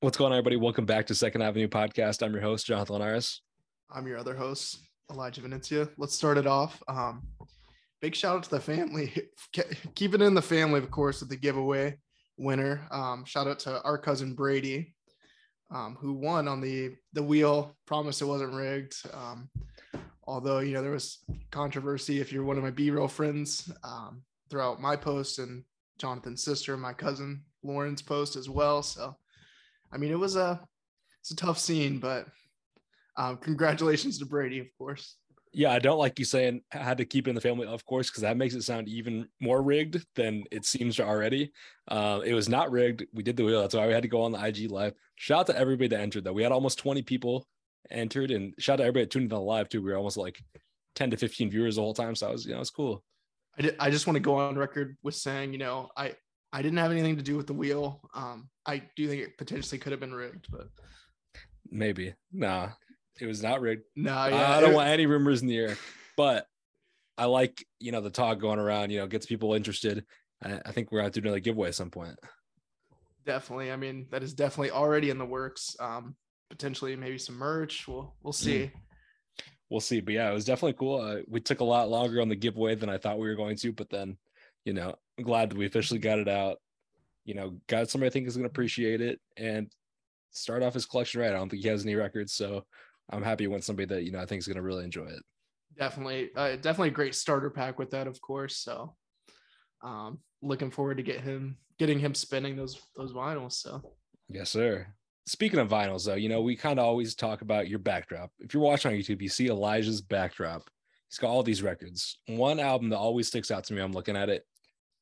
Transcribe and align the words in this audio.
What's 0.00 0.16
going 0.16 0.30
on, 0.30 0.38
everybody? 0.38 0.54
Welcome 0.54 0.86
back 0.86 1.06
to 1.06 1.14
Second 1.16 1.42
Avenue 1.42 1.66
Podcast. 1.66 2.22
I'm 2.22 2.32
your 2.32 2.40
host, 2.40 2.66
Jonathon 2.66 2.94
Linares. 2.94 3.42
I'm 3.90 4.06
your 4.06 4.16
other 4.16 4.36
host, 4.36 4.78
Elijah 5.10 5.40
Venetia. 5.40 5.88
Let's 5.98 6.14
start 6.14 6.38
it 6.38 6.46
off. 6.46 6.80
Um, 6.86 7.26
big 8.00 8.14
shout 8.14 8.36
out 8.36 8.42
to 8.44 8.50
the 8.50 8.60
family. 8.60 9.12
Keep 9.96 10.14
it 10.14 10.22
in 10.22 10.34
the 10.34 10.40
family, 10.40 10.78
of 10.78 10.88
course, 10.92 11.18
with 11.18 11.30
the 11.30 11.36
giveaway 11.36 11.98
winner. 12.36 12.86
Um, 12.92 13.24
shout 13.24 13.48
out 13.48 13.58
to 13.60 13.82
our 13.82 13.98
cousin 13.98 14.36
Brady, 14.36 14.94
um, 15.72 15.96
who 16.00 16.12
won 16.12 16.46
on 16.46 16.60
the 16.60 16.94
the 17.12 17.22
wheel. 17.24 17.76
Promise 17.84 18.22
it 18.22 18.26
wasn't 18.26 18.54
rigged. 18.54 18.94
Um, 19.12 19.50
although 20.22 20.60
you 20.60 20.74
know 20.74 20.82
there 20.82 20.92
was 20.92 21.18
controversy. 21.50 22.20
If 22.20 22.32
you're 22.32 22.44
one 22.44 22.56
of 22.56 22.62
my 22.62 22.70
B-roll 22.70 23.08
friends, 23.08 23.68
um, 23.82 24.22
throughout 24.48 24.80
my 24.80 24.94
post 24.94 25.40
and 25.40 25.64
Jonathon's 25.98 26.44
sister, 26.44 26.76
my 26.76 26.92
cousin 26.92 27.42
Lauren's 27.64 28.00
post 28.00 28.36
as 28.36 28.48
well. 28.48 28.84
So 28.84 29.16
I 29.92 29.96
mean, 29.96 30.10
it 30.10 30.18
was 30.18 30.36
a 30.36 30.60
it's 31.20 31.30
a 31.30 31.36
tough 31.36 31.58
scene, 31.58 31.98
but 31.98 32.26
um, 33.16 33.36
congratulations 33.38 34.18
to 34.18 34.26
Brady, 34.26 34.60
of 34.60 34.66
course. 34.78 35.16
Yeah, 35.52 35.72
I 35.72 35.78
don't 35.78 35.98
like 35.98 36.18
you 36.18 36.24
saying 36.24 36.62
had 36.70 36.98
to 36.98 37.04
keep 37.04 37.26
it 37.26 37.30
in 37.30 37.34
the 37.34 37.40
family, 37.40 37.66
of 37.66 37.84
course, 37.84 38.10
because 38.10 38.22
that 38.22 38.36
makes 38.36 38.54
it 38.54 38.62
sound 38.62 38.88
even 38.88 39.28
more 39.40 39.62
rigged 39.62 40.04
than 40.14 40.44
it 40.50 40.66
seems 40.66 40.96
to 40.96 41.06
already. 41.06 41.52
Uh, 41.88 42.20
it 42.24 42.34
was 42.34 42.48
not 42.48 42.70
rigged. 42.70 43.06
We 43.12 43.22
did 43.22 43.36
the 43.36 43.44
wheel. 43.44 43.60
That's 43.60 43.74
why 43.74 43.86
we 43.86 43.94
had 43.94 44.02
to 44.02 44.08
go 44.08 44.22
on 44.22 44.32
the 44.32 44.44
IG 44.44 44.70
live. 44.70 44.92
Shout 45.16 45.40
out 45.40 45.46
to 45.46 45.58
everybody 45.58 45.88
that 45.88 46.00
entered, 46.00 46.24
though. 46.24 46.34
We 46.34 46.42
had 46.42 46.52
almost 46.52 46.78
20 46.78 47.02
people 47.02 47.46
entered, 47.90 48.30
and 48.30 48.54
shout 48.58 48.74
out 48.74 48.76
to 48.76 48.82
everybody 48.84 49.04
that 49.04 49.10
tuned 49.10 49.24
in 49.24 49.28
the 49.30 49.40
live, 49.40 49.68
too. 49.68 49.82
We 49.82 49.90
were 49.90 49.96
almost 49.96 50.18
like 50.18 50.38
10 50.96 51.10
to 51.10 51.16
15 51.16 51.50
viewers 51.50 51.76
the 51.76 51.82
whole 51.82 51.94
time. 51.94 52.14
So 52.14 52.28
I 52.28 52.32
was, 52.32 52.44
you 52.44 52.54
know, 52.54 52.60
it's 52.60 52.70
cool. 52.70 53.02
I, 53.58 53.62
did, 53.62 53.76
I 53.80 53.90
just 53.90 54.06
want 54.06 54.16
to 54.16 54.20
go 54.20 54.36
on 54.36 54.56
record 54.56 54.96
with 55.02 55.14
saying, 55.14 55.52
you 55.52 55.58
know, 55.58 55.88
I, 55.96 56.14
I 56.52 56.62
didn't 56.62 56.78
have 56.78 56.90
anything 56.90 57.16
to 57.16 57.22
do 57.22 57.36
with 57.36 57.46
the 57.46 57.54
wheel. 57.54 58.00
Um, 58.14 58.48
I 58.66 58.82
do 58.96 59.08
think 59.08 59.22
it 59.22 59.38
potentially 59.38 59.78
could 59.78 59.92
have 59.92 60.00
been 60.00 60.14
rigged, 60.14 60.46
but 60.50 60.68
maybe. 61.70 62.14
Nah, 62.32 62.70
it 63.20 63.26
was 63.26 63.42
not 63.42 63.60
rigged. 63.60 63.82
No, 63.96 64.12
Nah, 64.14 64.26
yeah, 64.28 64.56
I 64.56 64.60
don't 64.60 64.74
want 64.74 64.88
any 64.88 65.06
rumors 65.06 65.42
in 65.42 65.48
the 65.48 65.58
air, 65.58 65.76
but 66.16 66.46
I 67.18 67.26
like 67.26 67.64
you 67.80 67.92
know 67.92 68.00
the 68.00 68.10
talk 68.10 68.38
going 68.38 68.58
around. 68.58 68.90
You 68.90 69.00
know, 69.00 69.06
gets 69.06 69.26
people 69.26 69.54
interested. 69.54 70.04
I, 70.42 70.60
I 70.64 70.72
think 70.72 70.90
we're 70.90 71.00
going 71.00 71.12
to 71.12 71.20
do 71.20 71.26
another 71.26 71.40
giveaway 71.40 71.68
at 71.68 71.74
some 71.74 71.90
point. 71.90 72.16
definitely. 73.26 73.70
I 73.72 73.76
mean, 73.76 74.06
that 74.10 74.22
is 74.22 74.32
definitely 74.34 74.70
already 74.70 75.10
in 75.10 75.18
the 75.18 75.26
works. 75.26 75.76
Um, 75.80 76.16
potentially 76.48 76.96
maybe 76.96 77.18
some 77.18 77.36
merch. 77.36 77.86
We'll 77.86 78.14
we'll 78.22 78.32
see. 78.32 78.70
We'll 79.70 79.80
see. 79.80 80.00
But 80.00 80.14
yeah, 80.14 80.30
it 80.30 80.34
was 80.34 80.46
definitely 80.46 80.78
cool. 80.78 81.00
Uh, 81.00 81.18
we 81.28 81.40
took 81.40 81.60
a 81.60 81.64
lot 81.64 81.90
longer 81.90 82.22
on 82.22 82.28
the 82.30 82.36
giveaway 82.36 82.74
than 82.74 82.88
I 82.88 82.96
thought 82.96 83.18
we 83.18 83.28
were 83.28 83.34
going 83.34 83.56
to, 83.58 83.72
but 83.72 83.90
then 83.90 84.16
you 84.64 84.72
know, 84.72 84.94
I'm 85.18 85.24
glad 85.24 85.52
we 85.52 85.66
officially 85.66 85.98
got 85.98 86.20
it 86.20 86.28
out. 86.28 86.58
You 87.24 87.34
know, 87.34 87.58
got 87.66 87.90
somebody 87.90 88.08
I 88.08 88.12
think 88.12 88.26
is 88.26 88.36
going 88.36 88.44
to 88.44 88.50
appreciate 88.50 89.00
it 89.00 89.20
and 89.36 89.70
start 90.30 90.62
off 90.62 90.74
his 90.74 90.86
collection 90.86 91.20
right. 91.20 91.30
I 91.30 91.34
don't 91.34 91.48
think 91.48 91.62
he 91.62 91.68
has 91.68 91.84
any 91.84 91.96
records, 91.96 92.32
so 92.32 92.64
I'm 93.10 93.22
happy 93.22 93.46
when 93.46 93.60
somebody 93.60 93.86
that 93.86 94.04
you 94.04 94.12
know 94.12 94.20
I 94.20 94.26
think 94.26 94.38
is 94.38 94.46
going 94.46 94.56
to 94.56 94.62
really 94.62 94.84
enjoy 94.84 95.06
it. 95.06 95.22
Definitely, 95.78 96.30
uh, 96.36 96.56
definitely 96.56 96.88
a 96.88 96.92
great 96.92 97.14
starter 97.14 97.50
pack 97.50 97.78
with 97.78 97.90
that, 97.90 98.06
of 98.06 98.20
course. 98.20 98.56
So, 98.56 98.94
um, 99.82 100.20
looking 100.40 100.70
forward 100.70 100.96
to 100.96 101.02
get 101.02 101.20
him 101.20 101.58
getting 101.78 101.98
him 101.98 102.14
spinning 102.14 102.56
those 102.56 102.80
those 102.96 103.12
vinyls. 103.12 103.52
So, 103.52 103.82
Yes, 104.28 104.50
sir. 104.50 104.86
Speaking 105.26 105.58
of 105.58 105.68
vinyls, 105.68 106.06
though, 106.06 106.14
you 106.14 106.28
know, 106.28 106.40
we 106.40 106.56
kind 106.56 106.78
of 106.78 106.86
always 106.86 107.14
talk 107.14 107.42
about 107.42 107.68
your 107.68 107.78
backdrop. 107.78 108.30
If 108.38 108.54
you're 108.54 108.62
watching 108.62 108.92
on 108.92 108.98
YouTube, 108.98 109.20
you 109.20 109.28
see 109.28 109.48
Elijah's 109.48 110.00
backdrop. 110.00 110.62
He's 111.08 111.18
got 111.18 111.28
all 111.28 111.42
these 111.42 111.62
records. 111.62 112.18
One 112.28 112.60
album 112.60 112.90
that 112.90 112.98
always 112.98 113.28
sticks 113.28 113.50
out 113.50 113.64
to 113.64 113.74
me, 113.74 113.82
I'm 113.82 113.92
looking 113.92 114.16
at 114.16 114.30
it 114.30 114.44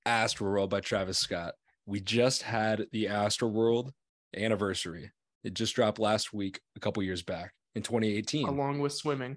Astroworld 0.06 0.70
by 0.70 0.80
Travis 0.80 1.18
Scott. 1.18 1.54
We 1.86 2.00
just 2.00 2.42
had 2.42 2.86
the 2.92 3.06
Astroworld 3.06 3.90
anniversary. 4.36 5.10
It 5.44 5.54
just 5.54 5.74
dropped 5.74 5.98
last 5.98 6.32
week, 6.32 6.60
a 6.76 6.80
couple 6.80 7.02
years 7.02 7.22
back 7.22 7.52
in 7.74 7.82
2018, 7.82 8.48
along, 8.48 8.80
with 8.80 8.92
swimming, 8.92 9.36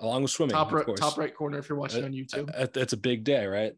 Along 0.00 0.22
with 0.22 0.30
swimming. 0.30 0.52
top 0.54 0.68
of 0.68 0.72
right, 0.74 0.86
course. 0.86 1.00
top 1.00 1.18
right 1.18 1.34
corner 1.34 1.58
if 1.58 1.68
you're 1.68 1.78
watching 1.78 2.02
Uh, 2.02 2.06
on 2.06 2.12
YouTube. 2.12 2.50
Uh, 2.54 2.66
That's 2.72 2.92
a 2.94 2.96
big 2.98 3.24
day, 3.24 3.46
right? 3.46 3.72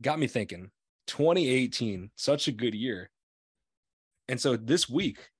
Got 0.00 0.18
me 0.18 0.26
thinking. 0.26 0.70
2018, 1.08 2.10
such 2.16 2.48
a 2.48 2.52
good 2.52 2.74
year. 2.74 3.10
And 4.28 4.40
so 4.40 4.56
this 4.56 4.88
week, 4.88 5.30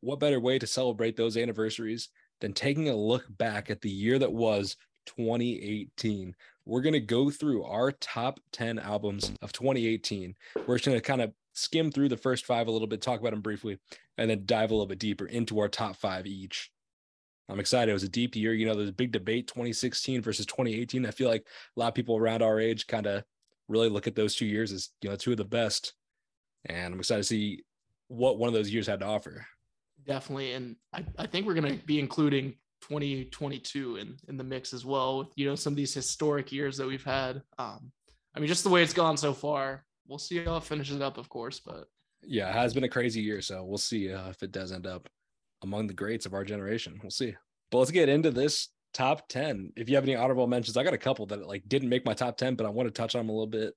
what 0.00 0.18
better 0.20 0.40
way 0.40 0.58
to 0.58 0.66
celebrate 0.66 1.16
those 1.16 1.36
anniversaries 1.36 2.08
than 2.40 2.52
taking 2.54 2.88
a 2.88 2.96
look 2.96 3.24
back 3.28 3.70
at 3.70 3.80
the 3.82 3.90
year 3.90 4.18
that 4.18 4.32
was 4.32 4.76
2018? 5.06 6.34
We're 6.64 6.82
going 6.82 6.92
to 6.92 7.00
go 7.00 7.30
through 7.30 7.64
our 7.64 7.92
top 7.92 8.40
10 8.52 8.78
albums 8.78 9.32
of 9.42 9.52
2018. 9.52 10.34
We're 10.66 10.76
just 10.76 10.86
going 10.86 10.98
to 10.98 11.02
kind 11.02 11.22
of 11.22 11.32
skim 11.52 11.90
through 11.90 12.08
the 12.08 12.16
first 12.16 12.46
five 12.46 12.68
a 12.68 12.70
little 12.70 12.86
bit, 12.86 13.02
talk 13.02 13.20
about 13.20 13.30
them 13.30 13.40
briefly, 13.40 13.78
and 14.18 14.30
then 14.30 14.42
dive 14.44 14.70
a 14.70 14.74
little 14.74 14.86
bit 14.86 14.98
deeper 14.98 15.26
into 15.26 15.58
our 15.58 15.68
top 15.68 15.96
five 15.96 16.26
each. 16.26 16.70
I'm 17.48 17.60
excited. 17.60 17.90
It 17.90 17.94
was 17.94 18.04
a 18.04 18.08
deep 18.08 18.36
year. 18.36 18.54
You 18.54 18.66
know, 18.66 18.74
there's 18.74 18.90
a 18.90 18.92
big 18.92 19.10
debate 19.10 19.48
2016 19.48 20.22
versus 20.22 20.46
2018. 20.46 21.04
I 21.04 21.10
feel 21.10 21.28
like 21.28 21.46
a 21.76 21.80
lot 21.80 21.88
of 21.88 21.94
people 21.94 22.16
around 22.16 22.42
our 22.42 22.60
age 22.60 22.86
kind 22.86 23.06
of 23.06 23.24
really 23.68 23.88
look 23.88 24.06
at 24.06 24.14
those 24.14 24.36
two 24.36 24.46
years 24.46 24.72
as, 24.72 24.90
you 25.02 25.10
know, 25.10 25.16
two 25.16 25.32
of 25.32 25.36
the 25.36 25.44
best. 25.44 25.94
And 26.66 26.94
I'm 26.94 27.00
excited 27.00 27.22
to 27.22 27.26
see 27.28 27.64
what 28.08 28.38
one 28.38 28.48
of 28.48 28.54
those 28.54 28.70
years 28.70 28.86
had 28.86 29.00
to 29.00 29.06
offer. 29.06 29.46
Definitely, 30.06 30.52
and 30.52 30.76
I, 30.92 31.04
I 31.18 31.26
think 31.26 31.46
we're 31.46 31.54
gonna 31.54 31.78
be 31.86 31.98
including 31.98 32.54
2022 32.82 33.96
in 33.96 34.16
in 34.28 34.36
the 34.36 34.44
mix 34.44 34.72
as 34.72 34.84
well. 34.84 35.18
With 35.18 35.28
you 35.36 35.46
know 35.46 35.54
some 35.54 35.72
of 35.72 35.76
these 35.76 35.94
historic 35.94 36.52
years 36.52 36.76
that 36.76 36.86
we've 36.86 37.04
had. 37.04 37.42
Um, 37.58 37.92
I 38.34 38.40
mean, 38.40 38.48
just 38.48 38.64
the 38.64 38.70
way 38.70 38.82
it's 38.82 38.94
gone 38.94 39.16
so 39.16 39.32
far. 39.32 39.84
We'll 40.06 40.18
see 40.18 40.42
how 40.42 40.56
it 40.56 40.64
finishes 40.64 41.00
up, 41.00 41.18
of 41.18 41.28
course, 41.28 41.60
but 41.60 41.86
Yeah, 42.22 42.48
it 42.48 42.54
has 42.54 42.74
been 42.74 42.84
a 42.84 42.88
crazy 42.88 43.20
year. 43.20 43.40
So 43.40 43.64
we'll 43.64 43.78
see 43.78 44.12
uh, 44.12 44.28
if 44.30 44.42
it 44.42 44.52
does 44.52 44.72
end 44.72 44.86
up 44.86 45.08
among 45.62 45.86
the 45.86 45.94
greats 45.94 46.26
of 46.26 46.34
our 46.34 46.44
generation. 46.44 46.98
We'll 47.02 47.10
see. 47.10 47.34
But 47.70 47.78
let's 47.78 47.90
get 47.90 48.08
into 48.08 48.30
this 48.30 48.68
top 48.92 49.28
10. 49.28 49.72
If 49.76 49.88
you 49.88 49.94
have 49.94 50.04
any 50.04 50.16
honorable 50.16 50.46
mentions, 50.46 50.76
I 50.76 50.82
got 50.82 50.94
a 50.94 50.98
couple 50.98 51.26
that 51.26 51.46
like 51.46 51.68
didn't 51.68 51.88
make 51.88 52.04
my 52.04 52.14
top 52.14 52.36
10, 52.36 52.56
but 52.56 52.66
I 52.66 52.70
want 52.70 52.88
to 52.88 52.92
touch 52.92 53.14
on 53.14 53.20
them 53.20 53.28
a 53.28 53.32
little 53.32 53.46
bit. 53.46 53.74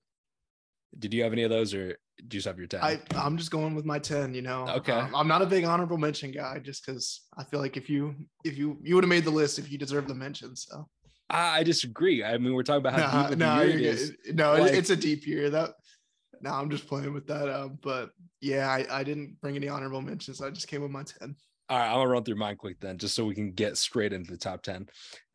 Did 0.98 1.14
you 1.14 1.24
have 1.24 1.34
any 1.34 1.44
of 1.44 1.50
those 1.50 1.74
or 1.74 1.98
do 2.18 2.24
you 2.24 2.30
just 2.30 2.48
have 2.48 2.58
your 2.58 2.68
10? 2.68 2.82
I 2.82 3.00
I'm 3.16 3.38
just 3.38 3.52
going 3.52 3.76
with 3.76 3.86
my 3.86 4.00
10. 4.00 4.34
You 4.34 4.42
know, 4.42 4.68
Okay. 4.70 4.92
Um, 4.92 5.16
I'm 5.16 5.28
not 5.28 5.42
a 5.42 5.46
big 5.46 5.64
honorable 5.66 5.98
mention 5.98 6.32
guy, 6.32 6.60
just 6.60 6.86
because 6.86 7.22
I 7.38 7.44
feel 7.44 7.60
like 7.60 7.78
if 7.78 7.90
you 7.90 8.16
if 8.44 8.58
you 8.58 8.78
you 8.84 8.96
would 8.96 9.04
have 9.04 9.10
made 9.10 9.26
the 9.26 9.32
list 9.32 9.60
if 9.60 9.72
you 9.72 9.78
deserve 9.78 10.08
the 10.08 10.16
mention. 10.16 10.56
So 10.56 10.88
I, 11.30 11.60
I 11.60 11.64
disagree. 11.64 12.24
I 12.24 12.38
mean, 12.38 12.54
we're 12.54 12.64
talking 12.64 12.86
about 12.86 13.00
how 13.00 13.22
no, 13.22 13.24
deep 13.24 13.32
of 13.34 13.38
no, 13.40 13.60
the 13.60 13.68
year 13.68 13.78
you're 13.80 13.92
it 13.92 13.96
is. 13.96 14.14
no, 14.34 14.54
Like- 14.56 14.74
it's 14.74 14.90
a 14.90 14.96
deep 14.96 15.26
year. 15.28 15.50
That 15.50 15.72
no, 16.42 16.52
I'm 16.52 16.70
just 16.70 16.88
playing 16.88 17.14
with 17.14 17.28
that. 17.28 17.50
Um, 17.50 17.80
but 17.82 18.10
yeah, 18.42 18.68
I, 18.70 18.86
I 19.00 19.04
didn't 19.04 19.40
bring 19.42 19.56
any 19.56 19.70
honorable 19.70 20.02
mentions. 20.02 20.42
I 20.42 20.50
just 20.50 20.68
came 20.68 20.82
with 20.82 20.92
my 20.92 21.04
10. 21.04 21.36
All 21.70 21.78
right, 21.80 21.88
I'm 21.88 21.96
gonna 21.96 22.10
run 22.10 22.24
through 22.26 22.36
mine 22.36 22.58
quick 22.58 22.80
then, 22.82 22.98
just 22.98 23.16
so 23.16 23.24
we 23.24 23.34
can 23.34 23.54
get 23.54 23.78
straight 23.78 24.12
into 24.12 24.30
the 24.30 24.38
top 24.38 24.62
10. 24.64 24.88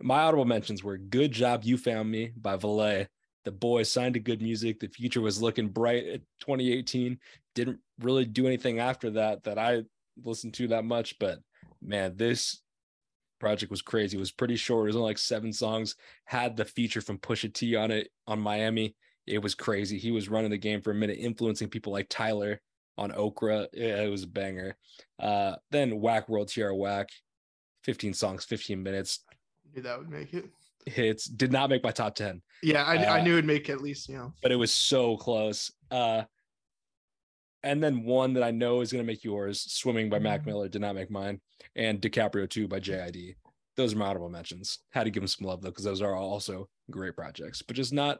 My 0.03 0.23
honorable 0.25 0.45
mentions 0.45 0.85
were 0.85 0.99
Good 0.99 1.33
Job 1.33 1.65
You 1.65 1.79
Found 1.79 2.11
Me 2.11 2.33
by 2.37 2.57
Valee. 2.59 3.07
The 3.45 3.53
boys 3.53 3.91
signed 3.91 4.15
to 4.15 4.21
good 4.21 4.43
music. 4.43 4.81
The 4.81 4.89
future 4.89 5.21
was 5.21 5.43
looking 5.43 5.69
bright 5.69 6.07
at 6.07 6.21
2018. 6.41 7.19
Didn't 7.55 7.79
really 8.01 8.25
do 8.25 8.47
anything 8.47 8.79
after 8.79 9.11
that 9.11 9.45
that 9.45 9.59
I 9.59 9.83
listened 10.23 10.55
to 10.55 10.69
that 10.69 10.85
much, 10.85 11.19
but 11.19 11.39
man, 11.81 12.17
this 12.17 12.61
project 13.39 13.71
was 13.71 13.83
crazy. 13.83 14.17
It 14.17 14.21
was 14.21 14.33
pretty 14.33 14.57
short. 14.57 14.87
It 14.87 14.89
was 14.89 14.97
only 14.97 15.11
like 15.11 15.19
seven 15.19 15.53
songs. 15.53 15.95
Had 16.25 16.57
the 16.57 16.65
feature 16.65 17.01
from 17.01 17.19
Pusha 17.19 17.53
T 17.53 17.77
on 17.77 17.91
it 17.91 18.09
on 18.27 18.41
Miami. 18.41 18.97
It 19.27 19.43
was 19.43 19.55
crazy. 19.55 19.99
He 19.99 20.11
was 20.11 20.29
running 20.29 20.51
the 20.51 20.59
game 20.59 20.81
for 20.81 20.91
a 20.91 20.95
minute, 20.95 21.19
influencing 21.21 21.69
people 21.69 21.93
like 21.93 22.09
Tyler 22.09 22.61
on 22.97 23.13
Okra. 23.13 23.69
It 23.73 24.11
was 24.11 24.25
a 24.25 24.29
banger. 24.29 24.77
Uh, 25.21 25.57
then 25.71 26.01
Whack 26.01 26.29
World 26.29 26.49
Tierra 26.49 26.75
Whack, 26.75 27.11
15 27.85 28.15
songs, 28.15 28.45
15 28.45 28.83
minutes, 28.83 29.21
Knew 29.75 29.83
that 29.83 29.99
would 29.99 30.11
make 30.11 30.33
it. 30.35 30.47
Hits. 30.89 31.27
Did 31.27 31.53
not 31.53 31.71
make 31.71 31.83
my 31.83 31.91
top 31.91 32.15
10, 32.15 32.41
Yeah, 32.63 32.85
I, 32.85 32.97
I 32.97 33.21
Uh, 33.21 33.25
knew 33.25 33.33
it'd 33.35 33.45
make 33.45 33.69
at 33.71 33.81
least, 33.81 34.09
you 34.09 34.17
know. 34.17 34.33
but 34.43 34.53
it 34.53 34.57
was 34.57 34.73
so 34.73 35.17
close. 35.17 35.71
Uh, 35.91 36.23
and 37.63 37.83
then 37.83 38.05
one 38.05 38.35
that 38.35 38.43
I 38.43 38.51
know 38.51 38.81
is 38.81 38.93
going 38.93 39.05
to 39.05 39.07
make 39.07 39.25
yours, 39.25 39.61
Swimming 39.61 40.09
by 40.09 40.19
Mac 40.19 40.47
Miller, 40.47 40.69
did 40.69 40.81
not 40.81 40.95
make 40.95 41.11
mine, 41.11 41.41
and 41.77 42.01
DiCaprio 42.01 42.49
2 42.49 42.69
by 42.69 42.79
JID. 42.81 43.35
Those 43.77 43.95
are 43.95 43.97
my 43.99 44.07
honorable 44.07 44.29
mentions. 44.29 44.79
Had 44.91 45.05
to 45.05 45.11
give 45.11 45.23
them 45.23 45.29
some 45.29 45.47
love 45.47 45.61
though, 45.63 45.69
because 45.71 45.85
those 45.85 46.03
are 46.03 46.15
also 46.15 46.69
great 46.91 47.17
projects, 47.17 47.63
but 47.63 47.77
just 47.77 47.93
not, 47.93 48.19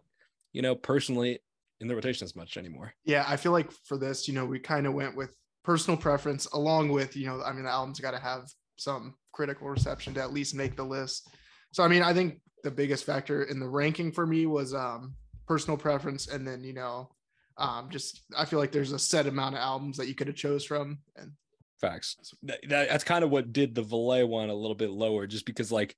you 0.53 0.63
know, 0.63 0.75
personally 0.75 1.39
in 1.81 1.87
the 1.89 1.95
rotation 1.95 2.25
as 2.25 2.35
much 2.37 2.57
anymore. 2.57 2.93
Yeah, 3.05 3.25
I 3.29 3.37
feel 3.37 3.53
like 3.53 3.71
for 3.85 3.97
this, 3.99 4.27
you 4.29 4.35
know, 4.35 4.45
we 4.45 4.59
kind 4.59 4.87
of 4.87 4.95
went 4.95 5.17
with 5.17 5.31
personal 5.65 5.97
preference 5.97 6.47
along 6.47 6.91
with, 6.91 7.17
you 7.17 7.27
know, 7.27 7.43
I 7.43 7.53
mean, 7.53 7.65
the 7.65 7.71
album's 7.71 8.01
got 8.01 8.13
to 8.13 8.19
have 8.19 8.49
some 8.77 9.15
critical 9.33 9.69
reception 9.69 10.15
to 10.15 10.21
at 10.23 10.33
least 10.33 10.55
make 10.55 10.75
the 10.77 10.85
list. 10.85 11.29
So, 11.73 11.83
I 11.85 11.89
mean, 11.89 12.03
I 12.03 12.13
think 12.15 12.41
the 12.65 12.71
biggest 12.71 13.05
factor 13.05 13.45
in 13.45 13.61
the 13.61 13.69
ranking 13.69 14.13
for 14.13 14.27
me 14.27 14.47
was 14.47 14.75
um, 14.75 15.15
personal 15.47 15.77
preference. 15.77 16.29
And 16.29 16.47
then, 16.47 16.65
you 16.65 16.73
know, 16.75 17.11
um, 17.57 17.89
just 17.91 18.23
I 18.37 18.45
feel 18.45 18.59
like 18.59 18.73
there's 18.73 18.93
a 18.93 18.99
set 18.99 19.27
amount 19.27 19.55
of 19.57 19.61
albums 19.61 19.97
that 19.97 20.09
you 20.09 20.15
could 20.15 20.27
have 20.29 20.37
chose 20.37 20.65
from. 20.65 20.99
And 21.17 21.33
Facts. 21.81 22.17
That, 22.43 22.61
that- 22.69 22.89
that's 22.89 23.05
kind 23.05 23.23
of 23.25 23.31
what 23.31 23.53
did 23.53 23.75
the 23.75 23.83
Valee 23.85 24.27
one 24.29 24.49
a 24.51 24.55
little 24.55 24.75
bit 24.75 24.91
lower, 24.91 25.27
just 25.27 25.47
because 25.47 25.71
like 25.71 25.97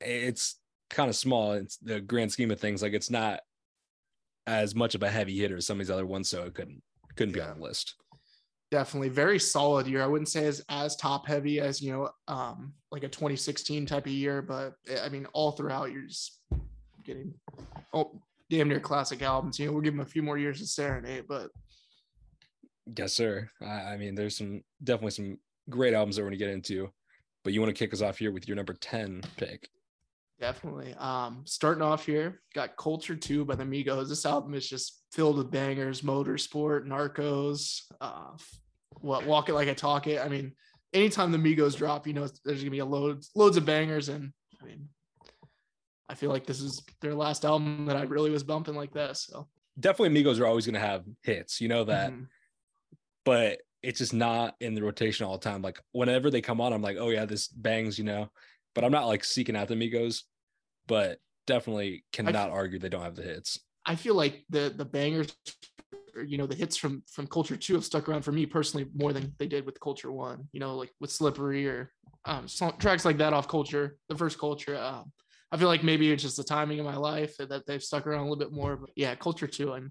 it's 0.00 0.56
kind 0.90 1.08
of 1.08 1.16
small 1.16 1.52
in 1.52 1.66
the 1.82 2.00
grand 2.00 2.32
scheme 2.32 2.50
of 2.50 2.60
things. 2.60 2.82
Like 2.82 2.92
it's 2.92 3.10
not 3.10 3.40
as 4.46 4.74
much 4.74 4.94
of 4.94 5.02
a 5.02 5.10
heavy 5.10 5.36
hitter 5.38 5.56
as 5.56 5.66
some 5.66 5.80
of 5.80 5.86
these 5.86 5.90
other 5.90 6.06
ones, 6.06 6.28
so 6.28 6.44
it 6.44 6.54
couldn't 6.54 6.82
couldn't 7.16 7.34
be 7.34 7.40
on 7.40 7.58
the 7.58 7.64
list. 7.64 7.94
Definitely 8.76 9.08
very 9.08 9.38
solid 9.38 9.86
year. 9.86 10.02
I 10.02 10.06
wouldn't 10.06 10.28
say 10.28 10.44
as 10.44 10.62
as 10.68 10.96
top 10.96 11.26
heavy 11.26 11.60
as 11.60 11.80
you 11.80 11.92
know, 11.92 12.10
um, 12.28 12.74
like 12.92 13.04
a 13.04 13.08
2016 13.08 13.86
type 13.86 14.04
of 14.04 14.12
year, 14.12 14.42
but 14.42 14.74
eh, 14.86 15.00
I 15.02 15.08
mean, 15.08 15.26
all 15.32 15.52
throughout 15.52 15.92
you're 15.92 16.02
just 16.02 16.42
getting 17.02 17.32
oh 17.94 18.20
damn 18.50 18.68
near 18.68 18.78
classic 18.78 19.22
albums. 19.22 19.58
You 19.58 19.66
know, 19.66 19.72
we'll 19.72 19.80
give 19.80 19.94
them 19.94 20.02
a 20.02 20.12
few 20.14 20.22
more 20.22 20.36
years 20.36 20.60
to 20.60 20.66
serenade, 20.66 21.24
but 21.26 21.48
yes, 22.98 23.14
sir. 23.14 23.48
I, 23.62 23.92
I 23.92 23.96
mean, 23.96 24.14
there's 24.14 24.36
some 24.36 24.62
definitely 24.84 25.12
some 25.12 25.38
great 25.70 25.94
albums 25.94 26.16
that 26.16 26.22
we're 26.22 26.28
gonna 26.28 26.36
get 26.36 26.50
into, 26.50 26.92
but 27.44 27.54
you 27.54 27.62
want 27.62 27.74
to 27.74 27.78
kick 27.78 27.94
us 27.94 28.02
off 28.02 28.18
here 28.18 28.30
with 28.30 28.46
your 28.46 28.56
number 28.56 28.74
10 28.74 29.22
pick. 29.38 29.70
Definitely. 30.38 30.94
Um, 30.98 31.44
starting 31.46 31.82
off 31.82 32.04
here, 32.04 32.42
got 32.54 32.76
Culture 32.76 33.16
2 33.16 33.46
by 33.46 33.54
the 33.54 33.64
Migos. 33.64 34.10
This 34.10 34.26
album 34.26 34.52
is 34.52 34.68
just 34.68 35.02
filled 35.10 35.38
with 35.38 35.50
bangers, 35.50 36.02
motorsport, 36.02 36.86
narcos, 36.86 37.80
uh, 38.02 38.36
walk 39.02 39.48
it 39.48 39.54
like 39.54 39.68
I 39.68 39.74
talk 39.74 40.06
it. 40.06 40.20
I 40.20 40.28
mean, 40.28 40.52
anytime 40.92 41.32
the 41.32 41.38
Migos 41.38 41.76
drop, 41.76 42.06
you 42.06 42.12
know, 42.12 42.28
there's 42.44 42.60
gonna 42.60 42.70
be 42.70 42.78
a 42.80 42.84
loads 42.84 43.30
loads 43.34 43.56
of 43.56 43.64
bangers. 43.64 44.08
And 44.08 44.32
I 44.60 44.64
mean, 44.64 44.88
I 46.08 46.14
feel 46.14 46.30
like 46.30 46.46
this 46.46 46.60
is 46.60 46.82
their 47.00 47.14
last 47.14 47.44
album 47.44 47.86
that 47.86 47.96
I 47.96 48.02
really 48.02 48.30
was 48.30 48.42
bumping 48.42 48.74
like 48.74 48.92
that. 48.94 49.16
So 49.16 49.48
Definitely 49.78 50.22
Migos 50.22 50.40
are 50.40 50.46
always 50.46 50.66
gonna 50.66 50.80
have 50.80 51.04
hits, 51.22 51.60
you 51.60 51.68
know 51.68 51.84
that. 51.84 52.12
Mhm. 52.12 52.28
But 53.24 53.60
it's 53.82 53.98
just 53.98 54.14
not 54.14 54.56
in 54.60 54.74
the 54.74 54.82
rotation 54.82 55.26
all 55.26 55.38
the 55.38 55.44
time. 55.44 55.62
Like 55.62 55.80
whenever 55.92 56.30
they 56.30 56.40
come 56.40 56.60
on, 56.60 56.72
I'm 56.72 56.82
like, 56.82 56.96
oh 56.98 57.10
yeah, 57.10 57.24
this 57.24 57.48
bangs, 57.48 57.98
you 57.98 58.04
know. 58.04 58.30
But 58.74 58.84
I'm 58.84 58.92
not 58.92 59.06
like 59.06 59.24
seeking 59.24 59.56
out 59.56 59.68
the 59.68 59.74
Migos, 59.74 60.22
but 60.86 61.18
definitely 61.46 62.04
cannot 62.12 62.50
argue 62.50 62.78
they 62.78 62.88
don't 62.88 63.02
have 63.02 63.16
the 63.16 63.22
hits. 63.22 63.60
I 63.84 63.94
feel 63.94 64.14
like 64.14 64.44
the 64.50 64.72
the 64.74 64.84
bangers, 64.84 65.36
or, 66.16 66.22
you 66.24 66.38
know, 66.38 66.46
the 66.46 66.54
hits 66.54 66.76
from 66.76 67.02
from 67.10 67.26
Culture 67.26 67.56
Two 67.56 67.74
have 67.74 67.84
stuck 67.84 68.08
around 68.08 68.22
for 68.22 68.32
me 68.32 68.46
personally 68.46 68.88
more 68.94 69.12
than 69.12 69.34
they 69.38 69.46
did 69.46 69.66
with 69.66 69.80
Culture 69.80 70.10
One. 70.12 70.48
You 70.52 70.60
know, 70.60 70.76
like 70.76 70.92
with 71.00 71.10
Slippery 71.10 71.66
or 71.66 71.92
um, 72.24 72.46
tracks 72.78 73.04
like 73.04 73.18
that 73.18 73.32
off 73.32 73.48
Culture, 73.48 73.96
the 74.08 74.16
first 74.16 74.38
Culture. 74.38 74.76
Um, 74.76 75.12
I 75.52 75.56
feel 75.56 75.68
like 75.68 75.84
maybe 75.84 76.10
it's 76.10 76.22
just 76.22 76.36
the 76.36 76.44
timing 76.44 76.80
of 76.80 76.86
my 76.86 76.96
life 76.96 77.36
that 77.38 77.66
they've 77.66 77.82
stuck 77.82 78.06
around 78.06 78.20
a 78.20 78.22
little 78.28 78.36
bit 78.36 78.52
more. 78.52 78.76
But 78.76 78.90
yeah, 78.96 79.14
Culture 79.14 79.46
Two, 79.46 79.74
and 79.74 79.90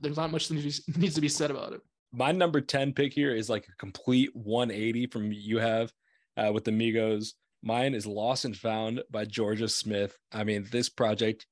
there's 0.00 0.16
not 0.16 0.30
much 0.30 0.48
that 0.48 0.54
needs 0.54 0.82
needs 0.96 1.14
to 1.14 1.20
be 1.20 1.28
said 1.28 1.50
about 1.50 1.72
it. 1.72 1.80
my 2.12 2.32
number 2.32 2.60
10 2.60 2.92
pick 2.92 3.12
here 3.12 3.34
is 3.34 3.48
like 3.48 3.66
a 3.68 3.76
complete 3.76 4.30
180 4.34 5.06
from 5.06 5.32
you 5.32 5.58
have 5.58 5.92
uh, 6.36 6.50
with 6.52 6.64
the 6.64 6.70
Migos. 6.70 7.32
Mine 7.62 7.94
is 7.94 8.06
Lost 8.06 8.44
and 8.44 8.56
Found 8.56 9.02
by 9.10 9.24
Jorja 9.24 9.70
Smith. 9.70 10.18
I 10.32 10.42
mean, 10.42 10.66
this 10.72 10.88
project, 10.88 11.46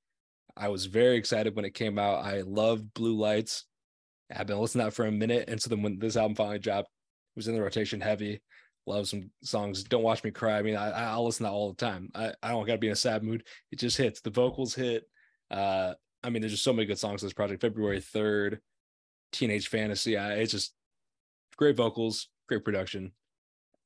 I 0.56 0.68
was 0.68 0.86
very 0.86 1.16
excited 1.16 1.54
when 1.54 1.64
it 1.64 1.74
came 1.74 1.98
out. 1.98 2.24
I 2.24 2.40
loved 2.40 2.92
Blue 2.94 3.16
Lights. 3.16 3.64
I've 4.34 4.46
been 4.46 4.58
listening 4.58 4.82
to 4.82 4.90
that 4.90 4.94
for 4.94 5.06
a 5.06 5.12
minute. 5.12 5.48
And 5.48 5.60
so 5.60 5.70
then 5.70 5.82
when 5.82 5.98
this 5.98 6.16
album 6.16 6.34
finally 6.34 6.58
dropped, 6.58 6.88
it 6.88 7.38
was 7.38 7.48
in 7.48 7.54
the 7.54 7.62
rotation 7.62 8.00
heavy. 8.00 8.40
Love 8.86 9.08
some 9.08 9.30
songs. 9.42 9.84
Don't 9.84 10.02
Watch 10.02 10.24
Me 10.24 10.30
Cry. 10.30 10.58
I 10.58 10.62
mean, 10.62 10.76
I, 10.76 10.90
I'll 10.90 11.24
listen 11.24 11.44
to 11.44 11.50
that 11.50 11.54
all 11.54 11.72
the 11.72 11.76
time. 11.76 12.10
I, 12.14 12.32
I 12.42 12.50
don't 12.50 12.66
got 12.66 12.72
to 12.72 12.78
be 12.78 12.88
in 12.88 12.92
a 12.92 12.96
sad 12.96 13.22
mood. 13.22 13.44
It 13.70 13.78
just 13.78 13.96
hits. 13.96 14.20
The 14.20 14.30
vocals 14.30 14.74
hit. 14.74 15.04
Uh, 15.50 15.94
I 16.22 16.30
mean, 16.30 16.42
there's 16.42 16.52
just 16.52 16.64
so 16.64 16.72
many 16.72 16.86
good 16.86 16.98
songs 16.98 17.22
in 17.22 17.26
this 17.26 17.34
project. 17.34 17.60
February 17.60 18.00
3rd, 18.00 18.58
Teenage 19.32 19.68
Fantasy. 19.68 20.16
I, 20.16 20.34
it's 20.34 20.52
just 20.52 20.74
great 21.56 21.76
vocals, 21.76 22.28
great 22.48 22.64
production, 22.64 23.12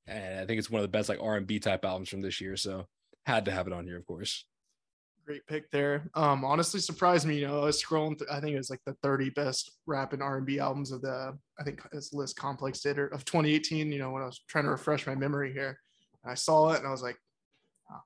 and 0.06 0.40
I 0.40 0.46
think 0.46 0.58
it's 0.58 0.70
one 0.70 0.80
of 0.80 0.84
the 0.84 0.96
best 0.96 1.08
like 1.08 1.20
R 1.20 1.36
and 1.36 1.46
B 1.46 1.58
type 1.58 1.84
albums 1.84 2.08
from 2.08 2.20
this 2.20 2.40
year. 2.40 2.56
So 2.56 2.86
had 3.26 3.46
to 3.46 3.50
have 3.50 3.66
it 3.66 3.72
on 3.72 3.86
here, 3.86 3.96
of 3.96 4.06
course. 4.06 4.44
Great 5.26 5.46
pick 5.46 5.70
there. 5.70 6.10
Um, 6.14 6.44
honestly 6.44 6.80
surprised 6.80 7.26
me. 7.26 7.38
You 7.38 7.46
know, 7.46 7.62
I 7.62 7.64
was 7.64 7.82
scrolling. 7.82 8.18
Through, 8.18 8.26
I 8.30 8.40
think 8.40 8.54
it 8.54 8.58
was 8.58 8.68
like 8.68 8.82
the 8.84 8.94
30 9.02 9.30
best 9.30 9.70
rap 9.86 10.12
and 10.12 10.22
R&B 10.22 10.58
albums 10.58 10.92
of 10.92 11.00
the. 11.00 11.36
I 11.58 11.62
think 11.62 11.80
this 11.92 12.12
list 12.12 12.36
Complex 12.36 12.80
did 12.80 12.98
or 12.98 13.06
of 13.08 13.24
2018. 13.24 13.90
You 13.90 13.98
know, 13.98 14.10
when 14.10 14.22
I 14.22 14.26
was 14.26 14.42
trying 14.48 14.64
to 14.64 14.70
refresh 14.70 15.06
my 15.06 15.14
memory 15.14 15.52
here, 15.52 15.78
and 16.22 16.30
I 16.30 16.34
saw 16.34 16.72
it 16.72 16.78
and 16.78 16.86
I 16.86 16.90
was 16.90 17.02
like, 17.02 17.16
oh. 17.90 18.00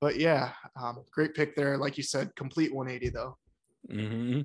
but 0.00 0.16
yeah, 0.18 0.52
um, 0.80 1.02
great 1.10 1.34
pick 1.34 1.56
there. 1.56 1.78
Like 1.78 1.96
you 1.96 2.02
said, 2.02 2.34
complete 2.36 2.74
180 2.74 3.10
though. 3.10 3.36
hmm 3.90 4.40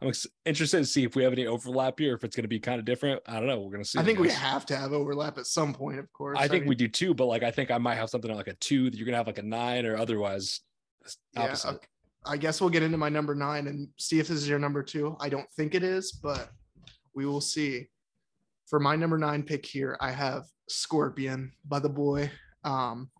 I'm 0.00 0.08
ex- 0.08 0.28
interested 0.44 0.78
to 0.78 0.84
see 0.84 1.02
if 1.02 1.16
we 1.16 1.24
have 1.24 1.32
any 1.32 1.46
overlap 1.46 1.98
here, 1.98 2.14
if 2.14 2.22
it's 2.22 2.36
going 2.36 2.44
to 2.44 2.48
be 2.48 2.60
kind 2.60 2.78
of 2.78 2.84
different. 2.84 3.20
I 3.26 3.40
don't 3.40 3.48
know. 3.48 3.58
We're 3.58 3.72
going 3.72 3.82
to 3.82 3.88
see. 3.88 3.98
I 3.98 4.04
think 4.04 4.20
we 4.20 4.30
have 4.30 4.64
to 4.66 4.76
have 4.76 4.92
overlap 4.92 5.38
at 5.38 5.46
some 5.46 5.74
point, 5.74 5.98
of 5.98 6.12
course. 6.12 6.38
I 6.40 6.46
think 6.46 6.62
mean, 6.62 6.68
we 6.68 6.74
do 6.76 6.86
too, 6.86 7.14
but 7.14 7.26
like 7.26 7.42
I 7.42 7.50
think 7.50 7.72
I 7.72 7.78
might 7.78 7.96
have 7.96 8.08
something 8.08 8.32
like 8.32 8.46
a 8.46 8.54
two 8.54 8.90
that 8.90 8.96
you're 8.96 9.06
gonna 9.06 9.16
have 9.16 9.26
like 9.26 9.38
a 9.38 9.42
nine 9.42 9.86
or 9.86 9.96
otherwise 9.96 10.60
it's 11.08 11.64
Yeah, 11.64 11.72
okay. 11.72 11.86
I 12.26 12.36
guess 12.36 12.60
we'll 12.60 12.70
get 12.70 12.82
into 12.82 12.98
my 12.98 13.08
number 13.08 13.34
nine 13.34 13.66
and 13.68 13.88
see 13.98 14.18
if 14.18 14.28
this 14.28 14.38
is 14.38 14.48
your 14.48 14.58
number 14.58 14.82
two. 14.82 15.16
I 15.20 15.28
don't 15.28 15.50
think 15.56 15.74
it 15.74 15.82
is, 15.82 16.12
but 16.12 16.50
we 17.14 17.26
will 17.26 17.40
see. 17.40 17.88
For 18.68 18.78
my 18.78 18.96
number 18.96 19.16
nine 19.16 19.42
pick 19.42 19.64
here, 19.64 19.96
I 20.00 20.10
have 20.10 20.44
Scorpion 20.68 21.52
by 21.66 21.78
the 21.78 21.88
boy. 21.88 22.30
Um, 22.64 23.10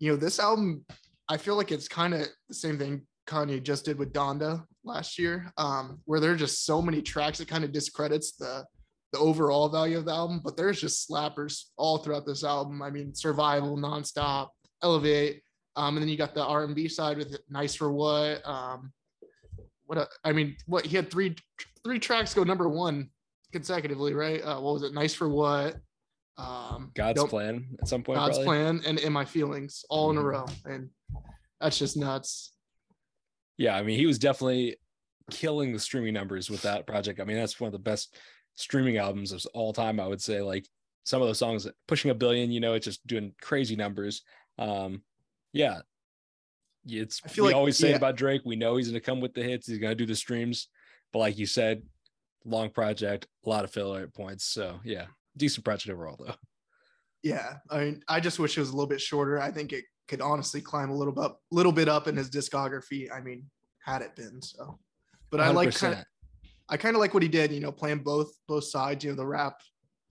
you 0.00 0.10
know, 0.10 0.16
this 0.16 0.40
album, 0.40 0.84
I 1.28 1.36
feel 1.36 1.54
like 1.56 1.70
it's 1.70 1.86
kind 1.86 2.14
of 2.14 2.26
the 2.48 2.54
same 2.54 2.78
thing 2.78 3.02
Kanye 3.28 3.62
just 3.62 3.84
did 3.84 3.98
with 3.98 4.12
Donda 4.12 4.64
last 4.84 5.18
year, 5.18 5.52
um, 5.56 6.00
where 6.04 6.18
there 6.18 6.32
are 6.32 6.36
just 6.36 6.66
so 6.66 6.82
many 6.82 7.00
tracks 7.00 7.38
that 7.38 7.48
kind 7.48 7.62
of 7.64 7.72
discredits 7.72 8.32
the 8.32 8.64
the 9.12 9.18
overall 9.18 9.68
value 9.68 9.98
of 9.98 10.06
the 10.06 10.10
album, 10.10 10.40
but 10.42 10.56
there's 10.56 10.80
just 10.80 11.08
slappers 11.08 11.64
all 11.76 11.98
throughout 11.98 12.24
this 12.24 12.44
album. 12.44 12.80
I 12.80 12.90
mean, 12.90 13.14
Survival, 13.14 13.76
Nonstop, 13.76 14.48
Elevate, 14.82 15.42
um, 15.76 15.96
and 15.96 16.02
then 16.02 16.08
you 16.08 16.16
got 16.16 16.34
the 16.34 16.44
R 16.44 16.64
and 16.64 16.74
B 16.74 16.88
side 16.88 17.18
with 17.18 17.36
Nice 17.48 17.74
for 17.74 17.92
What. 17.92 18.46
Um, 18.46 18.92
what 19.86 19.98
a, 19.98 20.08
I 20.24 20.32
mean, 20.32 20.56
what 20.66 20.86
he 20.86 20.96
had 20.96 21.10
three 21.10 21.36
three 21.84 21.98
tracks 21.98 22.34
go 22.34 22.44
number 22.44 22.68
one 22.68 23.10
consecutively, 23.52 24.14
right? 24.14 24.40
Uh, 24.42 24.60
what 24.60 24.74
was 24.74 24.82
it? 24.82 24.94
Nice 24.94 25.14
for 25.14 25.28
What? 25.28 25.76
Um, 26.38 26.90
God's 26.94 27.24
plan 27.24 27.76
at 27.80 27.88
some 27.88 28.02
point. 28.02 28.16
God's 28.18 28.38
probably. 28.38 28.44
plan, 28.46 28.80
and 28.86 28.98
In 28.98 29.12
My 29.12 29.24
Feelings, 29.24 29.84
all 29.90 30.10
in 30.10 30.16
a 30.16 30.20
Mhm. 30.20 30.24
row, 30.24 30.46
and 30.64 30.90
that's 31.60 31.78
just 31.78 31.96
nuts. 31.96 32.52
Yeah, 33.58 33.76
I 33.76 33.82
mean, 33.82 33.98
he 33.98 34.06
was 34.06 34.18
definitely 34.18 34.76
killing 35.30 35.72
the 35.72 35.78
streaming 35.78 36.14
numbers 36.14 36.50
with 36.50 36.62
that 36.62 36.86
project. 36.86 37.20
I 37.20 37.24
mean, 37.24 37.36
that's 37.36 37.60
one 37.60 37.68
of 37.68 37.72
the 37.72 37.78
best 37.78 38.16
streaming 38.54 38.96
albums 38.96 39.32
of 39.32 39.44
all 39.52 39.72
time. 39.72 40.00
I 40.00 40.06
would 40.06 40.22
say, 40.22 40.40
like 40.40 40.66
some 41.04 41.20
of 41.20 41.28
those 41.28 41.38
songs 41.38 41.68
pushing 41.86 42.10
a 42.10 42.14
billion. 42.14 42.50
You 42.50 42.60
know, 42.60 42.72
it's 42.74 42.86
just 42.86 43.06
doing 43.06 43.34
crazy 43.40 43.76
numbers. 43.76 44.22
Um, 44.58 45.02
yeah, 45.52 45.80
it's 46.86 47.20
I 47.24 47.28
feel 47.28 47.44
we 47.44 47.50
like- 47.50 47.56
always 47.56 47.76
say 47.78 47.90
yeah. 47.90 47.96
about 47.96 48.16
Drake. 48.16 48.42
We 48.44 48.56
know 48.56 48.76
he's 48.76 48.88
going 48.88 49.00
to 49.00 49.04
come 49.04 49.20
with 49.20 49.34
the 49.34 49.42
hits. 49.42 49.66
He's 49.66 49.78
going 49.78 49.90
to 49.92 49.96
do 49.96 50.06
the 50.06 50.16
streams, 50.16 50.68
but 51.12 51.20
like 51.20 51.38
you 51.38 51.46
said, 51.46 51.82
long 52.44 52.70
project, 52.70 53.26
a 53.46 53.48
lot 53.48 53.64
of 53.64 53.70
filler 53.70 54.06
points. 54.08 54.44
So 54.44 54.80
yeah, 54.84 55.06
decent 55.36 55.64
project 55.64 55.92
overall 55.92 56.16
though. 56.18 56.34
Yeah, 57.22 57.58
I 57.70 57.78
mean, 57.78 58.02
I 58.08 58.18
just 58.18 58.40
wish 58.40 58.56
it 58.56 58.60
was 58.60 58.70
a 58.70 58.72
little 58.72 58.88
bit 58.88 59.00
shorter. 59.00 59.40
I 59.40 59.52
think 59.52 59.72
it 59.72 59.84
could 60.08 60.20
honestly 60.20 60.60
climb 60.60 60.90
a 60.90 60.94
little 60.96 61.12
bit, 61.14 61.30
little 61.52 61.70
bit 61.70 61.88
up 61.88 62.08
in 62.08 62.16
his 62.16 62.28
discography. 62.28 63.06
I 63.14 63.20
mean, 63.20 63.44
had 63.84 64.02
it 64.02 64.16
been 64.16 64.42
so, 64.42 64.80
but 65.30 65.40
I 65.40 65.50
like 65.50 65.72
kind 65.72 65.94
of, 65.94 66.04
I 66.68 66.76
kind 66.76 66.96
of 66.96 67.00
like 67.00 67.14
what 67.14 67.22
he 67.22 67.28
did. 67.28 67.52
You 67.52 67.60
know, 67.60 67.70
playing 67.70 68.00
both 68.00 68.32
both 68.48 68.64
sides. 68.64 69.04
You 69.04 69.10
know, 69.10 69.16
the 69.16 69.26
rap 69.26 69.54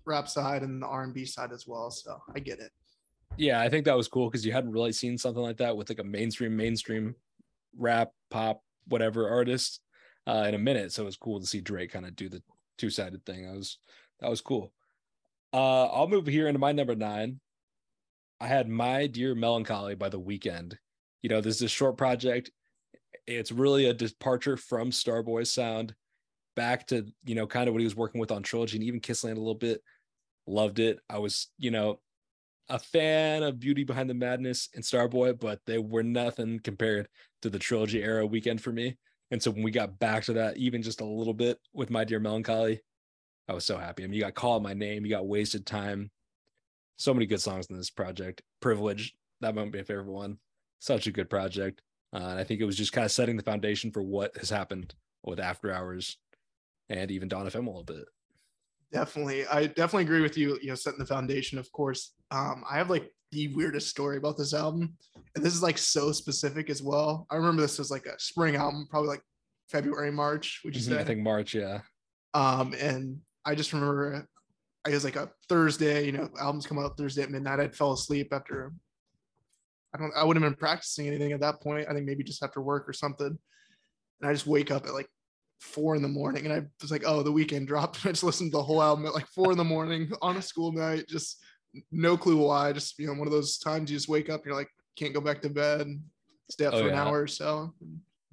rap 0.06 0.30
side 0.30 0.64
and 0.64 0.82
the 0.82 0.88
R 0.88 1.04
and 1.04 1.14
B 1.14 1.26
side 1.26 1.52
as 1.52 1.68
well. 1.68 1.92
So 1.92 2.18
I 2.34 2.40
get 2.40 2.60
it. 2.60 2.72
Yeah, 3.38 3.60
I 3.60 3.70
think 3.70 3.86
that 3.86 3.98
was 3.98 4.08
cool 4.08 4.30
because 4.30 4.46
you 4.46 4.52
hadn't 4.52 4.72
really 4.72 4.92
seen 4.92 5.18
something 5.18 5.42
like 5.42 5.58
that 5.58 5.76
with 5.76 5.90
like 5.90 6.00
a 6.00 6.04
mainstream, 6.04 6.56
mainstream 6.56 7.16
rap, 7.78 8.12
pop, 8.30 8.62
whatever 8.88 9.30
artist 9.30 9.80
uh, 10.28 10.46
in 10.48 10.54
a 10.54 10.60
minute. 10.60 10.92
So 10.92 11.04
it 11.04 11.06
was 11.06 11.18
cool 11.18 11.40
to 11.40 11.46
see 11.46 11.62
Drake 11.62 11.92
kind 11.92 12.06
of 12.06 12.16
do 12.16 12.30
the 12.30 12.44
two 12.78 12.90
sided 12.90 13.26
thing. 13.26 13.48
I 13.48 13.54
was 13.54 13.78
that 14.20 14.30
was 14.30 14.42
cool. 14.42 14.74
Uh, 15.54 15.86
I'll 15.86 16.08
move 16.08 16.28
here 16.28 16.48
into 16.48 16.60
my 16.60 16.72
number 16.72 16.96
nine. 16.96 17.40
I 18.40 18.48
had 18.48 18.70
My 18.70 19.08
Dear 19.08 19.36
Melancholy 19.36 19.96
by 19.96 20.10
the 20.10 20.20
Weeknd. 20.20 20.76
You 21.22 21.30
know, 21.30 21.42
this 21.42 21.58
is 21.58 21.62
a 21.64 21.68
short 21.68 21.98
project. 21.98 22.52
It's 23.28 23.52
really 23.52 23.86
a 23.86 23.94
departure 23.94 24.58
from 24.58 24.92
Starboy 24.92 25.46
sound 25.46 25.94
back 26.56 26.88
to, 26.88 27.06
you 27.24 27.36
know, 27.36 27.46
kind 27.46 27.68
of 27.68 27.74
what 27.74 27.82
he 27.82 27.86
was 27.86 27.96
working 27.96 28.20
with 28.20 28.32
on 28.32 28.44
Trilogy 28.44 28.78
and 28.78 28.84
even 28.84 29.00
Kiss 29.00 29.24
Land 29.24 29.38
a 29.38 29.42
little 29.42 29.54
bit. 29.54 29.82
Loved 30.48 30.80
it. 30.80 31.00
I 31.10 31.20
was, 31.20 31.48
you 31.60 31.70
know, 31.70 32.00
a 32.70 32.80
fan 32.80 33.44
of 33.44 33.60
Beauty 33.60 33.84
Behind 33.84 34.10
the 34.10 34.14
Madness 34.14 34.70
and 34.76 34.84
Starboy, 34.84 35.40
but 35.40 35.60
they 35.66 35.78
were 35.78 36.04
nothing 36.04 36.60
compared 36.60 37.08
to 37.42 37.50
the 37.50 37.60
trilogy 37.60 38.04
era 38.04 38.28
Weeknd 38.28 38.62
for 38.62 38.72
me. 38.72 38.98
And 39.32 39.42
so 39.42 39.52
when 39.52 39.64
we 39.64 39.72
got 39.72 40.00
back 40.00 40.24
to 40.26 40.34
that, 40.34 40.58
even 40.58 40.82
just 40.82 41.02
a 41.02 41.06
little 41.06 41.34
bit 41.34 41.58
with 41.74 41.90
My 41.90 42.04
Dear 42.04 42.20
Melancholy, 42.20 42.82
I 43.48 43.54
was 43.54 43.66
so 43.66 43.78
happy. 43.78 44.04
I 44.04 44.08
mean, 44.08 44.14
you 44.14 44.22
got 44.22 44.36
Call 44.36 44.60
My 44.60 44.74
Name, 44.74 45.06
you 45.06 45.12
got 45.12 45.28
Wasted 45.28 45.66
Time. 45.66 46.12
So 46.98 47.14
many 47.14 47.26
good 47.26 47.42
songs 47.42 47.68
in 47.70 47.78
this 47.78 47.90
project. 47.90 48.42
Privilege, 48.60 49.16
that 49.40 49.56
might 49.56 49.72
be 49.72 49.80
a 49.80 49.84
favorite 49.84 50.12
one. 50.12 50.38
Such 50.80 51.08
a 51.08 51.12
good 51.12 51.30
project. 51.30 51.82
Uh, 52.14 52.18
and 52.18 52.40
I 52.40 52.44
think 52.44 52.60
it 52.60 52.66
was 52.66 52.78
just 52.78 52.94
kind 52.94 53.06
of 53.06 53.12
setting 53.12 53.38
the 53.38 53.44
foundation 53.44 53.92
for 53.92 54.04
what 54.04 54.36
has 54.38 54.50
happened 54.50 54.94
with 55.24 55.40
After 55.40 55.72
Hours 55.72 56.18
and 56.90 57.10
even 57.10 57.30
Dawn 57.30 57.48
FM 57.48 57.68
a 57.68 57.70
little 57.70 57.84
bit. 57.84 58.06
Definitely, 58.92 59.46
I 59.48 59.68
definitely 59.68 60.04
agree 60.04 60.22
with 60.22 60.38
you. 60.38 60.58
You 60.62 60.70
know, 60.70 60.76
setting 60.76 61.00
the 61.00 61.06
foundation. 61.06 61.58
Of 61.58 61.72
course, 61.72 62.14
um, 62.30 62.64
I 62.70 62.78
have 62.78 62.90
like 62.90 63.10
the 63.32 63.48
weirdest 63.56 63.88
story 63.90 64.18
about 64.18 64.38
this 64.38 64.54
album, 64.54 64.98
and 65.36 65.44
this 65.46 65.54
is 65.54 65.64
like 65.64 65.78
so 65.78 66.12
specific 66.12 66.70
as 66.70 66.84
well. 66.84 67.26
I 67.32 67.36
remember 67.38 67.62
this 67.62 67.80
was 67.80 67.90
like 67.90 68.06
a 68.06 68.20
spring 68.20 68.56
album, 68.58 68.88
probably 68.90 69.08
like 69.10 69.22
February, 69.70 70.12
March. 70.12 70.62
Would 70.66 70.76
you 70.76 70.82
Mhm, 70.82 70.86
say? 70.86 71.00
I 71.00 71.04
think 71.06 71.22
March, 71.22 71.56
yeah. 71.56 71.82
Um, 72.34 72.74
and 72.74 73.22
I 73.46 73.56
just 73.56 73.72
remember 73.72 74.28
it 74.86 74.92
was 74.92 75.06
like 75.06 75.16
a 75.16 75.32
Thursday, 75.48 76.06
you 76.06 76.12
know, 76.12 76.30
albums 76.40 76.68
come 76.68 76.80
out 76.80 76.98
Thursday 76.98 77.22
at 77.24 77.30
midnight. 77.30 77.60
I'd 77.60 77.76
fell 77.76 77.94
asleep 77.94 78.34
after 78.34 78.74
I 79.94 79.98
don't 80.00 80.12
I 80.16 80.24
wouldn't 80.24 80.44
have 80.44 80.52
been 80.52 80.60
practicing 80.60 81.08
anything 81.08 81.32
at 81.32 81.42
that 81.42 81.62
point. 81.62 81.88
I 81.90 81.94
think 81.94 82.06
maybe 82.06 82.24
just 82.24 82.44
after 82.44 82.62
work 82.62 82.88
or 82.90 82.94
something. 82.94 83.38
And 84.22 84.30
I 84.30 84.34
just 84.34 84.48
wake 84.48 84.72
up 84.72 84.86
at 84.86 84.94
like 84.94 85.10
four 85.62 85.96
in 85.96 86.02
the 86.02 86.08
morning 86.08 86.46
and 86.46 86.54
I 86.54 86.66
was 86.82 86.92
like, 86.92 87.04
oh, 87.06 87.22
the 87.22 87.32
Weeknd 87.32 87.68
dropped. 87.68 88.06
I 88.06 88.10
just 88.10 88.24
listened 88.24 88.52
to 88.52 88.58
the 88.58 88.64
whole 88.64 88.82
album 88.82 89.06
at 89.06 89.14
like 89.14 89.28
four 89.28 89.52
in 89.52 89.58
the 89.58 89.64
morning 89.64 90.12
on 90.22 90.38
a 90.38 90.42
school 90.42 90.72
night. 90.72 91.08
Just 91.08 91.42
no 91.92 92.18
clue 92.18 92.38
why. 92.38 92.74
Just 92.74 92.98
you 93.00 93.08
know, 93.08 93.14
one 93.14 93.28
of 93.28 93.32
those 93.32 93.58
times 93.58 93.90
you 93.90 93.98
just 93.98 94.10
wake 94.10 94.30
up 94.30 94.42
and 94.42 94.48
you're 94.48 94.56
like, 94.56 94.70
can't 94.96 95.14
go 95.14 95.22
back 95.22 95.42
to 95.44 95.50
bed, 95.50 95.88
stay 96.50 96.66
up 96.66 96.74
oh, 96.74 96.80
for 96.80 96.88
yeah. 96.88 96.94
an 96.94 97.00
hour 97.00 97.22
or 97.22 97.28
so. 97.28 97.74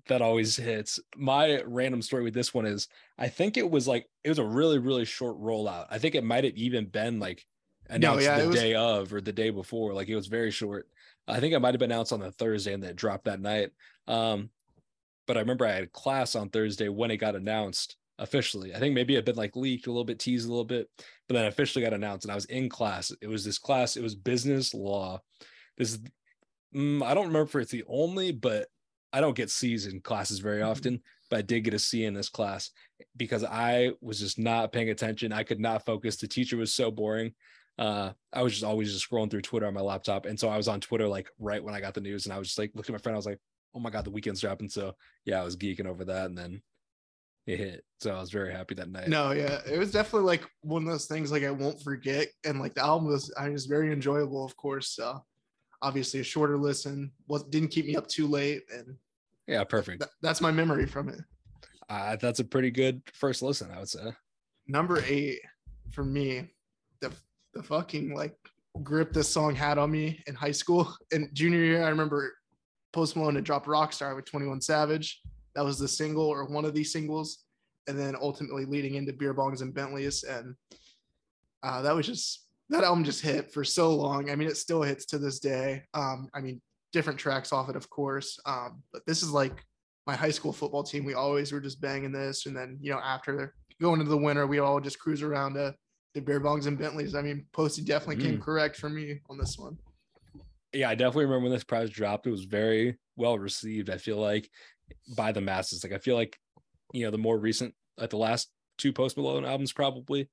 That 0.09 0.23
always 0.23 0.57
hits. 0.57 0.99
My 1.17 1.63
random 1.67 2.01
story 2.01 2.25
with 2.25 2.35
this 2.35 2.55
one 2.55 2.65
is 2.65 2.89
I 3.19 3.29
think 3.29 3.59
it 3.59 3.71
was 3.71 3.87
like 3.87 4.09
it 4.25 4.31
was 4.31 4.39
a 4.39 4.45
really, 4.45 4.79
really 4.79 5.05
short 5.05 5.39
rollout. 5.39 5.87
I 5.91 5.99
think 5.99 6.15
it 6.15 6.25
might 6.25 6.45
have 6.45 6.55
even 6.55 6.87
been 6.87 7.21
like 7.21 7.45
announced 7.91 8.25
no, 8.25 8.33
yeah, 8.33 8.41
the 8.41 8.49
was... 8.49 8.57
day 8.57 8.75
of 8.75 9.13
or 9.13 9.21
the 9.21 9.33
day 9.33 9.51
before. 9.51 9.93
Like 9.93 10.09
it 10.09 10.17
was 10.17 10.29
very 10.29 10.51
short. 10.51 10.89
I 11.27 11.41
think 11.41 11.53
it 11.53 11.61
might 11.61 11.75
have 11.75 11.79
been 11.79 11.93
announced 11.93 12.15
on 12.15 12.21
the 12.21 12.33
Thursday 12.33 12.73
and 12.73 12.83
then 12.83 12.95
dropped 12.95 13.27
that 13.27 13.41
night. 13.41 13.71
Um, 14.07 14.49
but 15.29 15.37
I 15.37 15.41
remember 15.41 15.67
I 15.67 15.73
had 15.73 15.93
class 15.93 16.35
on 16.35 16.49
Thursday 16.49 16.89
when 16.89 17.13
it 17.13 17.19
got 17.19 17.37
announced 17.37 17.97
officially. 18.19 18.75
I 18.75 18.79
think 18.79 18.95
maybe 18.95 19.15
it 19.15 19.19
had 19.19 19.25
been 19.27 19.37
like 19.37 19.55
leaked 19.55 19.87
a 19.87 19.91
little 19.91 20.05
bit, 20.05 20.19
teased 20.19 20.47
a 20.47 20.51
little 20.51 20.65
bit, 20.65 20.89
but 21.29 21.35
then 21.35 21.45
officially 21.45 21.85
got 21.85 21.93
announced. 21.93 22.25
And 22.25 22.33
I 22.33 22.35
was 22.35 22.47
in 22.47 22.69
class. 22.69 23.13
It 23.21 23.29
was 23.29 23.45
this 23.45 23.59
class. 23.59 23.97
It 23.97 24.03
was 24.03 24.15
business 24.17 24.75
law. 24.75 25.21
This 25.77 25.99
mm, 26.75 27.03
I 27.03 27.15
don't 27.15 27.27
remember 27.27 27.61
if 27.61 27.65
it's 27.65 27.71
the 27.71 27.85
only, 27.87 28.33
but 28.33 28.69
I 29.13 29.21
don't 29.21 29.37
get 29.37 29.51
C's 29.51 29.87
in 29.87 30.01
classes 30.01 30.41
very 30.41 30.61
mm-hmm. 30.61 30.71
often. 30.71 31.03
But 31.31 31.41
I 31.41 31.43
did 31.43 31.61
get 31.61 31.75
a 31.75 31.79
C 31.79 32.07
in 32.07 32.15
this 32.15 32.31
class 32.31 32.71
because 33.19 33.45
I 33.45 33.93
was 34.01 34.19
just 34.19 34.39
not 34.39 34.73
paying 34.73 34.89
attention. 34.89 35.31
I 35.31 35.43
could 35.43 35.61
not 35.61 35.85
focus. 35.85 36.17
The 36.17 36.27
teacher 36.27 36.57
was 36.57 36.73
so 36.73 36.91
boring. 36.91 37.35
Uh, 37.79 38.13
I 38.33 38.43
was 38.43 38.55
just 38.55 38.65
always 38.65 38.93
just 38.93 39.09
scrolling 39.09 39.31
through 39.31 39.43
Twitter 39.43 39.67
on 39.67 39.75
my 39.75 39.83
laptop, 39.83 40.25
and 40.25 40.41
so 40.41 40.49
I 40.49 40.57
was 40.57 40.69
on 40.69 40.81
Twitter 40.81 41.07
like 41.07 41.29
right 41.39 41.63
when 41.63 41.75
I 41.75 41.81
got 41.81 41.93
the 41.93 42.01
news, 42.01 42.25
and 42.25 42.33
I 42.33 42.39
was 42.39 42.49
just 42.49 42.59
like 42.59 42.73
looking 42.75 42.95
at 42.95 42.99
my 42.99 43.03
friend. 43.03 43.15
I 43.15 43.19
was 43.19 43.27
like, 43.27 43.39
"Oh 43.79 43.81
my 43.81 43.91
god, 43.91 44.05
the 44.05 44.11
Weeknd's 44.11 44.41
dropping!" 44.41 44.69
So 44.69 44.95
yeah, 45.25 45.41
I 45.41 45.45
was 45.45 45.57
geeking 45.57 45.87
over 45.87 46.05
that, 46.07 46.27
and 46.27 46.37
then 46.37 46.61
it 47.47 47.59
hit. 47.59 47.85
So 48.01 48.15
I 48.15 48.21
was 48.21 48.31
very 48.31 48.53
happy 48.53 48.75
that 48.75 48.91
night. 48.91 49.09
No, 49.09 49.31
yeah, 49.31 49.61
it 49.71 49.79
was 49.79 49.93
definitely 49.93 50.27
like 50.27 50.43
one 50.63 50.83
of 50.83 50.89
those 50.89 51.07
things 51.07 51.31
like 51.31 51.45
I 51.45 51.51
won't 51.51 51.83
forget, 51.83 52.29
and 52.45 52.59
like 52.61 52.75
the 52.75 52.85
album 52.85 53.09
was 53.09 53.33
I 53.39 53.49
was 53.51 53.67
very 53.67 53.93
enjoyable, 53.93 54.45
of 54.45 54.57
course. 54.57 54.99
Uh, 54.99 55.19
obviously 55.81 56.21
a 56.21 56.25
shorter 56.25 56.59
listen, 56.59 57.13
was 57.29 57.45
didn't 57.45 57.71
keep 57.71 57.87
me 57.87 57.97
up 57.97 58.09
too 58.09 58.27
late, 58.27 58.63
and 58.75 58.97
yeah, 59.47 59.65
perfect. 59.65 60.03
Th- 60.03 60.11
that's 60.21 60.41
my 60.41 60.51
memory 60.51 60.87
from 60.87 61.09
it. 61.09 61.21
Uh, 61.89 62.17
that's 62.17 62.41
a 62.41 62.45
pretty 62.45 62.71
good 62.71 63.01
first 63.15 63.43
listen, 63.43 63.71
I 63.73 63.79
would 63.79 63.89
say. 63.89 64.13
Number 64.67 65.03
eight 65.07 65.41
for 65.93 66.05
me, 66.05 66.51
the 67.01 67.13
the 67.55 67.63
fucking 67.63 68.15
like 68.15 68.37
grip 68.83 69.13
this 69.13 69.29
song 69.29 69.55
had 69.55 69.79
on 69.79 69.91
me 69.91 70.23
in 70.27 70.35
high 70.35 70.53
school 70.53 70.95
and 71.13 71.29
junior 71.33 71.61
year. 71.61 71.85
I 71.85 71.89
remember 71.89 72.35
Post 72.93 73.17
Malone 73.17 73.35
had 73.35 73.45
dropped 73.45 73.67
Rockstar 73.67 74.15
with 74.17 74.25
21 74.25 74.61
Savage. 74.61 75.21
That 75.55 75.65
was 75.65 75.79
the 75.79 75.89
single 75.89 76.27
or 76.27 76.45
one 76.47 76.65
of 76.65 76.75
these 76.75 76.93
singles. 76.93 77.45
And 77.87 77.99
then 77.99 78.15
ultimately 78.21 78.65
leading 78.65 78.95
into 78.95 79.13
Beer 79.13 79.35
Bongs 79.35 79.63
and 79.63 79.73
Bentleys. 79.73 80.23
And 80.23 80.55
uh, 81.63 81.83
that 81.83 81.95
was 81.95 82.07
just, 82.07 82.47
that 82.69 82.85
album 82.85 83.05
just 83.05 83.23
hit 83.23 83.53
for 83.53 83.65
so 83.65 83.95
long. 83.95 84.31
I 84.31 84.37
mean, 84.37 84.49
it 84.49 84.57
still 84.57 84.83
hits 84.83 85.07
to 85.07 85.19
this 85.19 85.39
day. 85.39 85.85
Um, 85.95 86.29
I 86.35 86.41
mean, 86.41 86.61
different 86.93 87.19
tracks 87.19 87.53
off 87.53 87.71
it, 87.71 87.77
of 87.77 87.89
course. 87.89 88.39
Um, 88.45 88.83
but 88.93 89.03
this 89.07 89.23
is 89.23 89.31
like 89.31 89.65
my 90.07 90.15
high 90.15 90.31
school 90.31 90.53
football 90.53 90.83
team. 90.83 91.05
We 91.05 91.15
always 91.15 91.53
were 91.53 91.61
just 91.61 91.81
banging 91.81 92.13
this. 92.13 92.47
And 92.47 92.57
then, 92.57 92.79
you 92.81 92.91
know, 92.93 93.01
after 93.01 93.55
going 93.81 94.01
into 94.01 94.11
the 94.11 94.19
winter, 94.19 94.47
we 94.47 94.59
all 94.59 94.81
just 94.81 94.99
cruise 94.99 95.23
around 95.23 95.55
to 95.55 95.75
the 96.15 96.21
Beer 96.21 96.41
Bongs 96.41 96.67
and 96.67 96.79
Bentleys. 96.79 97.15
I 97.15 97.23
mean, 97.23 97.47
Posty 97.53 97.83
definitely 97.83 98.23
mm. 98.23 98.27
came 98.27 98.41
correct 98.41 98.77
for 98.77 98.89
me 98.89 99.21
on 99.31 99.39
this 99.39 99.59
one. 99.59 99.79
Yeah, 100.73 100.91
I 100.91 100.95
definitely 100.95 101.27
remember 101.27 101.45
when 101.45 101.53
this 101.53 101.65
prize 101.65 101.91
dropped. 101.91 102.27
It 102.27 102.31
was 102.31 102.45
very 102.45 102.99
well 103.17 103.39
received. 103.39 103.91
I 103.91 103.97
feel 103.97 104.19
like 104.19 104.49
by 105.17 105.33
the 105.33 105.41
masses. 105.41 105.83
Like 105.83 105.93
I 105.93 105.99
feel 105.99 106.17
like, 106.17 106.39
you 106.93 107.05
know, 107.05 107.11
the 107.11 107.19
more 107.19 107.39
recent, 107.39 107.75
like 107.97 108.11
the 108.11 108.17
last 108.17 108.51
two 108.77 108.93
Post 108.93 109.17
Malone 109.17 109.45
albums, 109.45 109.73
probably. 109.73 110.29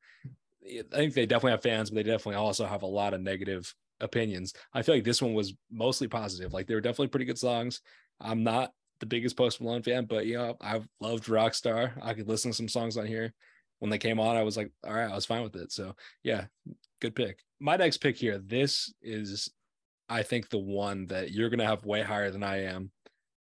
I 0.65 0.83
think 0.91 1.13
they 1.13 1.25
definitely 1.25 1.51
have 1.51 1.63
fans, 1.63 1.89
but 1.89 1.97
they 1.97 2.11
definitely 2.11 2.35
also 2.35 2.65
have 2.65 2.81
a 2.81 2.87
lot 2.87 3.13
of 3.13 3.21
negative 3.21 3.73
opinions. 4.01 4.53
I 4.73 4.81
feel 4.81 4.95
like 4.95 5.03
this 5.03 5.21
one 5.21 5.33
was 5.33 5.53
mostly 5.71 6.07
positive. 6.07 6.53
Like 6.53 6.67
they 6.67 6.75
were 6.75 6.81
definitely 6.81 7.07
pretty 7.07 7.25
good 7.25 7.37
songs. 7.37 7.81
I'm 8.19 8.43
not 8.43 8.71
the 8.99 9.05
biggest 9.05 9.37
Post 9.37 9.61
Malone 9.61 9.83
fan, 9.83 10.05
but 10.05 10.25
you 10.25 10.37
know, 10.37 10.55
I've 10.61 10.87
loved 10.99 11.25
Rockstar. 11.25 11.93
I 12.01 12.13
could 12.13 12.27
listen 12.27 12.51
to 12.51 12.57
some 12.57 12.69
songs 12.69 12.97
on 12.97 13.05
here. 13.05 13.33
When 13.79 13.89
they 13.89 13.97
came 13.97 14.19
on, 14.19 14.37
I 14.37 14.43
was 14.43 14.57
like, 14.57 14.71
all 14.85 14.93
right, 14.93 15.11
I 15.11 15.15
was 15.15 15.25
fine 15.25 15.43
with 15.43 15.55
it. 15.55 15.71
So 15.71 15.95
yeah, 16.23 16.45
good 17.01 17.15
pick. 17.15 17.39
My 17.59 17.75
next 17.75 17.97
pick 17.97 18.17
here, 18.17 18.39
this 18.39 18.93
is 19.01 19.49
I 20.09 20.23
think 20.23 20.49
the 20.49 20.59
one 20.59 21.07
that 21.07 21.31
you're 21.31 21.49
gonna 21.49 21.65
have 21.65 21.85
way 21.85 22.01
higher 22.01 22.31
than 22.31 22.43
I 22.43 22.63
am. 22.63 22.91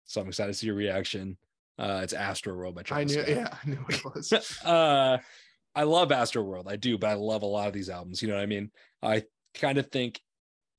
So 0.06 0.22
I'm 0.22 0.28
excited 0.28 0.54
to 0.54 0.58
see 0.58 0.68
your 0.68 0.76
reaction. 0.76 1.38
Uh, 1.78 2.02
it's 2.04 2.14
Astroworld 2.14 2.76
by 2.76 2.84
Travis 2.84 3.12
I 3.12 3.16
knew, 3.16 3.24
Scott. 3.24 3.36
yeah, 3.36 3.58
I 3.64 3.70
knew 3.70 3.86
it 3.90 4.06
was. 4.06 4.62
uh, 4.66 5.18
I 5.76 5.84
love 5.84 6.10
Astroworld, 6.10 6.68
I 6.68 6.78
do, 6.78 6.98
but 6.98 7.10
I 7.10 7.14
love 7.16 7.42
a 7.42 7.48
lot 7.48 7.68
of 7.68 7.74
these 7.74 7.90
albums. 7.90 8.22
You 8.22 8.30
know 8.30 8.36
what 8.36 8.44
I 8.44 8.48
mean? 8.48 8.72
I 9.04 9.24
kind 9.54 9.78
of 9.78 9.88
think 9.88 10.22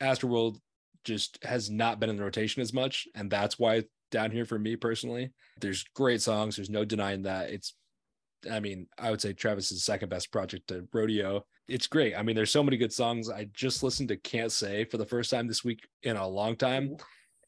Astroworld 0.01 0.59
just 1.05 1.43
has 1.45 1.71
not 1.71 2.01
been 2.01 2.09
in 2.09 2.17
the 2.17 2.25
rotation 2.25 2.63
as 2.63 2.73
much, 2.73 3.07
and 3.15 3.31
that's 3.31 3.59
why 3.59 3.85
down 4.11 4.31
here 4.31 4.45
for 4.45 4.59
me 4.59 4.77
personally. 4.77 5.33
There's 5.61 5.85
great 5.95 6.23
songs. 6.23 6.57
There's 6.57 6.71
no 6.71 6.85
denying 6.85 7.23
that. 7.23 7.51
It's, 7.51 7.75
I 8.51 8.61
mean, 8.61 8.87
I 8.99 9.11
would 9.11 9.21
say 9.21 9.33
Travis's 9.33 9.85
second 9.85 10.09
best 10.09 10.31
project 10.31 10.69
to 10.69 10.87
Rodeo. 10.93 11.45
It's 11.69 11.87
great. 11.87 12.15
I 12.17 12.23
mean, 12.23 12.37
there's 12.37 12.51
so 12.51 12.63
many 12.63 12.77
good 12.77 12.93
songs. 12.93 13.29
I 13.29 13.49
just 13.53 13.83
listened 13.83 14.09
to 14.11 14.17
Can't 14.17 14.53
Say 14.53 14.85
for 14.85 14.99
the 14.99 15.07
first 15.07 15.31
time 15.31 15.49
this 15.49 15.65
week 15.65 15.87
in 16.03 16.17
a 16.17 16.27
long 16.27 16.57
time 16.57 16.97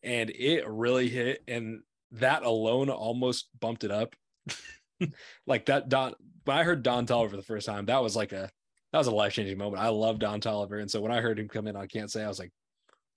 and 0.02 0.30
it 0.30 0.66
really 0.68 1.08
hit 1.08 1.42
and 1.48 1.80
that 2.12 2.42
alone 2.42 2.88
almost 2.88 3.48
bumped 3.58 3.84
it 3.84 3.90
up 3.90 4.14
like 5.46 5.66
that 5.66 5.88
don 5.88 6.14
when 6.44 6.56
i 6.56 6.62
heard 6.62 6.82
don 6.82 7.06
toliver 7.06 7.32
the 7.32 7.42
first 7.42 7.66
time 7.66 7.86
that 7.86 8.02
was 8.02 8.16
like 8.16 8.32
a 8.32 8.50
that 8.92 8.98
was 8.98 9.06
a 9.06 9.14
life-changing 9.14 9.58
moment 9.58 9.82
i 9.82 9.88
love 9.88 10.18
don 10.18 10.40
Toliver. 10.40 10.80
and 10.80 10.90
so 10.90 11.00
when 11.00 11.12
i 11.12 11.20
heard 11.20 11.38
him 11.38 11.48
come 11.48 11.66
in 11.66 11.76
i 11.76 11.86
can't 11.86 12.10
say 12.10 12.24
i 12.24 12.28
was 12.28 12.38
like 12.38 12.52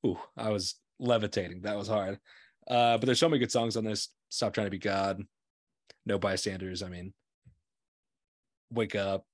ooh 0.05 0.19
i 0.35 0.49
was 0.49 0.75
levitating 0.99 1.61
that 1.61 1.77
was 1.77 1.87
hard 1.87 2.19
uh 2.69 2.97
but 2.97 3.05
there's 3.05 3.19
so 3.19 3.29
many 3.29 3.39
good 3.39 3.51
songs 3.51 3.77
on 3.77 3.83
this 3.83 4.09
stop 4.29 4.53
trying 4.53 4.67
to 4.67 4.71
be 4.71 4.77
god 4.77 5.21
no 6.05 6.17
bystanders 6.17 6.83
i 6.83 6.89
mean 6.89 7.13
wake 8.71 8.95
up 8.95 9.25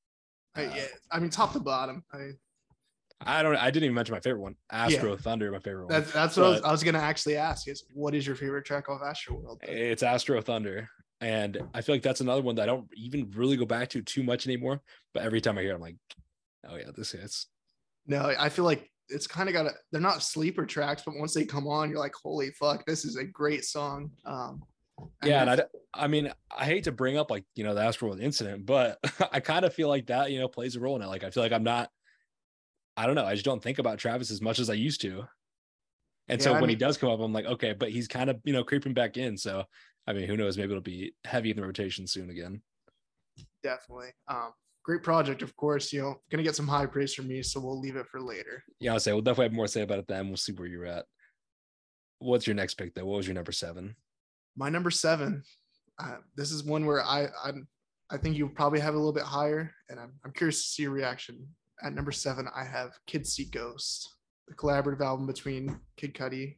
uh, 0.57 0.61
yeah 0.61 0.85
i 1.11 1.19
mean 1.19 1.29
top 1.29 1.53
to 1.53 1.59
bottom 1.59 2.03
i 2.13 2.31
I 3.21 3.41
don't. 3.41 3.55
I 3.55 3.71
didn't 3.71 3.85
even 3.85 3.95
mention 3.95 4.13
my 4.13 4.19
favorite 4.19 4.41
one, 4.41 4.55
Astro 4.71 5.11
yeah. 5.11 5.17
Thunder. 5.17 5.51
My 5.51 5.59
favorite 5.59 5.85
one. 5.85 5.93
That's, 5.93 6.11
that's 6.11 6.37
what 6.37 6.45
I 6.45 6.49
was, 6.49 6.61
I 6.61 6.71
was, 6.71 6.83
gonna 6.83 6.99
actually 6.99 7.35
ask. 7.35 7.67
Is 7.67 7.83
what 7.93 8.13
is 8.13 8.27
your 8.27 8.35
favorite 8.35 8.65
track 8.65 8.89
off 8.89 9.01
Astroworld? 9.01 9.57
It's 9.63 10.03
Astrothunder, 10.03 10.87
and 11.19 11.59
I 11.73 11.81
feel 11.81 11.95
like 11.95 12.03
that's 12.03 12.21
another 12.21 12.43
one 12.43 12.55
that 12.55 12.63
I 12.63 12.65
don't 12.67 12.87
even 12.95 13.31
really 13.35 13.57
go 13.57 13.65
back 13.65 13.89
to 13.89 14.03
too 14.03 14.21
much 14.21 14.45
anymore. 14.45 14.81
But 15.13 15.23
every 15.23 15.41
time 15.41 15.57
I 15.57 15.61
hear, 15.61 15.71
it, 15.71 15.75
I'm 15.75 15.81
like, 15.81 15.95
oh 16.69 16.75
yeah, 16.75 16.91
this 16.95 17.11
hits. 17.11 17.47
No, 18.05 18.33
I 18.37 18.49
feel 18.49 18.65
like 18.65 18.87
it's 19.09 19.25
kind 19.25 19.49
of 19.49 19.53
got 19.53 19.65
a. 19.65 19.71
They're 19.91 19.99
not 19.99 20.21
sleeper 20.21 20.65
tracks, 20.65 21.01
but 21.03 21.15
once 21.17 21.33
they 21.33 21.45
come 21.45 21.67
on, 21.67 21.89
you're 21.89 21.99
like, 21.99 22.13
holy 22.21 22.51
fuck, 22.51 22.85
this 22.85 23.03
is 23.03 23.15
a 23.15 23.23
great 23.23 23.65
song. 23.65 24.11
Um, 24.25 24.61
yeah, 25.23 25.41
and 25.41 25.49
I, 25.49 25.63
I 25.93 26.07
mean, 26.07 26.31
I 26.55 26.65
hate 26.65 26.85
to 26.85 26.91
bring 26.91 27.17
up 27.17 27.29
like 27.29 27.45
you 27.55 27.63
know 27.63 27.75
the 27.75 27.81
Astroworld 27.81 28.21
incident, 28.21 28.65
but 28.65 28.97
I 29.31 29.39
kind 29.39 29.65
of 29.65 29.73
feel 29.73 29.89
like 29.89 30.07
that 30.07 30.31
you 30.31 30.39
know 30.39 30.47
plays 30.47 30.75
a 30.75 30.79
role 30.79 30.95
in 30.95 31.01
it. 31.01 31.07
Like 31.07 31.23
I 31.23 31.29
feel 31.29 31.43
like 31.43 31.51
I'm 31.51 31.63
not 31.63 31.89
I 32.97 33.05
don't 33.05 33.15
know. 33.15 33.25
I 33.25 33.33
just 33.33 33.45
don't 33.45 33.61
think 33.61 33.77
about 33.77 33.99
Travis 33.99 34.31
as 34.31 34.41
much 34.41 34.57
as 34.57 34.71
I 34.71 34.73
used 34.73 35.01
to. 35.01 35.23
And 36.27 36.41
yeah, 36.41 36.43
so 36.43 36.49
I 36.49 36.53
when 36.53 36.63
mean, 36.63 36.69
he 36.71 36.75
does 36.75 36.97
come 36.97 37.09
up, 37.09 37.19
I'm 37.19 37.31
like, 37.31 37.45
okay, 37.45 37.73
but 37.73 37.91
he's 37.91 38.07
kind 38.07 38.29
of, 38.29 38.41
you 38.43 38.51
know, 38.51 38.63
creeping 38.63 38.95
back 38.95 39.15
in. 39.17 39.37
So, 39.37 39.63
I 40.07 40.13
mean, 40.13 40.27
who 40.27 40.35
knows? 40.35 40.57
Maybe 40.57 40.71
it'll 40.71 40.81
be 40.81 41.13
heavy 41.23 41.51
in 41.51 41.57
the 41.57 41.61
rotation 41.61 42.07
soon 42.07 42.31
again. 42.31 42.61
Definitely. 43.61 44.09
Um, 44.27 44.51
great 44.83 45.03
project, 45.03 45.43
of 45.43 45.55
course. 45.55 45.93
You 45.93 46.01
know, 46.01 46.15
gonna 46.31 46.43
get 46.43 46.55
some 46.55 46.67
high 46.67 46.87
praise 46.87 47.13
from 47.13 47.27
me, 47.27 47.43
so 47.43 47.59
we'll 47.59 47.79
leave 47.79 47.95
it 47.95 48.07
for 48.07 48.19
later. 48.19 48.63
Yeah, 48.79 48.93
I'll 48.93 48.99
say 48.99 49.13
we'll 49.13 49.21
definitely 49.21 49.45
have 49.45 49.53
more 49.53 49.67
to 49.67 49.71
say 49.71 49.83
about 49.83 49.99
it 49.99 50.07
then. 50.07 50.27
We'll 50.27 50.37
see 50.37 50.53
where 50.53 50.67
you're 50.67 50.85
at. 50.85 51.05
What's 52.19 52.47
your 52.47 52.55
next 52.55 52.73
pick 52.73 52.95
though? 52.95 53.05
What 53.05 53.17
was 53.17 53.27
your 53.27 53.35
number 53.35 53.51
seven? 53.51 53.95
My 54.57 54.69
number 54.69 54.91
seven. 54.91 55.43
Uh, 55.99 56.17
this 56.35 56.51
is 56.51 56.63
one 56.63 56.85
where 56.85 57.03
I 57.03 57.27
i 57.43 57.51
I 58.09 58.17
think 58.17 58.37
you 58.37 58.47
probably 58.47 58.79
have 58.79 58.93
a 58.93 58.97
little 58.97 59.11
bit 59.11 59.23
higher, 59.23 59.73
and 59.89 59.99
I'm, 59.99 60.13
I'm 60.23 60.31
curious 60.31 60.61
to 60.61 60.67
see 60.69 60.83
your 60.83 60.91
reaction 60.91 61.45
at 61.83 61.93
number 61.93 62.11
seven, 62.11 62.47
I 62.55 62.63
have 62.63 62.97
Kids 63.05 63.33
See 63.33 63.45
Ghost, 63.45 64.15
the 64.47 64.55
collaborative 64.55 65.01
album 65.01 65.27
between 65.27 65.79
Kid 65.95 66.13
Cudi. 66.13 66.57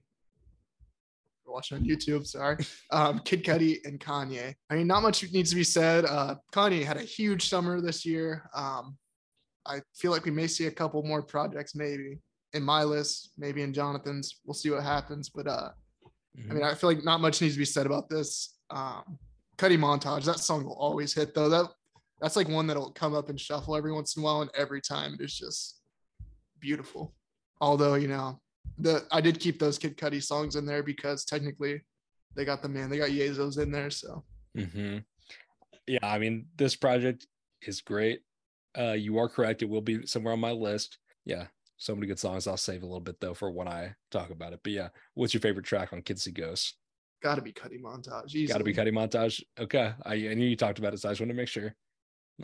Watching 1.45 1.77
on 1.77 1.83
YouTube, 1.83 2.27
sorry. 2.27 2.57
Um, 2.91 3.19
Kid 3.25 3.43
Cudi 3.43 3.79
and 3.85 3.99
Kanye. 3.99 4.53
I 4.69 4.75
mean, 4.75 4.87
not 4.87 5.01
much 5.01 5.23
needs 5.31 5.49
to 5.49 5.55
be 5.55 5.63
said. 5.63 6.05
Uh, 6.05 6.35
Kanye 6.53 6.83
had 6.83 6.97
a 6.97 7.01
huge 7.01 7.49
summer 7.49 7.81
this 7.81 8.05
year. 8.05 8.49
Um, 8.53 8.97
I 9.65 9.81
feel 9.95 10.11
like 10.11 10.25
we 10.25 10.31
may 10.31 10.47
see 10.47 10.67
a 10.67 10.71
couple 10.71 11.01
more 11.03 11.23
projects, 11.23 11.75
maybe 11.75 12.19
in 12.53 12.63
my 12.63 12.83
list, 12.83 13.31
maybe 13.37 13.63
in 13.63 13.73
Jonathon's. 13.73 14.41
We'll 14.45 14.53
see 14.53 14.69
what 14.69 14.83
happens. 14.83 15.29
But 15.29 15.47
uh, 15.47 15.69
mm-hmm. 16.37 16.51
I 16.51 16.53
mean, 16.53 16.63
I 16.63 16.73
feel 16.73 16.89
like 16.89 17.03
not 17.03 17.21
much 17.21 17.41
needs 17.41 17.55
to 17.55 17.59
be 17.59 17.65
said 17.65 17.85
about 17.85 18.09
this. 18.09 18.55
Um, 18.69 19.17
Cudi 19.57 19.77
montage. 19.77 20.25
That 20.25 20.39
song 20.39 20.63
will 20.63 20.77
always 20.77 21.13
hit 21.13 21.35
though. 21.35 21.49
That 21.49 21.67
that's 22.21 22.35
like 22.35 22.47
one 22.47 22.67
that'll 22.67 22.91
come 22.91 23.13
up 23.13 23.29
and 23.29 23.39
shuffle 23.39 23.75
every 23.75 23.91
once 23.91 24.15
in 24.15 24.21
a 24.21 24.25
while, 24.25 24.41
and 24.41 24.51
every 24.55 24.81
time 24.81 25.13
it 25.13 25.23
is 25.23 25.35
just 25.35 25.81
beautiful. 26.59 27.13
Although 27.61 27.95
you 27.95 28.07
know, 28.07 28.39
the 28.77 29.05
I 29.11 29.21
did 29.21 29.39
keep 29.39 29.59
those 29.59 29.77
Kid 29.77 29.97
Cudi 29.97 30.23
songs 30.23 30.55
in 30.55 30.65
there 30.65 30.83
because 30.83 31.25
technically 31.25 31.81
they 32.35 32.45
got 32.45 32.61
the 32.61 32.69
man, 32.69 32.89
they 32.89 32.97
got 32.97 33.09
Yeezos 33.09 33.59
in 33.59 33.71
there, 33.71 33.89
so. 33.89 34.23
Mm-hmm. 34.57 34.99
Yeah, 35.87 35.99
I 36.03 36.19
mean, 36.19 36.47
this 36.55 36.75
project 36.75 37.25
is 37.61 37.81
great. 37.81 38.21
Uh, 38.77 38.93
you 38.93 39.17
are 39.17 39.27
correct; 39.27 39.61
it 39.61 39.69
will 39.69 39.81
be 39.81 40.05
somewhere 40.05 40.33
on 40.33 40.39
my 40.39 40.51
list. 40.51 40.99
Yeah, 41.25 41.47
so 41.79 41.95
many 41.95 42.05
good 42.05 42.19
songs. 42.19 42.45
I'll 42.45 42.57
save 42.57 42.83
a 42.83 42.85
little 42.85 42.99
bit 42.99 43.19
though 43.19 43.33
for 43.33 43.49
when 43.49 43.67
I 43.67 43.95
talk 44.11 44.29
about 44.29 44.53
it. 44.53 44.59
But 44.63 44.73
yeah, 44.73 44.89
what's 45.15 45.33
your 45.33 45.41
favorite 45.41 45.65
track 45.65 45.91
on 45.91 46.01
Kids 46.01 46.23
See 46.23 46.31
Ghosts? 46.31 46.75
Got 47.23 47.35
to 47.35 47.41
be 47.41 47.51
Cudi 47.51 47.81
Montage. 47.81 48.47
Got 48.47 48.59
to 48.59 48.63
be 48.63 48.73
Cudi 48.73 48.93
Montage. 48.93 49.41
Okay, 49.59 49.93
I, 50.05 50.13
I 50.13 50.33
knew 50.35 50.45
you 50.45 50.55
talked 50.55 50.79
about 50.79 50.93
it, 50.93 50.99
so 50.99 51.09
I 51.09 51.13
just 51.13 51.21
wanted 51.21 51.33
to 51.33 51.37
make 51.37 51.47
sure. 51.47 51.73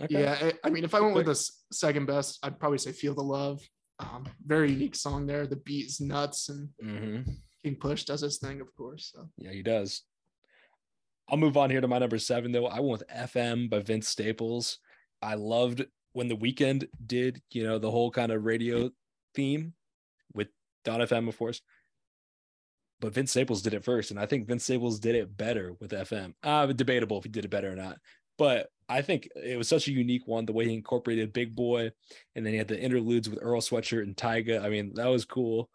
Okay. 0.01 0.24
Yeah, 0.24 0.38
I, 0.42 0.54
I 0.65 0.70
mean, 0.70 0.84
if 0.84 0.94
I 0.94 1.00
went 1.00 1.15
with 1.15 1.27
the 1.27 1.50
second 1.72 2.08
best, 2.08 2.39
I'd 2.44 2.60
probably 2.60 2.80
say 2.80 2.92
"Feel 2.92 3.13
the 3.13 3.24
Love." 3.24 3.62
Um, 4.00 4.25
very 4.46 4.72
unique 4.72 4.96
song 4.96 5.25
there. 5.25 5.48
The 5.48 5.56
beat 5.58 5.86
is 5.86 6.01
nuts, 6.01 6.50
and 6.50 6.70
mm-hmm. 6.84 7.32
King 7.63 7.75
Push 7.75 8.04
does 8.04 8.22
his 8.22 8.38
thing, 8.38 8.60
of 8.60 8.74
course. 8.75 9.12
So. 9.13 9.30
Yeah, 9.38 9.51
he 9.51 9.63
does. 9.63 10.01
I'll 11.30 11.38
move 11.38 11.58
on 11.58 11.70
here 11.70 11.82
to 11.82 11.88
my 11.88 11.98
number 11.98 12.20
seven, 12.20 12.51
though. 12.51 12.68
I 12.68 12.80
went 12.82 13.00
with 13.00 13.08
FM 13.08 13.70
by 13.70 13.80
Vince 13.80 14.10
Staples. 14.10 14.80
I 15.22 15.36
loved 15.36 15.86
when 16.12 16.27
the 16.27 16.38
Weeknd 16.38 16.88
did, 17.06 17.42
you 17.51 17.63
know, 17.63 17.80
the 17.80 17.89
whole 17.89 18.12
kind 18.12 18.32
of 18.32 18.46
radio 18.46 18.89
theme 19.36 19.74
with 20.34 20.48
Dawn 20.84 21.01
FM, 21.01 21.27
of 21.27 21.38
course. 21.38 21.62
But 23.01 23.13
Vince 23.13 23.32
Staples 23.32 23.62
did 23.62 23.74
it 23.74 23.84
first, 23.84 24.12
and 24.12 24.20
I 24.20 24.25
think 24.25 24.48
Vince 24.48 24.63
Staples 24.63 25.00
did 25.00 25.15
it 25.15 25.36
better 25.36 25.74
with 25.80 25.92
FM. 25.92 26.34
Uh, 26.42 26.68
debatable 26.68 27.18
if 27.18 27.25
he 27.25 27.30
did 27.30 27.46
it 27.46 27.51
better 27.51 27.72
or 27.72 27.75
not. 27.75 27.98
But 28.38 28.68
I 28.88 29.01
think 29.01 29.30
it 29.36 29.58
was 29.58 29.68
such 29.68 29.88
a 29.88 29.94
unique 29.94 30.27
one, 30.27 30.46
the 30.46 30.54
way 30.54 30.65
he 30.65 30.74
incorporated 30.74 31.34
Big 31.34 31.56
Boy, 31.56 31.92
and 32.36 32.46
then 32.46 32.54
he 32.54 32.58
had 32.58 32.68
the 32.68 32.80
interludes 32.80 33.30
with 33.30 33.39
Earl 33.42 33.62
Sweatshirt 33.62 34.04
and 34.04 34.15
Tyga. 34.15 34.63
I 34.63 34.70
mean, 34.70 34.94
that 34.96 35.08
was 35.08 35.25
cool. 35.25 35.70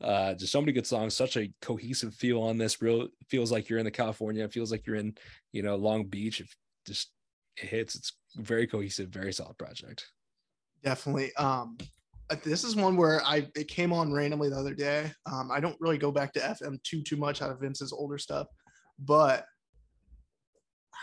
Uh, 0.00 0.34
just 0.34 0.52
so 0.52 0.60
many 0.60 0.72
good 0.72 0.86
songs, 0.86 1.14
such 1.14 1.36
a 1.36 1.52
cohesive 1.60 2.14
feel 2.14 2.42
on 2.42 2.58
this. 2.58 2.82
Real 2.82 3.08
feels 3.28 3.50
like 3.52 3.68
you're 3.68 3.78
in 3.78 3.84
the 3.84 3.90
California. 3.90 4.44
It 4.44 4.52
feels 4.52 4.70
like 4.70 4.86
you're 4.86 4.96
in, 4.96 5.14
you 5.52 5.62
know, 5.62 5.76
Long 5.76 6.04
Beach. 6.06 6.40
It 6.40 6.48
just 6.86 7.10
it 7.56 7.68
hits. 7.68 7.94
It's 7.94 8.12
very 8.36 8.66
cohesive, 8.66 9.08
very 9.08 9.32
solid 9.32 9.56
project. 9.58 10.06
Definitely. 10.82 11.34
Um, 11.36 11.78
this 12.42 12.64
is 12.64 12.74
one 12.74 12.96
where 12.96 13.22
I 13.24 13.48
it 13.54 13.68
came 13.68 13.92
on 13.92 14.12
randomly 14.12 14.48
the 14.48 14.56
other 14.56 14.74
day. 14.74 15.12
Um, 15.30 15.50
I 15.50 15.60
don't 15.60 15.76
really 15.80 15.98
go 15.98 16.10
back 16.10 16.32
to 16.34 16.40
FM 16.40 16.82
too 16.82 17.02
too 17.02 17.16
much 17.16 17.42
out 17.42 17.50
of 17.50 17.60
Vince's 17.60 17.92
older 17.92 18.18
stuff, 18.18 18.46
but 18.98 19.46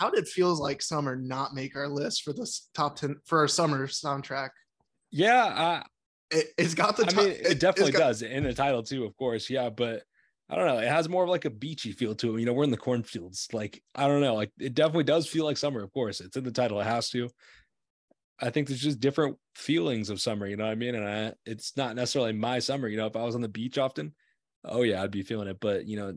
how 0.02 0.10
did 0.10 0.28
feels 0.28 0.60
like 0.60 0.82
summer 0.82 1.16
not 1.16 1.54
make 1.54 1.76
our 1.76 1.88
list 1.88 2.24
for 2.24 2.34
this 2.34 2.70
top 2.74 2.96
10 2.96 3.18
for 3.26 3.40
our 3.40 3.48
summer 3.48 3.86
soundtrack 3.88 4.50
yeah 5.12 5.46
uh, 5.46 5.84
it, 6.32 6.48
has 6.58 6.74
got 6.74 6.98
the 6.98 7.06
t- 7.06 7.20
i 7.20 7.24
mean 7.24 7.34
it, 7.34 7.60
definitely 7.60 7.92
got- 7.92 8.00
does 8.00 8.22
in 8.22 8.44
the 8.44 8.54
title 8.54 8.82
too 8.82 9.04
of 9.04 9.16
course 9.18 9.50
yeah 9.50 9.70
but 9.70 10.02
i 10.50 10.56
don't 10.56 10.66
know 10.66 10.80
it 10.80 10.88
has 10.88 11.08
more 11.08 11.24
of 11.24 11.30
like 11.30 11.46
a 11.46 11.50
beachy 11.50 11.92
feel 11.92 12.16
to 12.16 12.36
it 12.36 12.40
you 12.40 12.46
know 12.46 12.54
we're 12.54 12.64
in 12.64 12.72
the 12.72 12.78
cornfields 12.78 13.48
like 13.54 13.82
i 13.94 14.08
don't 14.08 14.22
know 14.22 14.34
like 14.34 14.52
it 14.60 14.74
definitely 14.74 15.04
does 15.04 15.28
feel 15.28 15.46
like 15.46 15.58
summer 15.58 15.84
of 15.84 15.94
course 15.94 16.20
it's 16.20 16.38
in 16.38 16.44
the 16.44 16.52
title 16.52 16.80
it 16.80 16.86
has 16.86 17.10
to 17.10 17.30
i 18.42 18.50
think 18.50 18.68
there's 18.68 18.82
just 18.82 19.00
different 19.00 19.38
feelings 19.56 20.10
of 20.10 20.22
summer 20.22 20.48
you 20.48 20.58
know 20.58 20.66
what 20.66 20.72
i 20.72 20.76
mean 20.76 20.96
and 20.96 21.08
I, 21.08 21.34
it's 21.46 21.76
not 21.78 21.96
necessarily 21.96 22.34
my 22.34 22.60
summer 22.60 22.88
you 22.88 22.98
know 22.98 23.08
if 23.08 23.16
i 23.16 23.24
was 23.24 23.36
on 23.36 23.42
the 23.42 23.48
beach 23.48 23.78
often 23.78 24.14
oh 24.66 24.84
yeah 24.84 25.02
i'd 25.02 25.12
be 25.12 25.24
feeling 25.24 25.48
it 25.48 25.60
but 25.60 25.86
you 25.86 25.98
know 25.98 26.14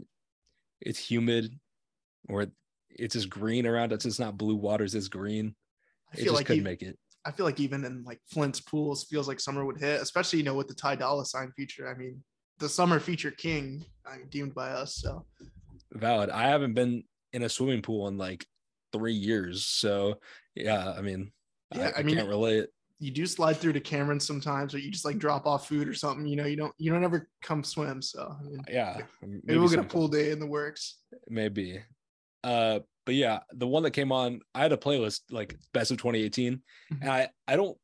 it's 0.81 0.99
humid 0.99 1.59
or 2.29 2.47
it's 2.91 3.15
just 3.15 3.31
green 3.31 3.67
around 3.67 3.93
it. 3.93 4.05
It's 4.05 4.19
not 4.19 4.39
blue 4.39 4.57
waters, 4.57 4.95
it's 4.95 5.09
green. 5.09 5.55
I 6.13 6.17
feel 6.17 6.23
it 6.23 6.25
just 6.27 6.35
like 6.37 6.47
couldn't 6.47 6.61
even, 6.61 6.71
make 6.71 6.83
it. 6.83 6.99
I 7.25 7.33
feel 7.33 7.47
like 7.47 7.61
even 7.61 7.85
in 7.85 8.05
like 8.05 8.21
Flint's 8.31 8.61
pools 8.61 9.05
feels 9.05 9.29
like 9.29 9.41
summer 9.41 9.65
would 9.65 9.79
hit, 9.79 10.01
especially 10.01 10.39
you 10.39 10.45
know 10.45 10.55
with 10.55 10.69
the 10.69 10.75
Ty 10.75 10.97
Dolla 10.97 11.25
Sign 11.25 11.51
feature. 11.57 11.89
I 11.89 11.99
mean, 11.99 12.23
the 12.59 12.69
summer 12.69 13.01
feature 13.01 13.31
king 13.31 13.85
I 14.07 14.19
mean, 14.19 14.29
deemed 14.29 14.55
by 14.55 14.71
us. 14.71 14.97
So 14.97 15.27
valid. 15.93 16.31
I 16.31 16.49
haven't 16.49 16.75
been 16.75 17.05
in 17.33 17.43
a 17.43 17.49
swimming 17.49 17.83
pool 17.83 18.09
in 18.09 18.19
like 18.19 18.47
three 18.93 19.15
years. 19.15 19.65
So 19.65 20.21
yeah, 20.55 20.93
I 20.97 21.01
mean, 21.01 21.33
yeah, 21.75 21.93
I, 21.97 22.01
I 22.01 22.03
mean, 22.03 22.17
can't 22.17 22.29
relate. 22.29 22.67
You 22.99 23.11
do 23.11 23.27
slide 23.27 23.57
through 23.57 23.75
to 23.75 23.81
Cameron 23.81 24.21
sometimes, 24.21 24.75
or 24.75 24.79
you 24.79 24.91
just 24.91 25.05
like 25.05 25.19
drop 25.19 25.47
off 25.47 25.69
food 25.69 25.89
or 25.89 25.95
something. 25.95 26.27
You 26.27 26.37
know, 26.37 26.47
you 26.47 26.57
don't 26.57 26.73
you 26.79 26.93
don't 26.93 27.05
ever 27.05 27.29
come 27.43 27.65
swim. 27.65 28.01
So 28.01 28.35
I 28.39 28.43
mean, 28.45 28.63
yeah, 28.69 28.99
maybe, 29.23 29.41
maybe 29.45 29.59
we'll 29.59 29.69
get 29.69 29.81
a 29.81 29.85
pool 29.85 30.09
day 30.09 30.31
in 30.31 30.39
the 30.39 30.47
works. 30.47 30.99
Maybe. 31.29 31.83
Uh, 32.43 32.81
but 33.07 33.15
yeah, 33.15 33.41
the 33.53 33.67
one 33.67 33.83
that 33.83 33.91
came 33.91 34.13
on, 34.13 34.41
I 34.55 34.63
had 34.63 34.73
a 34.73 34.77
playlist 34.77 35.21
like 35.31 35.57
best 35.73 35.91
of 35.91 35.99
2018, 35.99 36.55
mm-hmm. 36.55 37.03
and 37.03 37.11
I 37.11 37.29
I 37.47 37.57
don't 37.57 37.77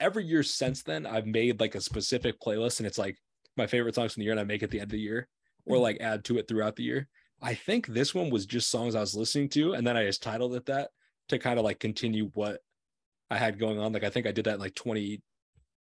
every 0.00 0.24
year 0.24 0.42
since 0.42 0.82
then 0.82 1.06
I've 1.06 1.26
made 1.26 1.60
like 1.60 1.74
a 1.74 1.80
specific 1.80 2.40
playlist, 2.40 2.80
and 2.80 2.86
it's 2.86 2.98
like 2.98 3.16
my 3.56 3.66
favorite 3.66 3.94
songs 3.94 4.14
from 4.14 4.20
the 4.20 4.24
year, 4.24 4.32
and 4.32 4.40
I 4.40 4.44
make 4.44 4.62
it 4.62 4.66
at 4.66 4.70
the 4.70 4.80
end 4.80 4.88
of 4.88 4.92
the 4.92 5.00
year, 5.00 5.28
or 5.66 5.76
mm-hmm. 5.76 5.82
like 5.82 5.98
add 6.00 6.24
to 6.24 6.38
it 6.38 6.48
throughout 6.48 6.76
the 6.76 6.82
year. 6.82 7.08
I 7.42 7.54
think 7.54 7.86
this 7.86 8.14
one 8.14 8.30
was 8.30 8.44
just 8.44 8.70
songs 8.70 8.94
I 8.94 9.00
was 9.00 9.14
listening 9.14 9.48
to, 9.50 9.74
and 9.74 9.86
then 9.86 9.96
I 9.96 10.04
just 10.04 10.22
titled 10.22 10.54
it 10.54 10.66
that 10.66 10.90
to 11.28 11.38
kind 11.38 11.58
of 11.58 11.64
like 11.64 11.78
continue 11.78 12.30
what 12.34 12.60
I 13.30 13.38
had 13.38 13.58
going 13.58 13.78
on. 13.78 13.92
Like 13.92 14.04
I 14.04 14.10
think 14.10 14.26
I 14.26 14.32
did 14.32 14.46
that 14.46 14.54
in 14.54 14.60
like 14.60 14.74
20 14.74 15.22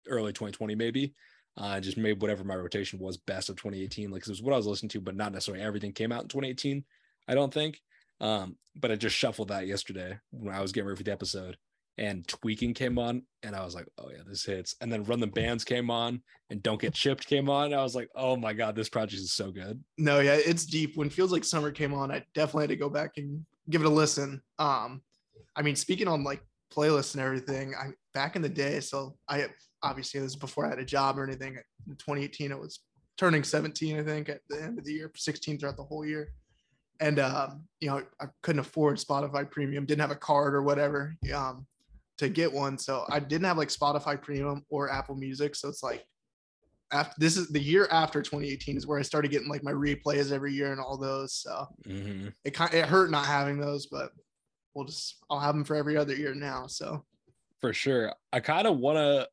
early 0.08 0.32
2020 0.32 0.74
maybe. 0.74 1.14
I 1.56 1.76
uh, 1.76 1.80
just 1.80 1.96
made 1.96 2.20
whatever 2.20 2.42
my 2.42 2.56
rotation 2.56 2.98
was 2.98 3.16
best 3.16 3.48
of 3.48 3.56
2018, 3.56 4.10
like 4.10 4.22
it 4.22 4.28
was 4.28 4.42
what 4.42 4.52
I 4.52 4.56
was 4.56 4.66
listening 4.66 4.90
to, 4.90 5.00
but 5.00 5.14
not 5.14 5.32
necessarily 5.32 5.62
everything 5.62 5.92
came 5.92 6.10
out 6.10 6.22
in 6.22 6.28
2018. 6.28 6.84
I 7.28 7.34
don't 7.34 7.54
think. 7.54 7.80
Um, 8.20 8.56
but 8.76 8.90
I 8.90 8.96
just 8.96 9.14
shuffled 9.14 9.48
that 9.48 9.66
yesterday 9.66 10.18
when 10.30 10.54
I 10.54 10.60
was 10.60 10.72
getting 10.72 10.88
ready 10.88 10.98
for 10.98 11.04
the 11.04 11.12
episode 11.12 11.56
and 11.96 12.26
tweaking 12.26 12.74
came 12.74 12.98
on 12.98 13.22
and 13.42 13.54
I 13.54 13.64
was 13.64 13.74
like, 13.74 13.86
oh 13.98 14.10
yeah, 14.10 14.22
this 14.26 14.44
hits. 14.44 14.74
And 14.80 14.92
then 14.92 15.04
Run 15.04 15.20
the 15.20 15.28
Bands 15.28 15.62
came 15.62 15.90
on 15.90 16.22
and 16.50 16.62
Don't 16.62 16.80
Get 16.80 16.94
Chipped 16.94 17.26
came 17.26 17.48
on. 17.48 17.72
I 17.72 17.82
was 17.82 17.94
like, 17.94 18.08
oh 18.16 18.36
my 18.36 18.52
God, 18.52 18.74
this 18.74 18.88
project 18.88 19.22
is 19.22 19.32
so 19.32 19.52
good. 19.52 19.82
No, 19.96 20.20
yeah, 20.20 20.34
it's 20.34 20.64
deep. 20.64 20.96
When 20.96 21.10
Feels 21.10 21.30
Like 21.30 21.44
Summer 21.44 21.70
came 21.70 21.94
on, 21.94 22.10
I 22.10 22.24
definitely 22.34 22.64
had 22.64 22.70
to 22.70 22.76
go 22.76 22.88
back 22.88 23.12
and 23.16 23.44
give 23.70 23.80
it 23.80 23.86
a 23.86 23.90
listen. 23.90 24.42
Um, 24.58 25.02
I 25.54 25.62
mean, 25.62 25.76
speaking 25.76 26.08
on 26.08 26.24
like 26.24 26.42
playlists 26.74 27.14
and 27.14 27.22
everything, 27.22 27.74
I 27.74 27.90
back 28.12 28.36
in 28.36 28.42
the 28.42 28.48
day, 28.48 28.80
so 28.80 29.16
I 29.28 29.46
obviously 29.82 30.20
this 30.20 30.28
was 30.28 30.36
before 30.36 30.66
I 30.66 30.70
had 30.70 30.78
a 30.78 30.84
job 30.84 31.18
or 31.18 31.24
anything. 31.24 31.56
In 31.86 31.96
2018, 31.96 32.50
it 32.50 32.58
was 32.58 32.80
turning 33.16 33.44
17, 33.44 33.98
I 33.98 34.02
think, 34.02 34.28
at 34.28 34.40
the 34.48 34.62
end 34.62 34.78
of 34.78 34.84
the 34.84 34.92
year, 34.92 35.10
16 35.14 35.58
throughout 35.58 35.76
the 35.76 35.84
whole 35.84 36.04
year 36.04 36.30
and 37.00 37.18
um, 37.18 37.64
you 37.80 37.88
know 37.88 38.02
I 38.20 38.26
couldn't 38.42 38.60
afford 38.60 38.96
Spotify 38.98 39.48
Premium, 39.50 39.86
didn't 39.86 40.00
have 40.00 40.10
a 40.10 40.16
card 40.16 40.54
or 40.54 40.62
whatever 40.62 41.14
um, 41.34 41.66
to 42.18 42.28
get 42.28 42.52
one, 42.52 42.78
so 42.78 43.04
I 43.10 43.20
didn't 43.20 43.46
have 43.46 43.58
like 43.58 43.68
Spotify 43.68 44.20
Premium 44.20 44.64
or 44.70 44.90
Apple 44.90 45.16
Music. 45.16 45.54
So 45.54 45.68
it's 45.68 45.82
like 45.82 46.04
after 46.92 47.14
this 47.18 47.36
is 47.36 47.48
the 47.48 47.60
year 47.60 47.88
after 47.90 48.22
2018 48.22 48.76
is 48.76 48.86
where 48.86 48.98
I 48.98 49.02
started 49.02 49.30
getting 49.30 49.48
like 49.48 49.64
my 49.64 49.72
replays 49.72 50.32
every 50.32 50.52
year 50.52 50.72
and 50.72 50.80
all 50.80 50.96
those. 50.96 51.34
So 51.34 51.66
mm-hmm. 51.86 52.28
it 52.44 52.52
kind 52.52 52.72
it 52.72 52.86
hurt 52.86 53.10
not 53.10 53.26
having 53.26 53.58
those, 53.58 53.86
but 53.86 54.10
we'll 54.74 54.84
just 54.84 55.16
I'll 55.30 55.40
have 55.40 55.54
them 55.54 55.64
for 55.64 55.76
every 55.76 55.96
other 55.96 56.14
year 56.14 56.34
now. 56.34 56.66
So 56.66 57.04
for 57.60 57.72
sure, 57.72 58.12
I 58.32 58.40
kind 58.40 58.66
of 58.66 58.78
want 58.78 58.98
to. 58.98 59.28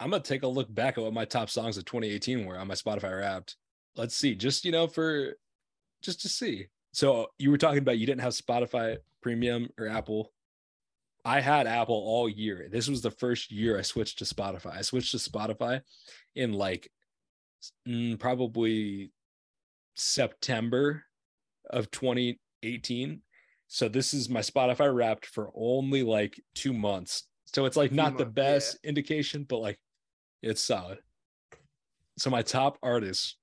I'm 0.00 0.10
gonna 0.10 0.22
take 0.22 0.42
a 0.42 0.48
look 0.48 0.72
back 0.72 0.98
at 0.98 1.04
what 1.04 1.12
my 1.12 1.24
top 1.24 1.50
songs 1.50 1.76
of 1.76 1.84
2018 1.84 2.44
were 2.46 2.58
on 2.58 2.66
my 2.66 2.74
Spotify 2.74 3.20
Wrapped. 3.20 3.56
Let's 3.96 4.16
see, 4.16 4.34
just 4.34 4.64
you 4.64 4.72
know, 4.72 4.86
for 4.86 5.34
just 6.02 6.22
to 6.22 6.28
see. 6.28 6.66
So 6.92 7.28
you 7.38 7.50
were 7.50 7.58
talking 7.58 7.78
about 7.78 7.98
you 7.98 8.06
didn't 8.06 8.22
have 8.22 8.32
Spotify 8.32 8.98
Premium 9.22 9.68
or 9.78 9.88
Apple. 9.88 10.32
I 11.24 11.40
had 11.40 11.66
Apple 11.68 11.94
all 11.94 12.28
year. 12.28 12.68
This 12.70 12.88
was 12.88 13.00
the 13.00 13.10
first 13.10 13.52
year 13.52 13.78
I 13.78 13.82
switched 13.82 14.18
to 14.18 14.24
Spotify. 14.24 14.76
I 14.76 14.82
switched 14.82 15.12
to 15.12 15.18
Spotify 15.18 15.82
in 16.34 16.52
like 16.52 16.90
mm, 17.86 18.18
probably 18.18 19.12
September 19.94 21.04
of 21.70 21.90
2018. 21.90 23.22
So 23.72 23.88
this 23.88 24.12
is 24.12 24.28
my 24.28 24.40
Spotify 24.40 24.94
wrapped 24.94 25.24
for 25.24 25.50
only 25.54 26.02
like 26.02 26.38
two 26.54 26.74
months. 26.74 27.22
So 27.46 27.64
it's 27.64 27.76
like 27.76 27.90
not 27.90 28.18
the 28.18 28.26
best 28.26 28.76
yeah. 28.84 28.90
indication, 28.90 29.46
but 29.48 29.60
like 29.60 29.78
it's 30.42 30.60
solid. 30.60 30.98
So 32.18 32.28
my 32.28 32.42
top 32.42 32.76
artists, 32.82 33.38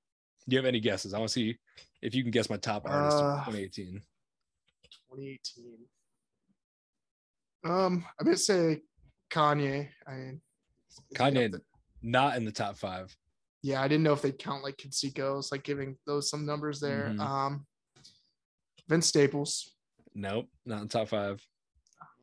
do 0.48 0.54
you 0.54 0.60
have 0.60 0.68
any 0.68 0.82
guesses? 0.82 1.16
I 1.16 1.18
want 1.18 1.30
to 1.30 1.34
see 1.34 1.58
if 2.04 2.14
you 2.14 2.22
can 2.22 2.30
guess 2.30 2.48
my 2.48 2.58
top 2.58 2.84
artist 2.86 3.18
uh, 3.18 3.44
2018. 3.46 4.04
2018. 5.10 5.74
Um, 7.66 8.06
I'm 8.20 8.26
gonna 8.26 8.38
say 8.38 8.82
Kanye. 9.32 9.90
I 10.08 10.14
mean, 10.14 10.42
Kanye 11.16 11.54
the, 11.54 11.62
not 12.04 12.38
in 12.38 12.46
the 12.46 12.52
top 12.52 12.78
five. 12.78 13.16
Yeah, 13.64 13.82
I 13.82 13.88
didn't 13.88 14.04
know 14.04 14.14
if 14.14 14.22
they'd 14.22 14.38
count 14.38 14.64
like 14.64 14.78
Consequos, 14.78 15.52
like 15.52 15.64
giving 15.64 15.98
those 16.06 16.30
some 16.30 16.46
numbers 16.46 16.80
there. 16.80 17.08
Mm-hmm. 17.10 17.20
Um, 17.20 17.66
Vince 18.88 19.08
Staples. 19.08 19.72
Nope, 20.20 20.48
not 20.66 20.82
in 20.82 20.88
top 20.90 21.08
five. 21.08 21.42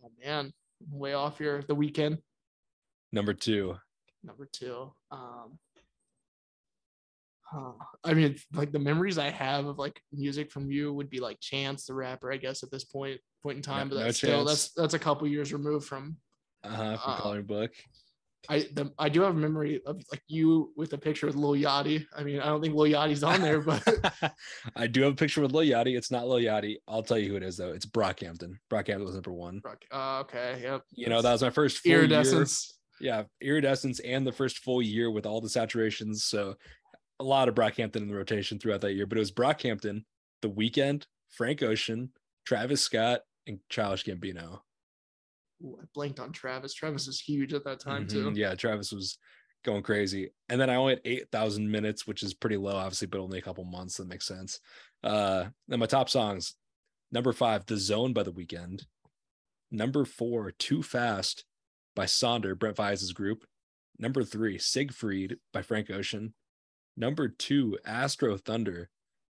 Oh 0.04 0.10
man, 0.22 0.52
way 0.90 1.14
off 1.14 1.38
here. 1.38 1.62
The 1.66 1.74
Weeknd. 1.74 2.18
Number 3.10 3.32
two. 3.32 3.74
Number 4.22 4.46
two. 4.52 4.92
Um, 5.10 5.58
Huh. 7.48 7.70
I 8.02 8.12
mean, 8.12 8.34
like 8.54 8.72
the 8.72 8.80
memories 8.80 9.18
I 9.18 9.30
have 9.30 9.66
of 9.66 9.78
like 9.78 10.00
music 10.12 10.50
from 10.50 10.68
you 10.68 10.92
would 10.92 11.08
be 11.08 11.20
like 11.20 11.38
Chance 11.40 11.86
the 11.86 11.94
rapper, 11.94 12.32
I 12.32 12.38
guess, 12.38 12.64
at 12.64 12.72
this 12.72 12.82
point 12.84 13.20
point 13.40 13.56
in 13.58 13.62
time. 13.62 13.86
No- 13.88 13.94
but 13.94 14.00
no 14.00 14.04
that's 14.06 14.18
still 14.18 14.44
Chance. 14.44 14.48
that's 14.48 14.72
that's 14.72 14.94
a 14.94 14.98
couple 14.98 15.28
years 15.28 15.52
removed 15.52 15.86
from. 15.86 16.16
Uh-huh, 16.64 16.96
from 16.96 17.12
Uh, 17.12 17.16
coloring 17.20 17.46
book. 17.46 17.70
I 18.48 18.66
the, 18.72 18.92
I 18.98 19.08
do 19.08 19.22
have 19.22 19.34
a 19.34 19.38
memory 19.38 19.80
of 19.86 20.02
like 20.10 20.22
you 20.28 20.72
with 20.76 20.92
a 20.92 20.98
picture 20.98 21.26
with 21.26 21.36
Lil 21.36 21.52
Yachty. 21.52 22.04
I 22.16 22.22
mean, 22.22 22.40
I 22.40 22.46
don't 22.46 22.60
think 22.60 22.74
Lil 22.74 22.92
Yachty's 22.92 23.22
on 23.22 23.40
there, 23.40 23.60
but 23.60 23.82
I 24.76 24.86
do 24.86 25.02
have 25.02 25.12
a 25.12 25.16
picture 25.16 25.40
with 25.40 25.52
Lil 25.52 25.66
Yachty. 25.66 25.96
It's 25.96 26.10
not 26.10 26.28
Lil 26.28 26.38
Yachty. 26.38 26.76
I'll 26.88 27.02
tell 27.02 27.18
you 27.18 27.30
who 27.30 27.36
it 27.36 27.42
is 27.42 27.56
though. 27.56 27.72
It's 27.72 27.86
Brockhampton. 27.86 28.54
Brockhampton 28.70 29.04
was 29.04 29.14
number 29.14 29.32
one. 29.32 29.60
uh, 29.92 30.20
okay, 30.20 30.60
yep. 30.62 30.82
You 30.92 31.08
know, 31.08 31.22
that 31.22 31.32
was 31.32 31.42
my 31.42 31.50
first 31.50 31.78
full 31.78 31.90
year. 31.90 32.00
iridescence. 32.00 32.78
Yeah, 33.00 33.24
iridescence 33.42 34.00
and 34.00 34.26
the 34.26 34.32
first 34.32 34.58
full 34.58 34.80
year 34.80 35.10
with 35.10 35.26
all 35.26 35.40
the 35.40 35.48
saturations. 35.48 36.16
So 36.18 36.54
a 37.20 37.24
lot 37.24 37.48
of 37.48 37.54
Brockhampton 37.54 37.96
in 37.96 38.08
the 38.08 38.14
rotation 38.14 38.58
throughout 38.58 38.80
that 38.82 38.94
year. 38.94 39.06
But 39.06 39.18
it 39.18 39.20
was 39.20 39.32
Brockhampton, 39.32 40.04
The 40.42 40.50
Weeknd, 40.50 41.04
Frank 41.30 41.62
Ocean, 41.62 42.12
Travis 42.46 42.82
Scott, 42.82 43.20
and 43.46 43.58
Childish 43.68 44.04
Gambino. 44.04 44.60
Ooh, 45.62 45.78
I 45.80 45.84
blanked 45.94 46.20
on 46.20 46.32
Travis. 46.32 46.74
Travis 46.74 47.08
is 47.08 47.20
huge 47.20 47.52
at 47.54 47.64
that 47.64 47.80
time 47.80 48.06
too. 48.06 48.30
Mhm, 48.30 48.36
Yeah, 48.36 48.54
Travis 48.54 48.92
was 48.92 49.18
going 49.64 49.82
crazy. 49.82 50.30
And 50.48 50.60
then 50.60 50.70
I 50.70 50.76
only 50.76 50.94
had 50.94 51.02
8,000 51.04 51.70
minutes, 51.70 52.06
which 52.06 52.22
is 52.22 52.34
pretty 52.34 52.56
low, 52.56 52.76
obviously, 52.76 53.08
but 53.08 53.20
only 53.20 53.38
a 53.38 53.42
couple 53.42 53.64
months. 53.64 53.96
That 53.96 54.06
makes 54.06 54.26
sense. 54.26 54.60
Uh, 55.02 55.50
then 55.66 55.80
my 55.80 55.86
top 55.86 56.08
songs 56.08 56.54
number 57.10 57.32
five, 57.32 57.66
The 57.66 57.76
Zone 57.76 58.12
by 58.12 58.22
The 58.22 58.32
Weeknd. 58.32 58.84
Number 59.70 60.04
four, 60.04 60.52
Too 60.52 60.82
Fast 60.82 61.44
by 61.94 62.04
Sonder, 62.04 62.56
Brent 62.56 62.76
Faiyaz' 62.76 63.12
group. 63.14 63.44
Number 63.98 64.22
three, 64.22 64.58
Siegfried 64.58 65.38
by 65.52 65.62
Frank 65.62 65.90
Ocean. 65.90 66.34
Number 66.96 67.28
two, 67.28 67.78
Astrothunder. 67.86 68.86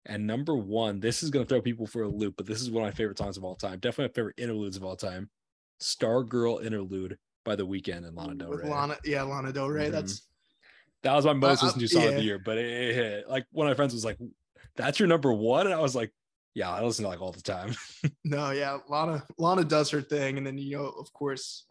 And 0.06 0.26
number 0.26 0.56
one, 0.56 1.00
this 1.00 1.22
is 1.22 1.30
going 1.30 1.46
to 1.46 1.50
throw 1.50 1.62
people 1.62 1.86
for 1.86 2.04
a 2.04 2.08
loop, 2.08 2.36
but 2.38 2.46
this 2.46 2.62
is 2.62 2.72
one 2.72 2.84
of 2.84 2.88
my 2.88 2.96
favorite 2.96 3.18
songs 3.18 3.38
of 3.38 3.44
all 3.44 3.56
time. 3.56 3.80
Definitely 3.80 4.10
my 4.10 4.14
favorite 4.14 4.40
interludes 4.40 4.78
of 4.78 4.84
all 4.84 4.96
time. 4.96 5.30
Stargirl 5.82 6.64
Interlude 6.64 7.18
by 7.44 7.56
The 7.56 7.66
Weeknd 7.66 8.06
and 8.08 8.16
Lana 8.16 8.36
Del 8.36 8.50
With 8.50 8.62
Rey. 8.62 8.70
Lana, 8.70 8.98
yeah, 9.04 9.24
Lana 9.24 9.52
Del 9.52 9.68
Rey. 9.70 9.88
Mhm. 9.88 9.92
That's 9.92 10.28
That 11.04 11.16
was 11.16 11.26
my 11.26 11.34
most 11.34 11.62
I- 11.64 11.66
listened 11.66 11.82
to 11.82 11.88
song 11.88 12.08
of 12.08 12.14
the 12.16 12.22
year, 12.24 12.38
but 12.40 12.58
it, 12.58 12.66
it 12.66 12.96
hit. 12.96 13.30
Like 13.30 13.46
one 13.52 13.68
of 13.68 13.72
my 13.72 13.76
friends 13.76 13.94
was 13.94 14.06
like, 14.06 14.18
"That's 14.76 15.00
your 15.00 15.08
number 15.08 15.34
one," 15.34 15.66
and 15.66 15.74
I 15.74 15.80
was 15.80 15.96
like, 15.96 16.14
"Yeah, 16.54 16.70
I 16.70 16.84
listen 16.84 17.04
to 17.04 17.10
like 17.10 17.22
all 17.22 17.32
the 17.32 17.42
time." 17.42 17.74
no, 18.24 18.52
yeah. 18.52 18.78
Lana 18.88 19.26
Lana 19.40 19.64
does 19.64 19.90
her 19.90 20.02
thing, 20.02 20.38
and 20.38 20.46
then 20.46 20.58
you 20.60 20.78
know, 20.78 20.86
of 20.86 21.12
course, 21.14 21.66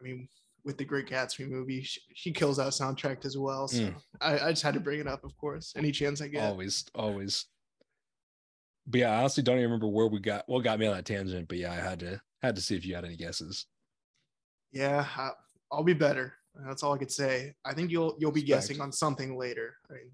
I 0.00 0.02
mean, 0.02 0.28
with 0.64 0.76
the 0.78 0.84
Great 0.84 1.06
Gatsby 1.06 1.48
movie, 1.48 1.82
she, 1.82 2.00
she 2.14 2.32
kills 2.32 2.56
that 2.56 2.68
soundtrack 2.72 3.24
as 3.24 3.38
well. 3.38 3.68
So 3.68 3.82
Mm. 3.82 3.94
I, 4.20 4.38
I 4.40 4.50
just 4.50 4.62
had 4.64 4.74
to 4.74 4.80
bring 4.80 4.98
it 4.98 5.06
up, 5.06 5.22
of 5.22 5.36
course, 5.36 5.72
any 5.76 5.92
chance 5.92 6.20
I 6.20 6.26
get. 6.26 6.42
Always, 6.42 6.84
always. 6.96 7.46
But 8.88 9.00
yeah, 9.00 9.12
I 9.12 9.18
honestly 9.18 9.44
don't 9.44 9.58
even 9.58 9.70
remember 9.70 9.86
where 9.88 10.08
we 10.08 10.18
got 10.18 10.42
what 10.48 10.64
got 10.64 10.80
me 10.80 10.86
on 10.86 10.96
that 10.96 11.04
tangent. 11.06 11.46
But 11.46 11.58
yeah, 11.58 11.70
I 11.72 11.76
had 11.76 12.00
to 12.00 12.20
had 12.46 12.56
to 12.56 12.62
see 12.62 12.76
if 12.76 12.84
you 12.86 12.94
had 12.94 13.04
any 13.04 13.16
guesses. 13.16 13.66
Yeah, 14.72 15.06
I'll 15.70 15.82
be 15.84 15.92
better. 15.94 16.34
That's 16.66 16.82
all 16.82 16.94
I 16.94 16.98
could 16.98 17.10
say. 17.12 17.54
I 17.64 17.74
think 17.74 17.90
you'll 17.90 18.16
you'll 18.18 18.32
be 18.32 18.40
Respect. 18.40 18.62
guessing 18.68 18.80
on 18.80 18.90
something 18.92 19.36
later. 19.36 19.74
I 19.90 19.94
mean, 19.94 20.10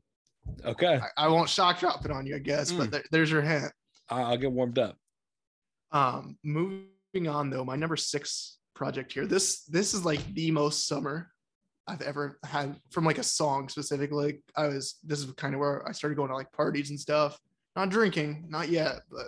Okay, 0.65 0.99
I, 1.17 1.27
I 1.27 1.29
won't 1.29 1.49
shock 1.49 1.79
drop 1.79 2.05
it 2.05 2.11
on 2.11 2.27
you, 2.27 2.35
I 2.35 2.41
guess, 2.41 2.73
but 2.73 2.89
Mm. 2.89 2.91
there, 2.91 3.05
there's 3.13 3.31
your 3.31 3.43
hint. 3.43 3.71
I'll 4.09 4.37
get 4.37 4.51
warmed 4.51 4.79
up. 4.79 4.97
Um, 5.93 6.37
moving 6.43 7.29
on 7.29 7.49
though, 7.51 7.65
my 7.65 7.77
number 7.77 7.97
six 7.97 8.59
project 8.75 9.13
here. 9.13 9.27
This 9.27 9.65
this 9.65 9.95
is 9.95 10.05
like 10.05 10.21
the 10.35 10.51
most 10.51 10.89
summer 10.89 11.31
I've 11.87 12.03
ever 12.03 12.39
had 12.45 12.77
from 12.91 13.05
like 13.05 13.19
a 13.19 13.23
song 13.23 13.69
specifically. 13.69 14.43
I 14.57 14.67
was 14.69 14.97
this 15.05 15.21
is 15.21 15.31
kind 15.33 15.55
of 15.55 15.61
where 15.61 15.87
I 15.89 15.93
started 15.93 16.17
going 16.17 16.29
to 16.31 16.35
like 16.35 16.51
parties 16.53 16.91
and 16.91 16.99
stuff. 16.99 17.39
Not 17.77 17.89
drinking, 17.91 18.47
not 18.49 18.69
yet, 18.69 19.01
but 19.11 19.27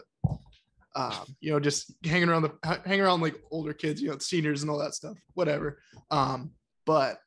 um, 0.94 1.36
you 1.40 1.50
know, 1.50 1.60
just 1.60 1.92
hanging 2.04 2.28
around 2.28 2.42
the 2.42 2.52
ha- 2.64 2.80
hanging 2.84 3.00
around 3.00 3.20
like 3.20 3.36
older 3.50 3.72
kids, 3.72 4.00
you 4.00 4.10
know, 4.10 4.18
seniors 4.18 4.62
and 4.62 4.70
all 4.70 4.78
that 4.78 4.94
stuff, 4.94 5.16
whatever. 5.34 5.78
Um, 6.10 6.52
but 6.86 7.18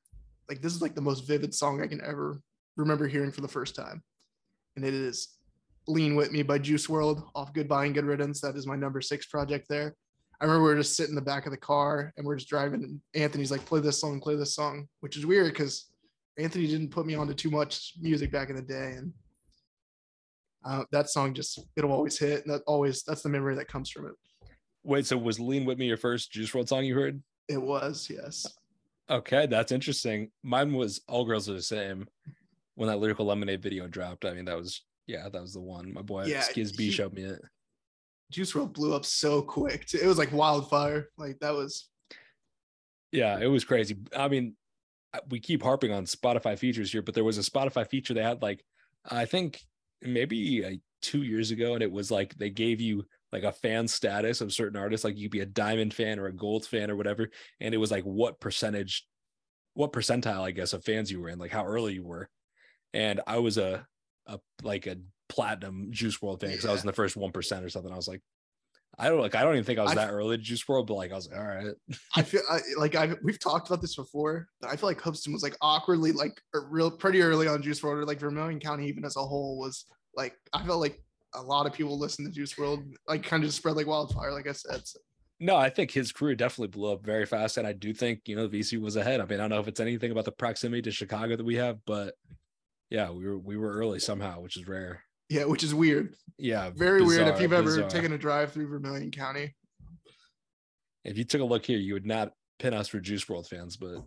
like 0.49 0.61
this 0.61 0.73
is 0.73 0.81
like 0.81 0.95
the 0.95 1.01
most 1.01 1.27
vivid 1.27 1.53
song 1.53 1.81
I 1.81 1.87
can 1.87 2.01
ever 2.01 2.41
remember 2.77 3.07
hearing 3.07 3.31
for 3.31 3.41
the 3.41 3.47
first 3.47 3.75
time, 3.75 4.03
and 4.75 4.85
it 4.85 4.93
is 4.93 5.29
Lean 5.87 6.15
With 6.15 6.31
Me 6.31 6.43
by 6.43 6.59
Juice 6.59 6.87
WRLD 6.87 7.23
off 7.35 7.53
Goodbye 7.53 7.85
and 7.85 7.95
Good 7.95 8.05
Riddance. 8.05 8.41
That 8.41 8.55
is 8.55 8.67
my 8.67 8.75
number 8.75 9.01
six 9.01 9.25
project 9.25 9.67
there. 9.69 9.95
I 10.39 10.45
remember 10.45 10.65
we 10.65 10.69
were 10.69 10.81
just 10.81 10.95
sitting 10.95 11.11
in 11.11 11.15
the 11.15 11.21
back 11.21 11.45
of 11.45 11.51
the 11.51 11.57
car 11.57 12.13
and 12.15 12.25
we're 12.25 12.35
just 12.35 12.49
driving, 12.49 12.83
and 12.83 13.01
Anthony's 13.15 13.51
like, 13.51 13.65
play 13.65 13.79
this 13.79 13.99
song, 13.99 14.21
play 14.21 14.35
this 14.35 14.55
song, 14.55 14.87
which 14.99 15.17
is 15.17 15.25
weird 15.25 15.51
because 15.51 15.87
Anthony 16.37 16.67
didn't 16.67 16.91
put 16.91 17.05
me 17.05 17.15
onto 17.15 17.33
too 17.33 17.49
much 17.49 17.93
music 17.99 18.31
back 18.31 18.49
in 18.49 18.55
the 18.55 18.61
day. 18.61 18.93
And 18.97 19.11
uh, 20.67 20.83
that 20.91 21.09
song 21.09 21.33
just, 21.33 21.59
it'll 21.75 21.91
always 21.91 22.19
hit. 22.19 22.45
And 22.45 22.53
that 22.53 22.61
always, 22.67 23.03
that's 23.03 23.21
the 23.21 23.29
memory 23.29 23.55
that 23.55 23.67
comes 23.67 23.89
from 23.89 24.07
it. 24.07 24.13
Wait, 24.83 25.05
so 25.05 25.17
was 25.17 25.39
"Lean 25.39 25.65
with 25.65 25.77
Me" 25.77 25.85
your 25.85 25.97
first 25.97 26.31
Juice 26.31 26.51
WRLD 26.51 26.67
song 26.69 26.85
you 26.85 26.95
heard? 26.95 27.21
It 27.49 27.61
was, 27.61 28.09
yes. 28.09 28.47
Okay, 29.09 29.45
that's 29.45 29.71
interesting. 29.71 30.31
Mine 30.43 30.73
was 30.73 31.01
"All 31.07 31.25
Girls 31.25 31.49
Are 31.49 31.53
the 31.53 31.61
Same" 31.61 32.07
when 32.75 32.87
that 32.89 32.97
lyrical 32.97 33.25
lemonade 33.25 33.61
video 33.61 33.87
dropped. 33.87 34.23
I 34.25 34.33
mean, 34.33 34.45
that 34.45 34.57
was 34.57 34.83
yeah, 35.07 35.29
that 35.29 35.41
was 35.41 35.53
the 35.53 35.61
one. 35.61 35.93
My 35.93 36.01
boy 36.01 36.25
Yeah, 36.25 36.41
Skiz 36.41 36.75
B 36.75 36.91
showed 36.91 37.13
me 37.13 37.23
it. 37.23 37.41
Juice 38.31 38.53
WRLD 38.53 38.73
blew 38.73 38.93
up 38.93 39.05
so 39.05 39.41
quick. 39.41 39.85
too. 39.85 39.99
It 40.01 40.07
was 40.07 40.17
like 40.17 40.31
wildfire. 40.31 41.09
Like 41.17 41.39
that 41.39 41.53
was, 41.53 41.89
Yeah, 43.11 43.39
it 43.39 43.47
was 43.47 43.63
crazy. 43.63 43.97
I 44.15 44.27
mean, 44.27 44.55
we 45.29 45.39
keep 45.39 45.63
harping 45.63 45.91
on 45.91 46.05
Spotify 46.05 46.57
features 46.57 46.91
here, 46.91 47.01
but 47.01 47.13
there 47.15 47.23
was 47.23 47.37
a 47.37 47.49
Spotify 47.49 47.89
feature 47.89 48.13
they 48.13 48.23
had 48.23 48.41
like 48.41 48.63
I 49.09 49.25
think 49.25 49.61
maybe 50.01 50.63
like 50.63 50.81
two 51.01 51.23
years 51.23 51.51
ago, 51.51 51.73
and 51.73 51.83
it 51.83 51.91
was 51.91 52.11
like 52.11 52.35
they 52.35 52.49
gave 52.49 52.81
you 52.81 53.05
like 53.31 53.43
a 53.43 53.51
fan 53.51 53.87
status 53.87 54.41
of 54.41 54.53
certain 54.53 54.79
artists, 54.79 55.03
like 55.03 55.17
you'd 55.17 55.31
be 55.31 55.41
a 55.41 55.45
diamond 55.45 55.93
fan 55.93 56.19
or 56.19 56.27
a 56.27 56.33
gold 56.33 56.65
fan 56.65 56.89
or 56.89 56.95
whatever, 56.95 57.29
and 57.59 57.73
it 57.73 57.77
was 57.77 57.91
like 57.91 58.03
what 58.03 58.39
percentage, 58.39 59.05
what 59.73 59.93
percentile, 59.93 60.41
I 60.41 60.51
guess, 60.51 60.73
of 60.73 60.83
fans 60.83 61.11
you 61.11 61.19
were 61.19 61.29
in, 61.29 61.39
like 61.39 61.51
how 61.51 61.65
early 61.65 61.93
you 61.93 62.03
were, 62.03 62.29
and 62.93 63.21
I 63.27 63.39
was 63.39 63.57
a 63.57 63.85
a 64.25 64.39
like 64.63 64.87
a 64.87 64.97
platinum 65.29 65.87
Juice 65.91 66.17
WRLD 66.17 66.41
fan 66.41 66.49
because 66.51 66.65
I 66.65 66.71
was 66.71 66.81
in 66.81 66.87
the 66.87 66.93
first 66.93 67.17
one 67.17 67.31
percent 67.31 67.65
or 67.65 67.69
something. 67.69 67.91
I 67.91 67.95
was 67.95 68.07
like. 68.07 68.21
I 68.99 69.09
don't 69.09 69.19
like. 69.19 69.35
I 69.35 69.43
don't 69.43 69.53
even 69.53 69.63
think 69.63 69.79
I 69.79 69.83
was 69.83 69.91
I- 69.91 69.95
that 69.95 70.11
early 70.11 70.37
to 70.37 70.43
Juice 70.43 70.63
WRLD, 70.63 70.87
but 70.87 70.95
like 70.95 71.11
I 71.11 71.15
was 71.15 71.29
like, 71.29 71.39
all 71.39 71.45
right. 71.45 71.67
I 72.15 72.21
feel 72.23 72.41
I, 72.49 72.59
like 72.77 72.95
I 72.95 73.13
we've 73.23 73.39
talked 73.39 73.67
about 73.67 73.81
this 73.81 73.95
before, 73.95 74.47
but 74.59 74.71
I 74.71 74.75
feel 74.75 74.89
like 74.89 75.01
Hoopeston 75.01 75.33
was 75.33 75.43
like 75.43 75.55
awkwardly 75.61 76.11
like 76.11 76.39
a 76.55 76.59
real 76.59 76.89
pretty 76.89 77.21
early 77.21 77.47
on 77.47 77.61
Juice 77.61 77.81
WRLD, 77.81 77.97
or 78.01 78.05
like 78.05 78.19
Vermilion 78.19 78.59
County 78.59 78.87
even 78.87 79.05
as 79.05 79.15
a 79.15 79.21
whole 79.21 79.57
was 79.59 79.85
like 80.15 80.35
I 80.53 80.65
felt 80.65 80.79
like 80.81 81.01
a 81.35 81.41
lot 81.41 81.67
of 81.67 81.73
people 81.73 81.99
listen 81.99 82.25
to 82.25 82.31
Juice 82.31 82.53
WRLD, 82.53 82.93
like 83.07 83.23
kind 83.23 83.43
of 83.43 83.49
just 83.49 83.57
spread 83.57 83.75
like 83.75 83.85
wildfire, 83.87 84.31
like 84.31 84.47
I 84.47 84.53
said. 84.53 84.87
So, 84.87 84.99
No, 85.39 85.55
I 85.55 85.69
think 85.69 85.91
his 85.91 86.11
career 86.11 86.33
definitely 86.33 86.69
blew 86.69 86.91
up 86.91 87.05
very 87.05 87.27
fast, 87.27 87.57
and 87.57 87.67
I 87.67 87.73
do 87.73 87.93
think 87.93 88.21
you 88.25 88.35
know 88.35 88.47
VC 88.49 88.81
was 88.81 88.95
ahead. 88.95 89.19
I 89.21 89.25
mean, 89.25 89.39
I 89.39 89.43
don't 89.43 89.51
know 89.51 89.59
if 89.59 89.67
it's 89.67 89.79
anything 89.79 90.11
about 90.11 90.25
the 90.25 90.31
proximity 90.31 90.81
to 90.83 90.91
Chicago 90.91 91.35
that 91.35 91.45
we 91.45 91.55
have, 91.55 91.77
but 91.85 92.15
yeah, 92.89 93.11
we 93.11 93.25
were 93.27 93.37
we 93.37 93.57
were 93.57 93.73
early 93.73 93.99
somehow, 93.99 94.39
which 94.41 94.57
is 94.57 94.67
rare. 94.67 95.03
Yeah, 95.29 95.45
which 95.45 95.63
is 95.63 95.75
weird, 95.75 96.15
Yeah, 96.37 96.69
very 96.69 97.01
weird. 97.01 97.27
If 97.27 97.41
you've 97.41 97.53
ever 97.53 97.63
bizarre. 97.63 97.89
taken 97.89 98.13
a 98.13 98.17
drive 98.17 98.53
through 98.53 98.67
Vermilion 98.67 99.11
County, 99.11 99.55
if 101.03 101.17
you 101.17 101.23
took 101.23 101.41
a 101.41 101.45
look 101.45 101.65
here, 101.65 101.77
you 101.77 101.93
would 101.93 102.05
not 102.05 102.33
pin 102.59 102.73
us 102.73 102.87
for 102.87 102.99
Juice 102.99 103.25
WRLD 103.25 103.47
fans, 103.47 103.77
but 103.77 104.03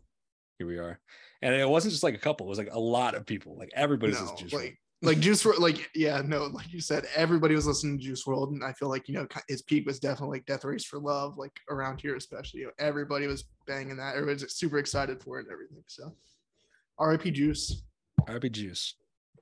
here 0.59 0.67
we 0.67 0.79
are. 0.79 0.99
And 1.43 1.55
it 1.55 1.69
wasn't 1.69 1.93
just 1.93 2.03
like 2.03 2.15
a 2.15 2.19
couple; 2.19 2.47
it 2.47 2.51
was 2.51 2.59
like 2.59 2.73
a 2.73 2.79
lot 2.79 3.15
of 3.15 3.27
people. 3.27 3.57
Like 3.57 3.71
everybody 3.75 4.13
no, 4.13 4.35
Juice 4.37 4.53
like 4.53 4.79
like 5.03 5.19
Juice 5.19 5.43
WRLD, 5.43 5.59
like 5.59 5.91
yeah, 5.95 6.21
no, 6.25 6.45
like 6.45 6.73
you 6.73 6.81
said, 6.81 7.07
everybody 7.15 7.55
was 7.55 7.67
listening 7.67 7.99
to 7.99 8.05
Juice 8.05 8.25
WRLD, 8.27 8.53
and 8.53 8.65
I 8.65 8.73
feel 8.75 8.89
like 8.89 9.09
you 9.09 9.15
know 9.15 9.27
his 9.49 9.63
peak 9.63 9.87
was 9.87 9.99
definitely 9.99 10.39
like 10.39 10.47
Death 10.47 10.65
Race 10.65 10.85
for 10.85 10.99
Love, 10.99 11.39
like 11.39 11.53
around 11.71 12.01
here 12.01 12.17
especially. 12.17 12.61
You 12.61 12.67
know, 12.67 12.73
everybody 12.79 13.27
was 13.27 13.45
banging 13.67 13.97
that. 13.97 14.17
Everybody's 14.17 14.53
super 14.53 14.79
excited 14.79 15.23
for 15.23 15.39
it 15.39 15.45
and 15.45 15.53
everything. 15.53 15.83
So, 15.87 16.15
R.I.P. 16.99 17.31
Juice. 17.31 17.83
R.I.P. 18.29 18.51
Juice. 18.51 18.95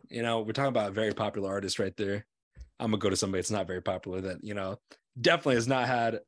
You 0.09 0.23
know, 0.23 0.41
we're 0.41 0.53
talking 0.53 0.69
about 0.69 0.89
a 0.89 0.95
very 0.95 1.13
popular 1.13 1.51
artist 1.51 1.79
right 1.79 1.97
there. 1.97 2.27
I'm 2.81 2.91
gonna 2.91 2.99
go 3.01 3.11
to 3.11 3.17
somebody 3.17 3.41
that's 3.41 3.51
not 3.51 3.67
very 3.67 3.83
popular 3.83 4.21
that 4.23 4.43
you 4.43 4.55
know 4.55 4.79
definitely 5.21 5.57
has 5.57 5.69
not 5.69 5.87
had 5.87 6.21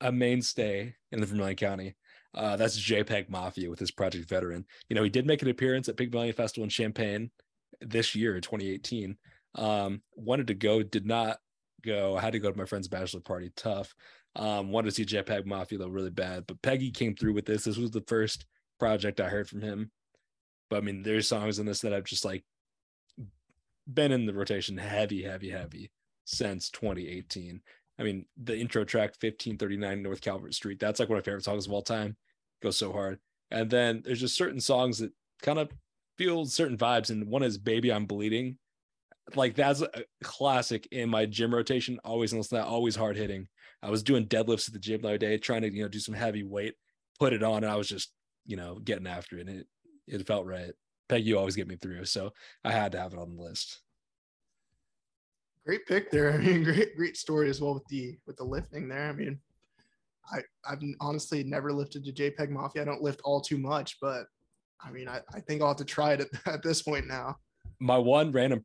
a 0.00 0.12
mainstay 0.12 0.94
in 1.10 1.20
the 1.20 1.26
Vermilion 1.26 1.56
County. 1.56 1.96
Uh, 2.34 2.56
that's 2.56 2.78
JPEG 2.78 3.28
Mafia 3.28 3.70
with 3.70 3.78
his 3.78 3.90
Project 3.90 4.28
Veteran. 4.28 4.64
You 4.88 4.96
know, 4.96 5.02
he 5.02 5.10
did 5.10 5.26
make 5.26 5.42
an 5.42 5.48
appearance 5.48 5.88
at 5.88 5.96
Pygmalion 5.96 6.34
Festival 6.34 6.64
in 6.64 6.70
Champaign 6.70 7.30
this 7.80 8.14
year, 8.14 8.40
2018. 8.40 9.16
Um, 9.54 10.02
wanted 10.16 10.48
to 10.48 10.54
go, 10.54 10.82
did 10.82 11.06
not 11.06 11.38
go. 11.84 12.16
I 12.16 12.20
had 12.20 12.32
to 12.32 12.40
go 12.40 12.50
to 12.50 12.58
my 12.58 12.64
friend's 12.64 12.88
bachelor 12.88 13.20
party. 13.20 13.52
Tough. 13.56 13.94
Um, 14.36 14.72
wanted 14.72 14.90
to 14.90 14.94
see 14.96 15.04
JPEG 15.04 15.46
Mafia 15.46 15.78
though 15.78 15.88
really 15.88 16.10
bad, 16.10 16.44
but 16.46 16.60
Peggy 16.60 16.90
came 16.90 17.14
through 17.14 17.34
with 17.34 17.46
this. 17.46 17.64
This 17.64 17.76
was 17.76 17.92
the 17.92 18.04
first 18.08 18.46
project 18.80 19.20
I 19.20 19.28
heard 19.28 19.48
from 19.48 19.60
him. 19.60 19.92
But 20.70 20.78
I 20.78 20.80
mean, 20.80 21.02
there's 21.02 21.28
songs 21.28 21.60
in 21.60 21.66
this 21.66 21.80
that 21.80 21.94
I've 21.94 22.04
just 22.04 22.24
like 22.24 22.44
been 23.92 24.12
in 24.12 24.26
the 24.26 24.34
rotation 24.34 24.76
heavy, 24.78 25.22
heavy, 25.22 25.50
heavy 25.50 25.90
since 26.24 26.70
2018. 26.70 27.60
I 27.98 28.02
mean, 28.02 28.26
the 28.42 28.58
intro 28.58 28.84
track 28.84 29.10
1539 29.10 30.02
North 30.02 30.20
Calvert 30.20 30.54
Street, 30.54 30.80
that's 30.80 30.98
like 31.00 31.08
one 31.08 31.18
of 31.18 31.24
my 31.24 31.24
favorite 31.24 31.44
songs 31.44 31.66
of 31.66 31.72
all 31.72 31.82
time. 31.82 32.16
Goes 32.62 32.76
so 32.76 32.92
hard. 32.92 33.18
And 33.50 33.70
then 33.70 34.02
there's 34.04 34.20
just 34.20 34.36
certain 34.36 34.60
songs 34.60 34.98
that 34.98 35.12
kind 35.42 35.58
of 35.58 35.70
feel 36.16 36.46
certain 36.46 36.76
vibes, 36.76 37.10
and 37.10 37.28
one 37.28 37.42
is 37.42 37.58
"Baby 37.58 37.92
I'm 37.92 38.06
Bleeding." 38.06 38.58
Like 39.34 39.54
that's 39.54 39.80
a 39.80 40.04
classic 40.22 40.88
in 40.90 41.08
my 41.08 41.26
gym 41.26 41.54
rotation. 41.54 41.98
Always 42.04 42.32
listen 42.32 42.58
that. 42.58 42.66
Always 42.66 42.96
hard 42.96 43.16
hitting. 43.16 43.48
I 43.82 43.90
was 43.90 44.02
doing 44.02 44.26
deadlifts 44.26 44.66
at 44.68 44.72
the 44.72 44.80
gym 44.80 45.02
the 45.02 45.08
other 45.08 45.18
day, 45.18 45.38
trying 45.38 45.62
to 45.62 45.72
you 45.72 45.82
know 45.82 45.88
do 45.88 45.98
some 46.00 46.14
heavy 46.14 46.42
weight, 46.42 46.74
put 47.18 47.32
it 47.32 47.42
on, 47.42 47.64
and 47.64 47.72
I 47.72 47.76
was 47.76 47.88
just 47.88 48.12
you 48.44 48.56
know 48.56 48.78
getting 48.78 49.06
after 49.06 49.38
it. 49.38 49.48
And 49.48 49.60
it 49.60 49.66
it 50.06 50.26
felt 50.26 50.46
right. 50.46 50.72
Peg, 51.08 51.26
you 51.26 51.38
always 51.38 51.56
get 51.56 51.68
me 51.68 51.76
through, 51.76 52.04
so 52.06 52.32
I 52.64 52.72
had 52.72 52.92
to 52.92 53.00
have 53.00 53.12
it 53.12 53.18
on 53.18 53.36
the 53.36 53.42
list. 53.42 53.80
Great 55.64 55.86
pick 55.86 56.10
there. 56.10 56.32
I 56.34 56.38
mean, 56.38 56.64
great 56.64 56.96
great 56.96 57.16
story 57.16 57.48
as 57.50 57.60
well 57.60 57.74
with 57.74 57.86
the 57.88 58.16
with 58.26 58.36
the 58.36 58.44
lifting 58.44 58.88
there. 58.88 59.08
I 59.08 59.12
mean, 59.12 59.38
I 60.32 60.40
I've 60.68 60.82
honestly 61.00 61.44
never 61.44 61.72
lifted 61.72 62.04
to 62.04 62.12
JPEG 62.12 62.50
Mafia. 62.50 62.82
I 62.82 62.84
don't 62.84 63.02
lift 63.02 63.20
all 63.24 63.40
too 63.40 63.58
much, 63.58 63.98
but 64.00 64.26
I 64.82 64.90
mean, 64.90 65.08
I, 65.08 65.20
I 65.32 65.40
think 65.40 65.62
I'll 65.62 65.68
have 65.68 65.76
to 65.78 65.84
try 65.84 66.12
it 66.12 66.20
at, 66.20 66.28
at 66.54 66.62
this 66.62 66.82
point 66.82 67.06
now. 67.06 67.36
My 67.80 67.98
one 67.98 68.30
random, 68.32 68.64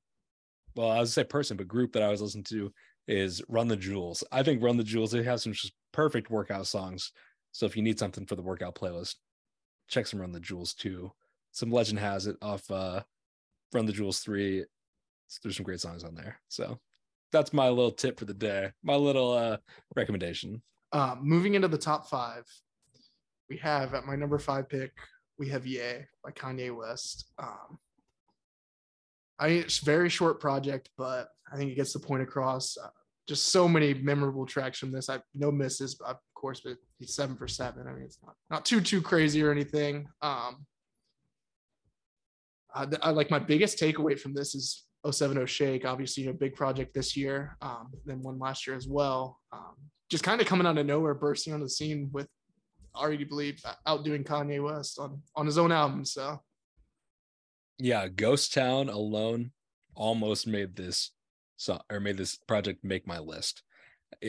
well, 0.75 0.89
I 0.89 0.99
was 0.99 1.13
say 1.13 1.23
person, 1.23 1.57
but 1.57 1.67
group 1.67 1.93
that 1.93 2.03
I 2.03 2.09
was 2.09 2.21
listening 2.21 2.43
to 2.45 2.71
is 3.07 3.41
Run 3.47 3.67
the 3.67 3.75
Jewels. 3.75 4.23
I 4.31 4.43
think 4.43 4.61
Run 4.61 4.77
the 4.77 4.83
Jewels. 4.83 5.11
They 5.11 5.23
have 5.23 5.41
some 5.41 5.53
just 5.53 5.73
perfect 5.91 6.29
workout 6.29 6.67
songs. 6.67 7.11
So 7.51 7.65
if 7.65 7.75
you 7.75 7.81
need 7.81 7.97
something 7.97 8.25
for 8.25 8.35
the 8.35 8.43
workout 8.43 8.75
playlist, 8.75 9.15
check 9.87 10.05
some 10.05 10.21
Run 10.21 10.31
the 10.31 10.39
Jewels 10.39 10.73
too. 10.73 11.11
Some 11.51 11.71
legend 11.71 11.99
has 11.99 12.27
it 12.27 12.37
off 12.41 12.69
uh 12.71 13.01
Run 13.73 13.85
the 13.85 13.93
Jewels 13.93 14.19
three. 14.19 14.65
There's 15.43 15.57
some 15.57 15.63
great 15.63 15.79
songs 15.79 16.03
on 16.03 16.15
there. 16.15 16.39
So 16.47 16.79
that's 17.31 17.53
my 17.53 17.69
little 17.69 17.91
tip 17.91 18.17
for 18.17 18.25
the 18.25 18.33
day. 18.33 18.71
My 18.83 18.95
little 18.95 19.31
uh 19.31 19.57
recommendation. 19.95 20.61
Um, 20.91 21.19
moving 21.21 21.53
into 21.53 21.67
the 21.67 21.77
top 21.77 22.09
five, 22.09 22.45
we 23.49 23.57
have 23.57 23.93
at 23.93 24.05
my 24.05 24.15
number 24.15 24.39
five 24.39 24.67
pick, 24.67 24.91
we 25.37 25.47
have 25.49 25.67
Ye 25.67 26.05
by 26.23 26.31
Kanye 26.31 26.75
West. 26.75 27.31
Um, 27.37 27.77
I 29.39 29.47
it's 29.49 29.77
very 29.79 30.09
short 30.09 30.39
project, 30.39 30.89
but 30.97 31.29
I 31.51 31.57
think 31.57 31.71
it 31.71 31.75
gets 31.75 31.93
the 31.93 31.99
point 31.99 32.23
across. 32.23 32.77
Uh, 32.77 32.89
just 33.27 33.51
so 33.51 33.67
many 33.67 33.93
memorable 33.93 34.45
tracks 34.45 34.79
from 34.79 34.91
this. 34.91 35.09
I 35.09 35.19
no 35.35 35.51
misses, 35.51 35.99
of 36.01 36.17
course, 36.33 36.61
but 36.61 36.77
he's 36.97 37.13
seven 37.13 37.37
for 37.37 37.47
seven. 37.47 37.87
I 37.87 37.93
mean, 37.93 38.03
it's 38.03 38.17
not 38.25 38.35
not 38.49 38.65
too 38.65 38.81
too 38.81 39.01
crazy 39.01 39.43
or 39.43 39.51
anything. 39.51 40.07
Um, 40.21 40.65
I, 42.73 42.87
I 43.01 43.09
like 43.11 43.31
my 43.31 43.39
biggest 43.39 43.79
takeaway 43.79 44.19
from 44.19 44.33
this 44.33 44.55
is 44.55 44.85
070 45.09 45.45
Shake, 45.47 45.85
obviously 45.85 46.27
a 46.27 46.33
big 46.33 46.55
project 46.55 46.93
this 46.93 47.15
year, 47.15 47.57
um, 47.61 47.89
then 48.05 48.21
one 48.21 48.37
last 48.37 48.67
year 48.67 48.75
as 48.75 48.87
well. 48.87 49.39
Um, 49.51 49.75
just 50.09 50.23
kind 50.23 50.41
of 50.41 50.47
coming 50.47 50.67
out 50.67 50.77
of 50.77 50.85
nowhere, 50.85 51.13
bursting 51.13 51.53
on 51.53 51.61
the 51.61 51.69
scene 51.69 52.09
with 52.11 52.27
arguably 52.95 53.59
outdoing 53.85 54.23
Kanye 54.23 54.63
West 54.63 54.99
on 54.99 55.21
on 55.35 55.45
his 55.45 55.57
own 55.57 55.71
album. 55.71 56.03
So, 56.03 56.41
yeah, 57.77 58.07
Ghost 58.07 58.53
Town 58.53 58.89
alone 58.89 59.51
almost 59.95 60.47
made 60.47 60.75
this 60.75 61.11
so 61.57 61.79
or 61.91 61.99
made 61.99 62.17
this 62.17 62.37
project 62.47 62.83
make 62.83 63.07
my 63.07 63.19
list. 63.19 63.63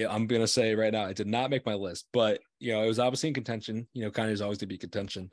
I'm 0.09 0.27
gonna 0.27 0.47
say 0.47 0.75
right 0.75 0.93
now, 0.93 1.07
it 1.07 1.17
did 1.17 1.27
not 1.27 1.51
make 1.51 1.67
my 1.67 1.75
list, 1.75 2.07
but 2.13 2.41
you 2.59 2.73
know, 2.73 2.83
it 2.83 2.89
was 2.89 2.99
obviously 2.99 3.29
in 3.29 3.35
contention. 3.35 3.89
You 3.93 4.05
know, 4.05 4.11
Kanye's 4.11 4.43
always 4.43 4.59
to 4.59 4.67
be 4.67 4.79
contention. 4.79 5.31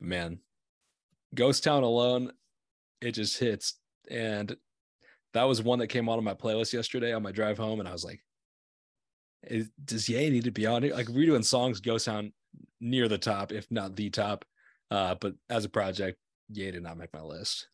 Man, 0.00 0.40
Ghost 1.36 1.62
Town 1.62 1.84
alone, 1.84 2.32
it 3.00 3.12
just 3.12 3.38
hits. 3.38 3.74
And 4.10 4.56
that 5.34 5.44
was 5.44 5.62
one 5.62 5.78
that 5.78 5.88
came 5.88 6.08
out 6.08 6.18
on 6.18 6.24
my 6.24 6.34
playlist 6.34 6.72
yesterday 6.72 7.12
on 7.12 7.22
my 7.22 7.32
drive 7.32 7.58
home, 7.58 7.78
and 7.78 7.88
I 7.88 7.92
was 7.92 8.04
like, 8.04 8.20
does 9.84 10.08
Ye 10.08 10.30
need 10.30 10.44
to 10.44 10.50
be 10.50 10.66
on 10.66 10.82
here? 10.82 10.94
Like 10.94 11.08
we're 11.08 11.40
songs 11.42 11.80
go 11.80 11.98
sound 11.98 12.32
near 12.80 13.08
the 13.08 13.18
top, 13.18 13.52
if 13.52 13.70
not 13.70 13.96
the 13.96 14.10
top. 14.10 14.44
Uh, 14.90 15.14
but 15.20 15.34
as 15.50 15.64
a 15.64 15.68
project, 15.68 16.18
Ye 16.48 16.70
did 16.70 16.82
not 16.82 16.98
make 16.98 17.12
my 17.12 17.22
list. 17.22 17.68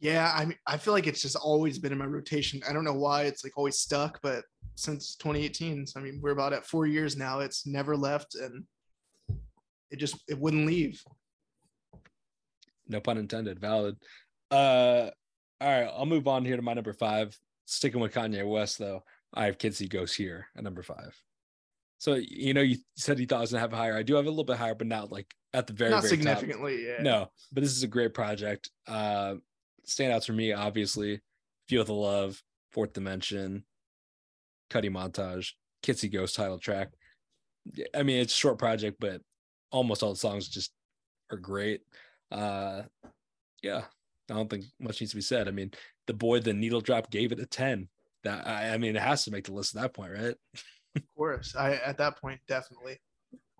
Yeah, 0.00 0.32
I 0.34 0.44
mean, 0.44 0.58
I 0.66 0.76
feel 0.76 0.92
like 0.94 1.08
it's 1.08 1.22
just 1.22 1.34
always 1.34 1.78
been 1.78 1.92
in 1.92 1.98
my 1.98 2.04
rotation. 2.04 2.60
I 2.68 2.72
don't 2.72 2.84
know 2.84 2.94
why 2.94 3.22
it's 3.24 3.42
like 3.42 3.56
always 3.56 3.78
stuck, 3.78 4.20
but 4.22 4.44
since 4.76 5.16
2018, 5.16 5.86
so 5.86 5.98
I 5.98 6.02
mean, 6.02 6.20
we're 6.22 6.30
about 6.30 6.52
at 6.52 6.66
four 6.66 6.86
years 6.86 7.16
now. 7.16 7.40
It's 7.40 7.66
never 7.66 7.96
left, 7.96 8.36
and 8.36 8.64
it 9.90 9.96
just 9.96 10.16
it 10.28 10.38
wouldn't 10.38 10.66
leave. 10.66 11.02
No 12.88 13.00
pun 13.00 13.18
intended. 13.18 13.60
Valid. 13.60 13.96
Uh, 14.50 15.10
all 15.60 15.68
right, 15.68 15.90
I'll 15.94 16.06
move 16.06 16.28
on 16.28 16.44
here 16.44 16.56
to 16.56 16.62
my 16.62 16.74
number 16.74 16.92
five. 16.92 17.36
Sticking 17.66 18.00
with 18.00 18.14
Kanye 18.14 18.48
West, 18.48 18.78
though. 18.78 19.02
I 19.34 19.46
have 19.46 19.56
See 19.74 19.88
Ghosts 19.88 20.16
here 20.16 20.46
at 20.56 20.64
number 20.64 20.82
five. 20.82 21.14
So 21.98 22.14
you 22.14 22.54
know, 22.54 22.60
you 22.60 22.78
said 22.96 23.18
you 23.18 23.26
thought 23.26 23.38
I 23.38 23.40
was 23.40 23.50
gonna 23.50 23.60
have 23.60 23.72
a 23.72 23.76
higher. 23.76 23.96
I 23.96 24.02
do 24.02 24.14
have 24.14 24.26
a 24.26 24.30
little 24.30 24.44
bit 24.44 24.56
higher, 24.56 24.74
but 24.74 24.86
not 24.86 25.12
like 25.12 25.26
at 25.52 25.66
the 25.66 25.72
very 25.72 25.90
not 25.90 26.02
very 26.02 26.10
significantly. 26.10 26.76
Top. 26.76 26.96
Yeah. 26.98 27.02
No, 27.02 27.30
but 27.52 27.62
this 27.62 27.76
is 27.76 27.82
a 27.82 27.88
great 27.88 28.14
project. 28.14 28.70
Uh, 28.86 29.34
standouts 29.86 30.26
for 30.26 30.32
me, 30.32 30.52
obviously, 30.52 31.20
Feel 31.68 31.84
the 31.84 31.92
Love, 31.92 32.42
Fourth 32.70 32.92
Dimension, 32.92 33.64
Cudi 34.70 34.90
Montage, 34.90 35.52
Kids 35.82 36.00
See 36.00 36.08
Ghost 36.08 36.36
title 36.36 36.58
track. 36.58 36.88
I 37.94 38.02
mean, 38.02 38.20
it's 38.20 38.32
a 38.32 38.36
short 38.36 38.58
project, 38.58 38.98
but 39.00 39.20
almost 39.70 40.02
all 40.02 40.10
the 40.10 40.18
songs 40.18 40.48
just 40.48 40.72
are 41.30 41.36
great. 41.36 41.82
Uh, 42.30 42.82
yeah, 43.62 43.82
I 44.30 44.34
don't 44.34 44.48
think 44.48 44.64
much 44.78 45.00
needs 45.00 45.12
to 45.12 45.16
be 45.16 45.22
said. 45.22 45.48
I 45.48 45.50
mean, 45.50 45.72
the 46.06 46.14
boy, 46.14 46.40
the 46.40 46.52
needle 46.52 46.80
drop 46.80 47.10
gave 47.10 47.32
it 47.32 47.40
a 47.40 47.46
10 47.46 47.88
that 48.24 48.46
I, 48.46 48.74
I 48.74 48.78
mean 48.78 48.96
it 48.96 49.02
has 49.02 49.24
to 49.24 49.30
make 49.30 49.44
the 49.44 49.52
list 49.52 49.76
at 49.76 49.82
that 49.82 49.94
point, 49.94 50.12
right? 50.12 50.34
of 50.96 51.02
course. 51.16 51.54
I 51.56 51.74
at 51.74 51.98
that 51.98 52.20
point 52.20 52.40
definitely. 52.48 52.98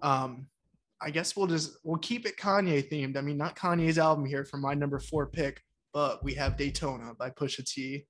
Um 0.02 0.46
I 1.00 1.10
guess 1.10 1.36
we'll 1.36 1.46
just 1.46 1.78
we'll 1.84 1.98
keep 1.98 2.26
it 2.26 2.36
Kanye 2.36 2.88
themed. 2.90 3.16
I 3.16 3.20
mean, 3.20 3.36
not 3.36 3.56
Kanye's 3.56 3.98
album 3.98 4.24
here 4.24 4.44
for 4.44 4.56
my 4.56 4.74
number 4.74 4.98
four 4.98 5.26
pick, 5.26 5.62
but 5.92 6.24
we 6.24 6.34
have 6.34 6.56
Daytona 6.56 7.14
by 7.14 7.30
Pusha 7.30 7.64
T. 7.64 8.04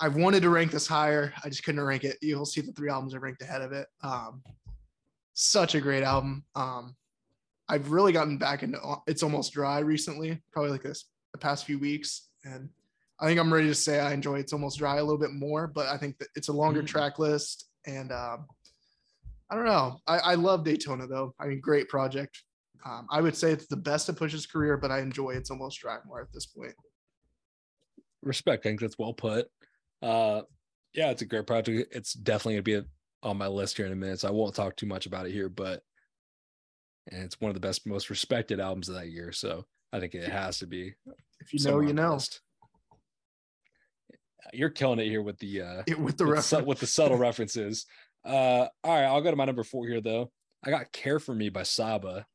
I 0.00 0.08
wanted 0.08 0.42
to 0.42 0.50
rank 0.50 0.70
this 0.70 0.86
higher. 0.86 1.32
I 1.44 1.48
just 1.48 1.64
couldn't 1.64 1.80
rank 1.80 2.04
it. 2.04 2.18
You'll 2.20 2.46
see 2.46 2.60
the 2.60 2.72
three 2.72 2.88
albums 2.88 3.14
are 3.14 3.20
ranked 3.20 3.42
ahead 3.42 3.62
of 3.62 3.72
it. 3.72 3.86
Um, 4.02 4.42
such 5.34 5.74
a 5.74 5.80
great 5.80 6.02
album. 6.02 6.44
Um, 6.54 6.96
I've 7.68 7.90
really 7.90 8.12
gotten 8.12 8.38
back 8.38 8.62
into 8.62 8.78
it's 9.06 9.22
almost 9.22 9.52
dry 9.52 9.80
recently, 9.80 10.40
probably 10.52 10.70
like 10.70 10.82
this 10.82 11.04
the 11.32 11.38
past 11.38 11.66
few 11.66 11.78
weeks, 11.78 12.28
and 12.44 12.70
I 13.20 13.26
think 13.26 13.40
I'm 13.40 13.52
ready 13.52 13.66
to 13.66 13.74
say 13.74 13.98
I 13.98 14.12
enjoy 14.12 14.38
It's 14.38 14.52
Almost 14.52 14.78
Dry 14.78 14.96
a 14.96 15.02
little 15.02 15.18
bit 15.18 15.32
more, 15.32 15.66
but 15.66 15.88
I 15.88 15.96
think 15.96 16.18
that 16.18 16.28
it's 16.36 16.48
a 16.48 16.52
longer 16.52 16.80
mm-hmm. 16.80 16.86
track 16.86 17.18
list. 17.18 17.68
And 17.84 18.12
um, 18.12 18.46
I 19.50 19.56
don't 19.56 19.64
know. 19.64 19.98
I, 20.06 20.18
I, 20.18 20.34
love 20.34 20.64
Daytona 20.64 21.06
though. 21.06 21.34
I 21.40 21.46
mean, 21.46 21.60
great 21.60 21.88
project. 21.88 22.42
Um, 22.86 23.08
I 23.10 23.20
would 23.20 23.36
say 23.36 23.50
it's 23.50 23.66
the 23.66 23.76
best 23.76 24.08
of 24.08 24.16
Push's 24.16 24.46
career, 24.46 24.76
but 24.76 24.92
I 24.92 25.00
enjoy 25.00 25.30
It's 25.30 25.50
Almost 25.50 25.80
Dry 25.80 25.96
more 26.06 26.20
at 26.20 26.32
this 26.32 26.46
point. 26.46 26.74
Respect. 28.22 28.64
I 28.64 28.68
think 28.68 28.80
that's 28.80 28.98
well 28.98 29.14
put. 29.14 29.48
Uh, 30.00 30.42
yeah, 30.94 31.10
it's 31.10 31.22
a 31.22 31.26
great 31.26 31.46
project. 31.46 31.94
It's 31.94 32.12
definitely 32.12 32.54
going 32.54 32.64
to 32.64 32.82
be 32.82 32.88
on 33.24 33.36
my 33.36 33.48
list 33.48 33.76
here 33.76 33.86
in 33.86 33.92
a 33.92 33.96
minute. 33.96 34.20
So 34.20 34.28
I 34.28 34.32
won't 34.32 34.54
talk 34.54 34.76
too 34.76 34.86
much 34.86 35.06
about 35.06 35.26
it 35.26 35.32
here, 35.32 35.48
but 35.48 35.82
and 37.10 37.22
it's 37.22 37.40
one 37.40 37.50
of 37.50 37.54
the 37.54 37.60
best, 37.60 37.86
most 37.86 38.10
respected 38.10 38.60
albums 38.60 38.88
of 38.88 38.94
that 38.96 39.10
year. 39.10 39.32
So 39.32 39.64
I 39.92 40.00
think 40.00 40.14
it 40.14 40.28
has 40.28 40.58
to 40.58 40.66
be. 40.66 40.94
If 41.40 41.52
you 41.52 41.64
know, 41.64 41.80
you 41.80 41.92
know. 41.92 42.14
List 42.14 42.40
you're 44.52 44.70
killing 44.70 44.98
it 44.98 45.08
here 45.08 45.22
with 45.22 45.38
the 45.38 45.62
uh 45.62 45.82
it, 45.86 45.98
with 46.00 46.16
the 46.16 46.26
with, 46.26 46.44
su- 46.44 46.64
with 46.64 46.80
the 46.80 46.86
subtle 46.86 47.18
references. 47.18 47.86
Uh 48.24 48.66
all 48.84 48.94
right, 48.94 49.04
I'll 49.04 49.20
go 49.20 49.30
to 49.30 49.36
my 49.36 49.44
number 49.44 49.64
four 49.64 49.86
here 49.86 50.00
though. 50.00 50.30
I 50.64 50.70
got 50.70 50.92
Care 50.92 51.18
for 51.18 51.34
Me 51.34 51.48
by 51.48 51.62
Saba. 51.62 52.26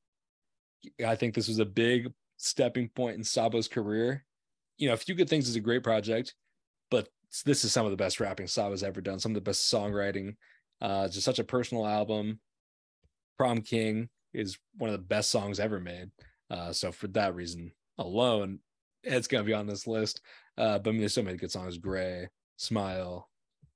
I 1.06 1.16
think 1.16 1.34
this 1.34 1.48
was 1.48 1.60
a 1.60 1.66
big 1.66 2.12
stepping 2.38 2.90
point 2.90 3.18
in 3.18 3.24
Saba's 3.24 3.68
career. 3.68 4.26
You 4.78 4.88
know, 4.88 4.94
A 4.94 4.98
Few 4.98 5.16
Good 5.16 5.30
Things 5.30 5.48
is 5.48 5.56
a 5.56 5.62
great 5.62 5.84
project, 5.84 6.34
but 6.90 7.08
this 7.46 7.64
is 7.64 7.72
some 7.72 7.86
of 7.86 7.92
the 7.92 7.98
best 7.98 8.20
rapping 8.20 8.48
Saba's 8.48 8.84
ever 8.84 9.02
done, 9.02 9.20
some 9.20 9.32
of 9.32 9.36
the 9.36 9.42
best 9.42 9.72
songwriting. 9.72 10.36
Uh, 10.82 11.08
just 11.08 11.24
such 11.24 11.40
a 11.40 11.44
personal 11.44 11.86
album. 11.86 12.40
Prom 13.38 13.62
King 13.62 14.10
is 14.34 14.58
one 14.78 14.90
of 14.90 14.94
the 14.94 15.06
best 15.06 15.32
songs 15.32 15.60
ever 15.60 15.80
made. 15.80 16.10
Uh, 16.50 16.72
so 16.72 16.92
for 16.92 17.08
that 17.10 17.36
reason 17.36 17.72
alone, 17.98 18.60
it's 19.04 19.28
gonna 19.28 19.44
be 19.44 19.54
on 19.54 19.68
this 19.68 19.88
list. 19.88 20.22
Uh, 20.58 20.80
but 20.80 20.90
I 20.90 20.94
mean, 20.94 21.02
there's 21.02 21.14
so 21.14 21.24
many 21.24 21.38
good 21.38 21.52
songs: 21.52 21.78
"Gray," 21.78 22.30
"Smile," 22.58 23.30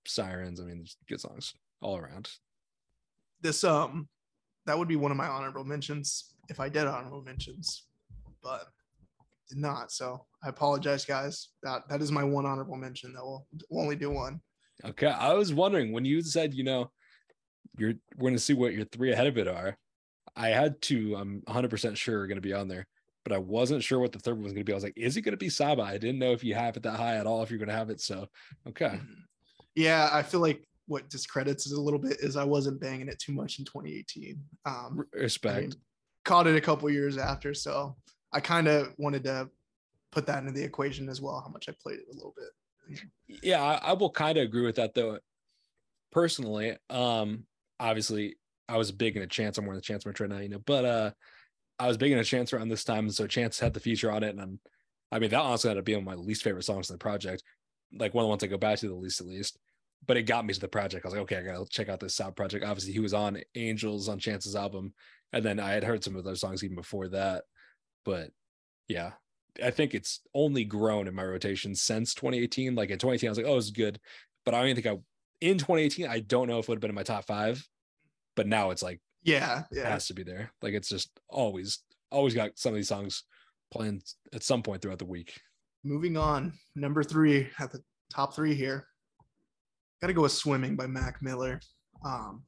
"Sirens." 0.06 0.60
I 0.60 0.66
mean, 0.66 0.78
there's 0.78 0.98
good 1.08 1.22
songs 1.22 1.54
all 1.82 1.98
around. 1.98 2.30
This 3.42 3.64
um, 3.64 4.08
that 4.66 4.78
would 4.78 4.88
be 4.88 4.96
one 4.96 5.12
of 5.12 5.18
my 5.18 5.28
honorable 5.28 5.64
mentions 5.64 6.34
if 6.50 6.60
I 6.60 6.70
did 6.70 6.88
honorable 6.88 7.22
mentions, 7.22 7.84
but 8.42 8.68
did 9.50 9.58
not. 9.58 9.92
So 9.92 10.26
I 10.44 10.50
apologize, 10.50 11.06
guys. 11.06 11.50
That 11.64 11.88
that 11.90 12.02
is 12.02 12.12
my 12.12 12.24
one 12.24 12.46
honorable 12.46 12.76
mention. 12.78 13.14
That 13.14 13.24
will 13.24 13.48
we'll 13.70 13.84
only 13.84 13.96
do 13.96 14.12
one. 14.12 14.42
Okay, 14.86 15.08
I 15.08 15.34
was 15.34 15.54
wondering 15.54 15.92
when 15.92 16.06
you 16.06 16.22
said, 16.22 16.54
you 16.54 16.64
know, 16.64 16.92
you're 17.78 17.94
we're 18.18 18.30
gonna 18.30 18.40
see 18.40 18.54
what 18.54 18.74
your 18.74 18.86
three 18.86 19.12
ahead 19.12 19.28
of 19.28 19.38
it 19.38 19.48
are. 19.48 19.78
I 20.38 20.50
had 20.50 20.82
two. 20.82 21.16
I'm 21.18 21.42
100 21.46 21.70
percent 21.70 21.98
sure 21.98 22.22
are 22.22 22.28
gonna 22.28 22.42
be 22.42 22.54
on 22.54 22.68
there 22.68 22.88
but 23.28 23.36
I 23.36 23.40
wasn't 23.40 23.84
sure 23.84 24.00
what 24.00 24.14
the 24.14 24.20
third 24.20 24.36
one 24.36 24.44
was 24.44 24.54
going 24.54 24.62
to 24.62 24.64
be. 24.64 24.72
I 24.72 24.76
was 24.76 24.86
like, 24.86 24.94
is 24.96 25.18
it 25.18 25.22
going 25.24 25.34
to 25.34 25.38
be 25.38 25.50
Saba? 25.50 25.82
I 25.82 25.98
didn't 25.98 26.18
know 26.18 26.32
if 26.32 26.46
you 26.46 26.56
have 26.56 26.78
it 26.78 26.84
that 26.84 26.96
high 26.96 27.18
at 27.18 27.28
all, 27.28 27.44
if 27.44 27.50
you're 27.50 27.60
going 27.60 27.68
to 27.68 27.76
have 27.76 27.90
it. 27.90 28.00
So, 28.00 28.30
okay. 28.66 28.86
Mm-hmm. 28.86 29.14
Yeah, 29.76 30.10
I 30.14 30.24
feel 30.24 30.40
like 30.40 30.66
what 30.86 31.10
discredits 31.10 31.70
it 31.70 31.78
a 31.78 31.82
little 31.82 32.00
bit 32.00 32.22
is 32.22 32.38
I 32.38 32.46
wasn't 32.46 32.80
banging 32.80 33.10
it 33.10 33.20
too 33.20 33.34
much 33.34 33.60
in 33.60 33.66
2018. 33.66 34.42
Um, 34.66 35.06
Respect. 35.12 35.58
I 35.58 35.60
mean, 35.60 35.74
caught 36.24 36.48
it 36.48 36.56
a 36.56 36.62
couple 36.62 36.90
years 36.90 37.18
after, 37.18 37.54
so 37.54 37.98
I 38.32 38.40
kind 38.40 38.70
of 38.70 38.94
wanted 38.98 39.26
to 39.26 39.50
put 40.14 40.26
that 40.28 40.40
into 40.40 40.54
the 40.54 40.64
equation 40.64 41.10
as 41.10 41.20
well. 41.20 41.42
How 41.46 41.52
much 41.52 41.68
I 41.68 41.74
played 41.84 42.00
it 42.00 42.06
a 42.10 42.16
little 42.16 42.34
bit. 42.38 43.02
Yeah, 43.44 43.62
I, 43.62 43.90
I 43.90 43.94
will 43.94 44.10
kind 44.10 44.38
of 44.38 44.46
agree 44.46 44.66
with 44.66 44.78
that 44.78 44.96
though. 44.96 45.20
Personally, 46.14 46.78
um, 46.90 47.44
obviously 47.78 48.38
I 48.70 48.78
was 48.78 48.92
big 48.92 49.16
in 49.16 49.24
a 49.24 49.28
chance. 49.28 49.58
I'm 49.58 49.68
in 49.68 49.74
the 49.76 49.82
chance 49.82 50.06
merch 50.06 50.20
right 50.20 50.30
now, 50.30 50.40
you 50.40 50.50
know, 50.50 50.60
but 50.66 50.86
uh, 50.86 51.12
I 51.80 51.88
was 51.88 51.98
big 51.98 52.12
in 52.12 52.20
a 52.20 52.24
chance 52.24 52.54
around 52.54 52.70
this 52.70 52.84
time, 52.84 53.10
so 53.10 53.28
Chance 53.28 53.60
had 53.60 53.74
the 53.74 53.80
feature 53.80 54.12
on 54.12 54.24
it, 54.24 54.30
and 54.30 54.42
I'm, 54.42 54.60
I 55.12 55.20
mean 55.20 55.30
that 55.30 55.40
honestly 55.40 55.70
ended 55.70 55.86
to 55.86 55.90
be 55.90 55.96
one 55.96 56.04
of 56.04 56.20
my 56.20 56.26
least 56.26 56.44
favorite 56.44 56.64
songs 56.64 56.90
in 56.90 56.96
the 56.96 57.00
project, 57.00 57.44
like 57.94 58.14
one 58.14 58.24
of 58.24 58.26
the 58.26 58.30
ones 58.30 58.44
I 58.44 58.48
go 58.48 58.58
back 58.58 58.80
to 58.80 58.88
the 58.88 58.96
least 58.96 59.22
at 59.22 59.28
least. 59.28 59.58
But 60.06 60.18
it 60.18 60.24
got 60.24 60.46
me 60.46 60.54
to 60.54 60.60
the 60.60 60.68
project. 60.68 61.06
I 61.06 61.08
was 61.08 61.14
like, 61.14 61.24
okay, 61.24 61.38
I 61.38 61.42
gotta 61.42 61.66
check 61.70 61.90
out 61.90 62.00
this 62.00 62.16
sound 62.16 62.36
project. 62.36 62.66
Obviously, 62.66 62.94
he 62.94 63.00
was 63.00 63.14
on 63.14 63.42
Angels 63.56 64.10
on 64.10 64.20
Chance's 64.20 64.56
album, 64.56 64.94
and 65.34 65.44
then 65.44 65.60
I 65.60 65.72
had 65.72 65.84
heard 65.84 66.04
some 66.04 66.16
of 66.16 66.24
those 66.24 66.42
songs 66.42 66.64
even 66.64 66.76
before 66.76 67.08
that. 67.10 67.44
But 68.06 68.32
yeah, 68.88 69.14
I 69.64 69.72
think 69.72 69.94
it's 69.94 70.22
only 70.34 70.66
grown 70.66 71.08
in 71.08 71.16
my 71.16 71.24
rotation 71.24 71.76
since 71.76 72.14
2018. 72.16 72.76
Like 72.76 72.90
in 72.90 72.98
2018, 72.98 73.28
I 73.28 73.32
was 73.32 73.38
like, 73.38 73.48
oh, 73.48 73.58
it's 73.58 73.72
good, 73.72 74.00
but 74.46 74.54
I 74.54 74.60
don't 74.60 74.70
even 74.70 74.82
think 74.82 74.96
I 74.96 75.00
in 75.42 75.58
2018. 75.58 76.08
I 76.08 76.20
don't 76.20 76.48
know 76.48 76.60
if 76.60 76.66
it 76.66 76.70
would 76.70 76.78
have 76.78 76.82
been 76.82 76.90
in 76.90 76.96
my 76.96 77.04
top 77.04 77.26
five, 77.26 77.68
but 78.38 78.48
now 78.48 78.70
it's 78.70 78.84
like 78.84 79.02
Yeah, 79.72 79.86
it 79.86 79.92
has 79.92 80.08
to 80.08 80.14
be 80.14 80.24
there. 80.24 80.54
Like 80.62 80.74
it's 80.74 80.88
just 80.88 81.10
always, 81.28 81.80
always 82.10 82.34
got 82.34 82.58
some 82.58 82.70
of 82.72 82.76
these 82.78 82.88
songs 82.88 83.24
playing 83.72 84.02
at 84.34 84.44
some 84.44 84.64
point 84.64 84.82
throughout 84.82 85.00
the 85.00 85.06
week. 85.06 85.38
Moving 85.84 86.16
on, 86.16 86.54
number 86.76 87.04
three 87.04 87.50
at 87.60 87.72
the 87.72 87.82
top 88.14 88.34
three 88.34 88.56
here. 88.56 88.88
Got 90.02 90.08
to 90.08 90.14
go 90.14 90.22
with 90.22 90.32
"Swimming" 90.32 90.78
by 90.78 90.88
Mac 90.88 91.22
Miller. 91.22 91.60
Um, 92.06 92.44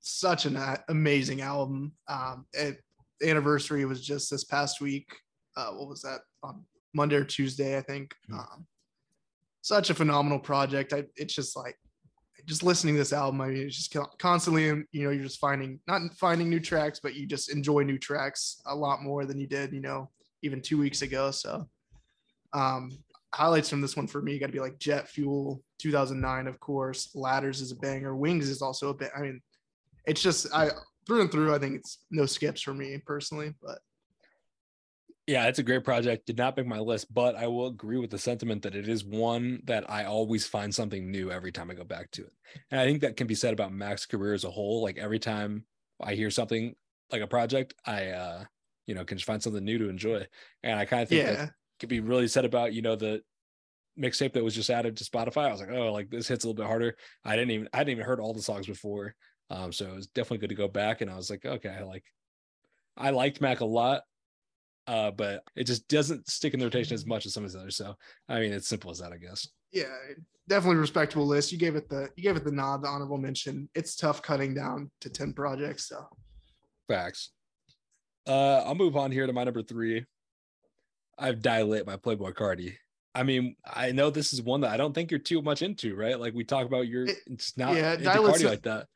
such 0.00 0.46
an 0.46 0.58
amazing 0.88 1.42
album. 1.42 1.92
Um, 2.08 2.46
it, 2.54 2.78
anniversary 3.22 3.84
was 3.84 4.04
just 4.04 4.30
this 4.30 4.44
past 4.44 4.80
week. 4.80 5.06
Uh, 5.56 5.70
what 5.72 5.88
was 5.88 6.02
that 6.02 6.20
on 6.42 6.64
Monday 6.94 7.16
or 7.16 7.24
Tuesday? 7.24 7.76
I 7.76 7.82
think. 7.82 8.14
Mhm. 8.30 8.38
Um, 8.38 8.66
such 9.60 9.90
a 9.90 9.94
phenomenal 9.94 10.38
project. 10.38 10.92
I, 10.92 11.04
it's 11.16 11.34
just 11.34 11.56
like 11.56 11.76
just 12.46 12.62
listening 12.62 12.94
to 12.94 12.98
this 12.98 13.12
album. 13.12 13.40
I 13.40 13.48
mean, 13.48 13.66
it's 13.66 13.76
just 13.76 13.96
constantly, 14.18 14.64
you 14.64 15.04
know, 15.04 15.10
you're 15.10 15.24
just 15.24 15.40
finding 15.40 15.80
not 15.86 16.02
finding 16.14 16.50
new 16.50 16.60
tracks, 16.60 17.00
but 17.02 17.14
you 17.14 17.26
just 17.26 17.50
enjoy 17.50 17.82
new 17.82 17.98
tracks 17.98 18.60
a 18.66 18.74
lot 18.74 19.02
more 19.02 19.24
than 19.24 19.38
you 19.40 19.46
did, 19.46 19.72
you 19.72 19.80
know, 19.80 20.10
even 20.42 20.60
two 20.60 20.78
weeks 20.78 21.02
ago. 21.02 21.30
So, 21.30 21.68
um, 22.52 22.90
highlights 23.34 23.68
from 23.68 23.80
this 23.80 23.96
one 23.96 24.06
for 24.06 24.22
me 24.22 24.38
got 24.38 24.46
to 24.46 24.52
be 24.52 24.60
like 24.60 24.78
Jet 24.78 25.08
Fuel, 25.08 25.62
2009, 25.78 26.46
of 26.46 26.60
course. 26.60 27.10
Ladders 27.14 27.60
is 27.60 27.72
a 27.72 27.76
banger. 27.76 28.14
Wings 28.14 28.48
is 28.48 28.62
also 28.62 28.90
a 28.90 28.94
bit. 28.94 29.10
I 29.16 29.20
mean, 29.20 29.40
it's 30.06 30.22
just 30.22 30.46
I 30.54 30.70
through 31.06 31.22
and 31.22 31.32
through. 31.32 31.54
I 31.54 31.58
think 31.58 31.76
it's 31.76 31.98
no 32.10 32.26
skips 32.26 32.62
for 32.62 32.74
me 32.74 33.00
personally, 33.04 33.54
but 33.62 33.78
Yeah, 35.26 35.46
it's 35.46 35.58
a 35.58 35.62
great 35.62 35.84
project. 35.84 36.26
Did 36.26 36.36
not 36.36 36.56
make 36.56 36.66
my 36.66 36.80
list, 36.80 37.12
but 37.12 37.34
I 37.34 37.46
will 37.46 37.68
agree 37.68 37.96
with 37.96 38.10
the 38.10 38.18
sentiment 38.18 38.62
that 38.62 38.74
it 38.74 38.88
is 38.88 39.04
one 39.04 39.62
that 39.64 39.88
I 39.90 40.04
always 40.04 40.46
find 40.46 40.74
something 40.74 41.10
new 41.10 41.30
every 41.30 41.50
time 41.50 41.70
I 41.70 41.74
go 41.74 41.84
back 41.84 42.10
to 42.12 42.22
it. 42.24 42.32
And 42.70 42.78
I 42.78 42.84
think 42.84 43.00
that 43.00 43.16
can 43.16 43.26
be 43.26 43.34
said 43.34 43.54
about 43.54 43.72
Mac's 43.72 44.04
career 44.04 44.34
as 44.34 44.44
a 44.44 44.50
whole. 44.50 44.82
Like 44.82 44.98
every 44.98 45.18
time 45.18 45.64
I 45.98 46.14
hear 46.14 46.30
something 46.30 46.74
like 47.10 47.22
a 47.22 47.26
project, 47.26 47.72
I 47.86 48.08
uh, 48.08 48.44
you 48.86 48.94
know, 48.94 49.04
can 49.04 49.16
just 49.16 49.26
find 49.26 49.42
something 49.42 49.64
new 49.64 49.78
to 49.78 49.88
enjoy. 49.88 50.26
And 50.62 50.78
I 50.78 50.84
kind 50.84 51.02
of 51.02 51.08
think 51.08 51.24
that 51.26 51.52
could 51.80 51.88
be 51.88 52.00
really 52.00 52.28
said 52.28 52.44
about, 52.44 52.74
you 52.74 52.82
know, 52.82 52.96
the 52.96 53.22
mixtape 53.98 54.32
that 54.34 54.44
was 54.44 54.54
just 54.54 54.70
added 54.70 54.96
to 54.96 55.04
Spotify. 55.04 55.48
I 55.48 55.52
was 55.52 55.60
like, 55.60 55.70
oh, 55.70 55.92
like 55.92 56.10
this 56.10 56.28
hits 56.28 56.44
a 56.44 56.48
little 56.48 56.62
bit 56.62 56.68
harder. 56.68 56.96
I 57.24 57.36
didn't 57.36 57.52
even 57.52 57.68
I 57.72 57.78
didn't 57.78 57.92
even 57.92 58.04
heard 58.04 58.20
all 58.20 58.34
the 58.34 58.42
songs 58.42 58.66
before. 58.66 59.14
Um, 59.50 59.72
so 59.72 59.86
it 59.86 59.94
was 59.94 60.06
definitely 60.08 60.38
good 60.38 60.50
to 60.50 60.54
go 60.54 60.68
back. 60.68 61.00
And 61.00 61.10
I 61.10 61.16
was 61.16 61.30
like, 61.30 61.44
okay, 61.44 61.70
I 61.70 61.82
like 61.82 62.04
I 62.96 63.10
liked 63.10 63.40
Mac 63.40 63.60
a 63.60 63.64
lot. 63.64 64.02
Uh, 64.86 65.10
but 65.10 65.42
it 65.56 65.64
just 65.64 65.88
doesn't 65.88 66.28
stick 66.28 66.52
in 66.52 66.60
the 66.60 66.66
rotation 66.66 66.94
as 66.94 67.06
much 67.06 67.24
as 67.26 67.32
some 67.32 67.44
of 67.44 67.52
the 67.52 67.58
others. 67.58 67.76
So 67.76 67.94
I 68.28 68.40
mean 68.40 68.52
it's 68.52 68.68
simple 68.68 68.90
as 68.90 68.98
that, 68.98 69.12
I 69.12 69.16
guess. 69.16 69.48
yeah, 69.72 69.84
definitely 70.48 70.76
respectable 70.76 71.26
list. 71.26 71.52
You 71.52 71.58
gave 71.58 71.74
it 71.76 71.88
the 71.88 72.10
you 72.16 72.22
gave 72.22 72.36
it 72.36 72.44
the 72.44 72.52
nod, 72.52 72.82
the 72.82 72.88
honorable 72.88 73.16
mention. 73.18 73.68
It's 73.74 73.96
tough 73.96 74.20
cutting 74.22 74.54
down 74.54 74.90
to 75.00 75.08
10 75.08 75.32
projects. 75.32 75.88
So 75.88 76.06
Facts. 76.88 77.30
Uh 78.26 78.58
I'll 78.66 78.74
move 78.74 78.96
on 78.96 79.10
here 79.10 79.26
to 79.26 79.32
my 79.32 79.44
number 79.44 79.62
three. 79.62 80.04
I've 81.18 81.40
Die 81.40 81.62
Lit 81.62 81.86
by 81.86 81.96
Playboi 81.96 82.34
Carti. 82.34 82.74
I 83.14 83.22
mean, 83.22 83.54
I 83.64 83.92
know 83.92 84.10
this 84.10 84.32
is 84.32 84.42
one 84.42 84.62
that 84.62 84.72
I 84.72 84.76
don't 84.76 84.92
think 84.92 85.10
you're 85.12 85.20
too 85.20 85.40
much 85.40 85.62
into, 85.62 85.94
right? 85.94 86.18
Like 86.18 86.34
we 86.34 86.42
talk 86.44 86.66
about 86.66 86.88
your 86.88 87.04
It- 87.04 87.18
it's 87.26 87.56
not 87.56 87.74
yeah, 87.76 87.92
into 87.92 88.04
Dilate's 88.04 88.42
Carti 88.42 88.46
a- 88.46 88.48
like 88.50 88.62
that. 88.64 88.88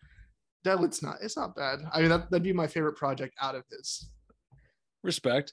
that 0.65 0.81
it's 0.83 1.03
not 1.03 1.17
it's 1.23 1.37
not 1.37 1.55
bad. 1.57 1.79
I 1.93 2.01
mean 2.01 2.11
that 2.11 2.31
that'd 2.31 2.43
be 2.43 2.53
my 2.53 2.67
favorite 2.67 2.97
project 2.97 3.35
out 3.41 3.55
of 3.55 3.63
his. 3.71 4.11
respect. 5.05 5.53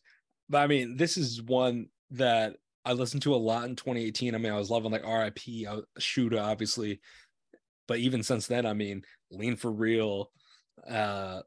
But 0.49 0.59
I 0.59 0.67
mean, 0.67 0.97
this 0.97 1.17
is 1.17 1.41
one 1.41 1.87
that 2.11 2.55
I 2.83 2.93
listened 2.93 3.23
to 3.23 3.33
a 3.33 3.37
lot 3.37 3.65
in 3.65 3.75
2018. 3.75 4.35
I 4.35 4.37
mean, 4.37 4.51
I 4.51 4.57
was 4.57 4.69
loving 4.69 4.91
like 4.91 5.05
RIP, 5.05 5.67
uh, 5.67 5.81
Shoota, 5.99 6.41
obviously. 6.41 6.99
But 7.87 7.99
even 7.99 8.23
since 8.23 8.47
then, 8.47 8.65
I 8.65 8.73
mean, 8.73 9.03
Lean 9.31 9.55
for 9.55 9.71
Real, 9.71 10.31
uh, 10.87 11.41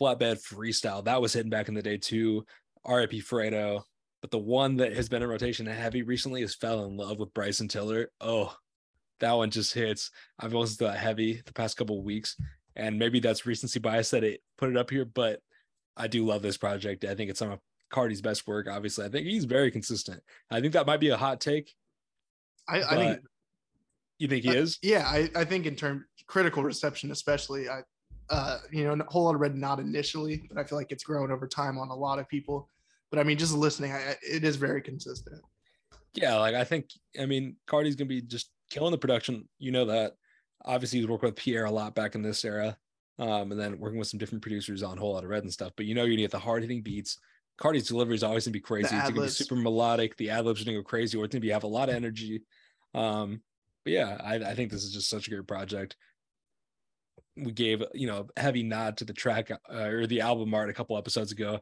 Flatbed 0.00 0.42
Freestyle, 0.42 1.04
that 1.04 1.20
was 1.20 1.32
hitting 1.32 1.50
back 1.50 1.68
in 1.68 1.74
the 1.74 1.82
day 1.82 1.96
too. 1.96 2.44
RIP 2.86 3.12
Fredo. 3.12 3.82
But 4.20 4.30
the 4.30 4.38
one 4.38 4.76
that 4.76 4.92
has 4.92 5.08
been 5.08 5.22
in 5.22 5.28
rotation 5.28 5.66
heavy 5.66 6.02
recently 6.02 6.42
is 6.42 6.54
Fell 6.54 6.84
in 6.84 6.96
Love 6.96 7.18
with 7.18 7.34
Bryson 7.34 7.66
Tiller. 7.66 8.08
Oh, 8.20 8.54
that 9.18 9.32
one 9.32 9.50
just 9.50 9.74
hits. 9.74 10.10
I've 10.38 10.52
listened 10.52 10.78
to 10.78 10.84
that 10.84 10.98
heavy 10.98 11.42
the 11.44 11.52
past 11.52 11.76
couple 11.76 12.02
weeks. 12.02 12.36
And 12.76 12.98
maybe 12.98 13.18
that's 13.20 13.46
recency 13.46 13.80
bias 13.80 14.10
that 14.10 14.24
it 14.24 14.40
put 14.58 14.70
it 14.70 14.76
up 14.76 14.90
here, 14.90 15.04
but 15.04 15.40
I 15.96 16.06
do 16.06 16.24
love 16.24 16.42
this 16.42 16.56
project. 16.56 17.04
I 17.04 17.14
think 17.14 17.30
it's 17.30 17.42
of 17.42 17.58
Carti's 17.92 18.20
best 18.20 18.46
work. 18.48 18.66
Obviously, 18.68 19.04
I 19.04 19.08
think 19.08 19.26
he's 19.26 19.44
very 19.44 19.70
consistent. 19.70 20.20
I 20.50 20.60
think 20.60 20.72
that 20.72 20.86
might 20.86 20.98
be 21.00 21.10
a 21.10 21.16
hot 21.16 21.40
take. 21.40 21.72
I, 22.68 22.82
I 22.82 22.96
think 22.96 23.20
You 24.18 24.28
think 24.28 24.42
he 24.44 24.50
Uh, 24.50 24.54
is? 24.54 24.78
yeah, 24.82 25.04
I, 25.06 25.30
I 25.36 25.44
think 25.44 25.66
in 25.66 25.76
terms 25.76 26.04
critical 26.26 26.64
reception, 26.64 27.10
especially, 27.12 27.68
I 27.68 27.82
uh 28.30 28.58
you 28.70 28.84
know, 28.84 28.92
a 29.04 29.10
whole 29.10 29.24
lot 29.24 29.34
of 29.34 29.40
red 29.40 29.54
not 29.56 29.78
initially, 29.78 30.42
but 30.48 30.58
I 30.58 30.64
feel 30.64 30.78
like 30.78 30.90
it's 30.90 31.04
grown 31.04 31.30
over 31.30 31.46
time 31.46 31.76
on 31.78 31.88
a 31.88 31.94
lot 31.94 32.18
of 32.18 32.28
people. 32.28 32.68
But 33.10 33.18
I 33.18 33.24
mean, 33.24 33.36
just 33.36 33.52
listening, 33.52 33.92
I, 33.92 34.16
it 34.22 34.42
is 34.42 34.56
very 34.56 34.80
consistent. 34.80 35.42
Yeah, 36.14 36.36
like 36.36 36.54
I 36.54 36.64
think. 36.64 36.86
I 37.20 37.26
mean, 37.26 37.56
Carti's 37.66 37.96
gonna 37.96 38.08
be 38.08 38.22
just 38.22 38.50
killing 38.70 38.92
the 38.92 38.98
production. 38.98 39.48
You 39.58 39.70
know 39.72 39.84
that. 39.86 40.14
Obviously, 40.64 41.00
he's 41.00 41.08
working 41.08 41.26
with 41.28 41.36
Pierre 41.36 41.64
a 41.64 41.70
lot 41.70 41.94
back 41.94 42.14
in 42.14 42.22
this 42.22 42.44
era, 42.44 42.76
um, 43.18 43.50
and 43.50 43.60
then 43.60 43.80
working 43.80 43.98
with 43.98 44.08
some 44.08 44.18
different 44.18 44.42
producers 44.42 44.82
on 44.82 44.96
Whole 44.96 45.14
Lotta 45.14 45.26
Red 45.26 45.42
and 45.42 45.52
stuff. 45.52 45.72
But 45.76 45.86
you 45.86 45.94
know, 45.94 46.04
you 46.04 46.16
need 46.16 46.30
the 46.30 46.38
hard 46.38 46.62
hitting 46.62 46.82
beats. 46.82 47.18
Carti's 47.58 47.88
delivery 47.88 48.14
is 48.14 48.22
always 48.22 48.44
gonna 48.44 48.52
be 48.52 48.60
crazy. 48.60 48.94
It's 48.94 49.08
gonna 49.08 49.22
be 49.22 49.28
super 49.28 49.56
melodic. 49.56 50.16
The 50.16 50.30
ad 50.30 50.44
libs 50.44 50.62
are 50.62 50.64
gonna 50.64 50.78
go 50.78 50.82
crazy, 50.82 51.16
or 51.16 51.24
it's 51.24 51.32
gonna 51.32 51.40
be 51.40 51.50
have 51.50 51.64
a 51.64 51.68
lot 51.68 51.88
of 51.88 51.94
energy. 51.94 52.42
Um, 52.94 53.42
but 53.84 53.92
yeah, 53.92 54.16
I, 54.22 54.36
I 54.36 54.54
think 54.54 54.70
this 54.70 54.84
is 54.84 54.92
just 54.92 55.08
such 55.08 55.26
a 55.26 55.30
great 55.30 55.46
project. 55.46 55.96
We 57.36 57.52
gave 57.52 57.82
you 57.94 58.06
know 58.06 58.26
a 58.36 58.40
heavy 58.40 58.62
nod 58.62 58.96
to 58.98 59.04
the 59.04 59.12
track 59.12 59.50
uh, 59.50 59.76
or 59.76 60.06
the 60.06 60.20
album 60.20 60.52
art 60.54 60.70
a 60.70 60.74
couple 60.74 60.98
episodes 60.98 61.32
ago, 61.32 61.60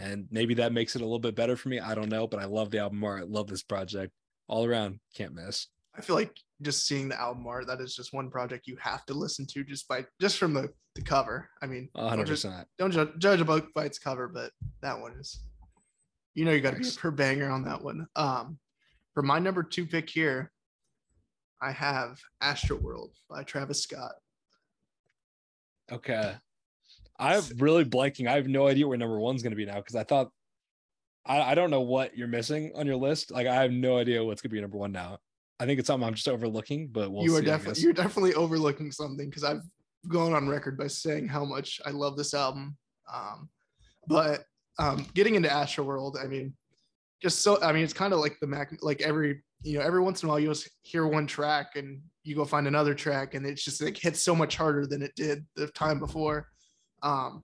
and 0.00 0.26
maybe 0.30 0.54
that 0.54 0.72
makes 0.72 0.96
it 0.96 1.02
a 1.02 1.04
little 1.04 1.18
bit 1.18 1.36
better 1.36 1.56
for 1.56 1.68
me. 1.68 1.80
I 1.80 1.94
don't 1.94 2.08
know, 2.08 2.26
but 2.26 2.40
I 2.40 2.46
love 2.46 2.70
the 2.70 2.78
album 2.78 3.02
art. 3.04 3.22
I 3.22 3.26
love 3.26 3.46
this 3.46 3.62
project 3.62 4.12
all 4.48 4.64
around. 4.64 5.00
Can't 5.14 5.34
miss. 5.34 5.68
I 5.96 6.00
feel 6.02 6.16
like 6.16 6.36
just 6.62 6.86
seeing 6.86 7.08
the 7.08 7.20
album 7.20 7.46
art, 7.46 7.66
that 7.66 7.80
is 7.80 7.94
just 7.94 8.12
one 8.12 8.30
project 8.30 8.66
you 8.66 8.76
have 8.80 9.04
to 9.06 9.14
listen 9.14 9.46
to 9.46 9.64
just 9.64 9.86
by 9.88 10.04
just 10.20 10.38
from 10.38 10.54
the, 10.54 10.68
the 10.94 11.02
cover. 11.02 11.48
I 11.62 11.66
mean, 11.66 11.88
A 11.94 12.00
don't, 12.00 12.08
hundred 12.08 12.26
just, 12.26 12.44
percent. 12.44 12.66
don't 12.78 12.90
ju- 12.90 13.12
judge 13.18 13.40
a 13.40 13.44
book 13.44 13.68
by 13.74 13.84
its 13.84 13.98
cover, 13.98 14.28
but 14.28 14.52
that 14.82 14.98
one 14.98 15.12
is, 15.18 15.42
you 16.34 16.44
know, 16.44 16.52
you 16.52 16.60
got 16.60 16.74
to 16.74 16.80
be 16.80 16.90
per 16.96 17.10
banger 17.10 17.50
on 17.50 17.64
that 17.64 17.82
one. 17.82 18.06
Um, 18.16 18.58
for 19.14 19.22
my 19.22 19.38
number 19.38 19.62
two 19.62 19.86
pick 19.86 20.08
here, 20.08 20.52
I 21.60 21.72
have 21.72 22.18
Astroworld 22.42 23.10
by 23.30 23.42
Travis 23.42 23.82
Scott. 23.82 24.12
Okay. 25.90 26.34
I'm 27.18 27.42
really 27.56 27.84
blanking. 27.84 28.28
I 28.28 28.32
have 28.34 28.48
no 28.48 28.68
idea 28.68 28.86
where 28.86 28.98
number 28.98 29.18
one's 29.18 29.42
gonna 29.42 29.56
be 29.56 29.64
now 29.64 29.76
because 29.76 29.96
I 29.96 30.04
thought 30.04 30.30
I, 31.24 31.40
I 31.40 31.54
don't 31.54 31.70
know 31.70 31.80
what 31.80 32.16
you're 32.16 32.28
missing 32.28 32.72
on 32.74 32.86
your 32.86 32.96
list. 32.96 33.30
Like 33.30 33.46
I 33.46 33.54
have 33.54 33.70
no 33.72 33.96
idea 33.96 34.22
what's 34.22 34.42
gonna 34.42 34.52
be 34.52 34.60
number 34.60 34.76
one 34.76 34.92
now. 34.92 35.18
I 35.58 35.66
think 35.66 35.78
it's 35.78 35.86
something 35.86 36.06
I'm 36.06 36.14
just 36.14 36.28
overlooking, 36.28 36.88
but 36.88 37.10
we'll 37.10 37.24
you 37.24 37.30
see. 37.30 37.36
are 37.36 37.42
definitely 37.42 37.82
you're 37.82 37.92
definitely 37.92 38.34
overlooking 38.34 38.92
something 38.92 39.28
because 39.28 39.44
I've 39.44 39.62
gone 40.08 40.32
on 40.32 40.48
record 40.48 40.78
by 40.78 40.86
saying 40.86 41.28
how 41.28 41.44
much 41.44 41.80
I 41.86 41.90
love 41.90 42.16
this 42.16 42.34
album. 42.34 42.76
Um, 43.12 43.48
but 44.06 44.44
um, 44.78 45.06
getting 45.14 45.34
into 45.34 45.48
Astroworld, 45.48 46.22
I 46.22 46.26
mean, 46.26 46.54
just 47.22 47.40
so 47.40 47.60
I 47.62 47.72
mean, 47.72 47.84
it's 47.84 47.92
kind 47.92 48.12
of 48.12 48.20
like 48.20 48.36
the 48.40 48.46
Mac, 48.46 48.76
like 48.82 49.00
every 49.00 49.42
you 49.62 49.78
know, 49.78 49.84
every 49.84 50.00
once 50.00 50.22
in 50.22 50.28
a 50.28 50.30
while 50.30 50.38
you 50.38 50.48
just 50.48 50.68
hear 50.82 51.06
one 51.06 51.26
track 51.26 51.76
and 51.76 52.00
you 52.22 52.34
go 52.34 52.44
find 52.44 52.66
another 52.66 52.94
track, 52.94 53.34
and 53.34 53.46
it's 53.46 53.64
just 53.64 53.82
like 53.82 53.96
hits 53.96 54.22
so 54.22 54.34
much 54.34 54.56
harder 54.56 54.86
than 54.86 55.02
it 55.02 55.14
did 55.16 55.44
the 55.56 55.68
time 55.68 55.98
before. 55.98 56.48
Um, 57.02 57.42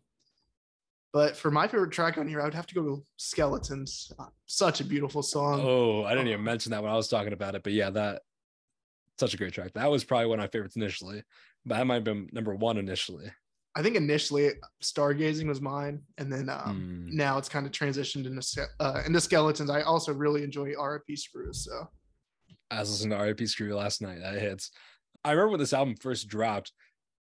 but 1.13 1.37
for 1.37 1.51
my 1.51 1.67
favorite 1.69 1.91
track 1.93 2.17
on 2.19 2.27
here, 2.27 2.41
I 2.41 2.45
would 2.45 2.55
have 2.55 2.67
to 2.69 2.75
go 2.75 2.83
to 2.83 3.05
Skeletons. 3.17 4.11
Uh, 4.19 4.27
such 4.47 4.81
a 4.81 4.85
beautiful 4.85 5.23
song. 5.23 5.61
Oh, 5.63 6.05
I 6.05 6.11
didn't 6.11 6.29
even 6.29 6.41
Um, 6.41 6.45
mention 6.45 6.71
that 6.71 6.83
when 6.83 6.93
I 6.93 6.97
was 6.97 7.09
talking 7.09 7.33
about 7.33 7.55
it, 7.55 7.63
but 7.63 7.73
yeah, 7.73 7.91
that 7.91 8.23
such 9.19 9.35
a 9.35 9.37
great 9.37 9.53
track. 9.53 9.73
That 9.75 9.91
was 9.91 10.05
probably 10.05 10.27
one 10.27 10.39
of 10.41 10.43
my 10.45 10.49
favorites 10.49 10.77
initially, 10.77 11.23
but 11.67 11.77
that 11.77 11.87
might 11.87 11.97
have 11.97 12.05
been 12.05 12.29
number 12.33 12.55
one 12.55 12.79
initially. 12.79 13.31
I 13.75 13.83
think 13.83 13.97
initially 13.97 14.51
stargazing 14.83 15.47
was 15.49 15.61
mine, 15.61 16.03
and 16.19 16.31
then 16.33 16.49
um, 16.51 17.09
Mm. 17.09 17.13
now 17.15 17.39
it's 17.39 17.49
kind 17.49 17.65
of 17.67 17.73
transitioned 17.73 18.27
into 18.27 18.69
uh, 18.81 19.03
into 19.07 19.21
skeletons. 19.21 19.71
I 19.71 19.83
also 19.83 20.13
really 20.13 20.43
enjoy 20.43 20.75
RIP 20.79 21.17
Screw. 21.17 21.53
So 21.53 21.89
I 22.71 22.81
was 22.81 22.91
listening 22.91 23.17
to 23.19 23.25
RIP 23.25 23.47
Screw 23.49 23.75
last 23.75 24.03
night. 24.03 24.21
That 24.21 24.35
hits. 24.41 24.71
I 25.25 25.31
remember 25.33 25.51
when 25.53 25.61
this 25.61 25.73
album 25.73 25.95
first 25.97 26.29
dropped. 26.29 26.73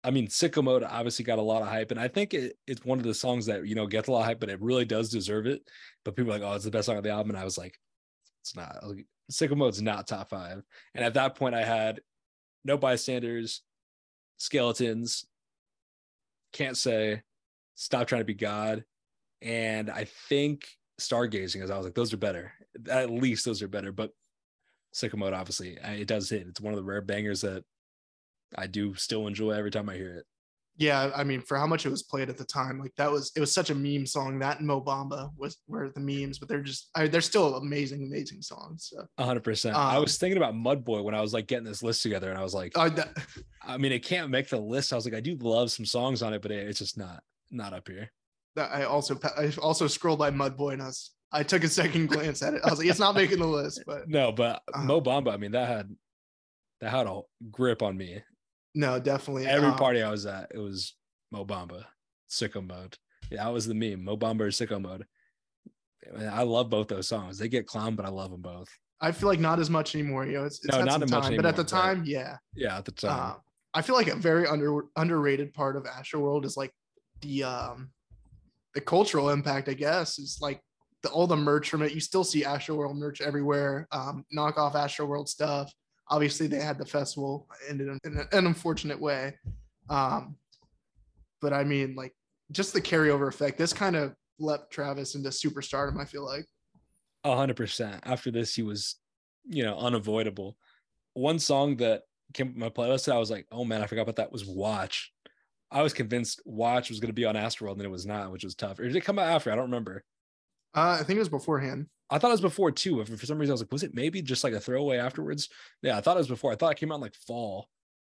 I 0.04 0.12
mean, 0.12 0.28
Sicko 0.28 0.64
Mode 0.64 0.84
obviously 0.84 1.24
got 1.24 1.38
a 1.40 1.44
lot 1.44 1.62
of 1.62 1.68
hype, 1.68 1.92
and 1.92 2.00
I 2.00 2.08
think 2.08 2.34
it, 2.34 2.58
it's 2.66 2.84
one 2.84 2.98
of 2.98 3.04
the 3.04 3.14
songs 3.14 3.46
that 3.46 3.68
you 3.68 3.76
know 3.76 3.86
gets 3.86 4.08
a 4.08 4.12
lot 4.12 4.22
of 4.22 4.26
hype, 4.26 4.40
but 4.40 4.50
it 4.50 4.62
really 4.62 4.86
does 4.86 5.10
deserve 5.10 5.46
it. 5.46 5.62
But 6.04 6.16
people 6.16 6.32
are 6.32 6.40
like, 6.40 6.48
"Oh, 6.48 6.54
it's 6.56 6.66
the 6.66 6.72
best 6.72 6.88
song 6.88 6.98
of 6.98 7.04
the 7.04 7.12
album," 7.12 7.30
and 7.32 7.40
I 7.40 7.44
was 7.44 7.58
like, 7.58 7.78
"It's 8.42 8.56
not." 8.56 8.78
Like, 8.84 9.06
Sicko 9.32 9.56
Mode's 9.56 9.82
not 9.82 10.08
top 10.08 10.30
five. 10.30 10.64
And 10.94 11.06
at 11.06 11.14
that 11.14 11.36
point, 11.36 11.56
I 11.56 11.64
had 11.64 12.02
No 12.66 12.78
Bystanders, 12.78 13.62
Skeletons, 14.38 15.26
Can't 16.52 16.76
Say, 16.76 17.22
Stop 17.76 18.08
Trying 18.08 18.22
to 18.22 18.26
Be 18.26 18.34
God, 18.34 18.84
and 19.42 19.90
I 19.90 20.06
think 20.30 20.68
Stargazing. 21.00 21.64
As 21.64 21.72
I 21.72 21.78
was 21.78 21.86
like, 21.86 21.96
those 21.96 22.14
are 22.14 22.18
better. 22.18 22.54
At 22.90 23.10
least 23.10 23.46
those 23.46 23.62
are 23.62 23.68
better. 23.68 23.92
But 23.92 24.12
Sicko 24.94 25.16
Mode, 25.16 25.34
obviously, 25.34 25.78
it 25.84 26.08
does 26.08 26.30
hit. 26.30 26.48
It's 26.48 26.62
one 26.62 26.74
of 26.74 26.78
the 26.78 26.84
rare 26.84 27.02
bangers 27.02 27.42
that 27.42 27.64
I 28.58 28.68
do 28.68 28.94
still 28.96 29.28
enjoy 29.28 29.52
every 29.52 29.72
time 29.72 29.90
I 29.90 29.96
hear 29.96 30.16
it. 30.18 30.26
yeah, 30.78 31.12
I 31.16 31.24
mean, 31.24 31.42
for 31.42 31.58
how 31.58 31.68
much 31.68 31.86
it 31.86 31.90
was 31.90 32.04
played 32.04 32.30
at 32.30 32.38
the 32.38 32.44
time, 32.46 32.80
like 32.80 32.94
that 32.98 33.12
was 33.12 33.32
it 33.36 33.40
was 33.40 33.54
such 33.54 33.70
a 33.70 33.76
meme 33.76 34.06
song. 34.06 34.40
That 34.40 34.58
and 34.60 34.68
Mo 34.68 34.82
Bamba 34.82 35.30
was 35.38 35.58
were 35.68 35.90
the 35.90 36.00
memes, 36.00 36.40
but 36.40 36.48
they're 36.50 36.62
just 36.64 36.90
I, 36.96 37.08
they're 37.08 37.22
still 37.22 37.56
amazing, 37.56 38.04
amazing 38.04 38.42
songs. 38.42 38.92
Hundred 39.20 39.44
percent. 39.44 39.76
I 39.76 39.96
Um, 39.98 40.02
was 40.04 40.18
thinking 40.18 40.38
about 40.38 40.54
Mudboy 40.56 41.04
when 41.04 41.14
I 41.16 41.22
was 41.22 41.34
like 41.34 41.48
getting 41.48 41.66
this 41.66 41.84
list 41.84 42.02
together, 42.04 42.30
and 42.30 42.38
I 42.40 42.44
was 42.44 42.54
like, 42.54 42.72
uh, 42.76 42.90
that, 42.90 43.10
I 43.64 43.78
mean, 43.78 43.92
it 43.92 44.04
can't 44.04 44.30
make 44.32 44.50
the 44.50 44.60
list. 44.60 44.92
I 44.92 44.96
was 44.96 45.06
like, 45.06 45.14
I 45.14 45.20
do 45.22 45.36
love 45.42 45.72
some 45.72 45.86
songs 45.86 46.22
on 46.24 46.34
it, 46.34 46.42
but 46.42 46.52
it- 46.52 46.68
it's 46.68 46.80
just 46.80 46.98
not 46.98 47.22
not 47.52 47.74
up 47.74 47.88
here. 47.88 48.10
that 48.56 48.72
I 48.72 48.84
also 48.84 49.20
I 49.38 49.52
also 49.62 49.88
scrolled 49.88 50.20
by 50.20 50.32
Mudboy 50.32 50.74
and 50.74 50.82
I 50.82 50.88
was 50.88 51.12
I 51.34 51.44
took 51.44 51.64
a 51.64 51.70
second 51.70 52.08
glance 52.10 52.42
at 52.42 52.54
it. 52.56 52.62
I 52.66 52.70
was 52.70 52.80
like, 52.80 52.88
it's 52.90 53.00
not 53.00 53.16
making 53.16 53.40
the 53.40 53.48
list, 53.48 53.84
but 53.86 54.08
No, 54.10 54.32
but 54.32 54.62
Uh, 54.74 54.84
Mo 54.84 55.00
Bamba, 55.02 55.32
I 55.34 55.38
mean, 55.38 55.52
that 55.52 55.68
had 55.68 55.96
that 56.82 56.90
had 56.92 57.08
a 57.08 57.22
grip 57.52 57.82
on 57.82 57.96
me. 57.98 58.22
No, 58.74 59.00
definitely 59.00 59.48
Every 59.48 59.70
um, 59.70 59.78
party 59.78 60.02
I 60.02 60.12
was 60.12 60.26
at, 60.26 60.52
it 60.54 60.58
was 60.58 60.96
Mo 61.32 61.46
Bamba, 61.46 61.86
sicko 62.30 62.66
mode. 62.66 62.98
Yeah, 63.30 63.46
that 63.46 63.54
was 63.54 63.68
the 63.68 63.74
meme. 63.74 64.04
Mo 64.04 64.18
Bamba 64.18 64.42
or 64.42 64.48
sicko 64.48 64.82
mode. 64.82 65.06
I, 66.18 66.44
love 66.44 66.70
both 66.70 66.88
those 66.88 67.08
songs. 67.08 67.38
They 67.38 67.48
get 67.48 67.68
clowned, 67.68 67.96
but 67.96 68.06
I 68.06 68.10
love 68.10 68.32
them 68.32 68.42
both. 68.42 68.68
I 69.00 69.12
feel 69.12 69.30
like 69.30 69.40
not 69.40 69.60
as 69.60 69.70
much 69.70 69.96
anymore. 69.96 70.26
You 70.26 70.40
know, 70.40 70.46
it's, 70.46 70.64
it's 70.66 70.76
No, 70.76 70.84
not 70.84 70.94
some 70.94 71.04
as 71.04 71.12
much 71.12 71.24
time, 71.26 71.36
but 71.36 71.46
at 71.46 71.56
the 71.56 71.62
anymore, 71.62 71.88
right. 71.88 71.96
time, 71.96 72.04
yeah. 72.06 72.38
Yeah, 72.56 72.78
at 72.78 72.86
the 72.86 72.92
time. 72.92 73.32
Uh, 73.32 73.34
I 73.74 73.82
feel 73.82 73.96
like 73.96 74.08
a 74.08 74.16
very 74.16 74.48
under 74.48 74.86
underrated 74.96 75.54
part 75.54 75.76
of 75.76 75.84
Astroworld 75.84 76.46
is 76.46 76.58
like 76.58 76.72
the 77.22 77.44
um 77.44 77.92
the 78.74 78.82
cultural 78.82 79.30
impact. 79.30 79.70
I 79.70 79.74
guess 79.74 80.20
is 80.20 80.40
like 80.42 80.60
the 81.04 81.10
all 81.10 81.28
the 81.28 81.38
merch 81.38 81.70
from 81.70 81.82
it. 81.82 81.94
You 81.94 82.00
still 82.00 82.24
see 82.24 82.44
Astroworld 82.44 82.96
merch 82.96 83.22
everywhere. 83.22 83.88
Um, 83.92 84.26
knockoff 84.36 84.74
Astroworld 84.74 85.30
stuff. 85.30 85.72
Obviously, 86.12 86.46
they 86.46 86.60
had 86.60 86.78
the 86.78 86.86
festival 86.86 87.48
ended 87.68 87.88
in 88.04 88.18
an, 88.32 88.46
unfortunate 88.46 89.00
way. 89.00 89.34
Um, 89.90 90.36
but 91.42 91.54
I 91.54 91.64
mean, 91.64 91.96
like 91.96 92.14
just 92.52 92.74
the 92.74 92.82
carryover 92.82 93.28
effect. 93.28 93.58
This 93.58 93.74
kind 93.74 93.96
of 93.96 94.14
leapt 94.38 94.72
Travis 94.72 95.16
into 95.16 95.30
superstardom. 95.30 96.00
I 96.00 96.06
feel 96.06 96.26
like. 96.26 96.46
A 97.24 97.36
hundred 97.36 97.58
percent. 97.58 98.02
After 98.04 98.30
this, 98.30 98.54
he 98.54 98.62
was, 98.62 98.98
you 99.48 99.64
know, 99.64 99.78
unavoidable. 99.78 100.58
One 101.14 101.40
song 101.40 101.78
that 101.78 102.04
came 102.34 102.50
up 102.50 102.56
my 102.56 102.70
playlist 102.70 103.12
I 103.12 103.18
was 103.18 103.32
like, 103.32 103.48
oh 103.52 103.64
man, 103.66 103.82
I 103.82 103.88
forgot 103.88 104.04
about 104.04 104.18
that 104.18 104.32
was 104.32 104.46
Watch. 104.46 105.12
I 105.72 105.82
was 105.82 105.94
convinced 105.94 106.42
Watch 106.46 106.90
was 106.90 107.00
going 107.00 107.10
to 107.10 107.14
be 107.14 107.26
on 107.26 107.36
Astroworld 107.36 107.74
and 107.74 107.84
it 107.84 107.92
was 107.92 108.06
not, 108.06 108.32
which 108.32 108.44
was 108.44 108.56
tough. 108.56 108.80
Or 108.80 108.84
did 108.84 108.96
it 108.96 109.06
come 109.06 109.20
out 109.20 109.28
after? 109.28 109.52
I 109.52 109.56
don't 109.56 109.66
remember. 109.66 110.04
Uh, 110.76 110.98
I 111.00 111.04
think 111.04 111.18
it 111.18 111.20
was 111.20 111.30
beforehand. 111.30 111.88
I 112.12 112.18
thought 112.18 112.28
it 112.28 112.34
was 112.34 112.42
before 112.42 112.72
too. 112.72 113.00
If 113.00 113.08
for 113.08 113.26
some 113.26 113.38
reason 113.38 113.52
I 113.52 113.56
was 113.56 113.62
like, 113.62 113.72
was 113.72 113.84
it 113.84 113.96
maybe 113.96 114.22
just 114.22 114.44
like 114.44 114.54
a 114.54 114.60
throwaway 114.60 114.98
afterwards? 114.98 115.50
Yeah, 115.82 115.98
I 115.98 116.02
thought 116.02 116.18
it 116.18 116.20
was 116.20 116.28
before. 116.28 116.52
I 116.52 116.56
thought 116.56 116.74
it 116.74 116.78
came 116.78 116.92
out 116.92 116.96
in 116.96 117.02
like 117.02 117.16
fall. 117.16 117.70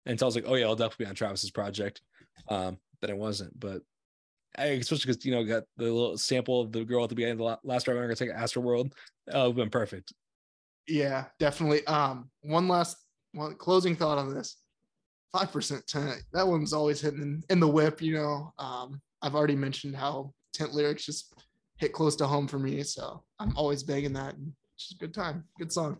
And 0.05 0.17
so 0.17 0.25
I 0.25 0.27
was 0.27 0.35
like, 0.35 0.45
oh 0.47 0.55
yeah, 0.55 0.65
I'll 0.65 0.75
definitely 0.75 1.05
be 1.05 1.09
on 1.09 1.15
Travis's 1.15 1.51
project. 1.51 2.01
Um, 2.47 2.77
but 3.01 3.09
it 3.09 3.17
wasn't. 3.17 3.59
But 3.59 3.81
I, 4.57 4.65
especially 4.65 5.11
because 5.11 5.25
you 5.25 5.31
know, 5.31 5.43
got 5.43 5.63
the 5.77 5.85
little 5.85 6.17
sample 6.17 6.61
of 6.61 6.71
the 6.71 6.85
girl 6.85 7.03
at 7.03 7.09
the 7.09 7.15
beginning 7.15 7.33
of 7.33 7.37
the 7.39 7.57
last 7.63 7.87
ride. 7.87 7.95
I'm 7.95 8.03
gonna 8.03 8.15
take 8.15 8.31
Astroworld. 8.31 8.91
Oh, 9.31 9.45
it 9.45 9.47
would 9.47 9.55
been 9.55 9.69
perfect. 9.69 10.13
Yeah, 10.87 11.25
definitely. 11.39 11.85
Um, 11.87 12.29
one 12.41 12.67
last 12.67 12.97
one 13.33 13.55
closing 13.55 13.95
thought 13.95 14.17
on 14.17 14.33
this. 14.33 14.57
Five 15.31 15.51
percent 15.51 15.85
Tint. 15.87 16.23
That 16.33 16.47
one's 16.47 16.73
always 16.73 17.01
hitting 17.01 17.21
in, 17.21 17.43
in 17.49 17.59
the 17.59 17.67
whip, 17.67 18.01
you 18.01 18.13
know. 18.13 18.53
Um, 18.57 19.01
I've 19.21 19.35
already 19.35 19.55
mentioned 19.55 19.95
how 19.95 20.33
Tint 20.53 20.73
lyrics 20.73 21.05
just 21.05 21.33
hit 21.77 21.93
close 21.93 22.15
to 22.17 22.27
home 22.27 22.47
for 22.47 22.59
me. 22.59 22.83
So 22.83 23.23
I'm 23.39 23.55
always 23.55 23.83
begging 23.83 24.13
that. 24.13 24.35
It's 24.75 24.89
just 24.89 25.01
a 25.01 25.05
good 25.05 25.13
time. 25.13 25.45
Good 25.59 25.71
song. 25.71 25.97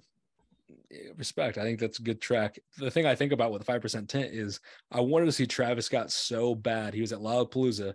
Respect. 1.18 1.58
I 1.58 1.64
think 1.64 1.80
that's 1.80 2.00
a 2.00 2.04
good 2.04 2.22
track. 2.22 2.60
The 2.78 2.92
thing 2.92 3.06
I 3.06 3.16
think 3.16 3.32
about 3.32 3.52
with 3.52 3.62
the 3.62 3.66
five 3.66 3.82
percent 3.82 4.10
tint 4.10 4.34
is 4.34 4.60
I 4.92 5.02
wanted 5.02 5.26
to 5.26 5.32
see 5.32 5.46
Travis 5.46 5.86
Scott 5.86 6.12
so 6.12 6.56
bad. 6.56 6.94
He 6.94 7.02
was 7.02 7.14
at 7.14 7.20
Lollapalooza 7.20 7.94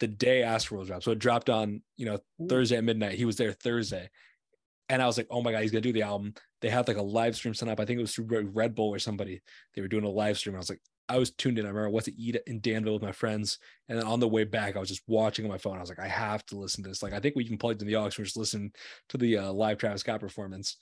the 0.00 0.06
day 0.06 0.42
Astroworld 0.42 0.86
dropped. 0.86 1.04
So 1.04 1.12
it 1.12 1.18
dropped 1.18 1.50
on, 1.50 1.82
you 1.96 2.06
know, 2.06 2.18
Thursday 2.48 2.76
at 2.76 2.84
midnight. 2.84 3.14
He 3.18 3.24
was 3.24 3.36
there 3.36 3.52
Thursday. 3.52 4.08
And 4.88 5.02
I 5.02 5.06
was 5.06 5.16
like, 5.16 5.26
oh 5.30 5.42
my 5.42 5.52
God, 5.52 5.62
he's 5.62 5.70
gonna 5.70 5.80
do 5.80 5.92
the 5.92 6.02
album. 6.02 6.34
They 6.60 6.70
had 6.70 6.88
like 6.88 6.96
a 6.96 7.02
live 7.02 7.36
stream 7.36 7.54
set 7.54 7.68
up. 7.68 7.80
I 7.80 7.84
think 7.84 7.98
it 7.98 8.02
was 8.02 8.14
through 8.14 8.26
Red- 8.26 8.56
Red 8.56 8.74
Bull 8.74 8.94
or 8.94 8.98
somebody. 8.98 9.42
They 9.74 9.82
were 9.82 9.88
doing 9.88 10.04
a 10.04 10.08
live 10.08 10.38
stream. 10.38 10.54
I 10.54 10.58
was 10.58 10.70
like, 10.70 10.80
I 11.08 11.18
was 11.18 11.30
tuned 11.30 11.58
in. 11.58 11.64
I 11.64 11.68
remember 11.68 11.88
I 11.88 11.92
went 11.92 12.04
to 12.06 12.20
eat 12.20 12.36
in 12.46 12.60
Danville 12.60 12.94
with 12.94 13.02
my 13.02 13.12
friends. 13.12 13.58
And 13.88 13.98
then 13.98 14.06
on 14.06 14.20
the 14.20 14.28
way 14.28 14.44
back, 14.44 14.76
I 14.76 14.78
was 14.78 14.88
just 14.88 15.02
watching 15.06 15.44
on 15.44 15.50
my 15.50 15.58
phone. 15.58 15.78
I 15.78 15.80
was 15.80 15.88
like, 15.88 15.98
I 15.98 16.08
have 16.08 16.44
to 16.46 16.58
listen 16.58 16.82
to 16.84 16.88
this. 16.88 17.02
Like, 17.02 17.14
I 17.14 17.20
think 17.20 17.34
we 17.34 17.46
can 17.46 17.58
plug 17.58 17.80
in 17.80 17.86
the 17.86 17.96
aux. 17.96 18.04
We're 18.04 18.24
just 18.24 18.36
listening 18.36 18.72
to 19.08 19.18
the 19.18 19.38
uh, 19.38 19.52
live 19.52 19.78
Travis 19.78 20.02
Scott 20.02 20.20
performance. 20.20 20.76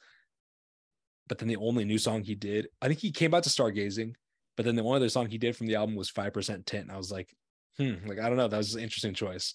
But 1.29 1.39
then 1.39 1.49
the 1.49 1.57
only 1.57 1.85
new 1.85 1.99
song 1.99 2.22
he 2.22 2.35
did, 2.35 2.68
I 2.81 2.89
think 2.89 3.01
he 3.01 3.11
came 3.11 3.35
out 3.35 3.43
to 3.45 3.51
Stargazing, 3.51 4.14
but 4.57 4.64
then 4.64 4.77
the 4.77 4.85
one 4.85 4.97
other 4.97 5.09
song 5.09 5.29
he 5.29 5.39
did 5.39 5.57
from 5.57 5.66
the 5.66 5.74
album 5.74 5.97
was 5.97 6.11
5% 6.11 6.64
Tint. 6.64 6.85
And 6.85 6.93
I 6.93 6.97
was 6.97 7.11
like, 7.11 7.35
hmm, 7.79 7.95
like, 8.07 8.18
I 8.18 8.29
don't 8.29 8.37
know. 8.37 8.49
That 8.49 8.59
was 8.59 8.74
an 8.74 8.83
interesting 8.83 9.14
choice. 9.14 9.55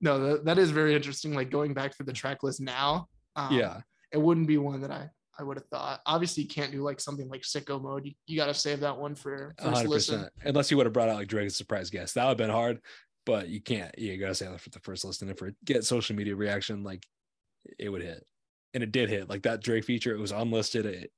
No, 0.00 0.18
that, 0.18 0.44
that 0.44 0.58
is 0.58 0.70
very 0.70 0.94
interesting. 0.94 1.34
Like 1.34 1.50
going 1.50 1.72
back 1.72 1.94
through 1.94 2.06
the 2.06 2.12
track 2.12 2.42
list 2.42 2.60
now. 2.60 3.08
Um, 3.34 3.54
yeah. 3.54 3.80
It 4.12 4.20
wouldn't 4.20 4.46
be 4.46 4.58
one 4.58 4.80
that 4.82 4.90
I 4.90 5.10
I 5.38 5.42
would 5.42 5.56
have 5.56 5.66
thought. 5.66 6.00
Obviously, 6.06 6.44
you 6.44 6.48
can't 6.48 6.72
do 6.72 6.82
like 6.82 7.00
something 7.00 7.28
like 7.28 7.42
sicko 7.42 7.80
mode. 7.80 8.06
You, 8.06 8.12
you 8.26 8.36
got 8.36 8.46
to 8.46 8.54
save 8.54 8.80
that 8.80 8.96
one 8.96 9.14
for 9.14 9.54
first 9.58 9.74
hundred 9.74 9.88
listen. 9.90 10.14
percent. 10.16 10.32
Unless 10.44 10.70
you 10.70 10.76
would 10.76 10.86
have 10.86 10.92
brought 10.92 11.08
out 11.08 11.16
like 11.16 11.28
Drake 11.28 11.46
as 11.46 11.52
a 11.52 11.56
surprise 11.56 11.90
guest, 11.90 12.14
that 12.14 12.24
would 12.24 12.30
have 12.30 12.36
been 12.38 12.50
hard. 12.50 12.80
But 13.24 13.48
you 13.48 13.60
can't. 13.60 13.96
You 13.98 14.16
gotta 14.18 14.34
say 14.34 14.46
that 14.46 14.60
for 14.60 14.70
the 14.70 14.78
first 14.80 15.04
listen. 15.04 15.28
If 15.28 15.38
for 15.38 15.52
get 15.64 15.84
social 15.84 16.14
media 16.14 16.36
reaction, 16.36 16.84
like 16.84 17.04
it 17.78 17.88
would 17.88 18.02
hit, 18.02 18.24
and 18.72 18.82
it 18.82 18.92
did 18.92 19.08
hit. 19.08 19.28
Like 19.28 19.42
that 19.42 19.62
Drake 19.62 19.84
feature, 19.84 20.14
it 20.14 20.20
was 20.20 20.30
unlisted. 20.30 20.86
It, 20.86 21.10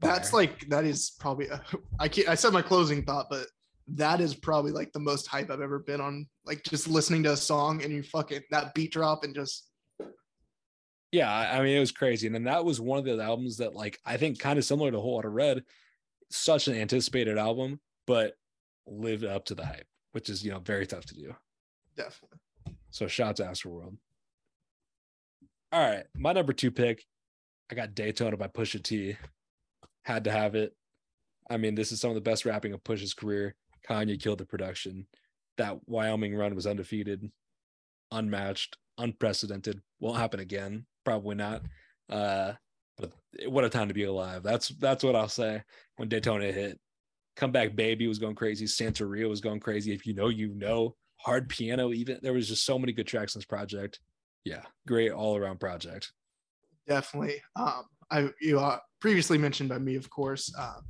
That's 0.00 0.30
fire. 0.30 0.40
like 0.42 0.68
that 0.68 0.84
is 0.84 1.12
probably 1.18 1.48
a, 1.48 1.62
I 1.98 2.08
can't 2.08 2.28
I 2.28 2.34
said 2.34 2.52
my 2.52 2.60
closing 2.60 3.02
thought, 3.02 3.28
but 3.30 3.46
that 3.94 4.20
is 4.20 4.34
probably 4.34 4.72
like 4.72 4.92
the 4.92 5.00
most 5.00 5.26
hype 5.26 5.50
I've 5.50 5.62
ever 5.62 5.78
been 5.78 6.02
on. 6.02 6.26
Like 6.44 6.62
just 6.64 6.86
listening 6.86 7.22
to 7.22 7.32
a 7.32 7.36
song 7.36 7.82
and 7.82 7.92
you 7.92 8.02
fucking 8.02 8.42
that 8.50 8.74
beat 8.74 8.92
drop 8.92 9.24
and 9.24 9.34
just 9.34 9.69
yeah. 11.12 11.30
I 11.30 11.62
mean, 11.62 11.76
it 11.76 11.80
was 11.80 11.92
crazy. 11.92 12.26
And 12.26 12.34
then 12.34 12.44
that 12.44 12.64
was 12.64 12.80
one 12.80 12.98
of 12.98 13.04
the 13.04 13.22
albums 13.22 13.58
that, 13.58 13.74
like, 13.74 13.98
I 14.04 14.16
think 14.16 14.38
kind 14.38 14.58
of 14.58 14.64
similar 14.64 14.90
to 14.90 15.00
Whole 15.00 15.16
Lotta 15.16 15.28
Red, 15.28 15.64
such 16.30 16.68
an 16.68 16.76
anticipated 16.76 17.38
album, 17.38 17.80
but 18.06 18.34
lived 18.86 19.24
up 19.24 19.44
to 19.46 19.54
the 19.54 19.64
hype, 19.64 19.86
which 20.12 20.28
is 20.28 20.44
you 20.44 20.50
know 20.50 20.58
very 20.58 20.86
tough 20.86 21.06
to 21.06 21.14
do. 21.14 21.34
definitely. 21.96 22.38
So 22.90 23.06
shout 23.06 23.28
out 23.28 23.36
to 23.36 23.42
Astroworld. 23.44 23.96
All 25.72 25.88
right, 25.88 26.04
my 26.16 26.32
number 26.32 26.52
two 26.52 26.70
pick, 26.72 27.04
I 27.70 27.76
got 27.76 27.94
Daytona 27.94 28.36
by 28.36 28.48
Pusha 28.48 28.82
T. 28.82 29.16
Had 30.02 30.24
to 30.24 30.32
have 30.32 30.54
it. 30.56 30.74
I 31.48 31.56
mean, 31.56 31.74
this 31.74 31.92
is 31.92 32.00
some 32.00 32.10
of 32.10 32.16
the 32.16 32.20
best 32.20 32.44
rapping 32.44 32.72
of 32.72 32.82
Push's 32.82 33.14
career. 33.14 33.54
Kanye 33.88 34.20
killed 34.20 34.38
the 34.38 34.46
production. 34.46 35.06
That 35.56 35.78
Wyoming 35.86 36.34
run 36.34 36.54
was 36.54 36.66
undefeated, 36.66 37.30
unmatched, 38.10 38.76
unprecedented. 38.98 39.80
Won't 40.00 40.18
happen 40.18 40.40
again. 40.40 40.86
Probably 41.04 41.36
not. 41.36 41.62
Uh, 42.08 42.52
but 42.98 43.12
what 43.46 43.64
a 43.64 43.68
time 43.68 43.88
to 43.88 43.94
be 43.94 44.04
alive. 44.04 44.42
That's 44.42 44.68
that's 44.68 45.04
what 45.04 45.16
I'll 45.16 45.28
say 45.28 45.62
when 45.96 46.08
Daytona 46.08 46.52
hit. 46.52 46.78
Comeback 47.36 47.74
Baby 47.74 48.06
was 48.06 48.18
going 48.18 48.34
crazy. 48.34 48.66
Santeria 48.66 49.28
was 49.28 49.40
going 49.40 49.60
crazy. 49.60 49.92
If 49.92 50.06
you 50.06 50.14
know, 50.14 50.28
you 50.28 50.54
know. 50.54 50.96
Hard 51.22 51.50
piano, 51.50 51.92
even 51.92 52.18
there 52.22 52.32
was 52.32 52.48
just 52.48 52.64
so 52.64 52.78
many 52.78 52.94
good 52.94 53.06
tracks 53.06 53.34
in 53.34 53.40
this 53.40 53.44
project. 53.44 54.00
Yeah, 54.44 54.62
great 54.86 55.12
all 55.12 55.36
around 55.36 55.60
project. 55.60 56.12
Definitely. 56.88 57.42
Um 57.56 57.84
I 58.10 58.28
you 58.40 58.58
uh, 58.58 58.78
previously 59.00 59.38
mentioned 59.38 59.68
by 59.68 59.78
me, 59.78 59.96
of 59.96 60.10
course. 60.10 60.52
Uh, 60.58 60.80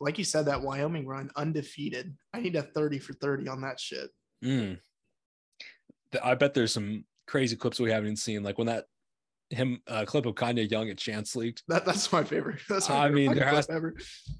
like 0.00 0.18
you 0.18 0.24
said, 0.24 0.46
that 0.46 0.60
Wyoming 0.60 1.06
run 1.06 1.30
undefeated. 1.36 2.14
I 2.34 2.40
need 2.40 2.56
a 2.56 2.62
30 2.62 2.98
for 2.98 3.14
30 3.14 3.48
on 3.48 3.62
that 3.62 3.80
shit. 3.80 4.10
Mm. 4.44 4.78
I 6.22 6.34
bet 6.34 6.54
there's 6.54 6.72
some 6.72 7.04
crazy 7.26 7.56
clips 7.56 7.78
we 7.80 7.90
haven't 7.90 8.06
even 8.06 8.16
seen, 8.16 8.42
like 8.42 8.58
when 8.58 8.66
that 8.68 8.84
him 9.50 9.80
uh, 9.86 10.04
clip 10.04 10.26
of 10.26 10.34
Kanye 10.34 10.68
Young 10.70 10.90
at 10.90 10.98
Chance 10.98 11.36
leaked. 11.36 11.62
That 11.68 11.84
that's 11.84 12.10
my 12.12 12.24
favorite. 12.24 12.60
That's 12.68 12.88
my 12.88 12.96
I 12.96 13.02
favorite 13.08 13.14
mean, 13.14 13.34
there 13.34 13.46
has- 13.46 13.68
ever. 13.70 13.94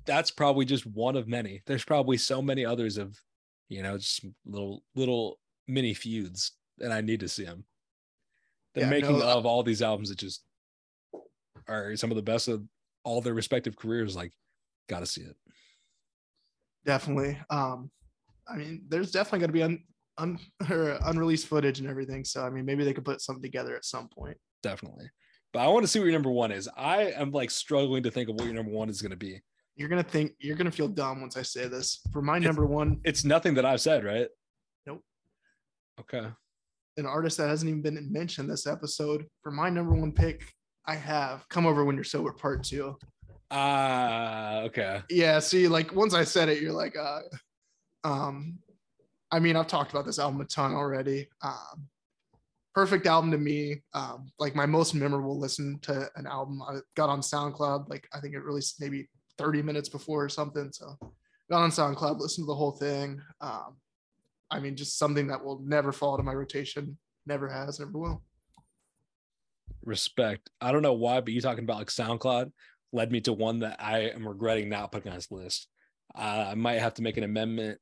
That's 0.05 0.31
probably 0.33 0.65
just 0.65 0.85
one 0.87 1.17
of 1.17 1.29
many. 1.29 1.63
There's 1.67 1.85
probably 1.85 2.17
so 2.17 2.43
many 2.43 2.65
others 2.65 2.97
of 2.99 3.17
You 3.69 3.83
know, 3.83 3.97
just 3.99 4.25
little 4.45 4.83
little 4.95 5.39
mini 5.69 5.95
feuds, 5.95 6.53
and 6.81 6.93
I 6.93 7.01
need 7.03 7.21
to 7.21 7.29
see 7.29 7.45
them. 7.45 7.65
The 8.75 8.81
Yeah, 8.81 8.91
making 8.91 9.19
no, 9.21 9.27
of 9.29 9.47
all 9.47 9.63
these 9.63 9.81
albums 9.83 10.09
that 10.09 10.19
just 10.19 10.45
are 11.69 11.97
some 11.97 12.11
of 12.11 12.17
the 12.17 12.23
best 12.23 12.49
of 12.49 12.65
all 13.05 13.21
their 13.21 13.35
respective 13.35 13.77
careers. 13.77 14.15
Like, 14.17 14.33
gotta 14.89 15.07
see 15.07 15.23
it. 15.23 15.37
definitely. 16.85 17.39
Um, 17.51 17.91
I 18.49 18.57
mean, 18.57 18.85
there's 18.89 19.11
definitely 19.11 19.41
going 19.41 19.49
to 19.49 19.53
be 19.53 19.63
un, 19.63 19.83
un, 20.19 20.39
or 20.71 20.99
unreleased 21.05 21.47
footage 21.47 21.81
and 21.81 21.89
everything. 21.89 22.25
So, 22.25 22.45
I 22.45 22.51
mean, 22.51 22.65
maybe 22.65 22.85
they 22.85 22.93
could 22.95 23.05
put 23.05 23.21
something 23.21 23.43
together 23.43 23.75
at 23.77 23.85
some 23.85 24.09
point. 24.09 24.37
Definitely. 24.63 25.11
But 25.53 25.61
I 25.61 25.69
want 25.69 25.85
to 25.85 25.89
see 25.89 25.99
what 25.99 26.05
your 26.07 26.13
number 26.15 26.31
one 26.31 26.53
is. 26.53 26.69
I 26.77 27.13
am 27.13 27.31
like 27.31 27.51
struggling 27.51 28.03
to 28.03 28.11
think 28.11 28.29
of 28.29 28.35
what 28.35 28.45
your 28.45 28.55
number 28.55 28.73
one 28.73 28.89
is 28.91 29.01
going 29.01 29.11
to 29.13 29.17
be. 29.17 29.41
You're 29.79 29.91
gonna 29.91 30.03
think 30.03 30.33
you're 30.39 30.57
gonna 30.57 30.71
feel 30.71 30.89
dumb 30.89 31.21
once 31.21 31.37
I 31.37 31.43
say 31.43 31.69
this. 31.69 32.01
For 32.11 32.23
my 32.23 32.39
It's- 32.39 32.47
number 32.47 32.65
one, 32.65 32.99
It's 33.05 33.25
nothing 33.27 33.53
that 33.55 33.67
I've 33.67 33.83
said, 33.83 34.05
right? 34.05 34.29
Nope. 34.87 35.03
Okay. 36.01 36.27
an 36.99 37.05
artist 37.05 37.37
that 37.37 37.49
hasn't 37.51 37.69
even 37.69 37.83
been 37.83 38.11
mentioned 38.11 38.49
this 38.51 38.67
episode. 38.67 39.27
For 39.43 39.51
my 39.51 39.69
number 39.69 39.93
one 39.93 40.13
pick, 40.13 40.51
I 40.87 40.95
have 40.95 41.47
"Come 41.51 41.67
Over 41.67 41.85
When 41.85 41.95
You're 41.95 42.05
Sober" 42.05 42.33
Part 42.33 42.65
Two. 42.65 42.97
Ah, 43.51 44.61
okay. 44.63 45.03
Yeah, 45.11 45.39
see, 45.41 45.69
like 45.69 45.95
once 45.95 46.15
I 46.15 46.25
said 46.25 46.49
it, 46.49 46.63
you're 46.63 46.73
like, 46.73 46.97
uh, 46.97 47.21
um, 48.03 48.59
I 49.37 49.39
mean, 49.39 49.55
I've 49.55 49.67
talked 49.67 49.91
about 49.91 50.07
this 50.07 50.19
album 50.19 50.41
a 50.41 50.47
ton 50.47 50.73
already. 50.73 51.29
Um, 51.43 51.89
perfect 52.75 53.07
album 53.07 53.31
to 53.33 53.37
me. 53.37 53.83
Um, 53.93 54.33
like 54.39 54.55
my 54.55 54.65
most 54.65 54.95
memorable 54.95 55.39
listen 55.39 55.79
to 55.83 56.09
an 56.17 56.27
album 56.27 56.63
I 56.63 56.79
got 56.95 57.11
on 57.11 57.21
SoundCloud. 57.21 57.91
Like 57.91 58.09
I 58.15 58.21
think 58.21 58.35
it 58.35 58.41
released 58.41 58.81
maybe 58.81 59.11
30 59.37 59.61
minutes 59.61 59.91
before 59.91 60.25
or 60.25 60.31
something. 60.31 60.71
So 60.73 60.97
got 61.51 61.61
on 61.61 61.71
SoundCloud, 61.71 62.19
listened 62.19 62.47
to 62.47 62.47
the 62.47 62.55
whole 62.55 62.73
thing. 62.73 63.21
Um, 63.43 63.77
I 64.51 64.59
mean, 64.59 64.75
just 64.75 64.99
something 64.99 65.27
that 65.27 65.45
will 65.45 65.61
never 65.63 65.93
fall 65.93 66.15
out 66.15 66.19
of 66.19 66.25
my 66.25 66.33
rotation. 66.33 66.97
Never 67.27 67.47
has, 67.47 67.79
never 67.79 67.93
will. 67.93 68.23
Respect. 69.85 70.49
I 70.63 70.73
don't 70.73 70.81
know 70.81 70.95
why, 70.95 71.21
but 71.21 71.35
you 71.35 71.43
talking 71.43 71.65
about 71.65 71.77
like 71.77 71.89
SoundCloud 71.89 72.53
led 72.91 73.13
me 73.13 73.21
to 73.21 73.35
one 73.35 73.59
that 73.59 73.77
I 73.83 74.09
am 74.15 74.27
regretting 74.27 74.71
not 74.71 74.93
putting 74.93 75.11
on 75.11 75.19
this 75.19 75.31
list. 75.31 75.69
Uh, 76.15 76.47
I 76.49 76.55
might 76.55 76.81
have 76.81 76.95
to 76.95 77.03
make 77.03 77.19
an 77.19 77.25
amendment. 77.25 77.81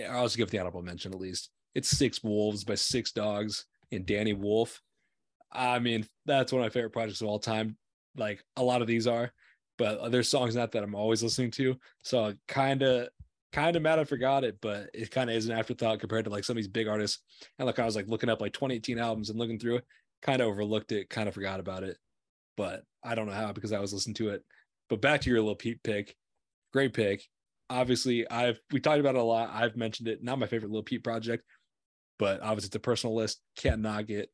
I'll 0.00 0.20
also 0.20 0.36
give 0.36 0.50
the 0.50 0.58
honorable 0.58 0.82
mention 0.82 1.12
at 1.12 1.20
least. 1.20 1.50
It's 1.74 1.88
Six 1.88 2.22
Wolves 2.22 2.64
by 2.64 2.74
Six 2.74 3.12
Dogs 3.12 3.66
and 3.92 4.06
Danny 4.06 4.32
Wolf. 4.32 4.80
I 5.52 5.78
mean, 5.78 6.06
that's 6.26 6.52
one 6.52 6.60
of 6.60 6.64
my 6.64 6.70
favorite 6.70 6.92
projects 6.92 7.20
of 7.20 7.28
all 7.28 7.38
time. 7.38 7.76
Like 8.16 8.44
a 8.56 8.62
lot 8.62 8.80
of 8.80 8.86
these 8.86 9.06
are, 9.06 9.32
but 9.78 10.10
there's 10.10 10.28
songs 10.28 10.54
not 10.54 10.72
that 10.72 10.82
I'm 10.82 10.94
always 10.94 11.22
listening 11.22 11.50
to. 11.52 11.76
So 12.02 12.34
kind 12.46 12.82
of, 12.82 13.08
kind 13.52 13.76
of 13.76 13.82
mad 13.82 13.98
I 13.98 14.04
forgot 14.04 14.44
it, 14.44 14.58
but 14.60 14.90
it 14.94 15.10
kind 15.10 15.30
of 15.30 15.36
is 15.36 15.46
an 15.46 15.56
afterthought 15.56 16.00
compared 16.00 16.24
to 16.24 16.30
like 16.30 16.44
some 16.44 16.54
of 16.54 16.58
these 16.58 16.68
big 16.68 16.88
artists. 16.88 17.22
And 17.58 17.66
like 17.66 17.78
I 17.78 17.84
was 17.84 17.96
like 17.96 18.08
looking 18.08 18.28
up 18.28 18.40
like 18.40 18.52
2018 18.52 18.98
albums 18.98 19.30
and 19.30 19.38
looking 19.38 19.58
through 19.58 19.80
kind 20.24 20.40
of 20.40 20.48
overlooked 20.48 20.90
it, 20.90 21.10
kind 21.10 21.28
of 21.28 21.34
forgot 21.34 21.60
about 21.60 21.84
it. 21.84 21.98
But 22.56 22.82
I 23.04 23.14
don't 23.14 23.26
know 23.26 23.32
how 23.32 23.52
because 23.52 23.72
I 23.72 23.80
was 23.80 23.92
listening 23.92 24.14
to 24.14 24.30
it. 24.30 24.42
But 24.88 25.00
back 25.00 25.20
to 25.22 25.30
your 25.30 25.42
Lil 25.42 25.54
Peep 25.54 25.82
pick, 25.82 26.16
great 26.72 26.94
pick. 26.94 27.24
Obviously, 27.74 28.28
I've 28.30 28.60
we 28.70 28.80
talked 28.80 29.00
about 29.00 29.16
it 29.16 29.20
a 29.20 29.24
lot. 29.24 29.50
I've 29.52 29.76
mentioned 29.76 30.08
it. 30.08 30.22
Not 30.22 30.38
my 30.38 30.46
favorite 30.46 30.70
Lil 30.70 30.82
Peep 30.82 31.02
project, 31.02 31.44
but 32.18 32.40
obviously 32.40 32.68
it's 32.68 32.76
a 32.76 32.80
personal 32.80 33.16
list. 33.16 33.40
Can't 33.56 33.82
knock 33.82 34.10
it, 34.10 34.30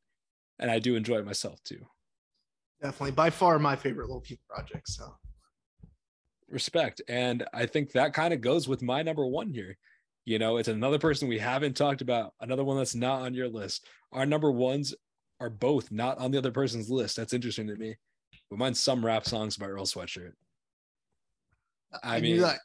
and 0.59 0.69
I 0.69 0.79
do 0.79 0.95
enjoy 0.95 1.17
it 1.17 1.25
myself 1.25 1.61
too. 1.63 1.85
Definitely, 2.81 3.11
by 3.11 3.29
far 3.29 3.57
my 3.59 3.75
favorite 3.75 4.09
Lil 4.09 4.21
Peep 4.21 4.39
project. 4.47 4.89
So 4.89 5.15
respect. 6.51 7.01
And 7.07 7.45
I 7.53 7.65
think 7.65 7.91
that 7.91 8.13
kind 8.13 8.33
of 8.33 8.41
goes 8.41 8.67
with 8.67 8.81
my 8.81 9.01
number 9.01 9.25
one 9.25 9.49
here. 9.49 9.77
You 10.25 10.37
know, 10.37 10.57
it's 10.57 10.67
another 10.67 10.99
person 10.99 11.27
we 11.27 11.39
haven't 11.39 11.75
talked 11.75 12.01
about, 12.01 12.33
another 12.41 12.63
one 12.63 12.77
that's 12.77 12.93
not 12.93 13.21
on 13.21 13.33
your 13.33 13.47
list. 13.47 13.87
Our 14.11 14.25
number 14.25 14.51
ones 14.51 14.93
are 15.39 15.49
both 15.49 15.91
not 15.91 16.19
on 16.19 16.29
the 16.29 16.37
other 16.37 16.51
person's 16.51 16.89
list. 16.89 17.15
That's 17.15 17.33
interesting 17.33 17.67
to 17.67 17.75
me. 17.75 17.95
But 18.49 18.59
mine's 18.59 18.79
some 18.79 19.03
rap 19.03 19.25
songs 19.25 19.57
by 19.57 19.65
Earl 19.65 19.85
Sweatshirt. 19.85 20.33
Uh, 21.93 21.97
I, 22.03 22.19
knew 22.19 22.33
mean, 22.33 22.41
that. 22.41 22.59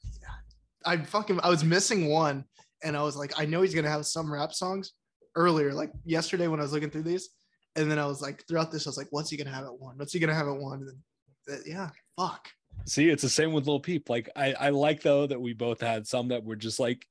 I 0.86 0.98
fucking 0.98 1.40
I 1.42 1.48
was 1.48 1.64
missing 1.64 2.08
one, 2.08 2.44
and 2.82 2.96
I 2.96 3.02
was 3.02 3.16
like, 3.16 3.32
I 3.38 3.44
know 3.44 3.62
he's 3.62 3.74
gonna 3.74 3.90
have 3.90 4.06
some 4.06 4.32
rap 4.32 4.52
songs 4.54 4.92
earlier, 5.34 5.74
like 5.74 5.90
yesterday 6.04 6.46
when 6.46 6.60
I 6.60 6.62
was 6.62 6.72
looking 6.72 6.90
through 6.90 7.02
these, 7.02 7.30
and 7.74 7.90
then 7.90 7.98
I 7.98 8.06
was 8.06 8.22
like, 8.22 8.46
throughout 8.46 8.70
this, 8.70 8.86
I 8.86 8.90
was 8.90 8.96
like, 8.96 9.08
what's 9.10 9.30
he 9.30 9.36
gonna 9.36 9.54
have 9.54 9.64
at 9.64 9.78
one? 9.78 9.98
What's 9.98 10.12
he 10.12 10.18
gonna 10.18 10.34
have 10.34 10.48
at 10.48 10.56
one? 10.56 10.80
And 10.80 10.88
then, 10.88 11.56
uh, 11.56 11.62
yeah, 11.66 11.90
fuck. 12.18 12.48
see, 12.86 13.10
it's 13.10 13.22
the 13.22 13.28
same 13.28 13.52
with 13.52 13.66
Lil 13.66 13.80
Peep. 13.80 14.08
Like, 14.08 14.30
I, 14.36 14.54
I 14.54 14.68
like 14.70 15.02
though 15.02 15.26
that 15.26 15.40
we 15.40 15.52
both 15.52 15.80
had 15.80 16.06
some 16.06 16.28
that 16.28 16.44
were 16.44 16.56
just 16.56 16.80
like, 16.80 17.06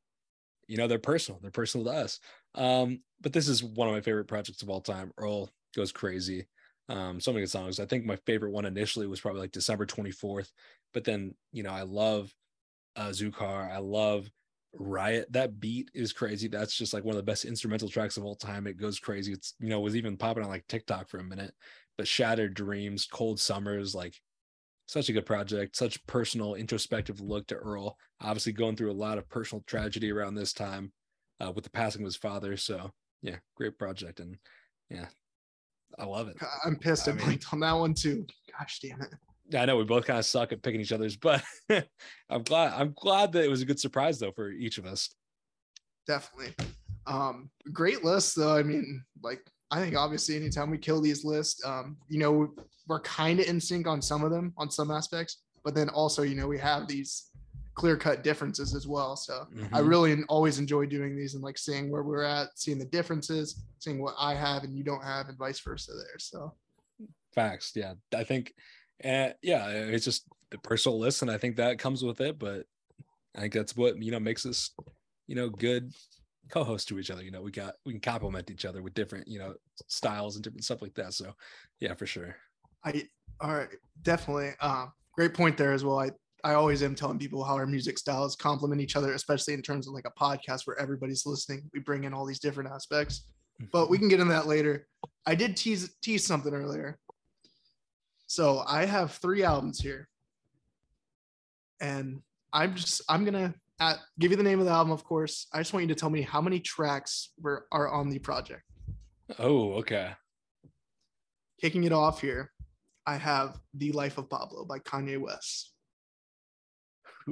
you 0.67 0.77
know, 0.77 0.87
they're 0.87 0.99
personal. 0.99 1.39
They're 1.41 1.51
personal 1.51 1.85
to 1.85 1.91
us. 1.91 2.19
Um, 2.55 3.01
but 3.21 3.33
this 3.33 3.47
is 3.47 3.63
one 3.63 3.87
of 3.87 3.93
my 3.93 4.01
favorite 4.01 4.25
projects 4.25 4.61
of 4.61 4.69
all 4.69 4.81
time. 4.81 5.11
Earl 5.17 5.49
goes 5.75 5.91
crazy. 5.91 6.47
Um, 6.89 7.19
so 7.19 7.31
many 7.31 7.43
good 7.43 7.51
songs. 7.51 7.79
I 7.79 7.85
think 7.85 8.05
my 8.05 8.15
favorite 8.27 8.51
one 8.51 8.65
initially 8.65 9.07
was 9.07 9.19
probably 9.19 9.41
like 9.41 9.51
December 9.51 9.85
24th, 9.85 10.49
but 10.93 11.03
then 11.03 11.35
you 11.51 11.63
know, 11.63 11.71
I 11.71 11.81
love 11.81 12.33
uh 12.95 13.09
Zukar, 13.09 13.71
I 13.71 13.79
love 13.79 14.29
Riot. 14.73 15.31
That 15.31 15.59
beat 15.59 15.89
is 15.93 16.13
crazy. 16.13 16.47
That's 16.47 16.75
just 16.75 16.93
like 16.93 17.03
one 17.03 17.13
of 17.15 17.17
the 17.17 17.31
best 17.31 17.45
instrumental 17.45 17.89
tracks 17.89 18.17
of 18.17 18.25
all 18.25 18.35
time. 18.35 18.67
It 18.67 18.77
goes 18.77 18.99
crazy. 18.99 19.33
It's 19.33 19.53
you 19.59 19.69
know, 19.69 19.79
was 19.79 19.95
even 19.95 20.17
popping 20.17 20.43
on 20.43 20.49
like 20.49 20.67
TikTok 20.67 21.09
for 21.09 21.19
a 21.19 21.23
minute. 21.23 21.53
But 21.97 22.07
Shattered 22.07 22.53
Dreams, 22.53 23.07
Cold 23.09 23.39
Summers, 23.39 23.95
like 23.95 24.15
such 24.85 25.09
a 25.09 25.13
good 25.13 25.25
project, 25.25 25.75
such 25.75 26.05
personal, 26.07 26.55
introspective 26.55 27.21
look 27.21 27.47
to 27.47 27.55
Earl. 27.55 27.97
Obviously, 28.21 28.51
going 28.51 28.75
through 28.75 28.91
a 28.91 28.93
lot 28.93 29.17
of 29.17 29.29
personal 29.29 29.63
tragedy 29.65 30.11
around 30.11 30.35
this 30.35 30.53
time 30.53 30.91
uh, 31.39 31.51
with 31.51 31.63
the 31.63 31.69
passing 31.69 32.01
of 32.01 32.05
his 32.05 32.15
father. 32.17 32.57
So, 32.57 32.91
yeah, 33.21 33.37
great 33.55 33.77
project, 33.79 34.19
and 34.19 34.37
yeah, 34.89 35.07
I 35.97 36.05
love 36.05 36.27
it. 36.27 36.37
I'm 36.65 36.75
pissed. 36.75 37.07
I, 37.07 37.11
I 37.11 37.15
mean- 37.15 37.25
blinked 37.25 37.53
on 37.53 37.61
that 37.61 37.73
one 37.73 37.93
too. 37.93 38.25
Gosh 38.57 38.79
damn 38.79 39.01
it. 39.01 39.13
I 39.53 39.65
know 39.65 39.77
we 39.77 39.83
both 39.83 40.05
kind 40.05 40.17
of 40.19 40.25
suck 40.25 40.51
at 40.51 40.61
picking 40.63 40.81
each 40.81 40.91
other's, 40.91 41.15
but 41.17 41.43
I'm 41.69 42.43
glad. 42.43 42.73
I'm 42.73 42.93
glad 42.97 43.31
that 43.33 43.43
it 43.43 43.49
was 43.49 43.61
a 43.61 43.65
good 43.65 43.79
surprise 43.79 44.19
though 44.19 44.31
for 44.31 44.49
each 44.51 44.77
of 44.77 44.85
us. 44.85 45.09
Definitely. 46.07 46.53
Um, 47.07 47.49
great 47.71 48.03
list 48.03 48.35
though. 48.35 48.55
I 48.55 48.63
mean, 48.63 49.03
like 49.21 49.45
I 49.71 49.81
think 49.81 49.95
obviously 49.95 50.35
anytime 50.35 50.69
we 50.71 50.77
kill 50.77 51.01
these 51.01 51.23
lists, 51.23 51.63
um, 51.65 51.97
you 52.09 52.19
know, 52.19 52.53
we're 52.87 52.99
kind 53.01 53.39
of 53.39 53.47
in 53.47 53.59
sync 53.59 53.87
on 53.87 54.01
some 54.01 54.23
of 54.23 54.31
them, 54.31 54.53
on 54.57 54.69
some 54.69 54.91
aspects, 54.91 55.37
but 55.63 55.75
then 55.75 55.89
also, 55.89 56.21
you 56.23 56.35
know, 56.35 56.47
we 56.47 56.57
have 56.59 56.87
these 56.87 57.31
clear 57.75 57.97
cut 57.97 58.23
differences 58.23 58.73
as 58.73 58.87
well. 58.87 59.15
So 59.17 59.47
I 59.73 59.81
Mhm. 59.81 59.89
really 59.89 60.23
always 60.29 60.59
enjoy 60.59 60.85
doing 60.85 61.15
these 61.15 61.33
and 61.33 61.43
like 61.43 61.57
seeing 61.57 61.91
where 61.91 62.03
we're 62.03 62.23
at, 62.23 62.57
seeing 62.57 62.77
the 62.79 62.85
differences, 62.85 63.63
seeing 63.79 64.01
what 64.01 64.15
I 64.17 64.33
have 64.33 64.63
and 64.63 64.77
you 64.77 64.83
don't 64.83 65.03
have, 65.03 65.27
and 65.29 65.37
vice 65.37 65.59
versa 65.59 65.91
there. 65.93 66.17
So 66.19 66.53
Facts. 67.33 67.73
Yeah, 67.75 67.95
I 68.15 68.23
think. 68.23 68.53
Uh, 69.03 69.29
yeah, 69.41 69.67
it's 69.67 70.05
just 70.05 70.25
the 70.51 70.57
personal 70.59 70.99
list, 70.99 71.21
and 71.21 71.31
I 71.31 71.37
think 71.37 71.57
that 71.57 71.79
comes 71.79 72.03
with 72.03 72.21
it. 72.21 72.39
But 72.39 72.65
I 73.35 73.41
think 73.41 73.53
that's 73.53 73.75
what 73.75 74.01
you 74.01 74.11
know 74.11 74.19
makes 74.19 74.45
us, 74.45 74.71
you 75.27 75.35
know, 75.35 75.49
good 75.49 75.93
co-hosts 76.49 76.87
to 76.87 76.99
each 76.99 77.11
other. 77.11 77.23
You 77.23 77.31
know, 77.31 77.41
we 77.41 77.51
got 77.51 77.75
we 77.85 77.93
can 77.93 78.01
complement 78.01 78.51
each 78.51 78.65
other 78.65 78.81
with 78.81 78.93
different 78.93 79.27
you 79.27 79.39
know 79.39 79.55
styles 79.87 80.35
and 80.35 80.43
different 80.43 80.63
stuff 80.63 80.81
like 80.81 80.95
that. 80.95 81.13
So, 81.13 81.33
yeah, 81.79 81.93
for 81.93 82.05
sure. 82.05 82.35
I 82.83 83.03
all 83.41 83.53
right, 83.53 83.69
definitely. 84.03 84.51
Uh, 84.59 84.87
great 85.13 85.33
point 85.33 85.57
there 85.57 85.73
as 85.73 85.83
well. 85.83 85.99
I 85.99 86.11
I 86.43 86.53
always 86.53 86.83
am 86.83 86.95
telling 86.95 87.17
people 87.17 87.43
how 87.43 87.55
our 87.55 87.65
music 87.65 87.97
styles 87.97 88.35
complement 88.35 88.79
each 88.79 88.95
other, 88.95 89.13
especially 89.13 89.55
in 89.55 89.61
terms 89.61 89.87
of 89.87 89.93
like 89.93 90.05
a 90.05 90.19
podcast 90.19 90.61
where 90.65 90.79
everybody's 90.79 91.25
listening. 91.25 91.69
We 91.73 91.79
bring 91.79 92.03
in 92.03 92.13
all 92.13 92.25
these 92.25 92.39
different 92.39 92.69
aspects, 92.69 93.23
but 93.71 93.89
we 93.89 93.97
can 93.97 94.09
get 94.09 94.19
into 94.19 94.31
that 94.31 94.47
later. 94.47 94.87
I 95.25 95.35
did 95.35 95.57
tease 95.57 95.95
tease 96.01 96.25
something 96.25 96.53
earlier. 96.53 96.99
So 98.35 98.65
I 98.67 98.83
have 98.83 99.13
three 99.13 99.43
albums 99.43 99.79
here, 99.79 100.09
and 101.79 102.21
I'm 102.51 102.75
just 102.75 103.01
I'm 103.07 103.23
gonna 103.23 103.55
at, 103.79 103.99
give 104.19 104.31
you 104.31 104.35
the 104.35 104.43
name 104.43 104.59
of 104.59 104.65
the 104.65 104.73
album. 104.73 104.91
Of 104.91 105.05
course, 105.05 105.47
I 105.53 105.59
just 105.59 105.71
want 105.71 105.83
you 105.83 105.87
to 105.87 105.97
tell 105.97 106.09
me 106.09 106.21
how 106.21 106.41
many 106.41 106.59
tracks 106.59 107.31
were 107.39 107.65
are 107.71 107.87
on 107.87 108.09
the 108.09 108.19
project. 108.19 108.63
Oh, 109.39 109.75
okay. 109.75 110.11
Kicking 111.61 111.85
it 111.85 111.93
off 111.93 112.19
here, 112.19 112.51
I 113.07 113.15
have 113.15 113.57
"The 113.73 113.93
Life 113.93 114.17
of 114.17 114.29
Pablo" 114.29 114.65
by 114.65 114.79
Kanye 114.79 115.17
West. 115.17 115.71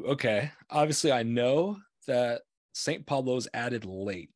Okay. 0.07 0.51
Obviously, 0.69 1.11
I 1.11 1.23
know 1.23 1.79
that 2.07 2.43
St. 2.71 3.05
Pablo's 3.05 3.49
added 3.53 3.83
late. 3.83 4.29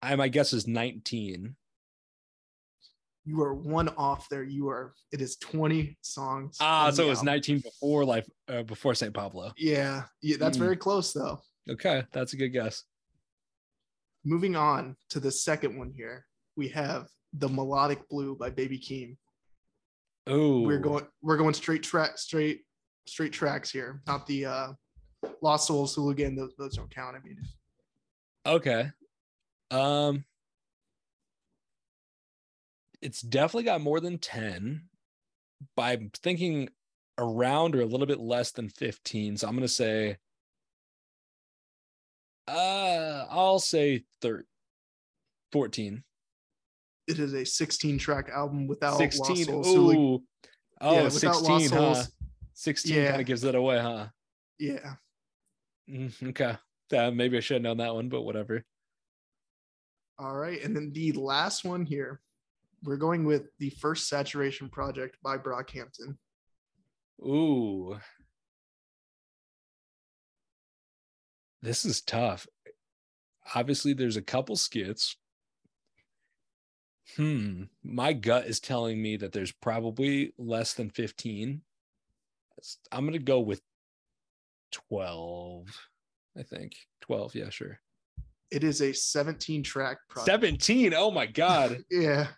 I 0.00 0.16
my 0.16 0.28
guess 0.28 0.54
is 0.54 0.66
19. 0.66 1.56
You 3.28 3.42
are 3.42 3.52
one 3.52 3.90
off 3.90 4.26
there. 4.30 4.42
You 4.42 4.70
are. 4.70 4.94
It 5.12 5.20
is 5.20 5.36
twenty 5.36 5.98
songs. 6.00 6.56
Ah, 6.62 6.88
so 6.90 7.04
it 7.04 7.08
was 7.10 7.18
album. 7.18 7.26
19 7.34 7.58
before 7.60 8.04
life 8.06 8.26
uh, 8.48 8.62
before 8.62 8.94
St. 8.94 9.12
Pablo. 9.12 9.52
Yeah, 9.58 10.04
yeah, 10.22 10.38
that's 10.38 10.56
Mm. 10.56 10.60
very 10.60 10.76
close 10.78 11.12
though. 11.12 11.38
Okay, 11.68 12.04
that's 12.12 12.32
a 12.32 12.36
good 12.38 12.48
guess. 12.54 12.84
Moving 14.24 14.56
on 14.56 14.96
to 15.10 15.20
the 15.20 15.30
second 15.30 15.78
one 15.78 15.92
here, 15.94 16.24
we 16.56 16.68
have 16.68 17.08
"The 17.34 17.50
Melodic 17.50 18.08
Blue" 18.08 18.34
by 18.34 18.48
Baby 18.48 18.78
Keem. 18.78 19.18
Oh, 20.26 20.62
We're 20.62 20.78
going. 20.78 21.06
We're 21.20 21.36
going 21.36 21.52
straight 21.54 21.82
track, 21.82 22.16
straight, 22.16 22.62
straight 23.06 23.32
tracks 23.34 23.70
here. 23.70 24.00
Not 24.06 24.26
the 24.26 24.46
uh, 24.46 24.68
Lost 25.42 25.66
Souls, 25.66 25.94
Hooligan, 25.94 26.34
those, 26.34 26.54
those 26.56 26.76
don't 26.76 26.90
count. 26.94 27.14
I 27.14 27.20
mean, 27.26 27.36
Okay. 28.46 28.90
Um 29.70 30.24
it's 33.02 33.20
definitely 33.22 33.64
got 33.64 33.80
more 33.80 34.00
than 34.00 34.18
10, 34.18 34.82
by 35.76 35.98
thinking 36.22 36.68
around 37.18 37.74
or 37.74 37.80
a 37.80 37.86
little 37.86 38.06
bit 38.06 38.20
less 38.20 38.52
than 38.52 38.68
15. 38.68 39.36
So 39.36 39.48
I'm 39.48 39.54
gonna 39.54 39.68
say 39.68 40.16
uh 42.46 43.26
I'll 43.28 43.58
say 43.58 44.04
thir- 44.22 44.44
14. 45.52 46.02
it 47.06 47.18
is 47.18 47.34
a 47.34 47.44
16 47.44 47.98
track 47.98 48.28
album 48.30 48.66
without 48.66 48.96
16. 48.98 49.26
Lost 49.36 49.44
Souls. 49.46 49.66
Hooligan. 49.66 50.02
Ooh. 50.02 50.22
Oh, 50.80 50.92
Yeah, 50.94 51.04
without 51.04 51.42
Lost 51.42 51.46
16, 51.46 51.70
huh? 51.78 51.94
Souls. 51.94 52.12
16 52.54 52.94
Yeah. 52.94 53.08
kind 53.10 53.20
of 53.20 53.26
gives 53.26 53.44
it 53.44 53.54
away, 53.54 53.78
huh? 53.80 54.08
Yeah. 54.58 54.94
Mm, 55.88 56.28
okay. 56.30 56.56
Yeah, 56.92 57.10
maybe 57.10 57.36
I 57.36 57.40
should 57.40 57.54
have 57.56 57.62
known 57.62 57.78
that 57.78 57.94
one, 57.94 58.08
but 58.08 58.22
whatever. 58.22 58.64
All 60.18 60.34
right. 60.36 60.62
And 60.62 60.74
then 60.76 60.92
the 60.92 61.12
last 61.12 61.64
one 61.64 61.84
here, 61.86 62.20
we're 62.82 62.96
going 62.96 63.24
with 63.24 63.48
the 63.58 63.70
first 63.70 64.08
saturation 64.08 64.68
project 64.68 65.16
by 65.22 65.36
Brockhampton. 65.36 66.16
Ooh. 67.20 67.98
This 71.62 71.84
is 71.84 72.00
tough. 72.00 72.46
Obviously, 73.54 73.92
there's 73.92 74.16
a 74.16 74.22
couple 74.22 74.56
skits. 74.56 75.16
Hmm. 77.16 77.64
My 77.82 78.12
gut 78.12 78.46
is 78.46 78.60
telling 78.60 79.00
me 79.02 79.16
that 79.16 79.32
there's 79.32 79.52
probably 79.52 80.34
less 80.38 80.74
than 80.74 80.90
15. 80.90 81.62
I'm 82.92 83.04
going 83.04 83.12
to 83.12 83.18
go 83.18 83.40
with 83.40 83.60
12. 84.72 85.66
I 86.38 86.42
think 86.42 86.74
12. 87.00 87.34
Yeah, 87.34 87.50
sure. 87.50 87.80
It 88.50 88.64
is 88.64 88.80
a 88.80 88.92
17 88.92 89.62
track 89.62 89.98
project. 90.08 90.30
17. 90.30 90.94
Oh 90.94 91.10
my 91.10 91.26
God. 91.26 91.82
Yeah. 91.90 92.28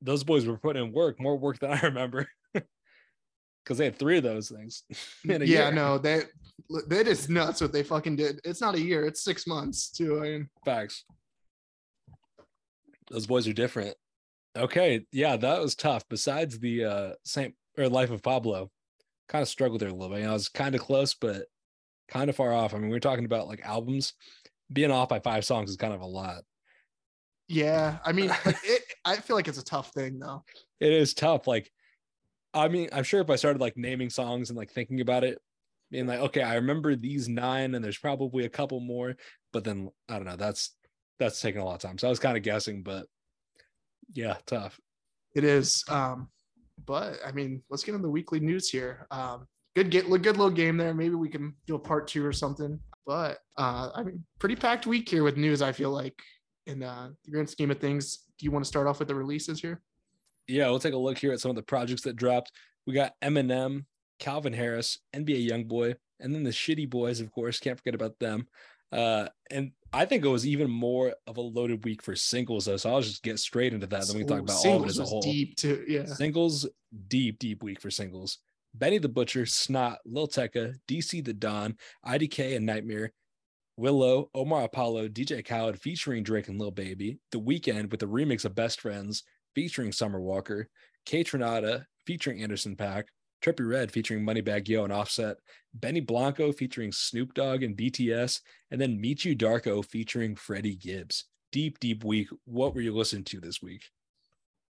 Those 0.00 0.24
boys 0.24 0.46
were 0.46 0.58
putting 0.58 0.84
in 0.84 0.92
work, 0.92 1.20
more 1.20 1.36
work 1.36 1.58
than 1.58 1.72
I 1.72 1.80
remember. 1.82 2.28
Because 2.52 3.78
they 3.78 3.84
had 3.84 3.98
three 3.98 4.18
of 4.18 4.24
those 4.24 4.48
things. 4.48 4.84
yeah, 5.24 5.38
year. 5.38 5.72
no, 5.72 5.98
they 5.98 6.22
that 6.88 7.06
is 7.06 7.28
nuts 7.28 7.60
what 7.60 7.72
they 7.72 7.82
fucking 7.82 8.16
did. 8.16 8.40
It's 8.44 8.60
not 8.60 8.74
a 8.74 8.80
year, 8.80 9.04
it's 9.04 9.22
six 9.22 9.46
months 9.46 9.90
too. 9.90 10.18
I 10.18 10.22
mean, 10.22 10.48
Facts. 10.64 11.04
Those 13.10 13.26
boys 13.26 13.46
are 13.48 13.52
different. 13.52 13.94
Okay, 14.56 15.06
yeah, 15.12 15.36
that 15.36 15.60
was 15.60 15.74
tough. 15.74 16.04
Besides 16.08 16.58
the 16.58 16.84
uh 16.84 17.12
Saint 17.24 17.54
or 17.76 17.88
Life 17.88 18.10
of 18.10 18.22
Pablo, 18.22 18.70
kind 19.28 19.42
of 19.42 19.48
struggled 19.48 19.80
there 19.80 19.88
a 19.88 19.92
little 19.92 20.08
bit. 20.08 20.20
You 20.20 20.24
know, 20.24 20.30
I 20.30 20.34
was 20.34 20.48
kind 20.48 20.74
of 20.74 20.80
close, 20.80 21.14
but 21.14 21.44
kind 22.08 22.30
of 22.30 22.36
far 22.36 22.52
off. 22.52 22.74
I 22.74 22.78
mean, 22.78 22.88
we 22.90 22.96
are 22.96 23.00
talking 23.00 23.24
about 23.26 23.48
like 23.48 23.60
albums. 23.64 24.14
Being 24.72 24.90
off 24.90 25.08
by 25.08 25.20
five 25.20 25.44
songs 25.44 25.70
is 25.70 25.76
kind 25.76 25.94
of 25.94 26.00
a 26.00 26.06
lot. 26.06 26.42
yeah, 27.48 27.98
I 28.04 28.12
mean, 28.12 28.30
it, 28.44 28.82
I 29.08 29.16
feel 29.16 29.36
like 29.36 29.48
it's 29.48 29.58
a 29.58 29.64
tough 29.64 29.92
thing 29.92 30.18
though. 30.18 30.44
It 30.80 30.92
is 30.92 31.14
tough. 31.14 31.46
Like, 31.46 31.70
I 32.54 32.68
mean, 32.68 32.88
I'm 32.92 33.04
sure 33.04 33.20
if 33.20 33.30
I 33.30 33.36
started 33.36 33.60
like 33.60 33.76
naming 33.76 34.10
songs 34.10 34.50
and 34.50 34.56
like 34.56 34.70
thinking 34.70 35.00
about 35.00 35.24
it, 35.24 35.38
being 35.90 36.06
like, 36.06 36.20
okay, 36.20 36.42
I 36.42 36.56
remember 36.56 36.94
these 36.94 37.28
nine, 37.28 37.74
and 37.74 37.84
there's 37.84 37.98
probably 37.98 38.44
a 38.44 38.50
couple 38.50 38.80
more, 38.80 39.16
but 39.52 39.64
then 39.64 39.90
I 40.08 40.16
don't 40.16 40.26
know. 40.26 40.36
That's 40.36 40.74
that's 41.18 41.40
taking 41.40 41.60
a 41.60 41.64
lot 41.64 41.74
of 41.74 41.80
time. 41.80 41.98
So 41.98 42.06
I 42.06 42.10
was 42.10 42.18
kind 42.18 42.36
of 42.36 42.42
guessing, 42.42 42.82
but 42.82 43.06
yeah, 44.12 44.36
tough. 44.46 44.78
It 45.34 45.44
is. 45.44 45.84
Um, 45.88 46.28
but 46.86 47.18
I 47.26 47.32
mean, 47.32 47.62
let's 47.70 47.84
get 47.84 47.94
into 47.94 48.06
the 48.06 48.10
weekly 48.10 48.40
news 48.40 48.68
here. 48.68 49.06
Um, 49.10 49.46
good 49.74 49.90
get 49.90 50.08
good 50.08 50.24
little 50.36 50.50
game 50.50 50.76
there. 50.76 50.94
Maybe 50.94 51.14
we 51.14 51.28
can 51.28 51.54
do 51.66 51.74
a 51.74 51.78
part 51.78 52.08
two 52.08 52.24
or 52.24 52.32
something. 52.32 52.78
But 53.06 53.38
uh, 53.56 53.90
I 53.94 54.02
mean, 54.02 54.24
pretty 54.38 54.56
packed 54.56 54.86
week 54.86 55.08
here 55.08 55.22
with 55.22 55.36
news. 55.36 55.62
I 55.62 55.72
feel 55.72 55.90
like 55.90 56.14
in 56.66 56.82
uh, 56.82 57.10
the 57.24 57.30
grand 57.30 57.48
scheme 57.48 57.70
of 57.70 57.78
things. 57.78 58.20
Do 58.38 58.44
you 58.44 58.50
want 58.50 58.64
to 58.64 58.68
start 58.68 58.86
off 58.86 58.98
with 58.98 59.08
the 59.08 59.14
releases 59.14 59.60
here? 59.60 59.80
yeah, 60.48 60.68
we'll 60.70 60.80
take 60.80 60.94
a 60.94 60.98
look 60.98 61.18
here 61.18 61.32
at 61.32 61.40
some 61.40 61.50
of 61.50 61.56
the 61.56 61.62
projects 61.62 62.02
that 62.02 62.16
dropped. 62.16 62.52
We 62.86 62.94
got 62.94 63.14
Eminem, 63.20 63.84
Calvin 64.18 64.54
Harris, 64.54 64.98
NBA 65.14 65.48
YoungBoy, 65.50 65.94
and 66.20 66.34
then 66.34 66.42
the 66.42 66.50
Shitty 66.50 66.88
Boyz, 66.88 67.20
of 67.20 67.30
course. 67.30 67.60
Can't 67.60 67.78
forget 67.78 67.94
about 67.94 68.18
them. 68.18 68.48
Uh, 68.90 69.28
and 69.50 69.72
I 69.92 70.06
think 70.06 70.24
it 70.24 70.28
was 70.28 70.46
even 70.46 70.70
more 70.70 71.14
of 71.26 71.36
a 71.36 71.42
loaded 71.42 71.84
week 71.84 72.02
for 72.02 72.16
singles, 72.16 72.64
though. 72.64 72.78
So 72.78 72.90
I'll 72.90 73.02
just 73.02 73.22
get 73.22 73.38
straight 73.38 73.74
into 73.74 73.86
that. 73.86 74.06
Then 74.06 74.16
we 74.16 74.24
can 74.24 74.28
talk 74.28 74.40
about 74.40 74.66
all 74.66 74.76
of 74.78 74.84
it 74.84 74.88
as 74.88 74.98
a 74.98 75.04
whole. 75.04 75.20
Deep 75.20 75.56
too. 75.56 75.84
Yeah. 75.86 76.06
Singles, 76.06 76.66
deep, 77.08 77.38
deep 77.38 77.62
week 77.62 77.80
for 77.80 77.90
singles. 77.90 78.38
Benny 78.74 78.98
the 78.98 79.08
Butcher, 79.08 79.44
Snot, 79.44 79.98
Lil 80.06 80.28
Tecca, 80.28 80.74
DC 80.88 81.24
the 81.24 81.34
Don, 81.34 81.76
IDK 82.06 82.56
and 82.56 82.64
Nightmare, 82.64 83.12
Willow, 83.78 84.28
Omar 84.34 84.64
Apollo, 84.64 85.06
DJ 85.10 85.46
Khaled 85.46 85.80
featuring 85.80 86.24
Drake 86.24 86.48
and 86.48 86.60
Lil 86.60 86.72
Baby, 86.72 87.20
The 87.30 87.40
Weeknd 87.40 87.92
with 87.92 88.00
the 88.00 88.06
remix 88.06 88.44
of 88.44 88.56
Best 88.56 88.80
Friends 88.80 89.22
featuring 89.54 89.92
Summer 89.92 90.20
Walker, 90.20 90.68
Kaytranada 91.06 91.84
featuring 92.04 92.42
Anderson 92.42 92.74
.Paak, 92.74 93.04
Trippie 93.40 93.68
Redd 93.68 93.92
featuring 93.92 94.26
Moneybagg 94.26 94.66
Yo 94.66 94.82
and 94.82 94.92
Offset, 94.92 95.36
Benny 95.74 96.00
Blanco 96.00 96.50
featuring 96.50 96.90
Snoop 96.90 97.34
Dogg 97.34 97.62
and 97.62 97.76
BTS, 97.76 98.40
and 98.72 98.80
then 98.80 99.00
Meet 99.00 99.24
You 99.24 99.36
Darko 99.36 99.84
featuring 99.84 100.34
Freddie 100.34 100.74
Gibbs. 100.74 101.26
Deep, 101.52 101.78
deep 101.78 102.02
week. 102.02 102.28
What 102.46 102.74
were 102.74 102.80
you 102.80 102.92
listening 102.92 103.24
to 103.26 103.40
this 103.40 103.62
week? 103.62 103.84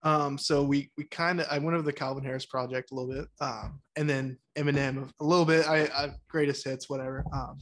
Um, 0.04 0.38
so 0.38 0.62
we 0.62 0.92
we 0.96 1.04
kind 1.04 1.40
of 1.40 1.48
I 1.50 1.58
went 1.58 1.74
over 1.74 1.82
the 1.82 1.92
Calvin 1.92 2.22
Harris 2.22 2.46
project 2.46 2.92
a 2.92 2.94
little 2.94 3.12
bit, 3.12 3.28
um, 3.40 3.80
and 3.96 4.08
then 4.08 4.38
Eminem 4.56 5.10
a 5.20 5.24
little 5.24 5.44
bit. 5.44 5.68
I, 5.68 5.86
I 5.86 6.14
greatest 6.28 6.64
hits, 6.64 6.88
whatever. 6.88 7.24
Um, 7.32 7.58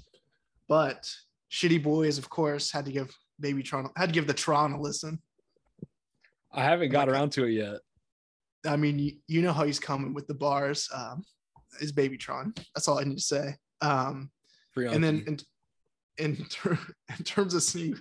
but 0.68 1.11
Shitty 1.51 1.82
Boyz, 1.84 2.18
of 2.18 2.28
course, 2.30 2.70
had 2.70 2.84
to 2.86 2.92
give 2.92 3.11
BabyTron 3.42 3.90
had 3.96 4.11
to 4.11 4.12
give 4.12 4.26
the 4.26 4.34
Tron 4.34 4.72
a 4.72 4.80
listen. 4.80 5.20
I 6.53 6.62
haven't 6.62 6.90
got 6.90 7.09
Okay. 7.09 7.16
around 7.16 7.30
to 7.32 7.44
it 7.44 7.53
yet. 7.53 7.80
I 8.66 8.76
mean, 8.76 8.98
you, 8.98 9.12
you 9.26 9.40
know 9.42 9.53
how 9.53 9.64
he's 9.64 9.80
coming 9.80 10.12
with 10.14 10.26
the 10.26 10.34
bars. 10.34 10.88
Um, 10.94 11.22
is 11.80 11.92
BabyTron. 11.92 12.57
That's 12.74 12.88
all 12.88 12.98
I 12.98 13.05
need 13.05 13.16
to 13.18 13.22
say. 13.22 13.55
Um, 13.80 14.30
and 14.76 15.03
then 15.03 15.24
in 15.26 15.38
in, 16.18 16.44
ter- 16.51 16.78
in 17.18 17.24
terms 17.24 17.55
of 17.55 17.62
Sneak, 17.62 17.94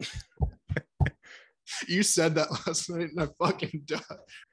you 1.88 2.02
said 2.02 2.34
that 2.36 2.50
last 2.66 2.88
night, 2.90 3.10
and 3.14 3.20
I 3.20 3.28
fucking 3.44 3.82
died. 3.86 4.00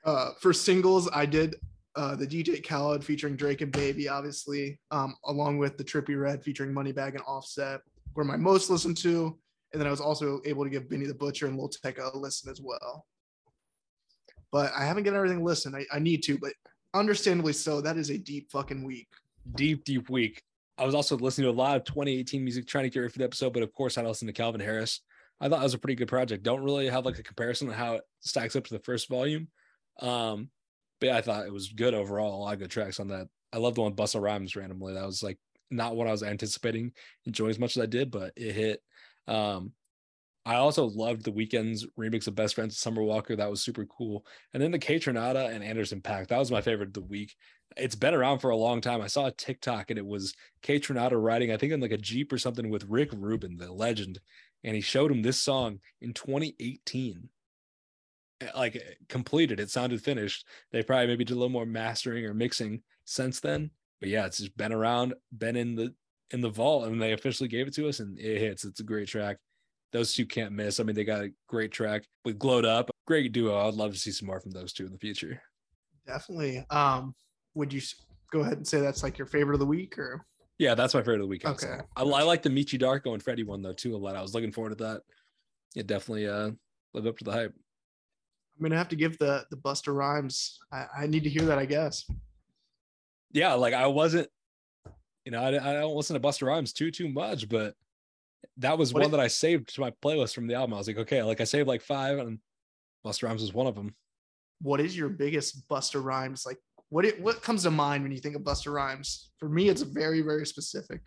Uh, 0.03 0.31
for 0.41 0.51
singles, 0.53 1.09
I 1.13 1.25
did 1.25 1.55
uh, 1.95 2.15
the 2.15 2.25
DJ 2.25 2.65
Khaled 2.65 3.03
featuring 3.03 3.35
Drake 3.35 3.61
and 3.61 3.71
Baby, 3.71 4.07
obviously, 4.07 4.79
um, 4.91 5.15
along 5.25 5.57
with 5.57 5.77
the 5.77 5.83
Trippie 5.83 6.19
Redd 6.19 6.43
featuring 6.43 6.73
Moneybagg 6.73 7.09
and 7.09 7.21
Offset, 7.27 7.81
were 8.15 8.23
my 8.23 8.37
most 8.37 8.69
listened 8.69 8.97
to. 8.97 9.37
And 9.71 9.81
then 9.81 9.87
I 9.87 9.91
was 9.91 10.01
also 10.01 10.41
able 10.45 10.63
to 10.63 10.69
give 10.69 10.89
Benny 10.89 11.05
the 11.05 11.13
Butcher 11.13 11.47
and 11.47 11.57
Lil 11.57 11.69
Tecca 11.69 12.13
a 12.13 12.17
listen 12.17 12.51
as 12.51 12.61
well. 12.61 13.05
But 14.51 14.71
I 14.77 14.85
haven't 14.85 15.03
got 15.03 15.15
everything 15.15 15.43
listened. 15.43 15.75
I, 15.75 15.85
I 15.91 15.99
need 15.99 16.21
to, 16.23 16.37
but 16.37 16.53
understandably 16.93 17.53
so. 17.53 17.81
That 17.81 17.97
is 17.97 18.09
a 18.09 18.17
deep 18.17 18.51
fucking 18.51 18.83
week. 18.83 19.07
deep, 19.55 19.83
deep 19.83 20.09
week. 20.09 20.43
I 20.77 20.85
was 20.85 20.95
also 20.95 21.17
listening 21.17 21.45
to 21.45 21.51
a 21.51 21.53
lot 21.53 21.77
of 21.77 21.83
2018 21.85 22.43
music, 22.43 22.67
trying 22.67 22.85
to 22.85 22.89
get 22.89 22.99
ready 22.99 23.11
for 23.11 23.19
the 23.19 23.25
episode, 23.25 23.53
but 23.53 23.63
of 23.63 23.71
course, 23.73 23.97
I 23.97 24.03
listened 24.03 24.29
to 24.29 24.33
Calvin 24.33 24.61
Harris. 24.61 25.01
I 25.39 25.49
thought 25.49 25.57
that 25.57 25.63
was 25.63 25.73
a 25.73 25.79
pretty 25.79 25.95
good 25.95 26.07
project. 26.07 26.43
Don't 26.43 26.63
really 26.63 26.87
have 26.87 27.05
like 27.05 27.19
a 27.19 27.23
comparison 27.23 27.67
on 27.67 27.75
how 27.75 27.95
it 27.95 28.01
stacks 28.21 28.55
up 28.55 28.63
to 28.65 28.73
the 28.73 28.79
first 28.79 29.09
volume. 29.09 29.47
Um, 29.99 30.49
but 31.03 31.07
yeah, 31.07 31.17
I 31.17 31.21
thought 31.21 31.45
it 31.45 31.51
was 31.51 31.67
good 31.67 31.93
overall. 31.93 32.33
A 32.33 32.41
lot 32.43 32.53
of 32.53 32.59
good 32.59 32.71
tracks 32.71 33.01
on 33.01 33.09
that. 33.09 33.27
I 33.51 33.57
love 33.57 33.75
the 33.75 33.81
one 33.81 33.93
Busta 33.93 34.21
Rhymes 34.21 34.55
randomly. 34.55 34.93
That 34.93 35.05
was 35.05 35.21
like 35.21 35.37
not 35.69 35.97
what 35.97 36.07
I 36.07 36.11
was 36.11 36.23
anticipating 36.23 36.93
enjoying 37.25 37.49
as 37.49 37.59
much 37.59 37.75
as 37.75 37.83
I 37.83 37.87
did, 37.87 38.09
but 38.09 38.31
it 38.37 38.53
hit. 38.53 38.81
Um, 39.27 39.73
I 40.45 40.55
also 40.55 40.85
loved 40.85 41.25
the 41.25 41.33
Weeknd's 41.33 41.85
remix 41.99 42.27
of 42.27 42.35
Best 42.35 42.55
Friends 42.55 42.77
Summer 42.77 43.03
Walker. 43.03 43.35
That 43.35 43.49
was 43.49 43.61
super 43.61 43.85
cool. 43.85 44.25
And 44.53 44.63
then 44.63 44.71
the 44.71 44.79
Kaytranada 44.79 45.53
and 45.53 45.61
Anderson 45.61 45.99
.Paak. 45.99 46.29
That 46.29 46.39
was 46.39 46.51
my 46.51 46.61
favorite 46.61 46.87
of 46.87 46.93
the 46.93 47.01
week. 47.01 47.35
It's 47.75 47.95
been 47.95 48.13
around 48.13 48.39
for 48.39 48.51
a 48.51 48.55
long 48.55 48.79
time. 48.79 49.01
I 49.01 49.07
saw 49.07 49.25
a 49.25 49.31
TikTok 49.31 49.89
and 49.89 49.99
it 49.99 50.05
was 50.05 50.33
Kaytranada 50.61 51.21
riding, 51.21 51.51
I 51.51 51.57
think, 51.57 51.73
in 51.73 51.81
like 51.81 51.91
a 51.91 51.97
Jeep 51.97 52.31
or 52.31 52.37
something 52.37 52.69
with 52.69 52.87
Rick 52.87 53.09
Rubin, 53.11 53.57
the 53.57 53.73
legend. 53.73 54.21
And 54.63 54.73
he 54.73 54.79
showed 54.81 55.11
him 55.11 55.21
this 55.21 55.37
song 55.37 55.79
in 55.99 56.13
2018. 56.13 57.27
Eh, 58.43 58.51
Like 58.55 58.81
completed, 59.09 59.59
it 59.59 59.69
sounded 59.69 60.01
finished. 60.01 60.47
They 60.71 60.83
probably 60.83 61.07
maybe 61.07 61.25
did 61.25 61.33
a 61.33 61.35
little 61.39 61.49
more 61.49 61.65
mastering 61.65 62.25
or 62.25 62.33
mixing 62.33 62.81
since 63.05 63.39
then. 63.39 63.71
But 63.99 64.09
yeah, 64.09 64.25
it's 64.25 64.37
just 64.37 64.55
been 64.57 64.73
around, 64.73 65.13
been 65.37 65.55
in 65.55 65.75
the 65.75 65.93
in 66.31 66.41
the 66.41 66.49
vault, 66.49 66.85
and 66.87 67.01
they 67.01 67.13
officially 67.13 67.47
gave 67.49 67.67
it 67.67 67.73
to 67.75 67.87
us, 67.87 67.99
and 67.99 68.19
it 68.19 68.39
hits. 68.39 68.65
It's 68.65 68.79
a 68.79 68.83
great 68.83 69.07
track. 69.07 69.37
Those 69.91 70.13
two 70.13 70.25
can't 70.25 70.51
miss. 70.51 70.79
I 70.79 70.83
mean, 70.83 70.95
they 70.95 71.03
got 71.03 71.23
a 71.23 71.31
great 71.47 71.71
track 71.71 72.03
with 72.25 72.39
Glowed 72.39 72.65
Up. 72.65 72.89
Great 73.05 73.31
duo. 73.31 73.67
I'd 73.67 73.75
love 73.75 73.93
to 73.93 73.99
see 73.99 74.11
some 74.11 74.25
more 74.27 74.39
from 74.39 74.51
those 74.51 74.73
two 74.73 74.85
in 74.85 74.91
the 74.91 74.97
future. 74.97 75.39
Definitely. 76.07 76.65
Um, 76.69 77.13
would 77.53 77.71
you 77.71 77.81
go 78.31 78.39
ahead 78.41 78.57
and 78.57 78.67
say 78.67 78.79
that's 78.81 79.03
like 79.03 79.17
your 79.17 79.27
favorite 79.27 79.53
of 79.53 79.59
the 79.59 79.65
week 79.65 79.97
or 79.99 80.25
Yeah, 80.57 80.73
that's 80.73 80.93
my 80.95 81.01
favorite 81.01 81.15
of 81.15 81.21
the 81.21 81.27
week. 81.27 81.45
Okay. 81.45 81.77
I, 81.95 82.01
I 82.01 82.23
like 82.23 82.41
the 82.41 82.49
Michi 82.49 82.79
Darko 82.79 83.13
and 83.13 83.21
Freddie 83.21 83.43
one 83.43 83.61
though 83.61 83.73
too 83.73 83.95
a 83.95 83.97
lot. 83.97 84.15
I 84.15 84.21
was 84.21 84.33
looking 84.33 84.51
forward 84.51 84.77
to 84.77 84.83
that. 84.83 85.01
It 85.75 85.85
definitely 85.87 86.27
uh 86.27 86.51
lived 86.93 87.07
up 87.07 87.17
to 87.19 87.23
the 87.23 87.31
hype. 87.31 87.53
I'm 88.57 88.63
gonna 88.63 88.77
have 88.77 88.89
to 88.89 88.95
give 88.95 89.17
the 89.17 89.45
the 89.49 89.57
Busta 89.57 89.93
Rhymes. 89.93 90.59
I, 90.71 90.85
I 91.01 91.07
need 91.07 91.23
to 91.23 91.29
hear 91.29 91.43
that, 91.43 91.57
I 91.57 91.65
guess. 91.65 92.05
Yeah, 93.31 93.53
like 93.53 93.73
I 93.73 93.87
wasn't 93.87 94.27
You 95.25 95.31
know, 95.31 95.41
I, 95.41 95.47
I 95.47 95.73
don't 95.73 95.95
listen 95.95 96.13
to 96.13 96.19
Busta 96.27 96.45
Rhymes 96.45 96.73
too 96.73 96.91
too 96.91 97.09
much, 97.09 97.49
but 97.49 97.73
that 98.57 98.77
was 98.77 98.93
What 98.93 99.01
one 99.01 99.05
if- 99.07 99.11
that 99.11 99.19
I 99.19 99.27
saved 99.27 99.73
to 99.75 99.81
my 99.81 99.91
playlist 100.03 100.35
from 100.35 100.47
the 100.47 100.53
album. 100.55 100.73
I 100.75 100.77
was 100.77 100.87
like, 100.87 100.97
okay, 100.99 101.23
like 101.23 101.41
I 101.41 101.45
saved 101.45 101.67
like 101.67 101.81
five, 101.81 102.19
and 102.19 102.39
Busta 103.05 103.23
Rhymes 103.23 103.41
was 103.41 103.53
one 103.53 103.67
of 103.67 103.75
them. 103.75 103.95
What 104.61 104.79
is 104.79 104.95
your 104.95 105.09
biggest 105.09 105.67
Busta 105.67 106.01
Rhymes? 106.03 106.45
Like, 106.45 106.57
what 106.89 107.05
it, 107.05 107.19
what 107.21 107.41
comes 107.41 107.63
to 107.63 107.71
mind 107.71 108.03
when 108.03 108.11
you 108.11 108.19
think 108.19 108.35
of 108.35 108.43
Busta 108.43 108.71
Rhymes? 108.71 109.31
For 109.39 109.49
me, 109.49 109.67
it's 109.69 109.81
very 109.81 110.21
very 110.21 110.45
specific. 110.45 111.01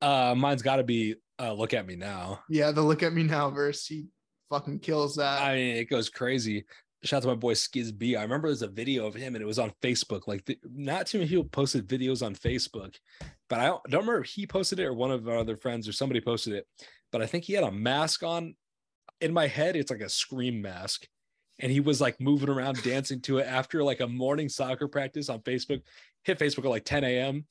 Uh, 0.00 0.34
mine's 0.36 0.62
got 0.62 0.76
to 0.76 0.84
be 0.84 1.16
uh, 1.38 1.52
"Look 1.52 1.74
at 1.74 1.86
Me 1.86 1.96
Now." 1.96 2.40
Yeah, 2.48 2.70
the 2.72 2.80
look 2.82 3.02
at 3.02 3.12
me 3.12 3.22
now 3.24 3.50
verse, 3.50 3.86
he 3.86 4.06
fucking 4.50 4.80
kills 4.80 5.16
that. 5.16 5.42
I 5.42 5.54
mean, 5.54 5.76
it 5.76 5.90
goes 5.90 6.08
crazy. 6.08 6.64
Shout 7.02 7.18
out 7.18 7.22
to 7.22 7.28
my 7.28 7.34
boy 7.34 7.52
Skiz 7.52 7.96
B. 7.96 8.16
I 8.16 8.22
remember 8.22 8.48
there's 8.48 8.62
a 8.62 8.68
video 8.68 9.06
of 9.06 9.14
him 9.14 9.34
and 9.34 9.42
it 9.42 9.46
was 9.46 9.58
on 9.58 9.72
Facebook. 9.82 10.26
Like, 10.26 10.44
the, 10.46 10.58
not 10.64 11.06
too 11.06 11.18
many 11.18 11.28
people 11.28 11.44
posted 11.44 11.86
videos 11.86 12.24
on 12.24 12.34
Facebook, 12.34 12.96
but 13.48 13.60
I 13.60 13.66
don't, 13.66 13.82
don't 13.90 14.00
remember 14.00 14.22
if 14.22 14.30
he 14.30 14.46
posted 14.46 14.78
it 14.78 14.84
or 14.84 14.94
one 14.94 15.10
of 15.10 15.28
our 15.28 15.36
other 15.36 15.56
friends 15.56 15.86
or 15.86 15.92
somebody 15.92 16.20
posted 16.20 16.54
it. 16.54 16.66
But 17.12 17.20
I 17.20 17.26
think 17.26 17.44
he 17.44 17.52
had 17.52 17.64
a 17.64 17.70
mask 17.70 18.22
on. 18.22 18.54
In 19.20 19.32
my 19.32 19.46
head, 19.46 19.76
it's 19.76 19.90
like 19.90 20.00
a 20.00 20.08
scream 20.08 20.60
mask. 20.60 21.06
And 21.60 21.70
he 21.70 21.80
was 21.80 22.00
like 22.00 22.20
moving 22.20 22.48
around 22.48 22.82
dancing 22.82 23.20
to 23.22 23.38
it 23.38 23.46
after 23.46 23.84
like 23.84 24.00
a 24.00 24.08
morning 24.08 24.48
soccer 24.48 24.88
practice 24.88 25.28
on 25.28 25.40
Facebook. 25.40 25.82
Hit 26.24 26.38
Facebook 26.38 26.64
at 26.64 26.70
like 26.70 26.84
10 26.84 27.04
a.m. 27.04 27.46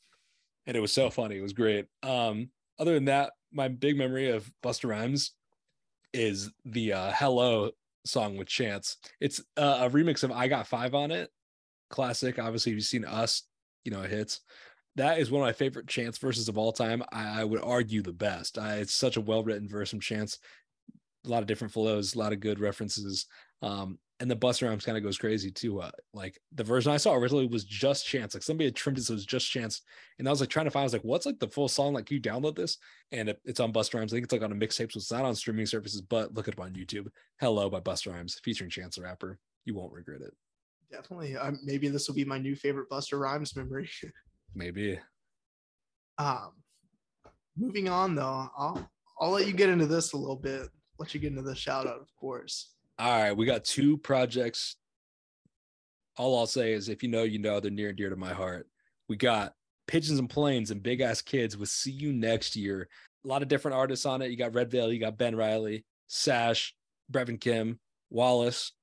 And 0.66 0.76
it 0.76 0.82
was 0.82 0.92
so 0.92 1.10
funny. 1.10 1.38
It 1.38 1.42
was 1.42 1.54
great. 1.54 1.86
Um, 2.02 2.50
other 2.80 2.94
than 2.96 3.06
that, 3.06 3.32
my 3.54 3.68
big 3.68 3.98
memory 3.98 4.32
of 4.32 4.52
Busta 4.64 4.90
Rhymes 4.90 5.32
is 6.14 6.52
the 6.66 6.94
uh, 6.94 7.12
Hello 7.14 7.72
song 8.06 8.38
with 8.38 8.48
Chance. 8.48 8.98
It's 9.20 9.42
uh, 9.58 9.80
a 9.82 9.90
remix 9.90 10.24
of 10.24 10.32
I 10.32 10.48
Got 10.48 10.68
Five 10.68 10.96
on 10.96 11.12
it. 11.12 11.30
Classic. 11.90 12.40
Obviously, 12.40 12.74
you've 12.74 12.84
seen 12.84 13.06
Us, 13.06 13.44
you 13.84 13.92
know, 13.92 14.02
it 14.02 14.12
hits. 14.12 14.42
That 14.96 15.18
is 15.18 15.32
one 15.32 15.42
of 15.42 15.48
my 15.48 15.54
favorite 15.54 15.88
Chance 15.88 16.18
verses 16.20 16.50
of 16.50 16.58
all 16.58 16.72
time. 16.72 17.04
I, 17.12 17.42
I 17.42 17.44
would 17.44 17.64
argue 17.64 18.02
the 18.02 18.14
best. 18.14 18.58
I, 18.58 18.78
it's 18.78 18.94
such 18.94 19.18
a 19.18 19.22
well 19.22 19.44
written 19.44 19.68
verse 19.68 19.90
from 19.90 20.00
Chance. 20.00 20.40
A 21.26 21.30
lot 21.30 21.42
of 21.42 21.48
different 21.48 21.74
flows, 21.74 22.16
a 22.16 22.20
lot 22.20 22.34
of 22.34 22.40
good 22.40 22.60
references. 22.60 23.26
Um, 23.62 23.98
and 24.24 24.32
the 24.32 24.38
Busta 24.38 24.66
Rhymes 24.66 24.86
kind 24.86 24.98
of 24.98 25.04
goes 25.04 25.18
crazy 25.18 25.52
too. 25.52 25.82
Uh, 25.82 25.92
like 26.14 26.40
the 26.54 26.64
version 26.64 26.94
I 26.94 26.98
saw 26.98 27.14
originally 27.14 27.46
was 27.46 27.66
just 27.66 28.08
Chance. 28.08 28.34
Like 28.34 28.42
somebody 28.42 28.68
had 28.68 28.76
trimmed 28.76 28.98
it 28.98 29.04
so 29.04 29.12
it 29.12 29.16
was 29.16 29.26
just 29.26 29.52
Chance. 29.52 29.82
And 30.18 30.30
I 30.30 30.32
was 30.32 30.40
like 30.40 30.50
trying 30.50 30.64
to 30.64 30.72
find, 30.72 30.84
I 30.84 30.86
was 30.86 30.94
like, 30.94 31.04
what's 31.04 31.26
like 31.26 31.40
the 31.40 31.50
full 31.50 31.68
song? 31.68 31.94
Like, 31.94 32.06
can 32.06 32.16
you 32.16 32.22
download 32.22 32.56
this? 32.56 32.78
And 33.12 33.28
it, 33.28 33.42
it's 33.44 33.60
on 33.60 33.74
Busta 33.74 33.96
Rhymes. 33.96 34.14
I 34.14 34.16
think 34.16 34.24
it's 34.24 34.32
like 34.32 34.42
on 34.42 34.54
a 34.54 34.56
mixtape, 34.56 34.94
so 34.94 34.98
it's 34.98 35.12
not 35.12 35.26
on 35.26 35.36
streaming 35.36 35.66
services, 35.66 36.00
but 36.00 36.34
look 36.36 36.48
it 36.48 36.58
up 36.58 36.64
on 36.64 36.72
YouTube. 36.72 37.08
Hello 37.42 37.70
by 37.70 37.82
Busta 37.82 38.14
Rhymes 38.14 38.40
featuring 38.42 38.70
Chance 38.70 38.96
the 38.96 39.02
Rapper. 39.02 39.40
You 39.66 39.76
won't 39.76 39.92
regret 39.92 40.22
it. 40.22 40.34
Definitely. 40.90 41.36
Um, 41.36 41.60
maybe 41.62 41.90
this 41.90 42.08
will 42.08 42.16
be 42.16 42.24
my 42.24 42.38
new 42.38 42.56
favorite 42.56 42.90
Busta 42.90 43.20
Rhymes 43.20 43.58
memory. 43.58 43.90
Maybe. 44.56 45.00
um, 46.18 46.52
moving 47.58 47.90
on 47.90 48.16
though, 48.16 48.50
I'll 48.58 48.90
I'll 49.20 49.32
let 49.32 49.48
you 49.48 49.54
get 49.54 49.68
into 49.68 49.88
this 49.88 50.14
a 50.14 50.18
little 50.18 50.38
bit. 50.38 50.70
Let 50.98 51.14
you 51.14 51.20
get 51.20 51.32
into 51.32 51.42
the 51.42 51.56
shout 51.56 51.88
out, 51.88 52.00
of 52.00 52.16
course. 52.16 52.73
All 53.00 53.22
right, 53.22 53.36
we 53.36 53.46
got 53.46 53.64
two 53.64 53.98
projects. 53.98 54.76
All 56.18 56.38
I'll 56.38 56.48
say 56.48 56.74
is 56.74 56.90
if 56.90 57.02
you 57.02 57.10
know, 57.10 57.24
you 57.24 57.40
know, 57.40 57.60
they're 57.60 57.72
near 57.72 57.90
and 57.90 57.98
dear 57.98 58.10
to 58.10 58.16
my 58.16 58.34
heart. 58.34 58.68
We 59.10 59.16
got 59.16 59.54
Pigeons 59.88 60.20
and 60.20 60.30
Planes 60.30 60.72
and 60.72 60.84
Big 60.84 61.02
Ass 61.02 61.22
Kids 61.22 61.58
with 61.58 61.70
See 61.70 61.92
You 61.92 62.14
Next 62.14 62.56
Year. 62.56 62.88
A 63.26 63.28
lot 63.28 63.42
of 63.42 63.48
different 63.48 63.76
artists 63.76 64.06
on 64.06 64.22
it. 64.22 64.30
You 64.30 64.38
got 64.38 64.52
Redveil, 64.52 64.94
you 64.94 65.00
got 65.00 65.18
Ben 65.18 65.36
Riley, 65.36 65.86
Sash, 66.08 66.76
Brevin 67.12 67.40
Kim, 67.40 67.80
Wallace. 68.10 68.74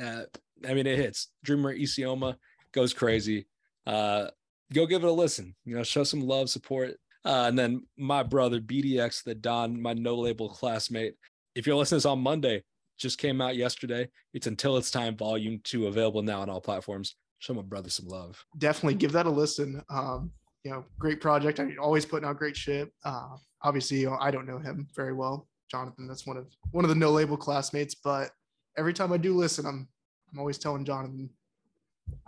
Uh, 0.00 0.22
I 0.68 0.74
mean, 0.74 0.86
it 0.86 0.98
hits. 0.98 1.28
Dreamer 1.44 1.76
Isioma 1.76 2.36
goes 2.72 2.92
crazy. 2.92 3.46
Uh, 3.86 4.28
go 4.72 4.86
give 4.86 5.04
it 5.04 5.08
a 5.08 5.12
listen. 5.12 5.54
You 5.64 5.76
know, 5.76 5.82
show 5.82 6.04
some 6.04 6.20
love, 6.20 6.50
support. 6.50 6.96
Uh, 7.24 7.44
and 7.46 7.58
then 7.58 7.86
my 7.96 8.22
brother 8.22 8.60
BDX, 8.60 9.22
the 9.22 9.34
Don, 9.34 9.80
my 9.80 9.92
no 9.92 10.16
label 10.16 10.48
classmate. 10.48 11.14
If 11.54 11.66
you're 11.66 11.76
listening 11.76 12.00
to 12.00 12.06
this 12.06 12.10
on 12.10 12.20
Monday, 12.20 12.64
just 12.98 13.18
came 13.18 13.40
out 13.40 13.56
yesterday. 13.56 14.08
It's 14.34 14.46
Until 14.46 14.76
It's 14.76 14.90
Time 14.90 15.16
Volume 15.16 15.60
2 15.64 15.86
available 15.86 16.22
now 16.22 16.40
on 16.40 16.50
all 16.50 16.60
platforms. 16.60 17.16
Show 17.38 17.54
my 17.54 17.62
brother 17.62 17.90
some 17.90 18.06
love. 18.06 18.44
Definitely 18.58 18.94
give 18.94 19.12
that 19.12 19.26
a 19.26 19.30
listen. 19.30 19.82
Um, 19.90 20.30
you 20.64 20.70
know, 20.70 20.84
great 20.98 21.20
project. 21.20 21.58
I 21.58 21.64
mean, 21.64 21.78
always 21.78 22.06
putting 22.06 22.28
out 22.28 22.38
great 22.38 22.56
shit. 22.56 22.92
Uh, 23.04 23.36
obviously, 23.62 23.98
you 23.98 24.06
know, 24.10 24.16
I 24.20 24.30
don't 24.30 24.46
know 24.46 24.58
him 24.58 24.86
very 24.94 25.12
well, 25.12 25.48
Jonathon. 25.68 26.06
That's 26.06 26.24
one 26.26 26.36
of 26.36 26.46
one 26.70 26.84
of 26.84 26.88
the 26.88 26.94
no 26.94 27.10
label 27.10 27.36
classmates. 27.36 27.96
But 27.96 28.30
every 28.78 28.92
time 28.92 29.12
I 29.12 29.16
do 29.16 29.34
listen, 29.34 29.66
I'm 29.66 29.88
I'm 30.32 30.38
always 30.38 30.58
telling 30.58 30.84
Jonathon 30.84 31.28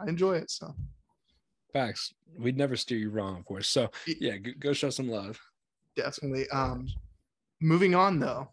I 0.01 0.09
enjoy 0.09 0.37
it. 0.37 0.51
So 0.51 0.75
Facts. 1.73 2.13
We'd 2.37 2.57
never 2.57 2.77
steer 2.77 2.99
you 2.99 3.11
wrong, 3.11 3.37
of 3.39 3.45
course. 3.45 3.69
So 3.69 3.91
yeah, 4.07 4.37
go, 4.39 4.51
go 4.59 4.73
show 4.73 4.91
some 4.91 5.09
love. 5.09 5.39
definitely. 5.97 6.49
Um, 6.51 6.89
moving 7.61 7.95
on 7.95 8.19
though, 8.19 8.49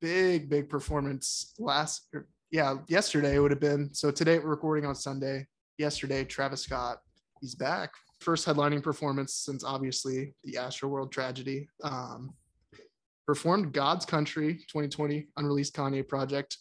big 0.00 0.48
big 0.48 0.68
performance 0.68 1.54
last. 1.58 2.08
Or, 2.14 2.26
yeah, 2.50 2.76
yesterday 2.88 3.36
it 3.36 3.40
would 3.40 3.50
have 3.50 3.60
been. 3.60 3.92
So 3.92 4.10
today 4.10 4.38
we're 4.38 4.46
recording 4.48 4.86
on 4.86 4.94
Sunday. 4.94 5.46
Yesterday, 5.76 6.24
Travis 6.24 6.62
Scott, 6.62 6.98
he's 7.40 7.54
back. 7.54 7.90
First 8.20 8.46
headlining 8.46 8.82
performance 8.82 9.34
since 9.34 9.62
obviously 9.64 10.34
the 10.44 10.54
Astroworld 10.54 11.10
tragedy. 11.12 11.68
Um, 11.84 12.34
performed 13.26 13.72
God's 13.72 14.06
Country 14.06 14.54
2020 14.68 15.28
unreleased 15.36 15.74
Kanye 15.76 16.06
project, 16.08 16.56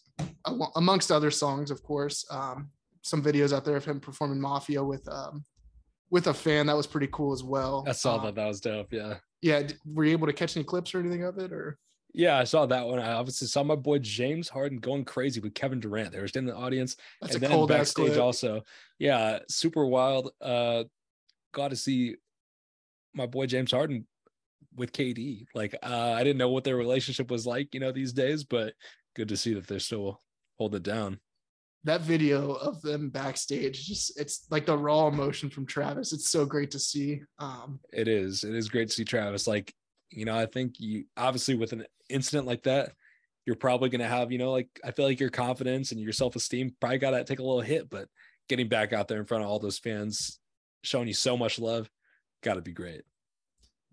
al- 0.45 0.71
amongst 0.75 1.11
other 1.11 1.31
songs, 1.31 1.71
of 1.71 1.81
course. 1.81 2.25
Um, 2.29 2.69
some 3.03 3.23
videos 3.23 3.53
out 3.53 3.63
there 3.63 3.77
of 3.77 3.85
him 3.85 3.99
performing 4.01 4.41
Mafia 4.41 4.83
with 4.83 5.07
um, 5.09 5.43
with 6.11 6.27
a 6.27 6.33
fan. 6.33 6.67
That 6.67 6.75
was 6.75 6.85
pretty 6.87 7.07
cool 7.11 7.31
as 7.33 7.43
well. 7.43 7.85
I 7.87 7.93
saw 7.93 8.17
Um, 8.17 8.25
that. 8.25 8.35
That 8.35 8.47
was 8.47 8.59
dope. 8.59 8.91
Yeah. 8.91 9.15
yeah 9.41 9.67
were 9.85 10.03
you 10.03 10.11
able 10.11 10.27
to 10.27 10.33
catch 10.33 10.57
any 10.57 10.63
clips 10.65 10.93
or 10.93 10.99
anything 10.99 11.23
of 11.23 11.37
it 11.37 11.51
or 11.53 11.77
Yeah, 12.13 12.37
I 12.37 12.45
saw 12.45 12.65
that 12.65 12.87
one. 12.87 12.99
I 12.99 13.13
obviously 13.13 13.47
saw 13.47 13.63
my 13.63 13.75
boy 13.75 13.99
James 13.99 14.49
Harden 14.49 14.79
going 14.79 15.05
crazy 15.05 15.39
with 15.39 15.53
Kevin 15.53 15.79
Durant. 15.79 16.11
They 16.11 16.19
were 16.19 16.27
in 16.33 16.45
the 16.45 16.55
audience. 16.55 16.95
that's 17.21 17.35
and 17.35 17.43
a 17.43 17.47
then 17.47 17.67
backstage 17.67 18.17
also. 18.17 18.63
Yeah, 18.97 19.39
super 19.49 19.85
wild. 19.85 20.31
Uh 20.41 20.85
got 21.53 21.69
to 21.69 21.75
see 21.75 22.15
my 23.13 23.25
boy 23.25 23.45
James 23.45 23.71
Harden 23.71 24.07
with 24.75 24.91
KD. 24.93 25.45
Like 25.53 25.75
uh 25.83 26.13
I 26.15 26.23
didn't 26.23 26.37
know 26.37 26.49
what 26.49 26.63
their 26.63 26.75
relationship 26.77 27.29
was 27.29 27.45
like, 27.45 27.73
you 27.73 27.79
know, 27.79 27.91
these 27.91 28.13
days, 28.13 28.43
but 28.43 28.73
good 29.15 29.27
to 29.29 29.37
see 29.37 29.53
that 29.53 29.67
they're 29.67 29.79
still 29.79 30.19
holding 30.57 30.77
it 30.77 30.83
down. 30.83 31.19
that 31.83 32.01
video 32.01 32.53
of 32.53 32.81
them 32.81 33.09
backstage 33.09 33.85
just 33.85 34.19
it's 34.19 34.47
like 34.49 34.65
the 34.65 34.77
raw 34.77 35.07
emotion 35.07 35.49
from 35.49 35.65
travis 35.65 36.11
it's 36.11 36.29
so 36.29 36.45
great 36.45 36.71
to 36.71 36.79
see 36.79 37.21
um 37.39 37.79
It 37.93 38.07
is. 38.07 38.43
It 38.43 38.55
is 38.55 38.69
great 38.69 38.89
to 38.89 38.93
see 38.93 39.05
Travis. 39.05 39.47
Like, 39.47 39.73
you 40.11 40.25
know, 40.25 40.37
I 40.37 40.45
think 40.45 40.79
you 40.79 41.05
obviously 41.15 41.55
with 41.55 41.73
an 41.73 41.85
incident 42.09 42.47
like 42.47 42.63
that, 42.63 42.93
you're 43.45 43.55
probably 43.55 43.89
gonna 43.89 44.07
have, 44.07 44.31
you 44.31 44.37
know, 44.37 44.51
like 44.51 44.69
I 44.83 44.91
feel 44.91 45.05
like 45.05 45.19
your 45.19 45.29
confidence 45.29 45.91
and 45.91 46.01
your 46.01 46.13
self-esteem 46.13 46.75
probably 46.79 46.97
gotta 46.97 47.23
take 47.23 47.39
a 47.39 47.43
little 47.43 47.61
hit, 47.61 47.89
but 47.89 48.07
getting 48.49 48.67
back 48.69 48.93
out 48.93 49.07
there 49.07 49.19
in 49.19 49.25
front 49.25 49.43
of 49.43 49.49
all 49.49 49.59
those 49.59 49.79
fans, 49.79 50.39
showing 50.83 51.07
you 51.07 51.13
so 51.13 51.35
much 51.37 51.59
love, 51.59 51.89
gotta 52.43 52.61
be 52.61 52.71
great. 52.73 53.01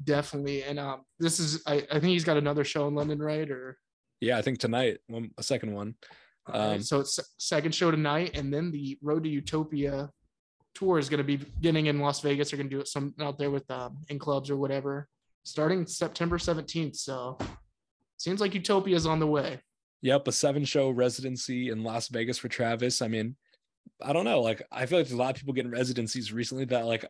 definitely 0.02 0.62
and 0.64 0.78
um 0.78 1.02
this 1.20 1.38
is 1.38 1.62
i, 1.66 1.74
I 1.90 2.00
think 2.00 2.04
he's 2.12 2.24
got 2.24 2.36
another 2.36 2.64
show 2.64 2.88
in 2.88 2.94
london 2.94 3.20
right 3.20 3.48
or 3.50 3.78
Yeah, 4.20 4.38
I 4.38 4.42
think 4.42 4.58
tonight, 4.58 4.98
one 5.06 5.30
a 5.38 5.42
second 5.42 5.72
one. 5.74 5.94
Um, 6.52 6.82
so 6.82 7.00
it's 7.00 7.18
second 7.38 7.74
show 7.74 7.90
tonight 7.90 8.32
and 8.34 8.52
then 8.52 8.70
the 8.70 8.98
road 9.02 9.22
to 9.24 9.30
utopia 9.30 10.10
tour 10.74 10.98
is 10.98 11.08
going 11.08 11.18
to 11.18 11.24
be 11.24 11.36
beginning 11.36 11.86
in 11.86 12.00
las 12.00 12.20
vegas 12.20 12.50
they're 12.50 12.58
going 12.58 12.68
to 12.68 12.76
do 12.76 12.80
it 12.80 12.88
some 12.88 13.14
out 13.20 13.38
there 13.38 13.50
with 13.50 13.70
um 13.70 13.96
in 14.08 14.18
clubs 14.18 14.50
or 14.50 14.56
whatever 14.56 15.08
starting 15.44 15.86
september 15.86 16.38
17th 16.38 16.96
so 16.96 17.38
seems 18.16 18.40
like 18.40 18.54
utopia 18.54 18.96
is 18.96 19.06
on 19.06 19.18
the 19.20 19.26
way 19.26 19.60
Yep, 20.02 20.28
a 20.28 20.32
seven 20.32 20.66
show 20.66 20.90
residency 20.90 21.70
in 21.70 21.82
Las 21.82 22.08
Vegas 22.08 22.36
for 22.36 22.48
Travis. 22.48 23.00
I 23.00 23.08
mean, 23.08 23.36
I 24.02 24.12
don't 24.12 24.26
know. 24.26 24.42
Like, 24.42 24.60
I 24.70 24.84
feel 24.84 24.98
like 24.98 25.06
there's 25.06 25.18
a 25.18 25.22
lot 25.22 25.30
of 25.30 25.36
people 25.36 25.54
getting 25.54 25.70
residencies 25.70 26.30
recently 26.30 26.66
that, 26.66 26.84
like, 26.84 27.06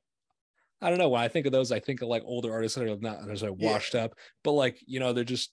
I 0.81 0.91
don't 0.91 1.01
know. 1.01 1.09
When 1.09 1.21
I 1.21 1.27
think 1.27 1.47
of 1.47 1.51
those, 1.51 1.73
I 1.73 1.81
think 1.81 2.03
of 2.03 2.09
like 2.09 2.23
older 2.25 2.53
artists 2.53 2.79
that 2.79 2.85
are 2.89 2.97
not 3.01 3.27
necessarily 3.27 3.59
Yeah. 3.59 3.73
washed 3.73 3.97
up, 3.97 4.15
but 4.45 4.53
like, 4.53 4.79
you 4.87 5.01
know, 5.01 5.13
they're 5.13 5.25
just 5.25 5.51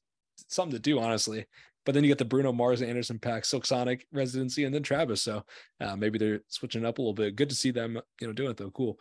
something 0.49 0.73
to 0.75 0.79
do, 0.79 0.99
honestly. 0.99 1.47
But 1.83 1.95
then 1.95 2.03
you 2.03 2.09
get 2.09 2.19
the 2.19 2.25
Bruno 2.25 2.51
Mars 2.51 2.81
and 2.81 2.91
Anderson 2.91 3.17
Pack 3.17 3.45
Silk 3.45 3.65
Sonic 3.65 4.05
residency 4.11 4.65
and 4.65 4.75
then 4.75 4.83
Travis. 4.83 5.23
So 5.23 5.43
uh, 5.79 5.95
maybe 5.95 6.19
they're 6.19 6.41
switching 6.47 6.85
up 6.85 6.99
a 6.99 7.01
little 7.01 7.15
bit. 7.15 7.35
Good 7.35 7.49
to 7.49 7.55
see 7.55 7.71
them, 7.71 7.99
you 8.19 8.27
know, 8.27 8.33
doing 8.33 8.51
it 8.51 8.57
though. 8.57 8.69
Cool. 8.69 8.99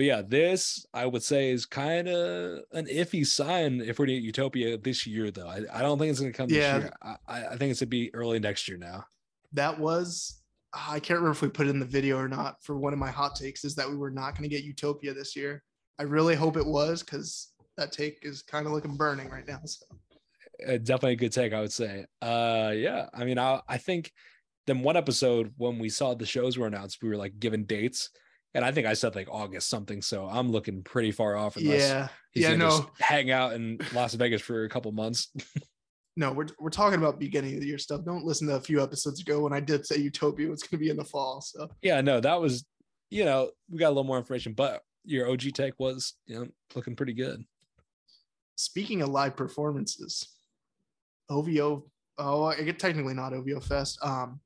But 0.00 0.06
yeah, 0.06 0.22
this 0.26 0.86
I 0.94 1.04
would 1.04 1.22
say 1.22 1.50
is 1.50 1.66
kind 1.66 2.08
of 2.08 2.60
an 2.72 2.86
iffy 2.86 3.26
sign 3.26 3.82
if 3.82 3.98
we're 3.98 4.06
to 4.06 4.14
get 4.14 4.22
Utopia 4.22 4.78
this 4.78 5.06
year, 5.06 5.30
though. 5.30 5.46
I, 5.46 5.60
I 5.70 5.82
don't 5.82 5.98
think 5.98 6.10
it's 6.10 6.20
going 6.20 6.32
to 6.32 6.36
come 6.38 6.48
Yeah. 6.48 6.78
this 6.78 6.84
year. 6.84 6.92
I, 7.02 7.16
I 7.28 7.46
I 7.48 7.56
think 7.58 7.70
it's 7.70 7.80
going 7.80 7.86
to 7.86 7.86
be 7.86 8.14
early 8.14 8.38
next 8.40 8.66
year 8.66 8.78
now. 8.78 9.04
that 9.52 9.78
was 9.78 10.40
I 10.72 11.00
can't 11.00 11.18
remember 11.18 11.32
if 11.32 11.42
we 11.42 11.48
put 11.50 11.66
it 11.66 11.70
in 11.70 11.80
the 11.80 11.84
video 11.84 12.16
or 12.16 12.28
not 12.28 12.64
for 12.64 12.78
one 12.78 12.94
of 12.94 12.98
my 12.98 13.10
hot 13.10 13.36
takes 13.36 13.62
is 13.62 13.74
that 13.74 13.90
we 13.90 13.94
were 13.98 14.10
not 14.10 14.30
going 14.38 14.48
to 14.48 14.56
get 14.56 14.64
Utopia 14.64 15.12
this 15.12 15.36
year. 15.36 15.62
I 15.98 16.04
really 16.04 16.34
hope 16.34 16.56
it 16.56 16.64
was 16.64 17.02
because 17.02 17.52
that 17.76 17.92
take 17.92 18.20
is 18.22 18.40
kind 18.40 18.64
of 18.66 18.72
looking 18.72 18.96
burning 18.96 19.28
right 19.28 19.46
now. 19.46 19.60
So 19.66 19.84
Uh, 20.66 20.78
definitely 20.78 21.12
a 21.12 21.16
good 21.16 21.32
take, 21.32 21.52
I 21.52 21.60
would 21.60 21.72
say. 21.74 22.06
Uh, 22.22 22.72
yeah, 22.74 23.10
I 23.12 23.26
mean, 23.26 23.38
I 23.38 23.60
I 23.68 23.76
think 23.76 24.12
then 24.66 24.80
one 24.80 24.96
episode 24.96 25.52
when 25.58 25.78
we 25.78 25.90
saw 25.90 26.14
the 26.14 26.24
shows 26.24 26.56
were 26.56 26.68
announced, 26.68 27.02
we 27.02 27.10
were 27.10 27.18
like 27.18 27.38
given 27.38 27.64
dates, 27.64 28.08
and 28.54 28.64
I 28.64 28.72
think 28.72 28.86
I 28.86 28.94
said 28.94 29.14
like 29.14 29.28
August 29.30 29.68
something. 29.68 30.02
So 30.02 30.26
I'm 30.26 30.50
looking 30.50 30.82
pretty 30.82 31.12
far 31.12 31.36
off. 31.36 31.56
Unless 31.56 31.80
Yeah. 31.88 32.08
he's 32.32 32.42
Yeah, 32.44 32.56
no. 32.56 32.68
just 32.70 32.82
hang 33.00 33.30
out 33.30 33.52
in 33.54 33.78
Las 33.94 34.14
Vegas 34.14 34.40
for 34.42 34.64
a 34.64 34.68
couple 34.68 34.90
months. 34.92 35.32
No, 36.16 36.32
we're 36.32 36.48
we're 36.58 36.70
talking 36.70 36.98
about 36.98 37.20
beginning 37.20 37.54
of 37.54 37.60
the 37.60 37.68
year 37.68 37.78
stuff. 37.78 38.04
Don't 38.04 38.24
listen 38.24 38.48
to 38.48 38.56
a 38.56 38.60
few 38.60 38.82
episodes 38.82 39.20
ago 39.20 39.40
when 39.40 39.52
I 39.54 39.60
did 39.60 39.86
say 39.86 39.96
Utopia 39.96 40.48
was 40.50 40.60
going 40.60 40.70
to 40.78 40.84
be 40.84 40.90
in 40.90 40.96
the 40.96 41.04
fall. 41.04 41.40
So 41.40 41.70
yeah, 41.82 42.00
no, 42.00 42.20
that 42.20 42.38
was 42.38 42.66
you 43.10 43.24
know 43.24 43.52
we 43.70 43.78
got 43.78 43.86
a 43.86 43.94
little 43.94 44.04
more 44.04 44.18
information, 44.18 44.52
but 44.52 44.82
your 45.04 45.30
OG 45.30 45.52
take 45.54 45.74
was 45.78 46.14
you 46.26 46.34
know 46.38 46.48
looking 46.74 46.96
pretty 46.96 47.14
good. 47.14 47.44
speaking 48.56 49.00
of 49.02 49.08
live 49.08 49.36
performances, 49.36 50.28
OVO. 51.30 51.84
Oh, 52.18 52.44
I 52.44 52.60
get 52.62 52.78
technically 52.78 53.14
not 53.14 53.32
OVO 53.32 53.60
Fest. 53.60 53.98
Um, 54.02 54.40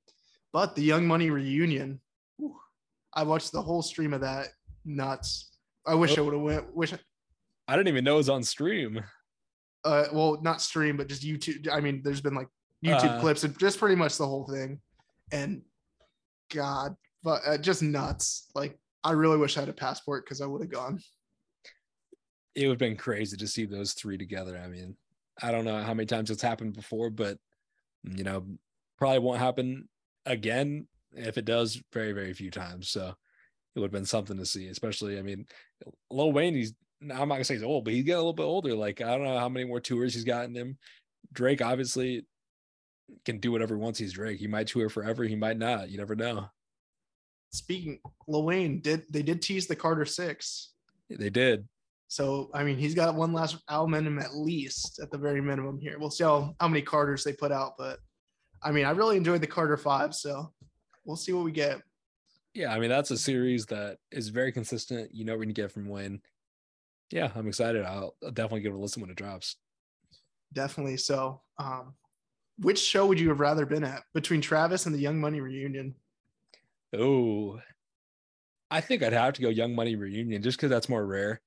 but 0.53 0.77
the 0.77 0.83
Young 0.83 1.07
Money 1.07 1.31
reunion. 1.31 1.99
I 3.15 3.23
watched 3.23 3.53
the 3.53 3.62
whole 3.62 3.83
stream 3.83 4.12
of 4.12 4.21
that. 4.23 4.49
Nuts. 4.85 5.51
I 5.87 5.95
wish 5.95 6.17
I 6.19 6.21
would 6.21 6.35
have 6.35 6.43
went. 6.43 6.75
Wish. 6.75 6.93
I 7.69 7.77
didn't 7.77 7.89
even 7.89 8.05
know 8.05 8.15
it 8.15 8.19
was 8.19 8.29
on 8.29 8.43
stream. 8.43 9.03
Uh, 9.85 10.07
well, 10.12 10.39
not 10.43 10.61
stream, 10.62 10.97
but 10.97 11.09
just 11.09 11.23
YouTube. 11.23 11.69
I 11.71 11.81
mean, 11.81 12.01
there's 12.03 12.21
been 12.21 12.35
like 12.35 12.49
YouTube 12.85 13.19
Uh. 13.19 13.21
clips 13.21 13.45
and 13.45 13.59
just 13.59 13.79
pretty 13.79 13.97
much 13.97 14.17
the 14.17 14.27
whole 14.27 14.47
thing. 14.47 14.81
And 15.33 15.62
God, 16.53 16.95
but 17.23 17.43
uh, 17.47 17.59
just 17.59 17.83
nuts. 17.83 18.51
Like 18.55 18.79
I 19.03 19.12
really 19.12 19.37
wish 19.39 19.57
I 19.57 19.61
had 19.61 19.69
a 19.69 19.75
passport 19.75 20.25
because 20.25 20.41
I 20.41 20.47
would 20.47 20.62
have 20.62 20.71
gone. 20.71 21.01
It 22.55 22.67
would 22.67 22.75
have 22.75 22.79
been 22.79 22.97
crazy 22.97 23.37
to 23.37 23.47
see 23.47 23.65
those 23.65 23.93
three 23.95 24.17
together. 24.17 24.61
I 24.62 24.69
mean, 24.69 24.97
I 25.43 25.51
don't 25.51 25.65
know 25.65 25.83
how 25.83 25.93
many 25.95 26.07
times 26.07 26.31
it's 26.31 26.43
happened 26.43 26.75
before, 26.75 27.11
but 27.11 27.39
you 28.05 28.25
know, 28.25 28.47
probably 28.99 29.19
won't 29.19 29.41
happen 29.41 29.89
again. 30.25 30.87
If 31.17 31.39
it 31.39 31.45
does, 31.45 31.81
very, 31.93 32.12
very 32.12 32.33
few 32.33 32.51
times. 32.51 32.89
So 32.89 33.15
it 33.75 33.81
would 33.81 33.87
have 33.87 33.93
been 33.93 34.05
something 34.05 34.37
to 34.37 34.47
see, 34.47 34.69
especially, 34.69 35.19
I 35.19 35.23
mean, 35.23 35.47
Lil 36.11 36.33
Wayne, 36.33 36.55
he's, 36.55 36.75
I'm 37.03 37.29
not 37.29 37.35
gonna 37.35 37.45
say 37.45 37.55
he's 37.55 37.62
old, 37.62 37.85
but 37.85 37.93
he's 37.93 38.05
getting 38.05 38.17
a 38.17 38.19
little 38.19 38.33
bit 38.33 38.45
older. 38.45 38.75
Like, 38.75 39.01
I 39.01 39.17
don't 39.17 39.25
know 39.25 39.39
how 39.39 39.49
many 39.49 39.67
more 39.67 39.81
tours 39.81 40.15
he's 40.15 40.25
gotten 40.25 40.55
him. 40.55 40.79
Drake 41.33 41.62
obviously 41.62 42.27
can 43.25 43.39
do 43.39 43.53
whatever 43.53 43.75
he 43.75 43.81
wants. 43.81 43.99
He's 43.99 44.12
Drake. 44.12 44.39
He 44.39 44.47
might 44.47 44.69
tour 44.69 44.89
forever. 44.89 45.25
He 45.25 45.37
might 45.37 45.59
not. 45.59 45.91
You 45.91 45.99
never 45.99 46.15
know. 46.15 46.47
Speaking, 47.51 48.01
Lil 48.27 48.45
Wayne 48.45 48.81
did 48.81 49.05
they 49.11 49.23
did 49.23 49.43
tease 49.43 49.67
the 49.67 49.77
Carter 49.77 50.05
Six. 50.05 50.73
They 51.11 51.31
did. 51.31 51.69
So 52.09 52.51
I 52.55 52.65
mean, 52.65 52.79
he's 52.79 52.95
got 52.95 53.15
one 53.15 53.33
last 53.33 53.59
album 53.69 53.95
in 53.95 54.07
him 54.07 54.19
at 54.19 54.35
least, 54.35 55.01
at 55.03 55.11
the 55.11 55.19
very 55.19 55.41
minimum. 55.41 55.79
Here, 55.81 55.99
we'll 55.99 56.11
see 56.11 56.25
how, 56.25 56.55
how 56.61 56.69
many 56.69 56.83
Carters 56.83 57.25
they 57.25 57.33
put 57.33 57.53
out, 57.53 57.73
but 57.77 57.99
I 58.62 58.73
mean, 58.73 58.87
I 58.87 58.93
really 58.93 59.17
enjoyed 59.17 59.43
the 59.43 59.47
Carter 59.47 59.77
Five, 59.77 60.15
so 60.15 60.53
we'll 61.05 61.17
see 61.17 61.33
what 61.33 61.45
we 61.45 61.53
get. 61.53 61.81
Yeah, 62.55 62.73
I 62.73 62.79
mean 62.79 62.91
that's 62.91 63.11
a 63.11 63.19
series 63.19 63.67
that 63.67 63.99
is 64.11 64.29
very 64.29 64.53
consistent. 64.53 65.11
You 65.13 65.25
know 65.25 65.33
what 65.33 65.41
we're 65.41 65.45
gonna 65.47 65.55
get 65.55 65.73
from 65.73 65.89
Wayne. 65.89 66.21
Yeah, 67.11 67.31
I'm 67.35 67.49
excited. 67.49 67.85
I'll, 67.85 68.17
I'll 68.25 68.31
definitely 68.31 68.61
give 68.61 68.73
it 68.73 68.77
a 68.77 68.81
listen 68.81 69.03
when 69.03 69.11
it 69.11 69.17
drops. 69.17 69.57
Definitely. 70.53 70.97
So, 70.97 71.43
um, 71.59 71.95
which 72.59 72.81
show 72.81 73.07
would 73.07 73.21
you 73.21 73.29
have 73.29 73.41
rather 73.41 73.67
been 73.67 73.85
at 73.85 74.03
between 74.15 74.41
Travis 74.41 74.87
and 74.87 74.95
the 74.95 75.01
Young 75.01 75.21
Money 75.21 75.41
reunion? 75.41 75.95
Oh, 76.97 77.61
I 78.71 78.81
think 78.81 79.03
I'd 79.03 79.13
have 79.13 79.35
to 79.35 79.43
go 79.43 79.49
Young 79.49 79.75
Money 79.75 79.97
reunion 79.97 80.43
just 80.43 80.59
because 80.59 80.71
that's 80.71 80.89
more 80.89 81.05
rare. 81.05 81.41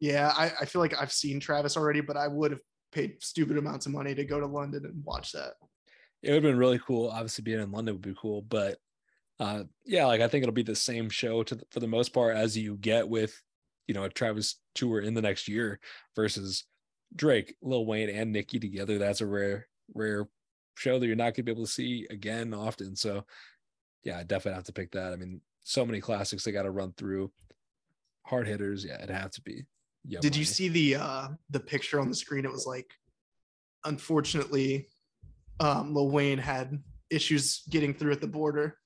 Yeah, 0.00 0.32
I, 0.36 0.52
I 0.60 0.64
feel 0.64 0.82
like 0.82 1.00
I've 1.00 1.12
seen 1.12 1.38
Travis 1.38 1.76
already, 1.76 2.00
but 2.00 2.16
I 2.16 2.26
would 2.26 2.50
have 2.50 2.60
paid 2.90 3.22
stupid 3.22 3.56
amounts 3.56 3.86
of 3.86 3.92
money 3.92 4.14
to 4.14 4.24
go 4.24 4.40
to 4.40 4.46
London 4.46 4.84
and 4.84 5.04
watch 5.04 5.32
that. 5.32 5.52
It 6.22 6.30
would 6.30 6.44
have 6.44 6.52
been 6.52 6.58
really 6.58 6.78
cool. 6.78 7.08
Obviously, 7.08 7.42
being 7.42 7.60
in 7.60 7.72
London 7.72 7.94
would 7.94 8.02
be 8.02 8.14
cool, 8.20 8.42
but 8.42 8.78
uh, 9.40 9.64
yeah, 9.84 10.06
like 10.06 10.20
I 10.20 10.28
think 10.28 10.42
it'll 10.42 10.52
be 10.52 10.62
the 10.62 10.76
same 10.76 11.10
show 11.10 11.42
to 11.42 11.54
the, 11.56 11.64
for 11.70 11.80
the 11.80 11.88
most 11.88 12.10
part 12.10 12.36
as 12.36 12.56
you 12.56 12.76
get 12.76 13.08
with 13.08 13.40
you 13.88 13.94
know 13.94 14.04
a 14.04 14.08
Travis 14.08 14.56
tour 14.74 15.00
in 15.00 15.14
the 15.14 15.22
next 15.22 15.48
year 15.48 15.80
versus 16.14 16.64
Drake, 17.14 17.56
Lil 17.60 17.86
Wayne, 17.86 18.08
and 18.08 18.32
Nicki 18.32 18.60
together. 18.60 18.98
That's 18.98 19.20
a 19.20 19.26
rare, 19.26 19.66
rare 19.94 20.28
show 20.76 20.98
that 20.98 21.06
you're 21.06 21.16
not 21.16 21.34
gonna 21.34 21.44
be 21.44 21.52
able 21.52 21.64
to 21.64 21.70
see 21.70 22.06
again 22.10 22.54
often. 22.54 22.94
So 22.94 23.24
yeah, 24.04 24.18
I 24.18 24.22
definitely 24.22 24.56
have 24.56 24.64
to 24.64 24.72
pick 24.72 24.92
that. 24.92 25.12
I 25.12 25.16
mean, 25.16 25.40
so 25.64 25.84
many 25.84 26.00
classics 26.00 26.44
they 26.44 26.52
got 26.52 26.62
to 26.62 26.70
run 26.70 26.92
through. 26.96 27.32
Hard 28.24 28.46
hitters, 28.46 28.84
yeah, 28.84 28.96
it'd 28.96 29.10
have 29.10 29.30
to 29.32 29.42
be. 29.42 29.64
Yeah. 30.04 30.20
Did 30.20 30.36
you 30.36 30.44
see 30.44 30.68
the 30.68 30.96
uh 30.96 31.28
the 31.50 31.60
picture 31.60 32.00
on 32.00 32.08
the 32.08 32.14
screen? 32.14 32.44
It 32.44 32.52
was 32.52 32.66
like, 32.66 32.90
unfortunately, 33.84 34.88
um, 35.62 35.94
Lil 35.94 36.10
Wayne 36.10 36.38
had 36.38 36.82
issues 37.10 37.62
getting 37.70 37.94
through 37.94 38.12
at 38.12 38.20
the 38.20 38.26
border, 38.26 38.76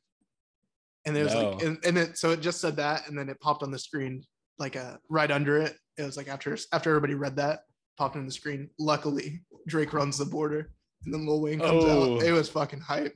and 1.04 1.14
there 1.16 1.24
was 1.24 1.34
like, 1.34 1.62
and, 1.62 1.78
and 1.84 1.96
it 1.98 2.18
so 2.18 2.30
it 2.30 2.40
just 2.40 2.60
said 2.60 2.76
that, 2.76 3.08
and 3.08 3.18
then 3.18 3.28
it 3.28 3.40
popped 3.40 3.62
on 3.62 3.70
the 3.70 3.78
screen 3.78 4.22
like 4.58 4.76
a 4.76 4.98
right 5.08 5.30
under 5.30 5.56
it. 5.58 5.76
It 5.96 6.02
was 6.02 6.16
like 6.16 6.28
after 6.28 6.56
after 6.72 6.90
everybody 6.90 7.14
read 7.14 7.36
that, 7.36 7.60
popped 7.96 8.16
on 8.16 8.26
the 8.26 8.32
screen. 8.32 8.68
Luckily, 8.78 9.40
Drake 9.66 9.92
runs 9.92 10.18
the 10.18 10.26
border, 10.26 10.70
and 11.04 11.14
then 11.14 11.26
Lil 11.26 11.40
Wayne 11.40 11.60
comes 11.60 11.84
Oh. 11.84 12.16
out. 12.16 12.22
It 12.22 12.32
was 12.32 12.48
fucking 12.48 12.80
hype. 12.80 13.14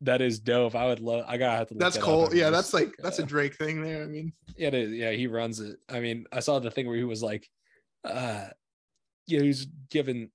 That 0.00 0.20
is 0.20 0.38
dope. 0.38 0.74
I 0.74 0.86
would 0.86 1.00
love. 1.00 1.24
I 1.26 1.38
gotta 1.38 1.56
have 1.56 1.68
to. 1.68 1.74
look 1.74 1.80
That's 1.80 1.96
that 1.96 2.02
cool. 2.04 2.34
Yeah, 2.34 2.50
that's 2.50 2.72
just, 2.72 2.74
like 2.74 2.92
that's 2.98 3.20
a 3.20 3.22
uh, 3.22 3.26
Drake 3.26 3.54
thing 3.56 3.80
there. 3.80 4.02
I 4.02 4.06
mean, 4.06 4.32
Yeah, 4.56 4.68
it 4.68 4.74
is. 4.74 4.92
Yeah, 4.92 5.12
he 5.12 5.26
runs 5.28 5.60
it. 5.60 5.78
I 5.88 6.00
mean, 6.00 6.26
I 6.30 6.40
saw 6.40 6.58
the 6.58 6.70
thing 6.70 6.86
where 6.86 6.96
he 6.96 7.04
was 7.04 7.22
like, 7.22 7.48
uh, 8.04 8.48
yeah, 9.26 9.40
he 9.40 9.48
was 9.48 9.66
giving 9.90 10.30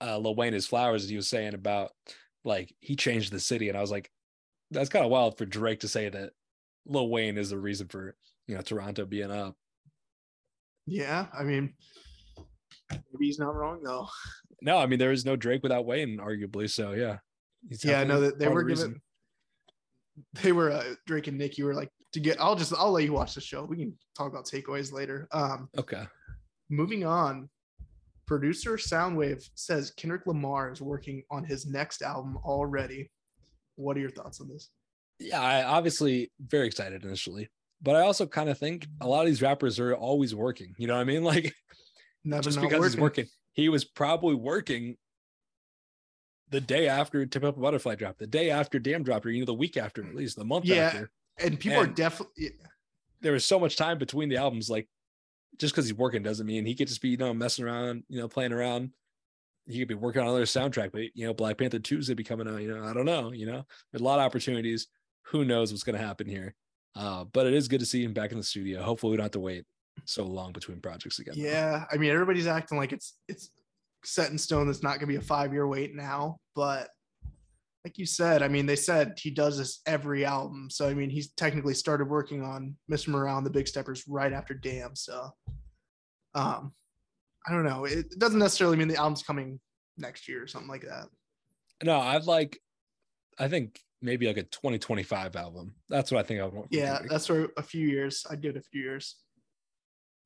uh 0.00 0.18
Lil 0.18 0.34
Wayne 0.34 0.52
his 0.52 0.66
flowers. 0.66 1.08
He 1.08 1.16
was 1.16 1.28
saying 1.28 1.54
about 1.54 1.92
like 2.44 2.74
he 2.80 2.96
changed 2.96 3.32
the 3.32 3.40
city, 3.40 3.68
and 3.68 3.76
I 3.76 3.80
was 3.80 3.90
like, 3.90 4.10
that's 4.70 4.88
kind 4.88 5.04
of 5.04 5.10
wild 5.10 5.36
for 5.38 5.44
Drake 5.46 5.80
to 5.80 5.88
say 5.88 6.08
that 6.08 6.30
Lil 6.86 7.08
Wayne 7.08 7.36
is 7.38 7.50
the 7.50 7.58
reason 7.58 7.88
for 7.88 8.14
you 8.46 8.54
know 8.54 8.62
Toronto 8.62 9.04
being 9.04 9.30
up. 9.30 9.56
yeah, 10.86 11.26
I 11.38 11.42
mean, 11.44 11.74
maybe 12.90 13.26
he's 13.26 13.38
not 13.38 13.54
wrong 13.54 13.82
though. 13.82 14.08
No, 14.62 14.78
I 14.78 14.86
mean 14.86 14.98
there 14.98 15.12
is 15.12 15.24
no 15.24 15.36
Drake 15.36 15.62
without 15.62 15.86
Wayne, 15.86 16.18
arguably. 16.18 16.68
So 16.70 16.92
yeah, 16.92 17.18
yeah, 17.82 18.04
no, 18.04 18.20
that 18.20 18.38
they 18.38 18.48
were 18.48 18.64
the 18.64 18.74
given. 18.74 19.00
They 20.42 20.52
were 20.52 20.70
uh, 20.70 20.84
Drake 21.06 21.28
and 21.28 21.38
Nicki 21.38 21.62
were 21.62 21.72
like 21.74 21.88
to 22.12 22.20
get. 22.20 22.38
I'll 22.40 22.56
just 22.56 22.74
I'll 22.76 22.90
let 22.90 23.04
you 23.04 23.12
watch 23.14 23.34
the 23.34 23.40
show. 23.40 23.64
We 23.64 23.76
can 23.78 23.96
talk 24.14 24.30
about 24.30 24.44
takeaways 24.44 24.92
later. 24.92 25.26
Um, 25.32 25.70
Okay. 25.78 26.04
moving 26.68 27.06
on. 27.06 27.48
Producer 28.30 28.76
Soundwave 28.76 29.42
says 29.56 29.90
Kendrick 29.96 30.24
Lamar 30.24 30.70
is 30.70 30.80
working 30.80 31.24
on 31.32 31.42
his 31.42 31.66
next 31.66 32.00
album 32.00 32.36
already. 32.44 33.10
What 33.74 33.96
are 33.96 34.00
your 34.00 34.10
thoughts 34.12 34.40
on 34.40 34.46
this? 34.48 34.70
yeah, 35.18 35.40
I 35.42 35.64
obviously 35.64 36.30
very 36.40 36.68
excited 36.68 37.02
initially, 37.04 37.50
but 37.82 37.96
I 37.96 38.02
also 38.02 38.26
kind 38.26 38.48
of 38.48 38.56
think 38.56 38.86
a 39.00 39.08
lot 39.08 39.22
of 39.22 39.26
these 39.26 39.42
rappers 39.42 39.80
are 39.80 39.94
always 39.94 40.32
working. 40.32 40.74
You 40.78 40.86
know 40.86 40.94
what 40.94 41.00
I 41.00 41.04
mean? 41.04 41.24
Like 41.24 41.52
Never 42.22 42.42
just 42.42 42.60
because 42.60 42.78
working. 42.78 42.92
he's 42.92 43.00
working, 43.00 43.26
he 43.52 43.68
was 43.68 43.84
probably 43.84 44.36
working 44.36 44.96
the 46.50 46.60
day 46.60 46.86
after 46.86 47.26
To 47.26 47.40
Pimp 47.40 47.56
a 47.56 47.60
Butterfly 47.60 47.96
dropped, 47.96 48.20
the 48.20 48.28
day 48.28 48.50
after 48.50 48.78
Damn 48.78 49.02
dropped, 49.02 49.26
or 49.26 49.30
you 49.32 49.40
know, 49.40 49.46
the 49.46 49.54
week 49.54 49.76
after, 49.76 50.06
at 50.06 50.14
least 50.14 50.36
the 50.36 50.44
month 50.44 50.66
Yeah. 50.66 50.76
after. 50.84 51.10
and 51.38 51.58
people 51.58 51.80
are 51.80 51.84
and- 51.84 51.96
definitely 51.96 52.50
There 53.22 53.32
was 53.32 53.44
so 53.44 53.58
much 53.58 53.76
time 53.76 53.98
between 53.98 54.28
the 54.28 54.36
albums. 54.36 54.70
Like 54.70 54.88
just 55.60 55.74
because 55.74 55.86
he's 55.86 55.96
working 55.96 56.22
doesn't 56.22 56.46
mean 56.46 56.64
he 56.64 56.74
could 56.74 56.88
just 56.88 57.02
be, 57.02 57.10
you 57.10 57.16
know, 57.18 57.34
messing 57.34 57.64
around, 57.64 58.02
you 58.08 58.18
know, 58.18 58.26
playing 58.26 58.52
around. 58.52 58.90
He 59.66 59.78
could 59.78 59.88
be 59.88 59.94
working 59.94 60.22
on 60.22 60.28
another 60.28 60.46
soundtrack, 60.46 60.90
but 60.90 61.02
you 61.14 61.26
know, 61.26 61.34
Black 61.34 61.58
Panther 61.58 61.78
Tuesday 61.78 62.14
be 62.14 62.24
coming 62.24 62.48
out. 62.48 62.62
You 62.62 62.74
know, 62.74 62.84
I 62.84 62.92
don't 62.94 63.04
know. 63.04 63.30
You 63.30 63.46
know, 63.46 63.64
there's 63.92 64.00
a 64.00 64.04
lot 64.04 64.18
of 64.18 64.24
opportunities. 64.24 64.88
Who 65.26 65.44
knows 65.44 65.70
what's 65.70 65.84
going 65.84 65.98
to 65.98 66.04
happen 66.04 66.26
here? 66.26 66.54
Uh, 66.96 67.24
but 67.24 67.46
it 67.46 67.52
is 67.52 67.68
good 67.68 67.78
to 67.80 67.86
see 67.86 68.02
him 68.02 68.12
back 68.12 68.32
in 68.32 68.38
the 68.38 68.42
studio. 68.42 68.82
Hopefully, 68.82 69.12
we 69.12 69.16
don't 69.18 69.24
have 69.24 69.32
to 69.32 69.40
wait 69.40 69.64
so 70.06 70.24
long 70.24 70.52
between 70.52 70.80
projects 70.80 71.18
again. 71.18 71.34
Yeah, 71.36 71.84
I 71.92 71.98
mean 71.98 72.10
everybody's 72.10 72.46
acting 72.46 72.78
like 72.78 72.92
it's 72.92 73.16
it's 73.28 73.50
set 74.02 74.30
in 74.30 74.38
stone. 74.38 74.68
It's 74.68 74.82
not 74.82 74.92
going 74.92 75.00
to 75.00 75.06
be 75.06 75.16
a 75.16 75.20
five 75.20 75.52
year 75.52 75.68
wait 75.68 75.94
now, 75.94 76.38
but 76.56 76.88
like 77.84 77.96
you 77.98 78.06
said, 78.06 78.42
I 78.42 78.48
mean 78.48 78.66
they 78.66 78.76
said 78.76 79.18
he 79.18 79.30
does 79.30 79.56
this 79.56 79.80
every 79.86 80.24
album, 80.24 80.68
so 80.70 80.88
I 80.88 80.94
mean 80.94 81.10
he's 81.10 81.30
technically 81.32 81.74
started 81.74 82.08
working 82.08 82.42
on 82.42 82.76
Mr. 82.90 83.08
Morale 83.08 83.38
and 83.38 83.46
the 83.46 83.50
Big 83.50 83.68
Steppers 83.68 84.04
right 84.06 84.32
after 84.32 84.54
Damn. 84.54 84.94
So, 84.94 85.30
um, 86.34 86.72
I 87.46 87.52
don't 87.52 87.64
know. 87.64 87.84
It 87.84 88.18
doesn't 88.18 88.38
necessarily 88.38 88.76
mean 88.76 88.88
the 88.88 88.96
album's 88.96 89.22
coming 89.22 89.60
next 89.96 90.28
year 90.28 90.42
or 90.42 90.46
something 90.46 90.68
like 90.68 90.82
that. 90.82 91.06
No, 91.82 91.98
I'd 91.98 92.24
like, 92.24 92.60
I 93.38 93.48
think 93.48 93.80
maybe 94.02 94.26
like 94.26 94.36
a 94.36 94.42
2025 94.42 95.36
album. 95.36 95.74
That's 95.88 96.10
what 96.10 96.20
I 96.20 96.22
think 96.26 96.40
I 96.40 96.44
would 96.44 96.54
want. 96.54 96.68
Yeah, 96.70 97.00
that's 97.08 97.26
for 97.26 97.48
a 97.56 97.62
few 97.62 97.86
years. 97.86 98.26
I'd 98.30 98.42
give 98.42 98.56
it 98.56 98.58
a 98.58 98.68
few 98.70 98.82
years. 98.82 99.16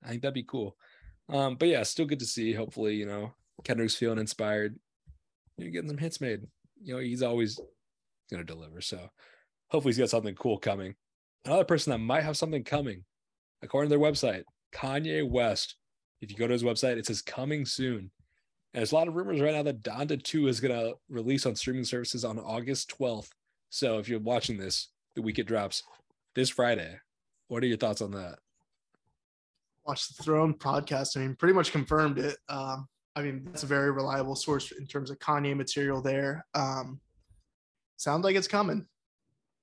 I 0.02 0.08
think 0.08 0.22
that'd 0.22 0.34
be 0.34 0.42
cool. 0.42 0.76
Um, 1.28 1.56
but 1.56 1.68
yeah, 1.68 1.82
still 1.84 2.06
good 2.06 2.18
to 2.18 2.26
see. 2.26 2.52
Hopefully, 2.52 2.96
you 2.96 3.06
know, 3.06 3.32
Kendrick's 3.62 3.94
feeling 3.96 4.18
inspired. 4.18 4.78
You're 5.56 5.70
getting 5.70 5.88
some 5.88 5.98
hits 5.98 6.20
made. 6.20 6.42
You 6.82 6.94
know, 6.94 7.00
he's 7.00 7.22
always 7.22 7.58
gonna 8.30 8.44
deliver. 8.44 8.80
So 8.80 9.10
hopefully 9.68 9.90
he's 9.92 9.98
got 9.98 10.10
something 10.10 10.34
cool 10.34 10.58
coming. 10.58 10.94
Another 11.44 11.64
person 11.64 11.90
that 11.90 11.98
might 11.98 12.24
have 12.24 12.36
something 12.36 12.64
coming, 12.64 13.04
according 13.62 13.90
to 13.90 13.96
their 13.96 14.04
website, 14.04 14.44
Kanye 14.74 15.28
West. 15.28 15.76
If 16.20 16.30
you 16.30 16.36
go 16.36 16.46
to 16.46 16.52
his 16.52 16.62
website, 16.62 16.96
it 16.96 17.06
says 17.06 17.20
coming 17.22 17.66
soon. 17.66 17.98
And 18.72 18.80
there's 18.80 18.92
a 18.92 18.94
lot 18.94 19.08
of 19.08 19.14
rumors 19.14 19.40
right 19.40 19.54
now 19.54 19.62
that 19.62 19.82
Donda 19.82 20.20
2 20.22 20.48
is 20.48 20.60
gonna 20.60 20.92
release 21.08 21.46
on 21.46 21.54
streaming 21.54 21.84
services 21.84 22.24
on 22.24 22.38
August 22.38 22.92
12th. 22.98 23.30
So 23.70 23.98
if 23.98 24.08
you're 24.08 24.20
watching 24.20 24.56
this 24.56 24.88
the 25.14 25.22
week 25.22 25.38
it 25.38 25.46
drops 25.46 25.82
this 26.34 26.50
Friday, 26.50 26.98
What 27.48 27.62
are 27.62 27.66
your 27.66 27.76
thoughts 27.76 28.00
on 28.00 28.10
that? 28.12 28.38
Watch 29.86 30.08
the 30.08 30.22
Throne 30.22 30.54
podcast. 30.54 31.16
I 31.16 31.20
mean, 31.20 31.36
pretty 31.36 31.52
much 31.54 31.70
confirmed 31.70 32.18
it. 32.18 32.38
Um, 32.48 32.88
I 33.16 33.22
mean, 33.22 33.44
that's 33.44 33.62
a 33.62 33.66
very 33.66 33.92
reliable 33.92 34.34
source 34.34 34.72
in 34.72 34.86
terms 34.86 35.10
of 35.10 35.18
Kanye 35.18 35.56
material 35.56 36.02
there. 36.02 36.44
Um, 36.54 37.00
sounds 37.96 38.24
like 38.24 38.36
it's 38.36 38.48
coming. 38.48 38.86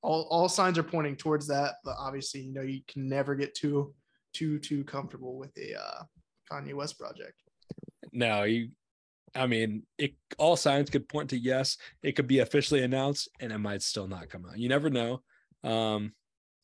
All, 0.02 0.28
all 0.32 0.50
signs 0.50 0.78
are 0.78 0.84
pointing 0.84 1.16
towards 1.16 1.48
that, 1.48 1.76
but 1.84 1.96
obviously, 2.00 2.42
you 2.42 2.54
know, 2.54 2.62
you 2.62 2.82
can 2.88 3.08
never 3.08 3.36
get 3.36 3.54
too 3.54 3.94
too 4.34 4.60
too 4.60 4.84
comfortable 4.86 5.38
with 5.38 5.52
a 5.58 5.78
uh, 5.78 6.04
Kanye 6.52 6.74
West 6.74 6.98
project. 6.98 7.34
No, 8.14 8.44
you. 8.44 8.70
I 9.34 9.48
mean, 9.48 9.84
it 9.98 10.14
all 10.38 10.58
signs 10.58 10.90
could 10.90 11.08
point 11.08 11.30
to 11.30 11.38
yes. 11.38 11.78
It 12.04 12.14
could 12.14 12.28
be 12.28 12.40
officially 12.40 12.84
announced, 12.84 13.30
and 13.40 13.52
it 13.52 13.60
might 13.60 13.82
still 13.82 14.08
not 14.08 14.30
come 14.30 14.46
out. 14.46 14.58
You 14.58 14.68
never 14.68 14.90
know. 14.90 15.22
Um, 15.64 16.14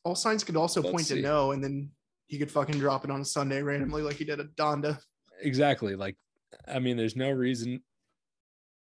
all 0.03 0.15
signs 0.15 0.43
could 0.43 0.57
also 0.57 0.81
point 0.81 1.05
see. 1.05 1.15
to 1.15 1.21
no, 1.21 1.51
and 1.51 1.63
then 1.63 1.91
he 2.27 2.37
could 2.37 2.51
fucking 2.51 2.79
drop 2.79 3.05
it 3.05 3.11
on 3.11 3.21
a 3.21 3.25
Sunday 3.25 3.61
randomly, 3.61 4.01
like 4.01 4.15
he 4.15 4.25
did 4.25 4.39
at 4.39 4.55
Donda. 4.55 4.99
exactly. 5.41 5.95
Like, 5.95 6.17
I 6.67 6.79
mean, 6.79 6.97
there's 6.97 7.15
no 7.15 7.29
reason 7.31 7.81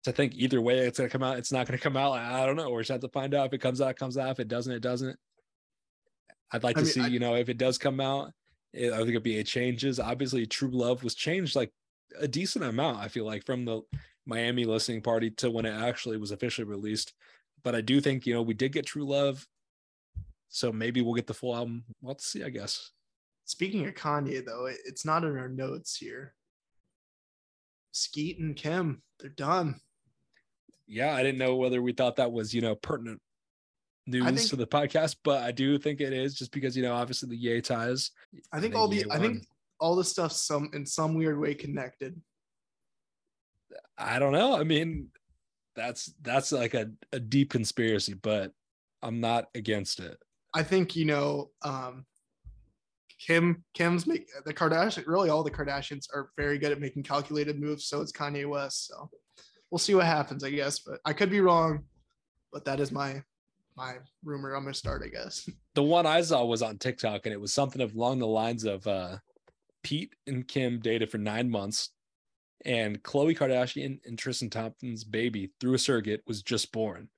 to 0.03 0.11
think 0.11 0.33
either 0.35 0.61
way 0.61 0.79
it's 0.79 0.99
gonna 0.99 1.09
come 1.09 1.23
out. 1.23 1.37
It's 1.37 1.51
not 1.51 1.67
gonna 1.67 1.79
come 1.79 1.97
out. 1.97 2.13
I 2.13 2.45
don't 2.45 2.55
know. 2.55 2.69
We're 2.69 2.81
just 2.81 2.91
have 2.91 3.01
to 3.01 3.09
find 3.09 3.33
out. 3.33 3.47
If 3.47 3.53
it 3.53 3.61
comes 3.61 3.81
out, 3.81 3.91
it 3.91 3.97
comes 3.97 4.17
out. 4.17 4.29
If 4.29 4.39
it 4.39 4.47
doesn't, 4.47 4.73
it 4.73 4.81
doesn't. 4.81 5.17
I'd 6.51 6.63
like 6.63 6.77
I 6.77 6.81
to 6.81 6.85
mean, 6.85 6.93
see, 6.93 7.01
I- 7.01 7.07
you 7.07 7.19
know, 7.19 7.35
if 7.35 7.49
it 7.49 7.57
does 7.57 7.77
come 7.77 7.99
out, 7.99 8.31
it, 8.73 8.93
I 8.93 8.97
think 8.97 9.09
it'd 9.09 9.23
be 9.23 9.39
a 9.39 9.43
changes. 9.43 9.99
Obviously, 9.99 10.45
True 10.45 10.69
Love 10.69 11.03
was 11.03 11.15
changed 11.15 11.55
like 11.55 11.71
a 12.19 12.27
decent 12.27 12.65
amount. 12.65 12.99
I 12.99 13.07
feel 13.07 13.25
like 13.25 13.45
from 13.45 13.65
the 13.65 13.81
Miami 14.27 14.65
listening 14.65 15.01
party 15.01 15.31
to 15.31 15.49
when 15.49 15.65
it 15.65 15.73
actually 15.73 16.17
was 16.17 16.31
officially 16.31 16.65
released. 16.67 17.13
But 17.63 17.73
I 17.73 17.81
do 17.81 17.99
think 17.99 18.27
you 18.27 18.33
know 18.35 18.43
we 18.43 18.53
did 18.53 18.73
get 18.73 18.85
True 18.85 19.05
Love, 19.07 19.47
so 20.49 20.71
maybe 20.71 21.01
we'll 21.01 21.15
get 21.15 21.25
the 21.25 21.33
full 21.33 21.55
album. 21.55 21.83
Let's 22.03 22.27
see. 22.27 22.43
I 22.43 22.49
guess. 22.49 22.91
Speaking 23.45 23.87
of 23.87 23.95
Kanye, 23.95 24.45
though, 24.45 24.67
it, 24.67 24.77
it's 24.85 25.03
not 25.05 25.23
in 25.23 25.35
our 25.37 25.49
notes 25.49 25.95
here. 25.97 26.34
Skete 27.95 28.39
and 28.39 28.55
Kim, 28.55 29.01
they're 29.19 29.29
done. 29.29 29.79
yeah, 30.87 31.15
I 31.15 31.23
didn't 31.23 31.39
know 31.39 31.55
whether 31.55 31.81
we 31.81 31.93
thought 31.93 32.17
that 32.17 32.31
was, 32.31 32.53
you 32.53 32.61
know, 32.61 32.75
pertinent 32.75 33.21
news 34.05 34.25
think- 34.25 34.49
to 34.49 34.55
the 34.55 34.67
podcast, 34.67 35.15
but 35.23 35.41
I 35.43 35.51
do 35.51 35.77
think 35.77 36.01
it 36.01 36.13
is 36.13 36.35
just 36.35 36.51
because, 36.51 36.75
you 36.75 36.83
know, 36.83 36.93
obviously 36.93 37.29
the 37.29 37.37
Yay 37.37 37.61
ties. 37.61 38.11
I 38.51 38.59
think 38.59 38.75
all 38.75 38.87
the 38.87 38.97
Ye 38.97 39.05
I 39.09 39.17
think 39.17 39.47
all 39.79 39.95
the 39.95 40.03
stuff 40.03 40.31
some 40.31 40.69
in 40.73 40.85
some 40.85 41.15
weird 41.15 41.39
way 41.39 41.55
connected. 41.55 42.21
I 43.97 44.19
don't 44.19 44.33
know. 44.33 44.55
I 44.55 44.63
mean, 44.63 45.09
that's 45.75 46.13
that's 46.21 46.51
like 46.51 46.73
a, 46.73 46.91
a 47.13 47.19
deep 47.19 47.49
conspiracy, 47.49 48.13
but 48.13 48.51
I'm 49.01 49.19
not 49.21 49.47
against 49.55 49.99
it. 49.99 50.17
I 50.53 50.63
think 50.63 50.95
you 50.95 51.05
know, 51.05 51.51
um, 51.61 52.05
Kim 53.19 53.63
Kim's 53.73 54.05
make 54.05 54.27
the 54.45 54.53
Kardashian. 54.53 55.07
Really, 55.07 55.29
all 55.29 55.43
the 55.43 55.51
Kardashians 55.51 56.07
are 56.13 56.29
very 56.37 56.57
good 56.57 56.71
at 56.71 56.79
making 56.79 57.03
calculated 57.03 57.59
moves. 57.59 57.85
So 57.85 58.01
it's 58.01 58.11
Kanye 58.11 58.47
West. 58.47 58.87
So 58.87 59.09
we'll 59.71 59.79
see 59.79 59.95
what 59.95 60.05
happens, 60.05 60.43
I 60.43 60.49
guess. 60.49 60.79
But 60.79 60.99
I 61.05 61.13
could 61.13 61.29
be 61.29 61.41
wrong. 61.41 61.85
But 62.51 62.65
that 62.65 62.79
is 62.79 62.91
my 62.91 63.23
my 63.77 63.95
rumor. 64.23 64.53
I'm 64.53 64.63
gonna 64.63 64.73
start, 64.73 65.03
I 65.03 65.09
guess. 65.09 65.49
The 65.75 65.83
one 65.83 66.05
I 66.05 66.21
saw 66.21 66.45
was 66.45 66.61
on 66.61 66.77
TikTok 66.77 67.25
and 67.25 67.33
it 67.33 67.41
was 67.41 67.51
something 67.51 67.81
along 67.81 68.19
the 68.19 68.27
lines 68.27 68.63
of 68.63 68.87
uh 68.87 69.17
Pete 69.83 70.13
and 70.25 70.47
Kim 70.47 70.79
dated 70.79 71.11
for 71.11 71.17
nine 71.17 71.49
months 71.49 71.89
and 72.63 73.01
Khloe 73.03 73.37
Kardashian 73.37 73.99
and 74.05 74.17
Tristan 74.17 74.49
Thompson's 74.49 75.03
baby 75.03 75.51
through 75.59 75.75
a 75.75 75.79
surrogate 75.79 76.23
was 76.25 76.41
just 76.41 76.71
born. 76.71 77.09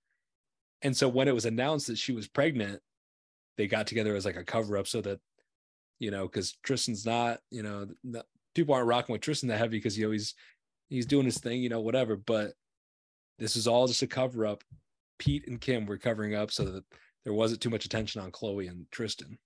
And 0.82 0.96
so 0.96 1.08
when 1.08 1.28
it 1.28 1.36
was 1.36 1.46
announced 1.46 1.88
that 1.88 1.98
she 1.98 2.12
was 2.12 2.28
pregnant, 2.28 2.82
they 3.58 3.68
got 3.68 3.88
together 3.88 4.16
as 4.16 4.26
like 4.26 4.36
a 4.36 4.44
cover 4.44 4.78
up 4.78 4.88
so 4.88 5.02
that, 5.02 5.20
you 6.00 6.12
know, 6.12 6.28
because 6.28 6.58
Tristan's 6.64 7.06
not, 7.06 7.40
you 7.52 7.64
know, 7.64 7.88
the, 8.04 8.24
people 8.56 8.74
aren't 8.74 8.88
rocking 8.88 9.14
with 9.14 9.22
Tristan 9.22 9.50
that 9.50 9.58
heavy 9.58 9.78
because 9.78 9.98
you 9.98 10.06
know 10.06 10.12
he's 10.12 10.36
he's 10.90 11.06
doing 11.06 11.26
his 11.26 11.40
thing, 11.40 11.62
you 11.62 11.70
know, 11.70 11.82
whatever. 11.82 12.16
But 12.16 12.54
this 13.40 13.56
is 13.56 13.68
all 13.68 13.88
just 13.88 14.02
a 14.02 14.08
cover 14.08 14.46
up. 14.46 14.64
Pete 15.20 15.48
and 15.48 15.60
Kim 15.60 15.86
were 15.86 15.98
covering 15.98 16.36
up 16.36 16.52
so 16.52 16.66
that 16.66 16.84
there 17.24 17.34
wasn't 17.34 17.62
too 17.62 17.70
much 17.70 17.86
attention 17.86 18.22
on 18.22 18.32
Khloe 18.32 18.70
and 18.70 18.86
Tristan. 18.92 19.38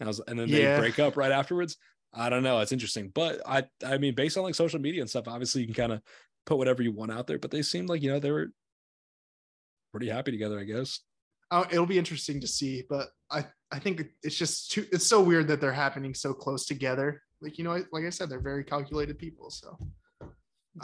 And, 0.00 0.06
I 0.06 0.08
was, 0.08 0.20
and 0.26 0.38
then 0.38 0.50
they 0.50 0.62
Yeah. 0.62 0.78
break 0.78 0.98
up 0.98 1.16
right 1.16 1.32
afterwards. 1.32 1.76
I 2.12 2.30
don't 2.30 2.42
know. 2.42 2.60
It's 2.60 2.72
interesting, 2.72 3.10
but 3.10 3.40
I 3.46 3.64
I 3.84 3.98
mean, 3.98 4.14
based 4.14 4.36
on 4.38 4.44
like 4.44 4.54
social 4.54 4.80
media 4.80 5.00
and 5.02 5.10
stuff, 5.10 5.28
obviously 5.28 5.60
you 5.62 5.66
can 5.66 5.74
kind 5.74 5.92
of 5.92 6.00
put 6.46 6.56
whatever 6.56 6.82
you 6.82 6.92
want 6.92 7.12
out 7.12 7.26
there. 7.26 7.38
But 7.38 7.50
they 7.50 7.62
seemed 7.62 7.88
like 7.88 8.02
you 8.02 8.10
know 8.10 8.18
they 8.18 8.30
were 8.30 8.48
pretty 9.92 10.08
happy 10.08 10.30
together, 10.30 10.58
I 10.58 10.64
guess. 10.64 11.00
Oh, 11.50 11.66
it'll 11.70 11.86
be 11.86 11.98
interesting 11.98 12.40
to 12.40 12.46
see, 12.48 12.84
but 12.88 13.08
I 13.30 13.46
I 13.70 13.78
think 13.78 14.02
it's 14.22 14.36
just 14.36 14.70
too. 14.70 14.86
It's 14.92 15.06
so 15.06 15.22
weird 15.22 15.48
that 15.48 15.60
they're 15.60 15.72
happening 15.72 16.14
so 16.14 16.32
close 16.32 16.64
together. 16.66 17.22
Like 17.40 17.58
you 17.58 17.64
know, 17.64 17.82
like 17.92 18.04
I 18.04 18.10
said, 18.10 18.30
they're 18.30 18.40
very 18.40 18.64
calculated 18.64 19.18
people. 19.18 19.50
So 19.50 19.76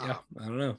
Yeah, 0.01 0.11
uh, 0.11 0.17
I 0.41 0.45
don't 0.45 0.57
know. 0.57 0.77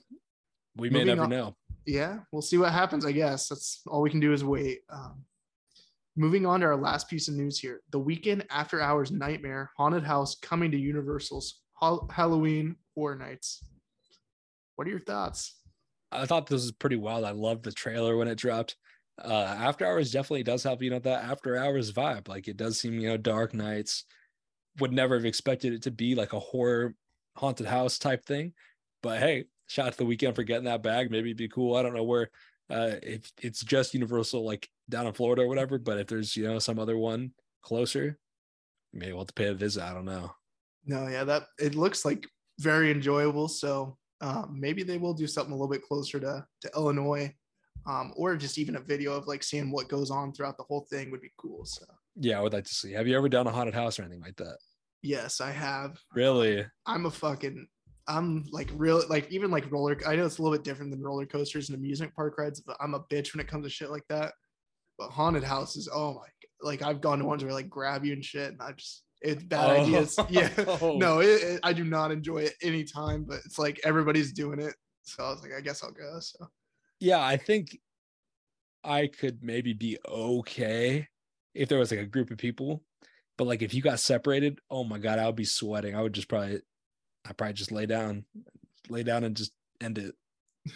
We 0.77 0.91
may 0.91 1.05
never 1.05 1.23
on- 1.23 1.31
know. 1.31 1.57
yeah, 1.87 2.21
we'll 2.33 2.43
see 2.43 2.59
what 2.59 2.73
happens. 2.73 3.05
I 3.05 3.13
guess 3.13 3.49
that's 3.49 3.81
all 3.87 4.03
we 4.03 4.11
can 4.11 4.21
do 4.21 4.33
is 4.33 4.45
wait. 4.45 4.81
Um, 4.91 5.25
moving 6.17 6.47
on 6.47 6.61
to 6.61 6.67
our 6.67 6.77
last 6.77 7.09
piece 7.09 7.29
of 7.29 7.35
news 7.35 7.59
here: 7.59 7.81
the 7.91 8.01
Weeknd 8.01 8.47
after 8.51 8.81
hours 8.81 9.11
nightmare 9.11 9.71
haunted 9.77 10.05
house 10.05 10.37
coming 10.37 10.71
to 10.71 10.79
Universal's 10.79 11.61
Hall- 11.73 12.09
Halloween 12.13 12.77
Horror 12.95 13.17
Nights. 13.17 13.65
What 14.77 14.87
are 14.87 14.91
your 14.91 15.01
thoughts? 15.01 15.55
I 16.13 16.25
thought 16.27 16.47
this 16.47 16.63
was 16.63 16.73
pretty 16.73 16.97
wild. 16.97 17.25
I 17.25 17.33
loved 17.33 17.65
the 17.65 17.73
trailer 17.73 18.17
when 18.17 18.29
it 18.29 18.37
dropped. 18.37 18.77
Uh, 19.23 19.57
After 19.59 19.87
Hours 19.87 20.11
definitely 20.11 20.43
does 20.43 20.63
have 20.65 20.83
you 20.83 20.91
know 20.91 20.99
that 20.99 21.25
After 21.25 21.57
Hours 21.57 21.93
vibe. 21.93 22.29
Like 22.29 22.49
it 22.49 22.57
does 22.57 22.79
seem 22.79 22.99
you 22.99 23.09
know 23.09 23.17
dark 23.17 23.55
nights. 23.55 24.05
Would 24.79 24.93
never 24.93 25.15
have 25.15 25.25
expected 25.25 25.73
it 25.73 25.83
to 25.83 25.91
be 25.91 26.15
like 26.15 26.35
a 26.35 26.39
horror 26.39 26.95
haunted 27.37 27.67
house 27.67 27.99
type 27.99 28.25
thing, 28.27 28.53
but 29.03 29.19
hey, 29.19 29.45
shout 29.67 29.87
out 29.87 29.93
to 29.93 29.99
the 29.99 30.05
Weeknd 30.05 30.35
for 30.35 30.43
getting 30.43 30.65
that 30.65 30.83
bag. 30.83 31.11
Maybe 31.11 31.31
it'd 31.31 31.39
be 31.39 31.49
cool. 31.49 31.77
I 31.77 31.83
don't 31.83 31.95
know 31.95 32.05
where. 32.05 32.31
Uh, 32.69 32.97
if 33.03 33.31
it's 33.41 33.63
just 33.63 33.95
Universal 33.95 34.45
like 34.45 34.69
down 34.89 35.07
in 35.07 35.13
Florida 35.13 35.43
or 35.43 35.49
whatever, 35.49 35.79
but 35.79 35.99
if 35.99 36.09
there's 36.09 36.37
you 36.37 36.45
know 36.45 36.59
some 36.59 36.79
other 36.79 36.99
one 36.99 37.31
closer, 37.63 38.19
maybe 38.93 39.13
we'll 39.13 39.21
have 39.21 39.29
to 39.29 39.35
pay 39.35 39.47
a 39.47 39.55
visit. 39.55 39.83
I 39.83 39.95
don't 39.95 40.05
know. 40.05 40.33
No, 40.85 41.07
yeah, 41.07 41.25
that 41.25 41.45
it 41.59 41.75
looks 41.75 42.05
like 42.05 42.27
very 42.61 42.91
enjoyable. 42.91 43.49
So 43.49 43.97
um, 44.21 44.57
maybe 44.59 44.83
they 44.83 44.99
will 44.99 45.15
do 45.15 45.27
something 45.27 45.53
a 45.53 45.57
little 45.57 45.71
bit 45.71 45.83
closer 45.83 46.19
to 46.21 46.45
to 46.63 46.71
Illinois, 46.75 47.33
um, 47.87 48.13
or 48.17 48.37
just 48.37 48.59
even 48.59 48.77
a 48.77 48.81
video 48.81 49.13
of 49.13 49.27
like 49.27 49.43
seeing 49.43 49.71
what 49.71 49.89
goes 49.89 50.11
on 50.11 50.33
throughout 50.33 50.57
the 50.57 50.65
whole 50.65 50.87
thing 50.91 51.11
would 51.11 51.21
be 51.21 51.33
cool. 51.39 51.65
So 51.65 51.85
Yeah, 52.17 52.39
I 52.39 52.43
would 52.43 52.53
like 52.53 52.65
to 52.65 52.75
see. 52.75 52.93
Have 52.93 53.07
you 53.07 53.17
ever 53.17 53.29
done 53.29 53.47
a 53.47 53.51
haunted 53.53 53.75
house 53.75 53.99
or 53.99 54.03
anything 54.03 54.23
like 54.23 54.37
that? 54.37 54.57
yes, 55.03 55.41
I 55.41 55.51
have. 55.53 56.01
Really? 56.15 56.65
I'm 56.87 57.07
a 57.07 57.11
fucking. 57.11 57.67
I'm 58.09 58.45
like 58.51 58.71
real 58.75 59.03
like 59.09 59.31
even 59.31 59.51
like 59.51 59.71
roller. 59.71 59.97
I 60.07 60.17
know 60.17 60.27
it's 60.27 60.39
a 60.39 60.43
little 60.43 60.57
bit 60.57 60.65
different 60.65 60.91
than 60.93 61.03
roller 61.03 61.27
coasters 61.27 61.69
and 61.69 61.77
amusement 61.79 62.15
park 62.15 62.39
rides, 62.39 62.61
but 62.61 62.77
I'm 62.81 62.95
a 62.95 63.01
bitch 63.13 63.35
when 63.35 63.41
it 63.41 63.49
comes 63.49 63.65
to 63.67 63.71
shit 63.71 63.91
like 63.91 64.05
that. 64.09 64.33
But 64.99 65.11
haunted 65.11 65.43
houses, 65.45 65.89
oh 65.93 66.15
my! 66.15 66.27
Like 66.63 66.83
I've 66.83 67.01
gone 67.01 67.19
to 67.19 67.25
ones 67.25 67.45
where 67.45 67.53
like 67.53 67.69
grab 67.69 68.05
you 68.05 68.13
and 68.13 68.25
shit, 68.25 68.53
and 68.53 68.61
I 68.63 68.73
just 68.73 69.03
it's 69.23 69.43
bad 69.45 69.71
Oh. 69.71 69.83
ideas. 69.83 70.17
Yeah, 70.31 70.49
no, 70.81 71.19
it, 71.21 71.27
it- 71.43 71.61
I 71.65 71.73
do 71.73 71.85
not 71.85 72.11
enjoy 72.13 72.39
it 72.39 72.55
anytime, 72.63 73.25
but 73.25 73.41
it's 73.45 73.59
like 73.59 73.81
everybody's 73.85 74.33
doing 74.33 74.61
it. 74.61 74.75
So 75.03 75.25
I 75.25 75.31
was 75.31 75.43
like, 75.43 75.53
I 75.57 75.61
guess 75.61 75.83
I'll 75.85 75.91
go. 75.93 76.19
So 76.21 76.47
yeah, 77.01 77.21
I 77.21 77.37
think 77.37 77.79
I 78.85 79.07
could 79.09 79.43
maybe 79.43 79.73
be 79.73 79.99
okay 80.09 81.09
if 81.55 81.69
there 81.69 81.79
was 81.79 81.91
like 81.91 82.01
a 82.01 82.07
group 82.07 82.31
of 82.31 82.39
people, 82.39 82.83
but 83.39 83.47
like 83.47 83.63
if 83.63 83.75
you 83.75 83.83
got 83.83 84.01
separated, 84.01 84.59
oh 84.71 84.85
my 84.85 84.99
god, 84.99 85.19
I 85.19 85.27
would 85.27 85.37
be 85.37 85.45
sweating. 85.45 85.95
I 85.97 86.03
would 86.03 86.13
just 86.13 86.29
probably, 86.29 86.61
I 87.27 87.33
probably 87.33 87.55
just 87.55 87.73
lay 87.73 87.87
down, 87.87 88.25
lay 88.89 89.03
down 89.03 89.25
and 89.25 89.37
just 89.37 89.53
end 89.81 89.99
it. 89.99 90.15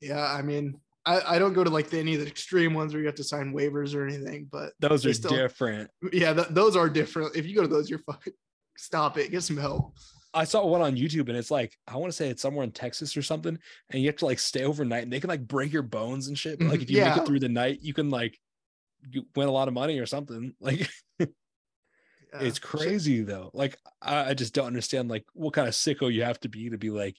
yeah, 0.00 0.24
I 0.24 0.42
mean, 0.42 0.80
I, 1.06 1.36
I 1.36 1.38
don't 1.38 1.52
go 1.54 1.64
to 1.64 1.70
like 1.70 1.90
the, 1.90 1.98
any 1.98 2.14
of 2.14 2.20
the 2.20 2.26
extreme 2.26 2.74
ones 2.74 2.92
where 2.92 3.00
you 3.00 3.06
have 3.06 3.16
to 3.16 3.24
sign 3.24 3.52
waivers 3.52 3.94
or 3.94 4.06
anything, 4.06 4.48
but 4.50 4.72
Those 4.80 5.04
are 5.06 5.12
still- 5.14 5.30
different. 5.30 5.90
yeah, 6.12 6.32
th- 6.32 6.48
those 6.50 6.76
are 6.76 6.88
different. 6.88 7.36
If 7.36 7.46
you 7.46 7.54
go 7.54 7.62
to 7.62 7.68
those, 7.68 7.88
you're 7.90 8.00
fucking 8.00 8.32
stop 8.76 9.18
it. 9.18 9.30
Get 9.30 9.42
some 9.42 9.56
help. 9.56 9.94
I 10.32 10.44
saw 10.44 10.64
one 10.64 10.80
on 10.80 10.96
YouTube 10.96 11.28
and 11.28 11.36
it's 11.36 11.50
like 11.50 11.76
I 11.88 11.96
want 11.96 12.12
to 12.12 12.16
say 12.16 12.28
it's 12.28 12.42
somewhere 12.42 12.64
in 12.64 12.70
Texas 12.70 13.16
or 13.16 13.22
something, 13.22 13.58
and 13.90 14.02
you 14.02 14.08
have 14.08 14.16
to 14.16 14.26
like 14.26 14.38
stay 14.38 14.64
overnight 14.64 15.02
and 15.02 15.12
they 15.12 15.20
can 15.20 15.28
like 15.30 15.46
break 15.46 15.72
your 15.72 15.82
bones 15.82 16.28
and 16.28 16.38
shit. 16.38 16.58
But 16.58 16.68
like 16.68 16.80
Mhm, 16.80 16.82
if 16.84 16.90
you 16.90 17.00
make 17.04 17.16
it 17.16 17.26
through 17.26 17.40
the 17.40 17.48
night, 17.48 17.80
you 17.82 17.92
can 17.94 18.10
like 18.10 18.38
you 19.10 19.26
win 19.34 19.48
a 19.48 19.52
lot 19.52 19.66
of 19.68 19.74
money 19.74 19.98
or 19.98 20.06
something. 20.06 20.54
Like 20.60 20.88
Yeah, 21.18 21.26
it's 22.42 22.58
shit. 22.58 22.62
crazy 22.62 23.22
though. 23.22 23.50
Like 23.54 23.76
I, 24.00 24.30
I 24.30 24.34
just 24.34 24.54
don't 24.54 24.66
understand 24.66 25.08
like 25.08 25.24
what 25.32 25.52
kind 25.52 25.66
of 25.66 25.74
sicko 25.74 26.12
you 26.12 26.22
have 26.22 26.38
to 26.40 26.48
be 26.48 26.70
to 26.70 26.78
be 26.78 26.90
like, 26.90 27.16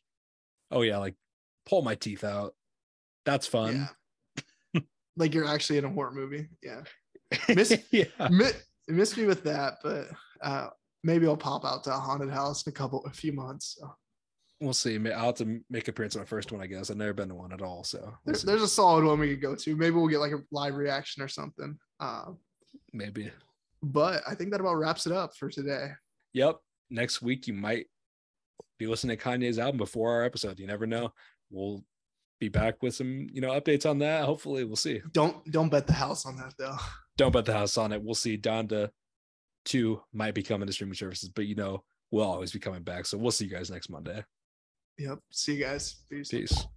oh 0.72 0.84
yeah, 0.84 0.98
like 1.00 1.16
pull 1.66 1.82
my 1.82 1.96
teeth 1.96 2.24
out. 2.24 2.56
That's 3.26 3.46
fun. 3.46 3.90
Yeah. 4.76 4.82
like 5.18 5.34
you're 5.34 5.46
actually 5.48 5.80
in 5.80 5.86
a 5.86 5.90
horror 5.90 6.12
movie. 6.12 6.48
Yeah. 6.64 6.84
Miss- 7.50 7.78
yeah. 7.92 8.06
Mi- 8.30 8.46
miss 8.88 9.16
me 9.18 9.26
with 9.26 9.44
that, 9.44 9.80
but 9.84 10.08
uh, 10.42 10.70
maybe 11.04 11.28
I'll 11.28 11.38
pop 11.38 11.66
out 11.66 11.84
to 11.86 11.92
a 11.94 11.98
haunted 11.98 12.30
house 12.30 12.66
in 12.66 12.72
a 12.72 12.74
couple, 12.74 13.04
a 13.06 13.10
few 13.12 13.32
months. 13.34 13.78
So. 13.80 13.94
We'll 14.60 14.74
see. 14.74 14.98
I'll 15.12 15.26
have 15.28 15.36
to 15.36 15.60
make 15.70 15.88
appearance 15.88 16.16
on 16.16 16.22
my 16.22 16.26
first 16.26 16.52
one, 16.52 16.62
I 16.62 16.68
guess. 16.68 16.92
I've 16.92 16.98
never 16.98 17.14
been 17.14 17.30
to 17.30 17.36
one 17.36 17.52
at 17.52 17.62
all. 17.64 17.84
So 17.84 18.00
we'll 18.00 18.14
There, 18.26 18.36
see. 18.36 18.46
there's 18.48 18.62
a 18.62 18.68
solid 18.68 19.04
one 19.04 19.20
we 19.20 19.30
could 19.30 19.42
go 19.42 19.56
to. 19.56 19.76
Maybe 19.76 19.96
we'll 19.96 20.08
get 20.08 20.20
like 20.20 20.34
a 20.34 20.42
live 20.52 20.76
reaction 20.76 21.24
or 21.24 21.28
something. 21.28 21.78
Uh, 22.00 22.26
maybe. 22.94 23.32
But 23.82 24.22
I 24.30 24.36
think 24.36 24.52
that 24.52 24.60
about 24.60 24.76
wraps 24.76 25.08
it 25.08 25.14
up 25.14 25.36
for 25.36 25.50
today. 25.50 25.90
Yep. 26.34 26.58
Next 26.92 27.22
week 27.24 27.48
you 27.48 27.54
might 27.54 27.88
be 28.78 28.86
listening 28.86 29.18
to 29.18 29.24
Kanye's 29.24 29.58
album 29.58 29.78
before 29.78 30.12
our 30.12 30.24
episode. 30.24 30.60
You 30.60 30.68
never 30.68 30.86
know. 30.86 31.12
We'll 31.50 31.84
be 32.40 32.50
back 32.50 32.84
with 32.84 32.94
some, 32.96 33.28
you 33.32 33.42
know, 33.42 33.50
updates 33.60 33.90
on 33.90 33.98
that. 34.00 34.26
Hopefully, 34.26 34.64
we'll 34.64 34.76
see. 34.76 35.02
Don't 35.12 35.50
don't 35.52 35.70
bet 35.70 35.88
the 35.88 35.94
house 35.94 36.26
on 36.26 36.38
that 36.38 36.54
though. 36.58 36.78
Don't 37.18 37.32
bet 37.32 37.46
the 37.46 37.54
house 37.54 37.78
on 37.78 37.92
it. 37.92 38.02
We'll 38.04 38.16
see. 38.16 38.38
Donda 38.38 38.90
two 39.66 40.02
might 40.14 40.34
be 40.34 40.44
coming 40.44 40.68
to 40.68 40.74
streaming 40.74 40.96
services, 40.96 41.30
but 41.30 41.46
you 41.46 41.56
know, 41.56 41.84
we'll 42.12 42.26
always 42.26 42.52
be 42.52 42.60
coming 42.60 42.84
back. 42.84 43.06
So 43.06 43.18
we'll 43.18 43.32
see 43.32 43.46
you 43.46 43.52
guys 43.52 43.72
next 43.72 43.90
Monday. 43.90 44.24
Yep. 44.98 45.20
See 45.32 45.56
you 45.56 45.64
guys. 45.64 45.96
Peace. 46.10 46.30
Peace. 46.30 46.68